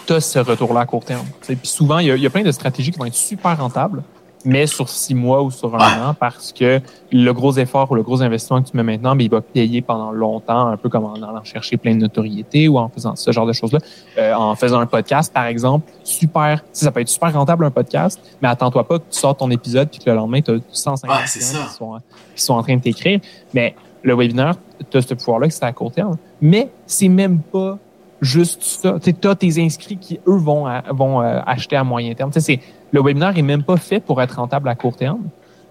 tu 0.08 0.14
as 0.14 0.22
ce 0.22 0.40
retour-là 0.40 0.82
à 0.82 0.86
court 0.86 1.04
terme. 1.06 1.26
Puis 1.42 1.58
souvent, 1.64 2.00
il 2.00 2.08
y, 2.08 2.22
y, 2.22 2.26
a 2.26 2.30
plein 2.30 2.44
de 2.44 2.52
stratégies 2.52 2.92
qui 2.92 3.00
vont 3.00 3.06
être 3.06 3.14
super 3.14 3.58
rentables, 3.58 4.04
mais 4.46 4.68
sur 4.68 4.90
six 4.90 5.14
mois 5.14 5.42
ou 5.42 5.52
sur 5.52 5.76
un 5.76 6.10
an 6.10 6.14
parce 6.14 6.52
que 6.52 6.80
le 7.12 7.32
gros 7.34 7.54
effort 7.54 7.92
ou 7.92 7.96
le 7.96 8.04
gros 8.04 8.22
investissement 8.22 8.62
que 8.62 8.70
tu 8.70 8.78
mets 8.78 8.84
maintenant, 8.84 9.16
mais 9.16 9.26
il 9.26 9.32
va 9.32 9.42
payer 9.42 9.82
pendant 9.82 10.12
longtemps, 10.12 10.68
un 10.68 10.78
peu 10.78 10.90
comme 10.90 11.06
en 11.06 11.16
allant 11.16 11.44
chercher 11.44 11.78
plein 11.78 11.96
de 11.96 12.00
notoriété 12.00 12.68
ou 12.68 12.78
en 12.78 12.90
faisant 12.90 13.16
ce 13.16 13.32
genre 13.32 13.46
de 13.46 13.54
choses-là. 13.54 13.80
Euh, 14.18 14.34
en 14.34 14.56
faisant 14.56 14.80
un 14.80 14.86
podcast, 14.86 15.34
par 15.34 15.46
exemple, 15.46 15.92
super, 16.04 16.64
ça 16.72 16.92
peut 16.92 17.02
être 17.02 17.10
super 17.10 17.34
rentable 17.34 17.66
un 17.66 17.72
podcast, 17.72 18.20
mais 18.42 18.48
attends-toi 18.48 18.88
pas 18.88 19.00
que 19.00 19.06
tu 19.10 19.20
sortes 19.20 19.40
ton 19.40 19.52
épisode 19.52 19.90
puis 19.90 20.00
que 20.00 20.10
le 20.10 20.16
lendemain, 20.16 20.42
tu 20.42 20.52
as 20.52 20.60
150 20.72 21.18
ouais, 21.18 21.24
qui, 21.26 21.42
sont, 21.42 22.00
qui 22.36 22.42
sont 22.42 22.54
en 22.54 22.64
train 22.64 22.76
de 22.76 22.82
t'écrire. 22.82 23.20
Mais 23.54 23.76
le 24.04 24.16
webinaire, 24.16 24.56
tu 24.90 24.98
as 24.98 25.02
ce 25.02 25.14
pouvoir-là 25.14 25.48
que 25.48 25.54
c'est 25.54 25.66
à 25.66 25.74
court 25.74 25.92
terme. 25.92 26.18
Mais 26.42 26.70
c'est 26.86 27.10
même 27.10 27.40
pas 27.40 27.78
juste 28.22 28.64
ça. 28.64 28.98
Tu 29.02 29.28
as 29.28 29.36
tes 29.36 29.62
inscrits 29.64 29.98
qui, 29.98 30.20
eux, 30.28 30.38
vont, 30.38 30.66
vont 30.92 31.22
euh, 31.22 31.40
acheter 31.46 31.76
à 31.76 31.84
moyen 31.84 32.14
terme. 32.14 32.32
C'est 32.34 32.60
le 32.92 33.02
webinaire 33.02 33.38
est 33.38 33.42
même 33.42 33.64
pas 33.64 33.78
fait 33.78 34.00
pour 34.00 34.22
être 34.22 34.36
rentable 34.36 34.70
à 34.70 34.76
court 34.76 34.96
terme, 34.96 35.24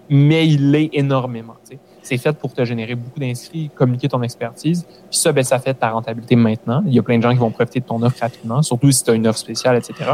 mais 0.08 0.48
il 0.48 0.70
l'est 0.70 0.90
énormément. 0.92 1.54
C'est 2.02 2.16
fait 2.16 2.32
pour 2.32 2.52
te 2.52 2.64
générer 2.64 2.94
beaucoup 2.94 3.20
d'inscrits, 3.20 3.70
communiquer 3.74 4.08
ton 4.08 4.22
expertise. 4.22 4.84
Puis 4.84 5.18
ça, 5.18 5.32
ben, 5.32 5.44
ça 5.44 5.58
fait 5.58 5.74
ta 5.74 5.90
rentabilité 5.90 6.34
maintenant. 6.34 6.82
Il 6.86 6.94
y 6.94 6.98
a 6.98 7.02
plein 7.02 7.18
de 7.18 7.22
gens 7.22 7.30
qui 7.30 7.38
vont 7.38 7.50
profiter 7.50 7.80
de 7.80 7.84
ton 7.84 8.02
offre 8.02 8.20
rapidement, 8.20 8.62
surtout 8.62 8.90
si 8.90 9.04
tu 9.04 9.10
as 9.10 9.14
une 9.14 9.26
offre 9.28 9.38
spéciale, 9.38 9.76
etc. 9.76 10.12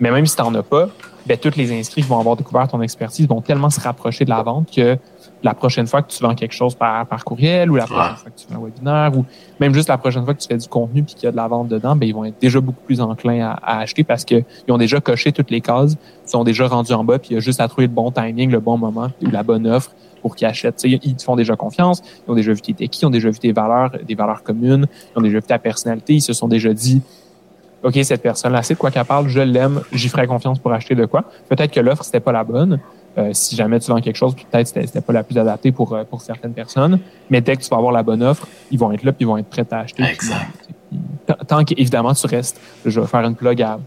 Mais 0.00 0.10
même 0.10 0.24
si 0.24 0.36
tu 0.36 0.42
n'en 0.42 0.54
as 0.54 0.62
pas, 0.62 0.88
ben, 1.26 1.36
tous 1.36 1.56
les 1.56 1.78
inscrits 1.78 2.02
qui 2.02 2.08
vont 2.08 2.18
avoir 2.18 2.36
découvert 2.36 2.68
ton 2.68 2.80
expertise 2.80 3.26
vont 3.28 3.40
tellement 3.40 3.70
se 3.70 3.80
rapprocher 3.80 4.24
de 4.24 4.30
la 4.30 4.42
vente 4.42 4.70
que 4.74 4.96
la 5.44 5.54
prochaine 5.54 5.86
fois 5.86 6.02
que 6.02 6.10
tu 6.10 6.22
vends 6.22 6.34
quelque 6.34 6.54
chose 6.54 6.74
par, 6.74 7.06
par 7.06 7.22
courriel 7.22 7.70
ou 7.70 7.76
la 7.76 7.84
prochaine 7.84 8.16
fois 8.16 8.30
que 8.30 8.40
tu 8.40 8.46
fais 8.48 8.54
un 8.54 8.58
webinaire 8.58 9.16
ou 9.16 9.24
même 9.60 9.74
juste 9.74 9.88
la 9.88 9.98
prochaine 9.98 10.24
fois 10.24 10.34
que 10.34 10.40
tu 10.40 10.48
fais 10.48 10.56
du 10.56 10.66
contenu 10.66 11.02
puis 11.02 11.14
qu'il 11.14 11.24
y 11.24 11.26
a 11.26 11.32
de 11.32 11.36
la 11.36 11.46
vente 11.46 11.68
dedans, 11.68 11.94
ben, 11.94 12.08
ils 12.08 12.14
vont 12.14 12.24
être 12.24 12.40
déjà 12.40 12.60
beaucoup 12.60 12.82
plus 12.84 13.00
enclins 13.00 13.54
à, 13.62 13.80
acheter 13.80 14.04
parce 14.04 14.24
qu'ils 14.24 14.44
ont 14.68 14.78
déjà 14.78 15.00
coché 15.00 15.32
toutes 15.32 15.50
les 15.50 15.60
cases, 15.60 15.96
ils 16.26 16.30
sont 16.30 16.44
déjà 16.44 16.66
rendus 16.66 16.94
en 16.94 17.04
bas 17.04 17.18
puis 17.18 17.30
il 17.30 17.34
y 17.34 17.36
a 17.36 17.40
juste 17.40 17.60
à 17.60 17.68
trouver 17.68 17.86
le 17.86 17.92
bon 17.92 18.10
timing, 18.10 18.50
le 18.50 18.60
bon 18.60 18.78
moment 18.78 19.10
ou 19.22 19.30
la 19.30 19.42
bonne 19.42 19.66
offre 19.66 19.92
pour 20.22 20.34
qu'ils 20.34 20.46
achètent. 20.46 20.82
ils 20.84 20.98
te 21.14 21.22
font 21.22 21.36
déjà 21.36 21.54
confiance, 21.56 22.02
ils 22.26 22.30
ont 22.30 22.34
déjà 22.34 22.54
vu 22.54 22.62
qui 22.62 22.74
qui, 22.74 23.00
ils 23.02 23.06
ont 23.06 23.10
déjà 23.10 23.28
vu 23.28 23.38
tes 23.38 23.52
valeurs, 23.52 23.90
des 24.02 24.14
valeurs 24.14 24.42
communes, 24.42 24.86
ils 25.14 25.18
ont 25.18 25.22
déjà 25.22 25.38
vu 25.40 25.46
ta 25.46 25.58
personnalité, 25.58 26.14
ils 26.14 26.22
se 26.22 26.32
sont 26.32 26.48
déjà 26.48 26.72
dit 26.72 27.02
OK, 27.82 27.98
cette 28.02 28.22
personne-là, 28.22 28.62
c'est 28.62 28.74
de 28.74 28.78
quoi 28.78 28.90
qu'elle 28.90 29.04
parle, 29.04 29.28
je 29.28 29.40
l'aime, 29.40 29.82
j'y 29.92 30.08
ferai 30.08 30.26
confiance 30.26 30.58
pour 30.58 30.72
acheter 30.72 30.94
de 30.94 31.04
quoi. 31.04 31.24
Peut-être 31.50 31.70
que 31.70 31.80
l'offre, 31.80 32.02
c'était 32.02 32.18
pas 32.18 32.32
la 32.32 32.42
bonne. 32.42 32.80
Euh, 33.16 33.30
si 33.32 33.54
jamais 33.54 33.78
tu 33.78 33.90
vends 33.90 34.00
quelque 34.00 34.16
chose, 34.16 34.34
peut-être 34.34 34.66
c'était, 34.66 34.86
c'était 34.86 35.00
pas 35.00 35.12
la 35.12 35.22
plus 35.22 35.38
adaptée 35.38 35.70
pour, 35.70 35.92
euh, 35.92 36.04
pour 36.04 36.20
certaines 36.20 36.52
personnes. 36.52 36.98
Mais 37.30 37.40
dès 37.40 37.56
que 37.56 37.62
tu 37.62 37.68
vas 37.68 37.76
avoir 37.76 37.92
la 37.92 38.02
bonne 38.02 38.22
offre, 38.22 38.46
ils 38.70 38.78
vont 38.78 38.90
être 38.92 39.04
là 39.04 39.12
puis 39.12 39.24
ils 39.24 39.28
vont 39.28 39.38
être 39.38 39.48
prêts 39.48 39.66
à 39.70 39.80
acheter. 39.80 40.02
Exact. 40.02 40.50
tant 41.46 41.64
qu'évidemment 41.64 42.12
tu 42.12 42.26
restes, 42.26 42.60
je 42.84 43.00
vais 43.00 43.06
faire 43.06 43.20
une 43.20 43.36
plug 43.36 43.62
à, 43.62 43.78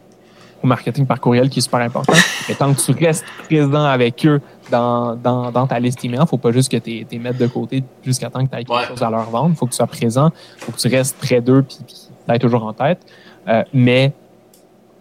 au 0.64 0.68
marketing 0.68 1.06
par 1.06 1.20
courriel 1.20 1.50
qui 1.50 1.60
est 1.60 1.62
super 1.62 1.82
important. 1.82 2.14
Mais 2.48 2.56
tant 2.56 2.74
que 2.74 2.80
tu 2.80 2.92
restes 2.92 3.26
présent 3.44 3.84
avec 3.84 4.26
eux 4.26 4.42
dans, 4.72 5.16
dans, 5.16 5.52
dans 5.52 5.68
ta 5.68 5.80
liste 5.80 6.04
email, 6.06 6.22
faut 6.28 6.38
pas 6.38 6.52
juste 6.52 6.72
que 6.72 6.78
tu 6.78 7.06
les 7.12 7.20
mettes 7.20 7.38
de 7.38 7.48
côté 7.48 7.84
jusqu'à 8.04 8.30
temps 8.30 8.46
que 8.46 8.52
tu 8.52 8.58
aies 8.58 8.64
quelque 8.64 8.88
chose 8.88 9.04
à 9.04 9.10
leur 9.10 9.30
vendre. 9.30 9.56
faut 9.56 9.66
que 9.66 9.72
tu 9.72 9.78
sois 9.78 9.88
présent, 9.88 10.32
faut 10.58 10.72
que 10.72 10.78
tu 10.78 10.88
restes 10.88 11.18
près 11.18 11.42
d'eux 11.42 11.64
puis, 11.64 11.78
puis 11.86 12.40
toujours 12.40 12.64
en 12.64 12.74
tête. 12.74 13.00
Euh, 13.48 13.64
mais 13.74 14.14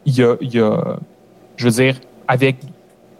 il 0.04 0.16
y 0.16 0.22
a, 0.22 0.36
y 0.40 0.60
a, 0.60 0.98
je 1.56 1.64
veux 1.68 1.82
dire, 1.84 1.96
avec 2.28 2.56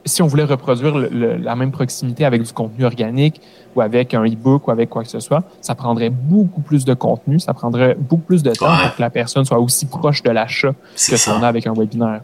si 0.07 0.23
on 0.23 0.27
voulait 0.27 0.45
reproduire 0.45 0.97
la 0.97 1.57
même 1.57 1.73
proximité 1.73 2.25
avec 2.25 2.43
du 2.43 2.53
contenu 2.53 2.85
organique 2.85 3.41
ou 3.75 3.81
avec 3.81 4.15
un 4.15 4.25
e-book 4.25 4.67
ou 4.69 4.71
avec 4.71 4.89
quoi 4.89 5.03
que 5.03 5.11
ce 5.11 5.21
soit, 5.21 5.43
ça 5.61 5.75
prendrait 5.75 6.11
beaucoup 6.11 6.63
plus 6.63 6.85
de 6.85 6.95
contenu, 6.95 7.39
ça 7.39 7.53
prendrait 7.53 7.95
beaucoup 7.95 8.23
plus 8.23 8.43
de 8.43 8.53
temps 8.53 8.75
pour 8.79 8.97
que 8.97 9.03
la 9.03 9.11
personne 9.11 9.45
soit 9.45 9.59
aussi 9.59 9.87
proche 9.87 10.23
de 10.23 10.31
l'achat 10.31 10.73
que 10.73 11.17
ce 11.17 11.31
qu'on 11.31 11.43
a 11.43 11.49
avec 11.49 11.67
un 11.67 11.75
webinaire. 11.75 12.23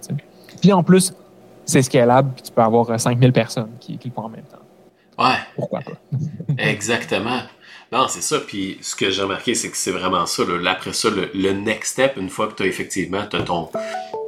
Puis 0.60 0.72
en 0.72 0.82
plus, 0.82 1.12
c'est 1.64 1.82
scalable, 1.82 2.30
puis 2.34 2.44
tu 2.44 2.52
peux 2.52 2.62
avoir 2.62 2.98
5000 2.98 3.28
euh, 3.28 3.32
personnes 3.32 3.70
qui, 3.80 3.98
qui 3.98 4.08
le 4.08 4.14
font 4.14 4.22
en 4.22 4.28
même 4.28 4.42
temps. 4.42 5.22
Ouais. 5.22 5.36
Pourquoi 5.56 5.80
pas? 5.80 5.92
Exactement. 6.58 7.40
Non, 7.92 8.06
c'est 8.08 8.22
ça. 8.22 8.38
Puis 8.40 8.78
ce 8.80 8.96
que 8.96 9.10
j'ai 9.10 9.22
remarqué, 9.22 9.54
c'est 9.54 9.70
que 9.70 9.76
c'est 9.76 9.90
vraiment 9.90 10.24
ça. 10.24 10.44
Là. 10.44 10.70
Après 10.70 10.92
ça, 10.92 11.10
le, 11.10 11.30
le, 11.34 11.52
next 11.52 11.92
step, 11.92 12.16
une 12.16 12.30
fois 12.30 12.48
que 12.48 12.54
tu 12.54 12.62
as 12.62 12.66
effectivement 12.66 13.18
as 13.18 13.42
ton, 13.42 13.68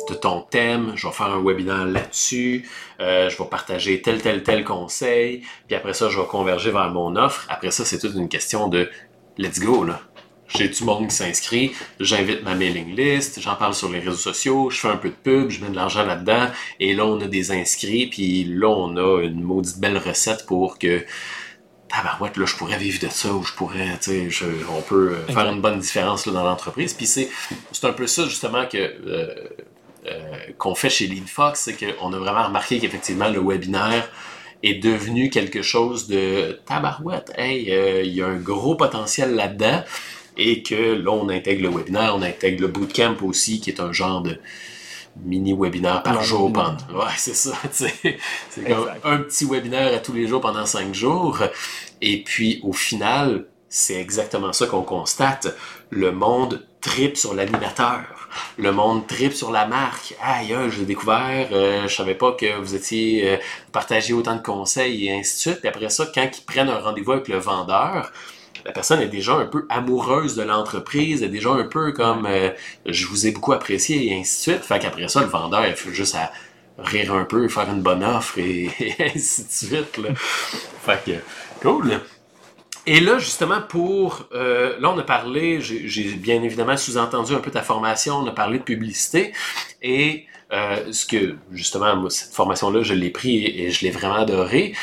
de 0.09 0.15
ton 0.15 0.41
thème, 0.43 0.93
je 0.97 1.07
vais 1.07 1.13
faire 1.13 1.27
un 1.27 1.43
webinaire 1.43 1.87
là-dessus, 1.87 2.69
euh, 3.01 3.29
je 3.29 3.39
vais 3.39 3.49
partager 3.49 4.03
tel, 4.03 4.21
tel, 4.21 4.43
tel 4.43 4.65
conseil, 4.65 5.43
puis 5.67 5.77
après 5.77 5.95
ça, 5.95 6.09
je 6.09 6.19
vais 6.19 6.27
converger 6.27 6.71
vers 6.71 6.91
mon 6.91 7.17
offre. 7.17 7.47
Après 7.49 7.71
ça, 7.71 7.85
c'est 7.85 7.99
toute 7.99 8.15
une 8.15 8.29
question 8.29 8.69
de 8.69 8.91
let's 9.39 9.61
go, 9.61 9.85
là. 9.85 10.01
J'ai 10.47 10.69
du 10.69 10.85
monde 10.85 11.09
qui 11.09 11.17
s'inscrit, 11.17 11.73
j'invite 11.99 12.45
ma 12.45 12.55
mailing 12.55 12.95
list, 12.95 13.41
j'en 13.41 13.57
parle 13.57 13.75
sur 13.75 13.91
les 13.91 13.99
réseaux 13.99 14.13
sociaux, 14.13 14.69
je 14.71 14.79
fais 14.79 14.89
un 14.89 14.99
peu 14.99 15.09
de 15.09 15.15
pub, 15.15 15.51
je 15.51 15.65
mets 15.65 15.71
de 15.71 15.75
l'argent 15.75 16.05
là-dedans, 16.05 16.49
et 16.79 16.95
là, 16.95 17.07
on 17.07 17.21
a 17.21 17.27
des 17.27 17.51
inscrits, 17.51 18.07
puis 18.07 18.45
là, 18.45 18.69
on 18.69 18.97
a 18.97 19.23
une 19.23 19.43
maudite 19.43 19.79
belle 19.79 19.97
recette 19.97 20.45
pour 20.47 20.79
que 20.79 21.05
tabarouette, 21.89 22.37
là, 22.37 22.47
je 22.47 22.57
pourrais 22.57 22.79
vivre 22.79 23.01
de 23.01 23.09
ça, 23.09 23.33
ou 23.33 23.43
je 23.43 23.53
pourrais, 23.53 23.99
tu 24.01 24.31
sais, 24.31 24.47
on 24.69 24.83
peut 24.83 25.17
faire 25.29 25.51
une 25.51 25.61
bonne 25.61 25.79
différence 25.79 26.27
là, 26.27 26.33
dans 26.33 26.45
l'entreprise. 26.45 26.95
Puis 26.95 27.07
c'est, 27.07 27.29
c'est 27.73 27.87
un 27.87 27.93
peu 27.93 28.07
ça, 28.07 28.25
justement, 28.25 28.67
que 28.67 28.79
euh, 28.79 28.93
euh, 29.07 29.35
qu'on 30.59 30.75
fait 30.75 30.91
chez 30.91 31.07
LeadFox, 31.07 31.61
c'est 31.61 31.75
qu'on 31.75 32.13
a 32.13 32.19
vraiment 32.19 32.45
remarqué 32.45 32.79
qu'effectivement, 32.79 33.29
le 33.29 33.41
webinaire 33.41 34.11
est 34.65 34.83
devenu 34.83 35.31
quelque 35.31 35.63
chose 35.63 36.09
de 36.09 36.59
tabarouette. 36.65 37.33
Hey, 37.37 37.71
euh, 37.71 38.03
il 38.03 38.15
y 38.15 38.23
a 38.23 38.27
un 38.27 38.37
gros 38.37 38.75
potentiel 38.75 39.35
là-dedans. 39.35 39.85
Et 40.37 40.63
que 40.63 40.95
là, 40.95 41.13
on 41.13 41.29
intègre 41.29 41.63
le 41.63 41.69
webinaire, 41.69 42.15
on 42.17 42.23
intègre 42.23 42.63
le 42.63 42.69
bootcamp 42.69 43.17
aussi, 43.23 43.61
qui 43.61 43.71
est 43.71 43.79
un 43.81 43.93
genre 43.93 44.21
de 44.21 44.41
mini-webinaire 45.23 46.03
par 46.03 46.25
jour. 46.25 46.53
Pendant... 46.53 46.77
Ouais, 46.93 47.13
c'est 47.17 47.37
ça. 47.37 47.53
C'est 47.71 48.19
comme 48.67 48.91
un 49.05 49.19
petit 49.19 49.45
webinaire 49.45 49.95
à 49.95 49.99
tous 49.99 50.13
les 50.13 50.27
jours 50.27 50.41
pendant 50.41 50.67
cinq 50.67 50.93
jours. 50.93 51.39
Et 52.01 52.25
puis, 52.25 52.59
au 52.65 52.73
final, 52.73 53.47
c'est 53.69 54.01
exactement 54.01 54.53
ça 54.53 54.67
qu'on 54.67 54.83
constate. 54.83 55.55
Le 55.91 56.11
monde 56.11 56.67
tripe 56.81 57.17
sur 57.17 57.35
l'animateur 57.35 58.05
le 58.59 58.73
monde 58.73 59.07
tripe 59.07 59.33
sur 59.33 59.51
la 59.51 59.67
marque. 59.67 60.15
Aïe, 60.23 60.57
j'ai 60.71 60.85
découvert, 60.85 61.49
euh, 61.53 61.87
je 61.89 61.95
savais 61.95 62.15
pas 62.15 62.33
que 62.33 62.59
vous 62.61 62.75
étiez 62.75 63.31
euh, 63.31 63.37
partagé 63.73 64.13
autant 64.13 64.37
de 64.37 64.43
conseils 64.43 65.09
et 65.09 65.13
ainsi 65.13 65.35
de 65.35 65.55
suite. 65.55 65.65
Et 65.65 65.69
après 65.69 65.89
ça, 65.89 66.07
quand 66.15 66.29
ils 66.37 66.45
prennent 66.45 66.69
un 66.69 66.79
rendez-vous 66.79 67.13
avec 67.13 67.29
le 67.29 67.39
vendeur, 67.39 68.13
la 68.65 68.73
personne 68.73 69.01
est 69.01 69.09
déjà 69.09 69.35
un 69.35 69.47
peu 69.47 69.67
amoureuse 69.69 70.37
de 70.37 70.43
l'entreprise, 70.43 71.23
est 71.23 71.29
déjà 71.29 71.51
un 71.51 71.65
peu 71.65 71.93
comme 71.93 72.27
euh, 72.27 72.51
je 72.87 73.07
vous 73.07 73.27
ai 73.27 73.33
beaucoup 73.33 73.53
apprécié 73.53 74.07
et 74.07 74.19
ainsi 74.19 74.51
de 74.51 74.55
suite. 74.55 74.65
Fait 74.65 74.79
qu'après 74.79 75.09
ça, 75.09 75.21
le 75.21 75.27
vendeur, 75.27 75.67
il 75.67 75.75
fait 75.75 75.93
juste 75.93 76.15
à 76.15 76.33
rire 76.79 77.13
un 77.15 77.25
peu, 77.25 77.47
faire 77.49 77.71
une 77.71 77.83
bonne 77.83 78.03
offre 78.03 78.39
et, 78.39 78.71
ainsi 79.15 79.45
de 79.45 79.51
suite. 79.51 79.99
Là. 79.99 80.11
Fait 80.15 81.03
que 81.05 81.13
cool. 81.61 82.01
Et 82.87 83.01
là, 83.01 83.19
justement, 83.19 83.63
pour... 83.63 84.29
Euh, 84.33 84.79
là, 84.79 84.91
on 84.91 84.99
a 84.99 85.03
parlé, 85.03 85.61
j'ai 85.61 86.05
bien 86.15 86.43
évidemment 86.43 86.77
sous-entendu 86.77 87.35
un 87.35 87.41
peu 87.41 87.51
ta 87.51 87.63
formation, 87.63 88.17
on 88.17 88.27
a 88.27 88.33
parlé 88.33 88.59
de 88.59 88.65
publicité. 88.65 89.33
Et 89.83 90.27
euh, 90.53 90.93
ce 90.93 91.07
que, 91.07 91.37
justement, 91.53 91.97
moi, 91.97 92.11
cette 92.11 92.35
formation-là, 92.35 92.83
je 92.83 92.95
l'ai 92.95 93.11
pris 93.11 93.45
et, 93.45 93.71
je 93.71 93.85
l'ai 93.85 93.91
vraiment 93.91 94.17
adoré. 94.17 94.75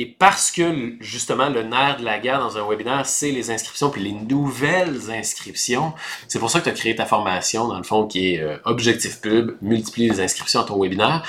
Et 0.00 0.06
parce 0.06 0.50
que, 0.50 0.96
justement, 0.98 1.48
le 1.48 1.62
nerf 1.62 1.98
de 1.98 2.04
la 2.04 2.18
guerre 2.18 2.40
dans 2.40 2.58
un 2.58 2.68
webinaire, 2.68 3.06
c'est 3.06 3.30
les 3.30 3.52
inscriptions, 3.52 3.90
puis 3.90 4.02
les 4.02 4.12
nouvelles 4.12 5.08
inscriptions. 5.10 5.92
C'est 6.26 6.40
pour 6.40 6.50
ça 6.50 6.58
que 6.58 6.64
tu 6.64 6.70
as 6.70 6.72
créé 6.72 6.96
ta 6.96 7.06
formation, 7.06 7.68
dans 7.68 7.78
le 7.78 7.84
fond, 7.84 8.08
qui 8.08 8.34
est 8.34 8.40
euh, 8.40 8.56
Objectif 8.64 9.20
Pub, 9.20 9.56
multiplier 9.62 10.10
les 10.10 10.20
inscriptions 10.20 10.60
à 10.60 10.64
ton 10.64 10.82
webinaire. 10.82 11.22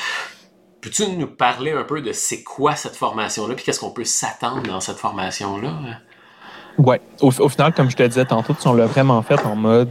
Peux-tu 0.86 1.18
nous 1.18 1.26
parler 1.26 1.72
un 1.72 1.82
peu 1.82 2.00
de 2.00 2.12
c'est 2.12 2.44
quoi 2.44 2.76
cette 2.76 2.96
formation-là, 2.96 3.56
puis 3.56 3.66
qu'est-ce 3.66 3.80
qu'on 3.80 3.90
peut 3.90 4.04
s'attendre 4.04 4.62
dans 4.62 4.80
cette 4.80 4.98
formation-là? 4.98 5.72
Oui. 6.78 6.98
Au, 7.22 7.50
final, 7.50 7.74
comme 7.74 7.90
je 7.90 7.96
te 7.96 8.04
disais 8.04 8.26
tantôt, 8.26 8.54
tu 8.54 8.68
l'as 8.68 8.86
vraiment 8.86 9.20
fait 9.24 9.44
en 9.48 9.56
mode 9.56 9.90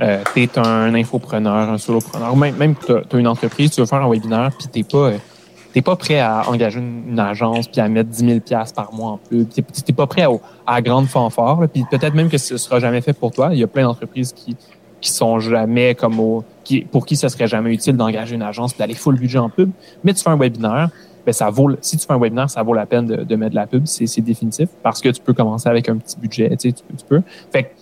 euh, 0.00 0.20
tu 0.34 0.42
es 0.42 0.58
un 0.58 0.92
infopreneur, 0.96 1.70
un 1.70 1.78
solopreneur, 1.78 2.34
même, 2.34 2.56
même 2.56 2.74
tu 2.74 2.90
as, 2.90 3.16
une 3.16 3.28
entreprise, 3.28 3.70
tu 3.70 3.82
veux 3.82 3.86
faire 3.86 4.02
un 4.02 4.10
webinaire, 4.10 4.50
puis 4.58 4.66
tu 4.66 4.82
pas, 4.82 5.12
euh, 5.12 5.80
pas 5.80 5.94
prêt 5.94 6.18
à 6.18 6.42
engager 6.48 6.80
une, 6.80 7.20
agence, 7.20 7.68
puis 7.68 7.80
à 7.80 7.88
mettre 7.88 8.10
10 8.10 8.42
000 8.48 8.64
par 8.74 8.92
mois 8.92 9.10
en 9.10 9.18
plus. 9.18 9.46
Tu 9.46 9.62
n'es 9.62 9.94
pas 9.94 10.08
prêt 10.08 10.22
à, 10.22 10.30
à 10.66 10.82
grande 10.82 11.06
fanfare, 11.06 11.60
puis 11.72 11.84
peut-être 11.88 12.14
même 12.14 12.28
que 12.28 12.38
ce 12.38 12.56
sera 12.56 12.80
jamais 12.80 13.00
fait 13.00 13.12
pour 13.12 13.30
toi. 13.30 13.50
Il 13.52 13.60
y 13.60 13.62
a 13.62 13.68
plein 13.68 13.84
d'entreprises 13.84 14.32
qui 14.32 14.56
qui 15.02 15.10
sont 15.10 15.40
jamais 15.40 15.94
comme 15.94 16.18
au, 16.20 16.44
qui, 16.64 16.82
pour 16.82 17.06
qui 17.06 17.16
ce 17.16 17.28
serait 17.28 17.48
jamais 17.48 17.72
utile 17.72 17.96
d'engager 17.96 18.34
une 18.34 18.42
agence 18.42 18.76
d'aller 18.76 18.94
full 18.94 19.18
budget 19.18 19.38
en 19.38 19.48
pub. 19.48 19.70
Mais 20.04 20.14
tu 20.14 20.22
fais 20.22 20.30
un 20.30 20.36
webinaire, 20.36 20.90
ben 21.24 21.32
ça 21.32 21.50
vaut, 21.50 21.70
si 21.80 21.96
tu 21.96 22.06
fais 22.06 22.12
un 22.12 22.18
webinaire, 22.18 22.50
ça 22.50 22.62
vaut 22.62 22.74
la 22.74 22.86
peine 22.86 23.06
de, 23.06 23.16
de 23.24 23.36
mettre 23.36 23.50
de 23.50 23.56
la 23.56 23.66
pub, 23.66 23.86
c'est 23.86 24.20
définitif, 24.20 24.68
parce 24.82 25.00
que 25.00 25.08
tu 25.08 25.20
peux 25.20 25.32
commencer 25.32 25.68
avec 25.68 25.88
un 25.88 25.96
petit 25.96 26.18
budget, 26.18 26.50
tu, 26.56 26.70
sais, 26.70 26.72
tu, 26.72 26.82
tu 26.96 27.04
peux. 27.04 27.22
Fait 27.52 27.74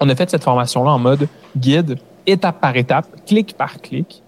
on 0.00 0.08
a 0.08 0.14
fait 0.14 0.28
cette 0.28 0.44
formation-là 0.44 0.92
en 0.92 0.98
mode 0.98 1.28
guide, 1.56 1.98
étape 2.26 2.60
par 2.60 2.76
étape, 2.76 3.06
clic 3.26 3.54
par 3.56 3.80
clic, 3.80 4.22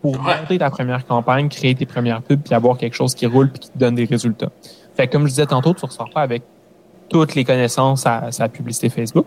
pour 0.00 0.18
monter 0.18 0.58
ta 0.58 0.68
première 0.70 1.06
campagne, 1.06 1.48
créer 1.48 1.74
tes 1.74 1.86
premières 1.86 2.22
pubs, 2.22 2.40
puis 2.40 2.54
avoir 2.54 2.76
quelque 2.76 2.94
chose 2.94 3.14
qui 3.14 3.26
roule 3.26 3.50
puis 3.50 3.60
qui 3.60 3.70
te 3.70 3.78
donne 3.78 3.94
des 3.94 4.04
résultats. 4.04 4.50
Fait 4.96 5.06
comme 5.06 5.24
je 5.24 5.30
disais 5.30 5.46
tantôt, 5.46 5.74
tu 5.74 5.84
ressors 5.84 6.10
pas 6.10 6.22
avec 6.22 6.42
toutes 7.08 7.34
les 7.34 7.44
connaissances 7.44 8.06
à 8.06 8.32
sa 8.32 8.48
publicité 8.48 8.88
Facebook. 8.88 9.26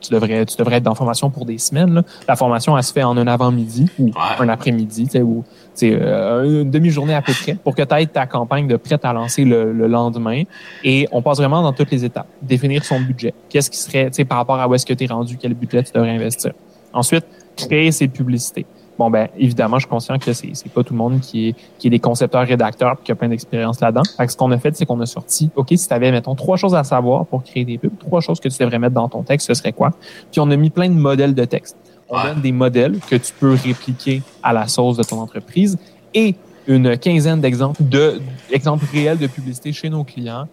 Tu 0.00 0.12
devrais, 0.12 0.44
tu 0.44 0.56
devrais 0.56 0.76
être 0.76 0.82
dans 0.82 0.94
formation 0.94 1.30
pour 1.30 1.46
des 1.46 1.58
semaines. 1.58 2.02
La 2.28 2.36
formation, 2.36 2.76
elle 2.76 2.84
se 2.84 2.92
fait 2.92 3.02
en 3.02 3.16
un 3.16 3.26
avant-midi 3.26 3.88
ou 3.98 4.10
un 4.38 4.48
après-midi, 4.48 5.08
ou 5.20 5.44
euh, 5.82 6.62
une 6.62 6.70
demi-journée 6.70 7.14
à 7.14 7.22
peu 7.22 7.32
près, 7.32 7.54
pour 7.54 7.74
que 7.74 7.82
tu 7.82 7.94
aies 7.94 8.06
ta 8.06 8.26
campagne 8.26 8.66
de 8.66 8.76
prête 8.76 9.04
à 9.04 9.12
lancer 9.12 9.44
le, 9.44 9.72
lendemain. 9.72 10.42
Et 10.84 11.08
on 11.12 11.22
passe 11.22 11.38
vraiment 11.38 11.62
dans 11.62 11.72
toutes 11.72 11.90
les 11.90 12.04
étapes. 12.04 12.28
Définir 12.42 12.84
son 12.84 13.00
budget. 13.00 13.34
Qu'est-ce 13.48 13.70
qui 13.70 13.78
serait, 13.78 14.10
par 14.24 14.38
rapport 14.38 14.60
à 14.60 14.68
où 14.68 14.74
est-ce 14.74 14.86
que 14.86 14.94
tu 14.94 15.04
es 15.04 15.06
rendu, 15.06 15.36
quel 15.36 15.54
budget 15.54 15.82
tu 15.82 15.92
devrais 15.92 16.10
investir. 16.10 16.52
Ensuite, 16.92 17.24
créer 17.56 17.90
ses 17.92 18.08
publicités. 18.08 18.66
Bon, 18.98 19.10
ben, 19.10 19.28
évidemment, 19.38 19.78
je 19.78 19.86
suis 19.86 19.90
conscient 19.90 20.18
que 20.18 20.32
c'est, 20.32 20.50
c'est 20.52 20.70
pas 20.70 20.82
tout 20.82 20.92
le 20.92 20.98
monde 20.98 21.20
qui 21.20 21.48
est, 21.48 21.54
qui 21.78 21.86
est 21.86 21.90
des 21.90 21.98
concepteurs, 21.98 22.46
rédacteurs, 22.46 22.96
qui 23.02 23.10
a 23.10 23.14
plein 23.14 23.28
d'expérience 23.28 23.80
là-dedans. 23.80 24.02
Fait 24.16 24.26
que 24.26 24.32
ce 24.32 24.36
qu'on 24.36 24.50
a 24.50 24.58
fait, 24.58 24.76
c'est 24.76 24.86
qu'on 24.86 25.00
a 25.00 25.06
sorti, 25.06 25.50
OK, 25.56 25.68
si 25.70 25.88
tu 25.88 25.94
avais, 25.94 26.12
mettons, 26.12 26.34
trois 26.34 26.56
choses 26.56 26.74
à 26.74 26.84
savoir 26.84 27.26
pour 27.26 27.42
créer 27.42 27.64
des 27.64 27.78
pubs, 27.78 27.98
trois 27.98 28.20
choses 28.20 28.38
que 28.38 28.48
tu 28.48 28.58
devrais 28.58 28.78
mettre 28.78 28.94
dans 28.94 29.08
ton 29.08 29.22
texte, 29.22 29.46
ce 29.46 29.54
serait 29.54 29.72
quoi? 29.72 29.90
Puis 30.30 30.40
on 30.40 30.50
a 30.50 30.56
mis 30.56 30.70
plein 30.70 30.88
de 30.88 30.94
modèles 30.94 31.34
de 31.34 31.44
texte. 31.44 31.76
On 32.08 32.22
donne 32.22 32.42
des 32.42 32.52
modèles 32.52 32.98
que 33.08 33.16
tu 33.16 33.32
peux 33.32 33.54
répliquer 33.54 34.22
à 34.42 34.52
la 34.52 34.68
sauce 34.68 34.98
de 34.98 35.02
ton 35.02 35.18
entreprise 35.18 35.78
et 36.12 36.34
une 36.66 36.96
quinzaine 36.98 37.40
d'exemples 37.40 37.82
de, 37.82 38.20
exemples 38.50 38.84
réels 38.92 39.18
de 39.18 39.26
publicité 39.26 39.72
chez 39.72 39.88
nos 39.88 40.04
clients 40.04 40.46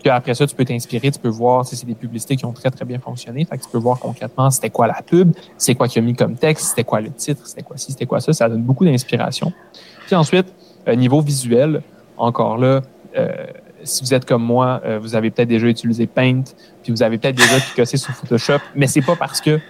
puis 0.00 0.10
après 0.10 0.34
ça, 0.34 0.46
tu 0.46 0.54
peux 0.54 0.64
t'inspirer, 0.64 1.10
tu 1.10 1.18
peux 1.18 1.28
voir 1.28 1.66
si 1.66 1.76
c'est 1.76 1.86
des 1.86 1.94
publicités 1.94 2.36
qui 2.36 2.44
ont 2.46 2.52
très, 2.52 2.70
très 2.70 2.84
bien 2.84 2.98
fonctionné. 2.98 3.44
Fait 3.44 3.58
que 3.58 3.64
tu 3.64 3.68
peux 3.70 3.78
voir 3.78 3.98
concrètement 3.98 4.50
c'était 4.50 4.70
quoi 4.70 4.86
la 4.86 5.02
pub, 5.02 5.32
c'est 5.58 5.74
quoi 5.74 5.88
qu'il 5.88 6.02
a 6.02 6.06
mis 6.06 6.14
comme 6.14 6.36
texte, 6.36 6.68
c'était 6.68 6.84
quoi 6.84 7.00
le 7.00 7.10
titre, 7.10 7.46
c'était 7.46 7.62
quoi 7.62 7.76
ci, 7.76 7.92
c'était 7.92 8.06
quoi 8.06 8.20
ça. 8.20 8.32
Ça 8.32 8.48
donne 8.48 8.62
beaucoup 8.62 8.84
d'inspiration. 8.84 9.52
Puis 10.06 10.16
ensuite, 10.16 10.46
euh, 10.88 10.94
niveau 10.94 11.20
visuel, 11.20 11.82
encore 12.16 12.56
là, 12.56 12.80
euh, 13.16 13.46
si 13.84 14.02
vous 14.02 14.14
êtes 14.14 14.24
comme 14.24 14.42
moi, 14.42 14.80
euh, 14.84 14.98
vous 14.98 15.14
avez 15.14 15.30
peut-être 15.30 15.48
déjà 15.48 15.66
utilisé 15.66 16.06
Paint, 16.06 16.42
puis 16.82 16.92
vous 16.92 17.02
avez 17.02 17.18
peut-être 17.18 17.36
déjà 17.36 17.60
picossé 17.70 17.96
sur 17.96 18.12
Photoshop, 18.12 18.58
mais 18.74 18.86
c'est 18.86 19.02
pas 19.02 19.16
parce 19.16 19.40
que 19.40 19.60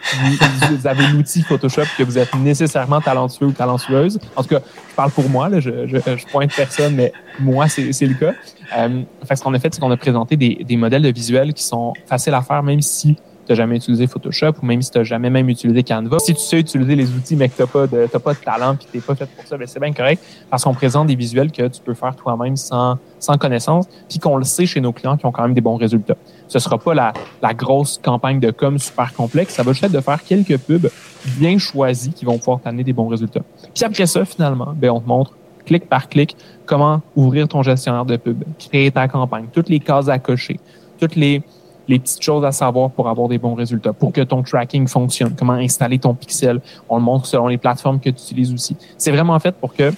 vous, 0.70 0.86
avez 0.86 1.06
l'outil 1.08 1.42
Photoshop 1.42 1.84
que 1.96 2.02
vous 2.02 2.18
êtes 2.18 2.34
nécessairement 2.34 3.00
talentueux 3.00 3.46
ou 3.46 3.52
talentueuse. 3.52 4.18
En 4.36 4.42
tout 4.42 4.50
cas, 4.50 4.60
je 4.90 4.94
parle 4.94 5.10
pour 5.10 5.28
moi, 5.28 5.48
là, 5.48 5.60
je, 5.60 5.86
je, 5.86 5.96
je 5.96 6.26
pointe 6.26 6.52
personne, 6.54 6.94
mais 6.94 7.12
moi, 7.38 7.68
c'est 7.68 8.06
le 8.06 8.14
cas. 8.14 8.34
Euh, 8.76 9.02
fait 9.24 9.36
ce 9.36 9.42
qu'on 9.42 9.54
a 9.54 9.58
fait, 9.58 9.74
c'est 9.74 9.80
qu'on 9.80 9.90
a 9.90 9.96
présenté 9.96 10.36
des, 10.36 10.64
des 10.66 10.76
modèles 10.76 11.02
de 11.02 11.12
visuels 11.12 11.54
qui 11.54 11.64
sont 11.64 11.92
faciles 12.06 12.34
à 12.34 12.42
faire, 12.42 12.62
même 12.62 12.82
si 12.82 13.16
tu 13.46 13.52
n'as 13.52 13.56
jamais 13.56 13.76
utilisé 13.76 14.06
Photoshop 14.06 14.52
ou 14.62 14.66
même 14.66 14.82
si 14.82 14.90
tu 14.90 14.98
n'as 14.98 15.04
jamais 15.04 15.30
même 15.30 15.48
utilisé 15.48 15.82
Canva. 15.82 16.18
Si 16.18 16.34
tu 16.34 16.40
sais 16.40 16.60
utiliser 16.60 16.94
les 16.94 17.10
outils, 17.10 17.36
mais 17.36 17.48
que 17.48 17.56
tu 17.56 17.62
n'as 17.62 17.68
pas, 17.68 17.86
de, 17.86 18.06
pas 18.06 18.34
de 18.34 18.38
talent 18.38 18.74
et 18.74 18.76
que 18.76 18.90
tu 18.90 18.96
n'es 18.96 19.00
pas 19.00 19.14
fait 19.14 19.26
pour 19.26 19.44
ça, 19.46 19.56
ben, 19.56 19.66
c'est 19.66 19.80
bien 19.80 19.92
correct 19.92 20.22
parce 20.48 20.64
qu'on 20.64 20.74
présente 20.74 21.08
des 21.08 21.14
visuels 21.14 21.50
que 21.50 21.66
tu 21.68 21.80
peux 21.80 21.94
faire 21.94 22.14
toi-même 22.16 22.56
sans, 22.56 22.98
sans 23.18 23.36
connaissance 23.36 23.86
puis 24.08 24.18
qu'on 24.18 24.36
le 24.36 24.44
sait 24.44 24.66
chez 24.66 24.80
nos 24.80 24.92
clients 24.92 25.16
qui 25.16 25.26
ont 25.26 25.32
quand 25.32 25.42
même 25.42 25.54
des 25.54 25.60
bons 25.60 25.76
résultats. 25.76 26.16
Ce 26.48 26.58
sera 26.58 26.78
pas 26.78 26.94
la, 26.94 27.12
la 27.42 27.54
grosse 27.54 27.98
campagne 28.02 28.40
de 28.40 28.50
com 28.50 28.78
super 28.78 29.12
complexe. 29.14 29.54
Ça 29.54 29.62
va 29.62 29.72
juste 29.72 29.84
être 29.84 29.92
de 29.92 30.00
faire 30.00 30.22
quelques 30.22 30.58
pubs 30.58 30.90
bien 31.38 31.58
choisis 31.58 32.12
qui 32.14 32.24
vont 32.24 32.38
pouvoir 32.38 32.60
t'amener 32.60 32.84
des 32.84 32.92
bons 32.92 33.08
résultats. 33.08 33.42
Puis 33.74 33.84
après 33.84 34.06
ça, 34.06 34.24
finalement, 34.24 34.72
ben, 34.76 34.90
on 34.90 35.00
te 35.00 35.08
montre 35.08 35.34
clic 35.64 35.88
par 35.88 36.08
clic 36.08 36.36
comment 36.66 37.00
ouvrir 37.16 37.48
ton 37.48 37.62
gestionnaire 37.62 38.04
de 38.04 38.16
pub, 38.16 38.42
créer 38.58 38.90
ta 38.90 39.08
campagne, 39.08 39.46
toutes 39.52 39.68
les 39.68 39.80
cases 39.80 40.08
à 40.08 40.18
cocher, 40.18 40.58
toutes 40.98 41.16
les, 41.16 41.42
les 41.90 41.98
petites 41.98 42.22
choses 42.22 42.44
à 42.44 42.52
savoir 42.52 42.90
pour 42.90 43.08
avoir 43.08 43.28
des 43.28 43.38
bons 43.38 43.54
résultats, 43.54 43.92
pour 43.92 44.12
que 44.12 44.20
ton 44.20 44.42
tracking 44.42 44.86
fonctionne, 44.86 45.34
comment 45.36 45.54
installer 45.54 45.98
ton 45.98 46.14
pixel. 46.14 46.60
On 46.88 46.96
le 46.96 47.02
montre 47.02 47.26
selon 47.26 47.48
les 47.48 47.58
plateformes 47.58 47.98
que 47.98 48.10
tu 48.10 48.22
utilises 48.22 48.54
aussi. 48.54 48.76
C'est 48.96 49.10
vraiment 49.10 49.38
fait 49.40 49.52
pour 49.56 49.74
que 49.74 49.90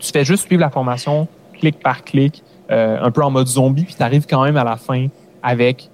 tu 0.00 0.12
fais 0.12 0.24
juste 0.24 0.46
suivre 0.46 0.60
la 0.60 0.70
formation 0.70 1.28
clic 1.52 1.78
par 1.78 2.02
clic, 2.02 2.42
euh, 2.72 2.98
un 3.00 3.12
peu 3.12 3.22
en 3.22 3.30
mode 3.30 3.46
zombie, 3.46 3.84
puis 3.84 3.94
tu 3.94 4.02
arrives 4.02 4.26
quand 4.28 4.42
même 4.42 4.56
à 4.56 4.64
la 4.64 4.76
fin 4.76 5.06
avec 5.40 5.88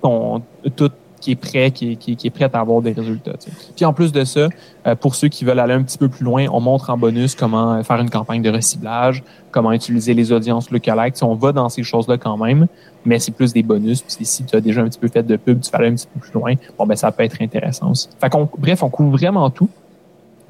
ton, 0.00 0.42
tout 0.76 0.92
qui 1.20 1.32
est 1.32 1.36
prêt, 1.36 1.70
qui 1.70 1.92
est, 1.92 1.96
qui, 1.96 2.26
est 2.26 2.30
prêt 2.30 2.50
à 2.52 2.60
avoir 2.60 2.82
des 2.82 2.92
résultats. 2.92 3.32
Puis 3.74 3.84
en 3.84 3.92
plus 3.92 4.12
de 4.12 4.24
ça, 4.24 4.48
euh, 4.86 4.94
pour 4.94 5.14
ceux 5.14 5.28
qui 5.28 5.44
veulent 5.44 5.60
aller 5.60 5.74
un 5.74 5.82
petit 5.82 5.98
peu 5.98 6.08
plus 6.08 6.24
loin, 6.24 6.46
on 6.52 6.60
montre 6.60 6.90
en 6.90 6.98
bonus 6.98 7.34
comment 7.34 7.82
faire 7.82 8.00
une 8.00 8.10
campagne 8.10 8.42
de 8.42 8.50
reciblage, 8.50 9.22
comment 9.50 9.72
utiliser 9.72 10.14
les 10.14 10.32
audiences 10.32 10.70
lookalike. 10.70 11.14
on 11.22 11.34
va 11.34 11.52
dans 11.52 11.68
ces 11.68 11.84
choses-là 11.84 12.18
quand 12.18 12.36
même, 12.36 12.66
mais 13.04 13.18
c'est 13.18 13.32
plus 13.32 13.52
des 13.52 13.62
bonus. 13.62 14.02
Puis 14.02 14.24
si 14.24 14.44
tu 14.44 14.56
as 14.56 14.60
déjà 14.60 14.82
un 14.82 14.88
petit 14.88 14.98
peu 14.98 15.08
fait 15.08 15.22
de 15.22 15.36
pub, 15.36 15.60
tu 15.60 15.70
vas 15.70 15.78
aller 15.78 15.88
un 15.88 15.94
petit 15.94 16.06
peu 16.06 16.20
plus 16.20 16.32
loin, 16.32 16.54
bon 16.78 16.86
ben 16.86 16.96
ça 16.96 17.10
peut 17.12 17.24
être 17.24 17.40
intéressant 17.40 17.90
aussi. 17.90 18.08
Fait 18.20 18.30
qu'on, 18.30 18.48
bref, 18.58 18.82
on 18.82 18.90
couvre 18.90 19.16
vraiment 19.16 19.50
tout. 19.50 19.68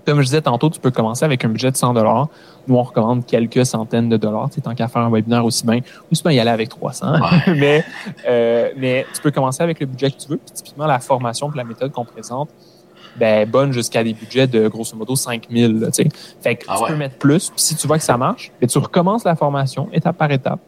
Comme 0.05 0.19
je 0.19 0.25
disais 0.25 0.43
tantôt, 0.43 0.69
tu 0.69 0.81
peux 0.81 0.91
commencer 0.91 1.25
avec 1.25 1.45
un 1.45 1.49
budget 1.49 1.71
de 1.71 1.77
100 1.77 1.95
dollars. 1.95 2.29
Nous, 2.67 2.75
on 2.75 2.83
recommande 2.83 3.25
quelques 3.25 3.65
centaines 3.65 4.09
de 4.09 4.17
dollars. 4.17 4.49
Tu 4.49 4.57
sais, 4.57 4.61
tant 4.61 4.75
qu'à 4.75 4.89
faire 4.89 5.03
un 5.03 5.11
webinaire 5.11 5.45
aussi 5.45 5.65
bien, 5.65 5.79
aussi 6.11 6.23
bien 6.25 6.33
y 6.33 6.41
aller 6.41 6.51
avec 6.51 6.69
300. 6.71 7.07
mais, 7.57 7.85
euh, 8.29 8.71
mais 8.77 9.07
tu 9.15 9.21
peux 9.21 9.31
commencer 9.31 9.63
avec 9.63 9.79
le 9.79 9.87
budget 9.87 10.11
que 10.11 10.17
tu 10.17 10.29
veux. 10.29 10.39
Puis, 10.39 10.55
typiquement, 10.55 10.87
la 10.87 10.99
formation 10.99 11.53
et 11.53 11.57
la 11.57 11.63
méthode 11.63 11.93
qu'on 11.93 12.05
présente, 12.05 12.49
ben, 13.17 13.49
bonne 13.49 13.73
jusqu'à 13.73 14.03
des 14.03 14.15
budgets 14.15 14.47
de 14.47 14.69
grosso 14.69 14.97
modo 14.97 15.15
5000. 15.15 15.81
Là, 15.81 15.87
tu 15.91 16.03
sais. 16.03 16.09
Fait 16.41 16.57
que 16.57 16.65
ah 16.69 16.77
tu 16.79 16.93
peux 16.93 16.97
mettre 16.97 17.17
plus. 17.17 17.51
Puis 17.51 17.61
si 17.63 17.77
tu 17.77 17.87
vois 17.87 17.99
que 17.99 18.05
ça 18.05 18.17
marche, 18.17 18.51
ben, 18.61 18.67
tu 18.67 18.79
recommences 18.79 19.25
la 19.25 19.37
formation 19.37 19.89
étape 19.93 20.17
par 20.17 20.31
étape. 20.31 20.61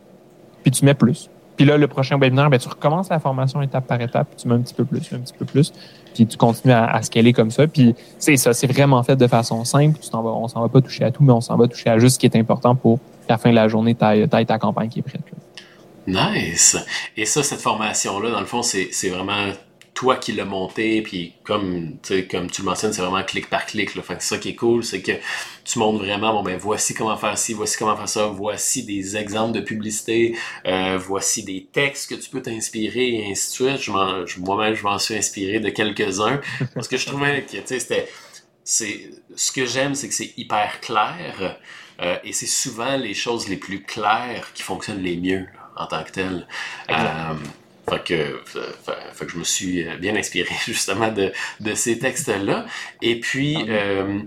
Puis 0.62 0.70
tu 0.70 0.84
mets 0.84 0.94
plus. 0.94 1.28
Puis 1.56 1.64
là, 1.64 1.76
le 1.76 1.86
prochain 1.86 2.18
webinaire, 2.18 2.50
ben, 2.50 2.58
tu 2.58 2.68
recommences 2.68 3.08
la 3.08 3.20
formation 3.20 3.62
étape 3.62 3.86
par 3.86 4.00
étape, 4.00 4.28
puis 4.28 4.36
tu 4.36 4.48
mets 4.48 4.54
un 4.54 4.60
petit 4.60 4.74
peu 4.74 4.84
plus, 4.84 5.00
un 5.12 5.18
petit 5.18 5.34
peu 5.38 5.44
plus, 5.44 5.72
puis 6.12 6.26
tu 6.26 6.36
continues 6.36 6.72
à, 6.72 6.86
à 6.86 7.02
scaler 7.02 7.32
comme 7.32 7.50
ça. 7.50 7.66
Puis 7.66 7.94
c'est 8.18 8.36
ça, 8.36 8.52
c'est 8.52 8.66
vraiment 8.66 9.02
fait 9.02 9.16
de 9.16 9.26
façon 9.26 9.64
simple. 9.64 9.98
Tu 10.00 10.10
vas, 10.10 10.18
on 10.18 10.48
s'en 10.48 10.60
va 10.60 10.68
pas 10.68 10.80
toucher 10.80 11.04
à 11.04 11.10
tout, 11.10 11.22
mais 11.22 11.32
on 11.32 11.40
s'en 11.40 11.56
va 11.56 11.68
toucher 11.68 11.90
à 11.90 11.98
juste 11.98 12.14
ce 12.14 12.18
qui 12.18 12.26
est 12.26 12.36
important 12.36 12.74
pour 12.74 12.98
la 13.28 13.38
fin 13.38 13.50
de 13.50 13.54
la 13.54 13.68
journée, 13.68 13.94
tu 13.94 14.04
aies, 14.04 14.26
ta 14.26 14.58
campagne 14.58 14.88
qui 14.88 15.00
est 15.00 15.02
prête. 15.02 15.22
Nice! 16.06 16.76
Et 17.16 17.24
ça, 17.24 17.42
cette 17.42 17.60
formation-là, 17.60 18.30
dans 18.30 18.40
le 18.40 18.46
fond, 18.46 18.62
c'est 18.62 19.08
vraiment 19.08 19.52
toi 19.94 20.16
qui 20.16 20.32
l'as 20.32 20.44
monté, 20.44 21.02
puis 21.02 21.34
comme, 21.44 21.96
comme 22.30 22.50
tu 22.50 22.62
le 22.62 22.64
mentionnes, 22.64 22.92
c'est 22.92 23.00
vraiment 23.00 23.22
clic 23.22 23.48
par 23.48 23.64
clic. 23.64 23.94
Là. 23.94 24.02
Fait 24.02 24.16
que 24.16 24.24
ça 24.24 24.38
qui 24.38 24.50
est 24.50 24.54
cool, 24.56 24.82
c'est 24.82 25.00
que 25.00 25.12
tu 25.64 25.78
montres 25.78 26.04
vraiment, 26.04 26.32
bon 26.34 26.42
ben 26.42 26.58
voici 26.58 26.94
comment 26.94 27.16
faire 27.16 27.38
ci, 27.38 27.54
voici 27.54 27.78
comment 27.78 27.96
faire 27.96 28.08
ça, 28.08 28.26
voici 28.26 28.84
des 28.84 29.16
exemples 29.16 29.52
de 29.52 29.60
publicité, 29.60 30.36
euh, 30.66 30.98
voici 30.98 31.44
des 31.44 31.68
textes 31.72 32.10
que 32.10 32.16
tu 32.16 32.28
peux 32.28 32.42
t'inspirer 32.42 33.08
et 33.14 33.30
ainsi 33.30 33.48
de 33.48 33.70
suite. 33.70 33.82
Je 33.82 34.40
moi-même, 34.40 34.74
je 34.74 34.82
m'en 34.82 34.98
suis 34.98 35.14
inspiré 35.14 35.60
de 35.60 35.70
quelques-uns 35.70 36.40
parce 36.74 36.88
que 36.88 36.96
je 36.96 37.06
trouvais 37.06 37.42
que, 37.42 37.56
tu 37.56 37.62
sais, 37.64 37.78
c'était, 37.78 38.08
c'est, 38.64 39.10
ce 39.36 39.52
que 39.52 39.64
j'aime, 39.64 39.94
c'est 39.94 40.08
que 40.08 40.14
c'est 40.14 40.34
hyper 40.36 40.80
clair 40.80 41.58
euh, 42.00 42.16
et 42.24 42.32
c'est 42.32 42.46
souvent 42.46 42.96
les 42.96 43.14
choses 43.14 43.48
les 43.48 43.56
plus 43.56 43.82
claires 43.84 44.52
qui 44.54 44.62
fonctionnent 44.62 45.02
les 45.02 45.16
mieux 45.16 45.46
en 45.76 45.86
tant 45.86 46.02
que 46.02 46.10
telles. 46.10 46.46
Fait 47.88 48.02
que, 48.02 48.40
fait, 49.12 49.26
que 49.26 49.32
je 49.32 49.38
me 49.38 49.44
suis 49.44 49.84
bien 50.00 50.16
inspiré 50.16 50.54
justement 50.66 51.10
de, 51.10 51.32
de 51.60 51.74
ces 51.74 51.98
textes-là. 51.98 52.66
Et 53.02 53.20
puis, 53.20 53.56
ah 53.58 53.72
euh, 53.72 54.20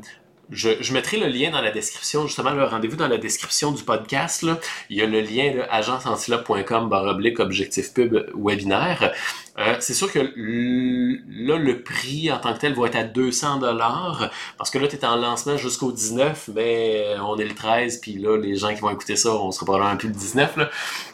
je, 0.50 0.70
je, 0.82 0.94
mettrai 0.94 1.18
le 1.18 1.28
lien 1.28 1.52
dans 1.52 1.62
la 1.62 1.72
description, 1.72 2.26
justement, 2.26 2.52
le 2.52 2.64
rendez-vous 2.64 2.96
dans 2.96 3.08
la 3.08 3.18
description 3.18 3.72
du 3.72 3.84
podcast. 3.84 4.44
Là. 4.44 4.60
Il 4.90 4.98
y 4.98 5.02
a 5.02 5.06
le 5.06 5.22
lien 5.22 5.66
agenceantilope.com 5.70 6.90
baroblique 6.90 7.40
objectif 7.40 7.94
pub 7.94 8.26
webinaire. 8.36 9.12
Euh, 9.60 9.76
c'est 9.80 9.94
sûr 9.94 10.12
que 10.12 10.20
là, 10.20 11.58
le 11.58 11.82
prix 11.82 12.32
en 12.32 12.38
tant 12.38 12.54
que 12.54 12.60
tel 12.60 12.76
va 12.76 12.88
être 12.88 12.96
à 12.96 13.04
200 13.04 13.58
dollars 13.58 14.30
parce 14.58 14.70
que 14.70 14.78
là, 14.78 14.88
tu 14.88 14.96
es 14.96 15.06
en 15.06 15.16
lancement 15.16 15.58
jusqu'au 15.58 15.92
19, 15.92 16.52
mais 16.56 17.16
on 17.22 17.38
est 17.38 17.46
le 17.46 17.56
13, 17.56 17.98
puis 17.98 18.14
là, 18.14 18.38
les 18.38 18.56
gens 18.56 18.74
qui 18.74 18.82
vont 18.82 18.92
écouter 18.92 19.16
ça, 19.16 19.34
on 19.34 19.52
sera 19.52 19.66
probablement 19.66 19.98
plus 19.98 20.10
le 20.10 20.16
19. 20.16 20.58
Là. 20.58 20.70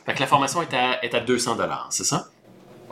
Fait 0.06 0.14
que 0.14 0.20
la 0.20 0.28
formation 0.28 0.62
est 0.62 0.74
à, 0.74 1.04
est 1.04 1.16
à 1.16 1.22
200 1.22 1.56
dollars, 1.56 1.88
c'est 1.90 2.04
ça? 2.04 2.28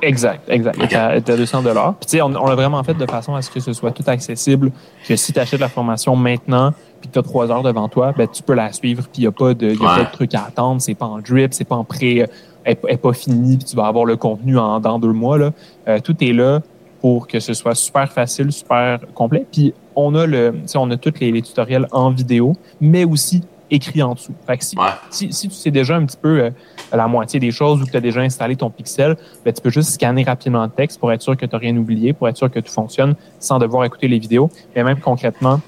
Exact, 0.02 0.50
exact. 0.50 0.82
Okay. 0.82 0.96
À, 0.96 1.20
200 1.20 1.62
dollars. 1.64 1.96
Puis 1.96 2.08
tu 2.08 2.18
sais, 2.18 2.22
on, 2.22 2.28
on 2.28 2.48
l'a 2.48 2.56
vraiment 2.56 2.84
fait 2.84 2.94
de 2.94 3.06
façon 3.06 3.36
à 3.36 3.42
ce 3.42 3.50
que 3.50 3.60
ce 3.60 3.74
soit 3.74 3.92
tout 3.92 4.04
accessible, 4.08 4.72
que 5.08 5.16
si 5.16 5.34
tu 5.34 5.40
achètes 5.40 5.60
la 5.60 5.70
formation 5.70 6.16
maintenant, 6.16 6.74
puis 7.00 7.10
que 7.10 7.14
tu 7.14 7.20
as 7.20 7.24
trois 7.24 7.52
heures 7.52 7.64
devant 7.64 7.88
toi, 7.90 8.14
ben 8.16 8.28
tu 8.28 8.44
peux 8.44 8.54
la 8.54 8.72
suivre, 8.72 9.04
puis 9.04 9.22
il 9.22 9.22
n'y 9.22 9.28
a 9.28 9.32
pas 9.32 9.54
de, 9.54 9.72
y 9.72 9.86
a 9.86 9.96
pas 9.96 10.04
de 10.04 10.12
trucs 10.12 10.36
à 10.36 10.46
attendre, 10.46 10.82
c'est 10.82 10.96
pas 10.96 11.06
en 11.06 11.20
drip, 11.20 11.54
c'est 11.54 11.66
pas 11.66 11.76
en 11.76 11.84
pré, 11.84 12.28
elle 12.64 12.78
n'est 12.84 12.98
pas 12.98 13.14
fini, 13.14 13.58
puis 13.58 13.66
tu 13.66 13.76
vas 13.76 13.86
avoir 13.86 14.06
le 14.06 14.16
contenu 14.16 14.58
en 14.58 14.80
dans 14.80 15.00
deux 15.00 15.14
mois 15.14 15.38
là. 15.38 15.52
Euh, 15.88 16.00
tout 16.00 16.16
est 16.24 16.34
là 16.34 16.62
pour 17.02 17.28
que 17.28 17.40
ce 17.40 17.54
soit 17.54 17.74
super 17.74 18.12
facile, 18.12 18.52
super 18.52 19.00
complet. 19.16 19.46
Puis 19.52 19.74
on 19.96 20.14
a 20.16 20.28
le, 20.28 20.54
on 20.76 20.92
a 20.92 20.98
tous 20.98 21.14
les, 21.20 21.32
les 21.32 21.42
tutoriels 21.42 21.88
en 21.92 22.12
vidéo, 22.12 22.56
mais 22.80 23.04
aussi 23.04 23.42
écrit 23.72 24.04
en 24.04 24.14
dessous. 24.14 24.34
Fait 24.46 24.58
que 24.58 24.64
si, 24.64 24.76
si, 25.10 25.34
si, 25.34 25.48
tu 25.48 25.56
sais 25.56 25.72
déjà 25.72 25.96
un 25.96 26.06
petit 26.06 26.18
peu 26.18 26.42
euh, 26.42 26.50
la 26.92 27.08
moitié 27.08 27.40
des 27.40 27.52
choses 27.52 27.82
ou 27.82 27.86
que 27.86 27.92
tu 27.92 27.98
as 27.98 28.02
déjà 28.02 28.22
installé 28.22 28.56
ton 28.56 28.70
pixel, 28.70 29.18
ben, 29.44 29.54
tu 29.54 29.62
peux 29.62 29.70
juste 29.70 29.92
scanner 29.92 30.24
rapidement 30.24 30.64
le 30.64 30.70
texte 30.70 31.00
pour 31.00 31.12
être 31.12 31.22
sûr 31.22 31.36
que 31.38 31.46
tu 31.46 31.56
n'as 31.56 31.60
rien 31.60 31.76
oublié, 31.78 32.14
pour 32.14 32.28
être 32.28 32.38
sûr 32.38 32.52
que 32.52 32.60
tout 32.60 32.72
fonctionne 32.72 33.16
sans 33.40 33.58
devoir 33.58 33.86
écouter 33.86 34.08
les 34.08 34.20
vidéos. 34.20 34.50
Mais 34.76 34.84
même 34.84 35.00
concrètement, 35.00 35.62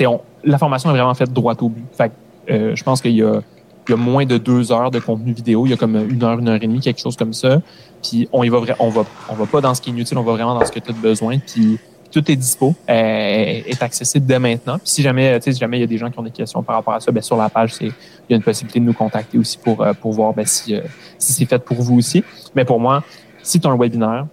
on, 0.00 0.20
la 0.42 0.58
formation 0.58 0.90
est 0.90 0.94
vraiment 0.94 1.14
faite 1.14 1.32
droit 1.32 1.54
au 1.60 1.68
but. 1.68 1.84
Fait 1.92 2.08
que, 2.08 2.52
euh, 2.52 2.74
je 2.74 2.82
pense 2.82 3.02
qu'il 3.02 3.12
y 3.12 3.22
a, 3.22 3.40
il 3.86 3.90
y 3.90 3.94
a 3.94 3.96
moins 3.96 4.24
de 4.24 4.38
deux 4.38 4.72
heures 4.72 4.90
de 4.90 4.98
contenu 4.98 5.32
vidéo. 5.32 5.66
Il 5.66 5.70
y 5.70 5.72
a 5.72 5.76
comme 5.76 5.96
une 5.96 6.22
heure, 6.22 6.38
une 6.38 6.48
heure 6.48 6.56
et 6.56 6.66
demie, 6.66 6.80
quelque 6.80 7.00
chose 7.00 7.16
comme 7.16 7.34
ça. 7.34 7.60
Puis 8.02 8.28
on 8.32 8.42
y 8.42 8.48
va, 8.48 8.60
on 8.78 8.88
va, 8.88 9.04
on 9.28 9.34
va 9.34 9.46
pas 9.46 9.60
dans 9.60 9.74
ce 9.74 9.80
qui 9.80 9.90
est 9.90 9.92
inutile, 9.92 10.16
on 10.16 10.22
va 10.22 10.32
vraiment 10.32 10.58
dans 10.58 10.64
ce 10.64 10.72
que 10.72 10.80
tu 10.80 10.90
as 10.90 10.94
besoin. 10.94 11.38
Puis 11.38 11.78
tout 12.10 12.30
est 12.30 12.36
dispo, 12.36 12.74
euh, 12.88 12.92
est 12.92 13.82
accessible 13.82 14.26
dès 14.26 14.38
maintenant. 14.38 14.78
Puis 14.78 14.88
si 14.88 15.02
jamais, 15.02 15.40
si 15.40 15.52
jamais 15.52 15.78
il 15.78 15.80
y 15.80 15.84
a 15.84 15.86
des 15.86 15.98
gens 15.98 16.10
qui 16.10 16.18
ont 16.18 16.22
des 16.22 16.30
questions 16.30 16.62
par 16.62 16.76
rapport 16.76 16.94
à 16.94 17.00
ça, 17.00 17.12
ben 17.12 17.22
sur 17.22 17.36
la 17.36 17.48
page, 17.48 17.74
c'est 17.74 17.86
il 17.86 18.30
y 18.30 18.32
a 18.32 18.36
une 18.36 18.42
possibilité 18.42 18.80
de 18.80 18.84
nous 18.84 18.92
contacter 18.92 19.38
aussi 19.38 19.58
pour 19.58 19.80
euh, 19.82 19.92
pour 19.94 20.12
voir 20.12 20.32
ben, 20.34 20.44
si 20.44 20.74
euh, 20.74 20.80
si 21.18 21.32
c'est 21.32 21.46
fait 21.46 21.62
pour 21.64 21.80
vous 21.80 21.96
aussi. 21.96 22.24
Mais 22.54 22.64
pour 22.64 22.80
moi, 22.80 23.02
si 23.42 23.60
tu 23.60 23.68
as 23.68 23.70
un 23.70 23.76
webinaire, 23.76 24.26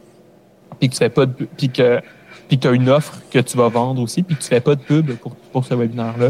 puis 0.80 0.90
que 0.90 0.94
tu 0.94 1.00
fais 1.00 1.10
pas 1.10 1.26
de, 1.26 1.32
puis 1.32 1.70
que 1.70 2.02
puis 2.48 2.58
que 2.58 2.64
tu 2.64 2.68
as 2.68 2.72
une 2.72 2.90
offre 2.90 3.22
que 3.30 3.40
tu 3.40 3.58
vas 3.58 3.70
vendre 3.70 4.02
aussi, 4.02 4.24
puis 4.24 4.36
que 4.36 4.42
tu 4.42 4.48
fais 4.48 4.62
pas 4.62 4.76
de 4.76 4.82
pub 4.82 5.16
pour 5.16 5.36
pour 5.36 5.66
ce 5.66 5.76
webinaire 5.76 6.18
là, 6.18 6.30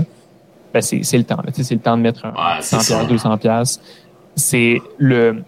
ben 0.73 0.81
c'est 0.81 1.03
c'est 1.03 1.17
le 1.17 1.23
temps. 1.23 1.41
C'est 1.53 1.75
le 1.75 1.81
temps 1.81 1.97
de 1.97 2.01
mettre 2.01 2.25
un 2.25 2.61
100 2.61 3.05
200 3.07 3.37
pièces. 3.37 3.81
C'est 4.35 4.81
le 4.97 5.43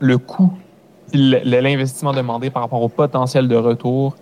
le 0.00 0.18
coût 0.18 0.52
l'investissement 1.12 2.12
demandé 2.12 2.50
par 2.50 2.62
rapport 2.62 2.82
au 2.82 2.88
potentiel 2.88 3.48
de 3.48 3.56
retour 3.56 4.16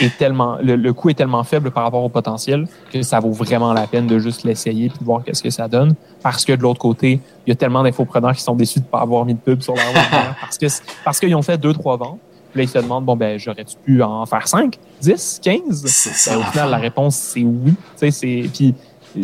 est 0.00 0.16
tellement, 0.16 0.58
le, 0.62 0.92
coût 0.92 1.10
est 1.10 1.14
tellement 1.14 1.44
faible 1.44 1.70
par 1.70 1.84
rapport 1.84 2.02
au 2.02 2.08
potentiel 2.08 2.66
que 2.92 3.02
ça 3.02 3.20
vaut 3.20 3.32
vraiment 3.32 3.72
la 3.72 3.86
peine 3.86 4.06
de 4.06 4.18
juste 4.18 4.44
l'essayer 4.44 4.88
puis 4.88 4.98
de 4.98 5.04
voir 5.04 5.22
qu'est-ce 5.24 5.42
que 5.42 5.50
ça 5.50 5.68
donne. 5.68 5.94
Parce 6.22 6.44
que 6.44 6.52
de 6.52 6.62
l'autre 6.62 6.80
côté, 6.80 7.20
il 7.46 7.50
y 7.50 7.52
a 7.52 7.56
tellement 7.56 7.82
d'infopreneurs 7.82 8.34
qui 8.34 8.42
sont 8.42 8.54
déçus 8.54 8.80
de 8.80 8.84
ne 8.84 8.90
pas 8.90 9.00
avoir 9.00 9.24
mis 9.24 9.34
de 9.34 9.40
pub 9.40 9.62
sur 9.62 9.74
leur 9.74 9.86
webinaire 9.86 10.36
parce 10.40 10.58
que 10.58 10.66
parce 11.04 11.20
qu'ils 11.20 11.34
ont 11.34 11.42
fait 11.42 11.58
deux 11.58 11.72
trois 11.72 11.96
ventes. 11.96 12.18
Puis 12.52 12.58
là, 12.58 12.64
ils 12.64 12.68
se 12.68 12.78
demandent 12.78 13.04
bon 13.04 13.16
ben 13.16 13.38
j'aurais-tu 13.38 13.76
pu 13.84 14.02
en 14.02 14.24
faire 14.26 14.48
5, 14.48 14.78
10, 15.00 15.40
15 15.42 16.28
ben, 16.28 16.38
Au 16.38 16.42
final, 16.42 16.70
la 16.70 16.78
réponse 16.78 17.16
c'est 17.16 17.42
oui. 17.42 17.74
Tu 17.98 18.10
sais, 18.10 18.10
c'est 18.10 18.50
puis 18.52 18.74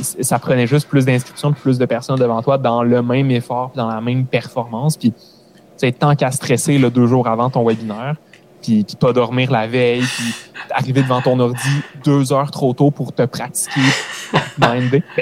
ça 0.00 0.38
prenait 0.38 0.66
juste 0.66 0.88
plus 0.88 1.04
d'inscriptions, 1.04 1.52
plus 1.52 1.78
de 1.78 1.84
personnes 1.84 2.16
devant 2.16 2.42
toi 2.42 2.58
dans 2.58 2.82
le 2.82 3.02
même 3.02 3.30
effort, 3.30 3.72
dans 3.74 3.88
la 3.88 4.00
même 4.00 4.26
performance. 4.26 4.96
Puis, 4.96 5.12
tu 5.78 5.92
tant 5.92 6.14
qu'à 6.14 6.30
stresser 6.30 6.78
le 6.78 6.90
deux 6.90 7.06
jours 7.06 7.26
avant 7.26 7.50
ton 7.50 7.66
webinaire, 7.66 8.16
puis, 8.62 8.84
puis 8.84 8.96
pas 8.96 9.12
dormir 9.12 9.50
la 9.50 9.66
veille, 9.66 10.04
puis 10.04 10.34
arriver 10.70 11.02
devant 11.02 11.20
ton 11.20 11.38
ordi 11.38 11.82
deux 12.04 12.32
heures 12.32 12.50
trop 12.50 12.72
tôt 12.72 12.90
pour 12.90 13.12
te 13.12 13.24
pratiquer 13.24 13.80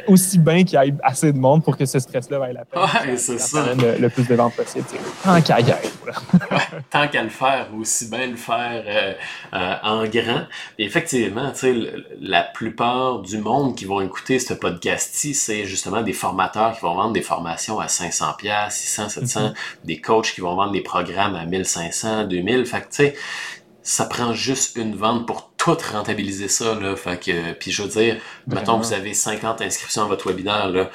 aussi 0.06 0.38
bien 0.38 0.64
qu'il 0.64 0.80
y 0.80 0.88
ait 0.88 0.94
assez 1.02 1.32
de 1.32 1.38
monde 1.38 1.64
pour 1.64 1.76
que 1.76 1.84
ce 1.84 1.98
stress-là 1.98 2.38
vaille 2.38 2.54
la 2.54 2.64
peine. 2.64 2.82
Ouais, 2.82 3.16
c'est 3.16 3.38
ça. 3.38 3.74
Le, 3.74 4.08
plus 4.08 4.26
de 4.26 4.34
ventes 4.34 4.54
possible. 4.54 4.84
Tant 5.22 5.40
qu'à 5.40 5.60
y 5.60 5.64
tant 6.90 7.06
qu'à 7.08 7.22
le 7.22 7.28
faire, 7.28 7.68
aussi 7.78 8.10
bien 8.10 8.26
le 8.26 8.36
faire 8.36 8.82
euh, 8.86 9.12
euh, 9.54 9.74
en 9.82 10.04
grand. 10.04 10.44
Et 10.78 10.84
effectivement, 10.84 11.50
tu 11.52 11.58
sais, 11.58 11.92
la 12.20 12.42
plupart 12.42 13.20
du 13.20 13.38
monde 13.38 13.76
qui 13.76 13.84
vont 13.84 14.00
écouter 14.00 14.38
ce 14.38 14.54
podcast-ci, 14.54 15.34
c'est 15.34 15.64
justement 15.64 16.02
des 16.02 16.12
formateurs 16.12 16.74
qui 16.74 16.80
vont 16.80 16.94
vendre 16.94 17.12
des 17.12 17.22
formations 17.22 17.78
à 17.78 17.88
500 17.88 18.36
600, 18.68 19.08
700, 19.08 19.52
des 19.84 20.00
coachs 20.00 20.32
qui 20.32 20.40
vont 20.40 20.54
vendre 20.54 20.72
des 20.72 20.82
programmes 20.82 21.34
à 21.34 21.44
1500, 21.44 22.24
2000. 22.24 22.66
Fait 22.66 22.80
que, 22.80 22.84
tu 22.84 22.86
sais, 22.90 23.14
ça 23.90 24.04
prend 24.04 24.32
juste 24.32 24.76
une 24.76 24.94
vente 24.94 25.26
pour 25.26 25.50
tout 25.56 25.76
rentabiliser 25.92 26.46
ça. 26.46 26.76
Là. 26.76 26.94
Fait 26.94 27.18
que, 27.18 27.52
puis 27.54 27.72
je 27.72 27.82
veux 27.82 27.88
dire, 27.88 28.20
mettons 28.46 28.78
que 28.78 28.84
vous 28.84 28.92
avez 28.92 29.14
50 29.14 29.62
inscriptions 29.62 30.04
à 30.04 30.06
votre 30.06 30.28
webinaire, 30.28 30.68
là, 30.68 30.90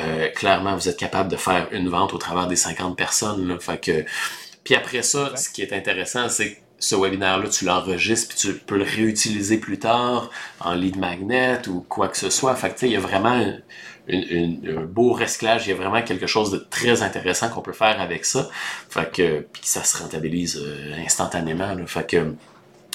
euh, 0.00 0.28
clairement, 0.30 0.74
vous 0.74 0.88
êtes 0.88 0.96
capable 0.96 1.30
de 1.30 1.36
faire 1.36 1.68
une 1.70 1.88
vente 1.88 2.12
au 2.12 2.18
travers 2.18 2.48
des 2.48 2.56
50 2.56 2.96
personnes. 2.96 3.46
Là. 3.46 3.56
Fait 3.60 3.78
que, 3.78 4.04
puis 4.64 4.74
après 4.74 5.02
ça, 5.02 5.36
ce 5.36 5.48
qui 5.48 5.62
est 5.62 5.72
intéressant, 5.72 6.28
c'est 6.28 6.54
que 6.54 6.60
ce 6.80 6.96
webinaire-là, 6.96 7.48
tu 7.48 7.66
l'enregistres 7.66 8.34
puis 8.34 8.38
tu 8.38 8.58
peux 8.58 8.78
le 8.78 8.84
réutiliser 8.84 9.58
plus 9.58 9.78
tard 9.78 10.28
en 10.58 10.74
lead 10.74 10.96
magnet 10.96 11.68
ou 11.68 11.82
quoi 11.88 12.08
que 12.08 12.16
ce 12.16 12.30
soit. 12.30 12.56
Fait 12.56 12.74
que, 12.74 12.84
il 12.84 12.92
y 12.92 12.96
a 12.96 13.00
vraiment 13.00 13.46
un 14.12 14.84
beau 14.84 15.12
recyclage. 15.12 15.66
Il 15.66 15.70
y 15.70 15.72
a 15.72 15.76
vraiment 15.76 16.02
quelque 16.02 16.26
chose 16.26 16.50
de 16.50 16.58
très 16.58 17.02
intéressant 17.02 17.48
qu'on 17.48 17.62
peut 17.62 17.72
faire 17.72 18.00
avec 18.00 18.24
ça. 18.24 18.48
Fait 18.88 19.10
que, 19.10 19.40
puis 19.52 19.62
ça 19.64 19.84
se 19.84 20.02
rentabilise 20.02 20.60
euh, 20.62 20.94
instantanément. 21.04 21.74
Là. 21.74 21.86
Fait 21.86 22.06
que, 22.06 22.34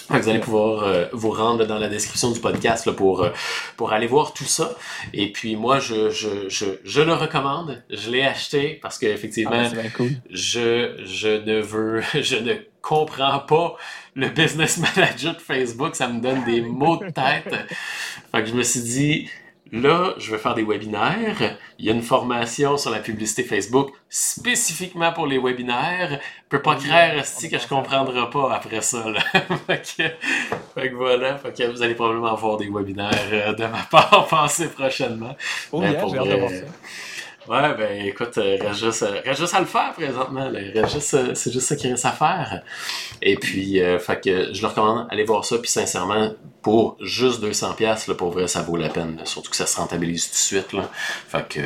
vous 0.10 0.30
allez 0.30 0.40
pouvoir 0.40 0.84
euh, 0.84 1.06
vous 1.14 1.32
rendre 1.32 1.66
dans 1.66 1.80
la 1.80 1.88
description 1.88 2.32
du 2.32 2.40
podcast 2.40 2.86
là, 2.86 2.94
pour, 2.94 3.24
euh, 3.24 3.32
pour 3.76 3.92
aller 3.92 4.06
voir 4.06 4.34
tout 4.34 4.46
ça. 4.46 4.76
Et 5.14 5.32
puis 5.32 5.56
moi, 5.56 5.80
je, 5.80 6.12
je, 6.12 6.48
je, 6.48 6.66
je 6.84 7.02
le 7.02 7.14
recommande. 7.14 7.84
Je 7.90 8.12
l'ai 8.12 8.24
acheté 8.24 8.78
parce 8.82 9.00
qu'effectivement, 9.00 9.68
ah, 9.72 9.90
cool. 9.96 10.12
je, 10.30 11.02
je 11.06 11.30
ne 11.44 11.60
veux, 11.60 12.02
je 12.22 12.36
ne 12.36 12.54
comprends 12.82 13.40
pas 13.40 13.78
le 14.16 14.30
business 14.30 14.78
manager 14.96 15.36
de 15.36 15.42
Facebook. 15.42 15.96
Ça 15.96 16.08
me 16.08 16.22
donne 16.22 16.44
des 16.46 16.62
maux 16.62 16.98
de 16.98 17.10
tête. 17.10 17.56
Fait 18.32 18.44
que 18.44 18.46
je 18.46 18.54
me 18.54 18.64
suis 18.64 18.82
dit, 18.82 19.30
Là, 19.76 20.14
je 20.18 20.32
vais 20.32 20.38
faire 20.38 20.56
des 20.56 20.64
webinaires. 20.64 21.58
Il 21.78 21.86
y 21.86 21.90
a 21.90 21.92
une 21.92 22.02
formation 22.02 22.78
sur 22.78 22.92
la 22.92 23.00
publicité 23.00 23.44
Facebook 23.44 23.92
spécifiquement 24.10 25.12
pour 25.12 25.28
les 25.28 25.38
webinaires. 25.38 26.12
Je 26.12 26.50
peux 26.50 26.62
pas 26.62 26.76
croire 26.76 27.12
que 27.16 27.58
je 27.58 27.68
comprendrai 27.68 28.30
pas 28.30 28.54
après 28.54 28.80
ça. 28.80 29.10
Là. 29.10 29.20
fait, 29.68 29.84
que, 30.78 30.96
voilà. 30.96 31.38
Fait 31.38 31.52
que 31.52 31.64
vous 31.70 31.82
allez 31.82 31.96
probablement 31.96 32.32
avoir 32.32 32.56
des 32.56 32.70
webinaires 32.70 33.12
euh, 33.34 33.54
de 33.54 33.64
ma 33.64 33.84
part 33.92 34.28
passer 34.30 34.70
prochainement. 34.70 35.36
Oh, 35.74 35.82
yeah, 35.82 36.08
j'ai 36.08 36.20
hâte 36.20 36.50
ça. 36.50 36.66
Ouais, 37.48 37.76
ben 37.78 38.06
écoute, 38.08 38.38
euh, 38.40 38.58
reste, 38.60 38.80
juste, 38.80 39.04
euh, 39.04 39.22
reste 39.24 39.40
juste 39.40 39.54
à 39.54 39.60
le 39.60 39.68
faire 39.68 39.94
présentement. 39.94 40.52
Euh, 40.52 40.86
c'est 40.88 41.52
juste 41.52 41.68
ça 41.68 41.76
qui 41.76 41.88
reste 41.88 42.06
à 42.06 42.12
faire. 42.12 42.62
Et 43.22 43.36
puis, 43.36 43.80
fait 44.00 44.24
que 44.24 44.54
je 44.54 44.62
le 44.62 44.68
recommande, 44.68 45.08
allez 45.12 45.24
voir 45.24 45.46
ça. 45.46 45.58
Puis 45.60 45.70
sincèrement, 45.70 46.32
pour 46.64 46.98
juste 47.02 47.44
200$, 47.44 48.08
là, 48.08 48.16
pour 48.16 48.32
vrai, 48.32 48.48
ça 48.48 48.64
vaut 48.64 48.78
la 48.78 48.90
peine. 48.90 49.22
surtout 49.26 49.52
que 49.52 49.56
ça 49.58 49.68
se 49.68 49.78
rentabilise 49.78 50.26
tout 50.26 50.34
de 50.34 50.38
suite. 50.38 50.74
Là. 50.74 50.90
Fait 51.30 51.48
que 51.48 51.60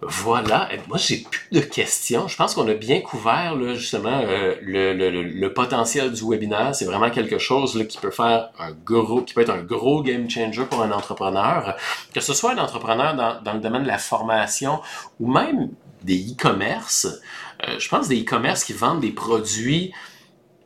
voilà. 0.00 0.68
moi, 0.86 0.98
j'ai 0.98 1.18
plus 1.18 1.48
de 1.52 1.60
questions. 1.60 2.28
Je 2.28 2.36
pense 2.36 2.54
qu'on 2.54 2.68
a 2.68 2.74
bien 2.74 3.00
couvert 3.00 3.56
justement 3.74 4.22
euh, 4.22 4.54
le, 4.62 5.48
potentiel 5.48 6.12
du 6.12 6.22
webinaire. 6.24 6.74
C'est 6.74 6.84
vraiment 6.84 7.10
quelque 7.10 7.38
chose 7.38 7.84
qui 7.88 7.98
peut 7.98 8.10
faire 8.10 8.50
un 8.58 8.72
gros, 8.72 9.22
qui 9.22 9.34
peut 9.34 9.40
être 9.40 9.50
un 9.50 9.62
gros 9.62 10.02
game 10.02 10.30
changer 10.30 10.64
pour 10.64 10.82
un 10.82 10.92
entrepreneur. 10.92 11.76
Que 12.14 12.20
ce 12.20 12.32
soit 12.32 12.52
un 12.52 12.58
entrepreneur 12.58 13.14
dans, 13.14 13.42
dans 13.42 13.54
le 13.54 13.60
domaine 13.60 13.82
de 13.82 13.88
la 13.88 13.98
formation 13.98 14.80
ou 15.18 15.30
même 15.32 15.70
des 16.02 16.32
e-commerce. 16.32 17.20
Euh, 17.66 17.78
je 17.78 17.88
pense 17.88 18.08
des 18.08 18.22
e-commerce 18.22 18.64
qui 18.64 18.72
vendent 18.72 19.00
des 19.00 19.12
produits, 19.12 19.92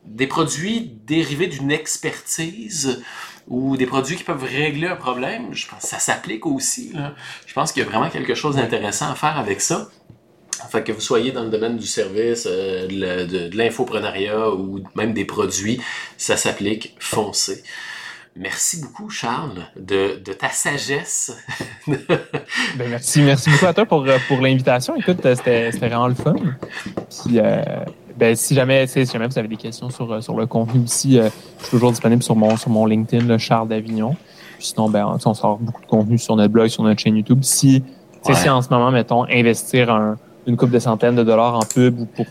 des 0.05 0.27
produits 0.27 0.91
dérivés 1.05 1.47
d'une 1.47 1.71
expertise 1.71 3.03
ou 3.47 3.77
des 3.77 3.85
produits 3.85 4.15
qui 4.15 4.23
peuvent 4.23 4.43
régler 4.43 4.87
un 4.87 4.95
problème, 4.95 5.53
je 5.53 5.67
pense 5.67 5.81
que 5.81 5.87
ça 5.87 5.99
s'applique 5.99 6.45
aussi. 6.45 6.93
Je 7.45 7.53
pense 7.53 7.71
qu'il 7.71 7.83
y 7.83 7.85
a 7.85 7.89
vraiment 7.89 8.09
quelque 8.09 8.35
chose 8.35 8.55
d'intéressant 8.55 9.11
à 9.11 9.15
faire 9.15 9.37
avec 9.37 9.61
ça. 9.61 9.89
Fait 10.69 10.83
que 10.83 10.91
vous 10.91 11.01
soyez 11.01 11.31
dans 11.31 11.43
le 11.43 11.49
domaine 11.49 11.77
du 11.77 11.87
service, 11.87 12.47
euh, 12.49 12.87
de, 12.87 13.55
l'infoprenariat 13.55 14.49
ou 14.51 14.81
même 14.95 15.13
des 15.13 15.25
produits, 15.25 15.81
ça 16.17 16.37
s'applique, 16.37 16.95
foncez. 16.99 17.63
Merci 18.35 18.81
beaucoup, 18.81 19.09
Charles, 19.09 19.67
de, 19.75 20.15
ta 20.33 20.49
sagesse. 20.49 21.37
ben 21.87 21.99
merci, 22.87 23.21
merci 23.21 23.49
beaucoup 23.51 23.67
à 23.67 23.73
toi 23.73 23.85
pour, 23.85 24.05
pour 24.27 24.41
l'invitation. 24.41 24.95
Écoute, 24.95 25.19
c'était 25.21 25.69
vraiment 25.71 26.07
le 26.07 26.15
fun. 26.15 26.33
Puis, 26.33 27.39
euh, 27.39 27.61
ben, 28.17 28.35
si 28.35 28.53
jamais, 28.53 28.87
si 28.87 29.05
jamais 29.05 29.27
vous 29.27 29.37
avez 29.37 29.47
des 29.47 29.55
questions 29.55 29.89
sur, 29.89 30.11
euh, 30.11 30.21
sur 30.21 30.35
le 30.35 30.45
contenu 30.45 30.83
aussi, 30.83 31.19
euh, 31.19 31.29
je 31.57 31.63
suis 31.63 31.71
toujours 31.71 31.91
disponible 31.91 32.21
sur 32.21 32.35
mon, 32.35 32.55
sur 32.57 32.69
mon 32.69 32.85
LinkedIn, 32.85 33.25
le 33.25 33.37
Charles 33.37 33.67
d'Avignon. 33.67 34.15
Sinon, 34.59 34.89
ben, 34.89 35.17
on 35.25 35.33
sort 35.33 35.57
beaucoup 35.57 35.81
de 35.81 35.87
contenu 35.87 36.17
sur 36.17 36.35
notre 36.35 36.53
blog, 36.53 36.67
sur 36.67 36.83
notre 36.83 37.01
chaîne 37.01 37.17
YouTube. 37.17 37.39
Si, 37.41 37.83
si 38.21 38.49
en 38.49 38.61
ce 38.61 38.69
moment, 38.69 38.91
mettons, 38.91 39.25
investir 39.29 40.15
une 40.47 40.55
coupe 40.55 40.69
de 40.69 40.79
centaines 40.79 41.15
de 41.15 41.23
dollars 41.23 41.55
en 41.55 41.61
pub 41.61 41.99
ou 41.99 42.05
pour, 42.05 42.25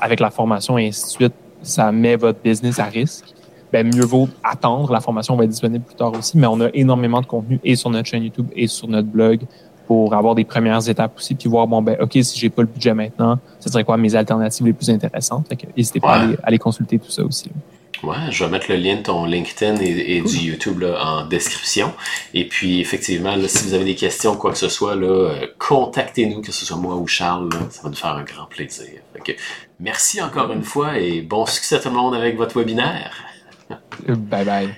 avec 0.00 0.18
la 0.18 0.30
formation 0.30 0.78
et 0.78 0.88
ainsi 0.88 1.04
de 1.04 1.08
suite, 1.08 1.34
ça 1.62 1.92
met 1.92 2.16
votre 2.16 2.40
business 2.40 2.78
à 2.78 2.84
risque. 2.84 3.26
Ben, 3.72 3.86
mieux 3.86 4.04
vaut 4.04 4.28
attendre. 4.42 4.92
La 4.92 5.00
formation 5.00 5.36
va 5.36 5.44
être 5.44 5.50
disponible 5.50 5.84
plus 5.84 5.94
tard 5.94 6.12
aussi, 6.12 6.36
mais 6.36 6.48
on 6.48 6.60
a 6.60 6.70
énormément 6.74 7.20
de 7.20 7.26
contenu 7.26 7.60
et 7.62 7.76
sur 7.76 7.90
notre 7.90 8.08
chaîne 8.08 8.24
YouTube 8.24 8.48
et 8.56 8.66
sur 8.66 8.88
notre 8.88 9.06
blog 9.06 9.42
pour 9.90 10.14
avoir 10.14 10.36
des 10.36 10.44
premières 10.44 10.88
étapes 10.88 11.16
aussi, 11.16 11.34
puis 11.34 11.48
voir, 11.48 11.66
bon, 11.66 11.82
ben, 11.82 11.96
OK, 12.00 12.12
si 12.22 12.38
j'ai 12.38 12.48
pas 12.48 12.62
le 12.62 12.68
budget 12.68 12.94
maintenant, 12.94 13.40
ce 13.58 13.68
serait 13.68 13.82
quoi 13.82 13.96
mes 13.96 14.14
alternatives 14.14 14.64
les 14.64 14.72
plus 14.72 14.88
intéressantes? 14.88 15.50
n'hésitez 15.76 15.98
pas 15.98 16.14
à, 16.14 16.28
aller, 16.44 16.60
consulter 16.60 17.00
tout 17.00 17.10
ça 17.10 17.24
aussi. 17.24 17.50
Ouais, 18.04 18.14
je 18.30 18.44
vais 18.44 18.50
mettre 18.52 18.70
le 18.70 18.76
lien 18.76 18.98
de 18.98 19.02
ton 19.02 19.24
LinkedIn 19.24 19.80
et, 19.80 20.20
du 20.20 20.36
YouTube 20.36 20.84
en 20.96 21.26
description. 21.26 21.92
Et 22.34 22.46
puis, 22.46 22.80
effectivement, 22.80 23.34
si 23.48 23.66
vous 23.66 23.74
avez 23.74 23.84
des 23.84 23.96
questions, 23.96 24.36
quoi 24.36 24.52
que 24.52 24.58
ce 24.58 24.68
soit, 24.68 24.94
là, 24.94 25.08
euh, 25.08 25.46
contactez-nous, 25.58 26.40
que 26.40 26.52
ce 26.52 26.64
soit 26.64 26.76
moi 26.76 26.94
ou 26.94 27.08
Charles. 27.08 27.48
ça 27.70 27.82
va 27.82 27.88
nous 27.88 27.96
faire 27.96 28.14
un 28.14 28.22
grand 28.22 28.46
plaisir. 28.46 29.00
merci 29.80 30.22
encore 30.22 30.52
une 30.52 30.62
fois 30.62 31.00
et 31.00 31.20
bon 31.20 31.46
succès 31.46 31.74
à 31.74 31.78
tout 31.80 31.88
le 31.88 31.96
monde 31.96 32.14
avec 32.14 32.36
votre 32.36 32.56
webinaire. 32.56 33.10
bye 34.06 34.44
bye. 34.44 34.68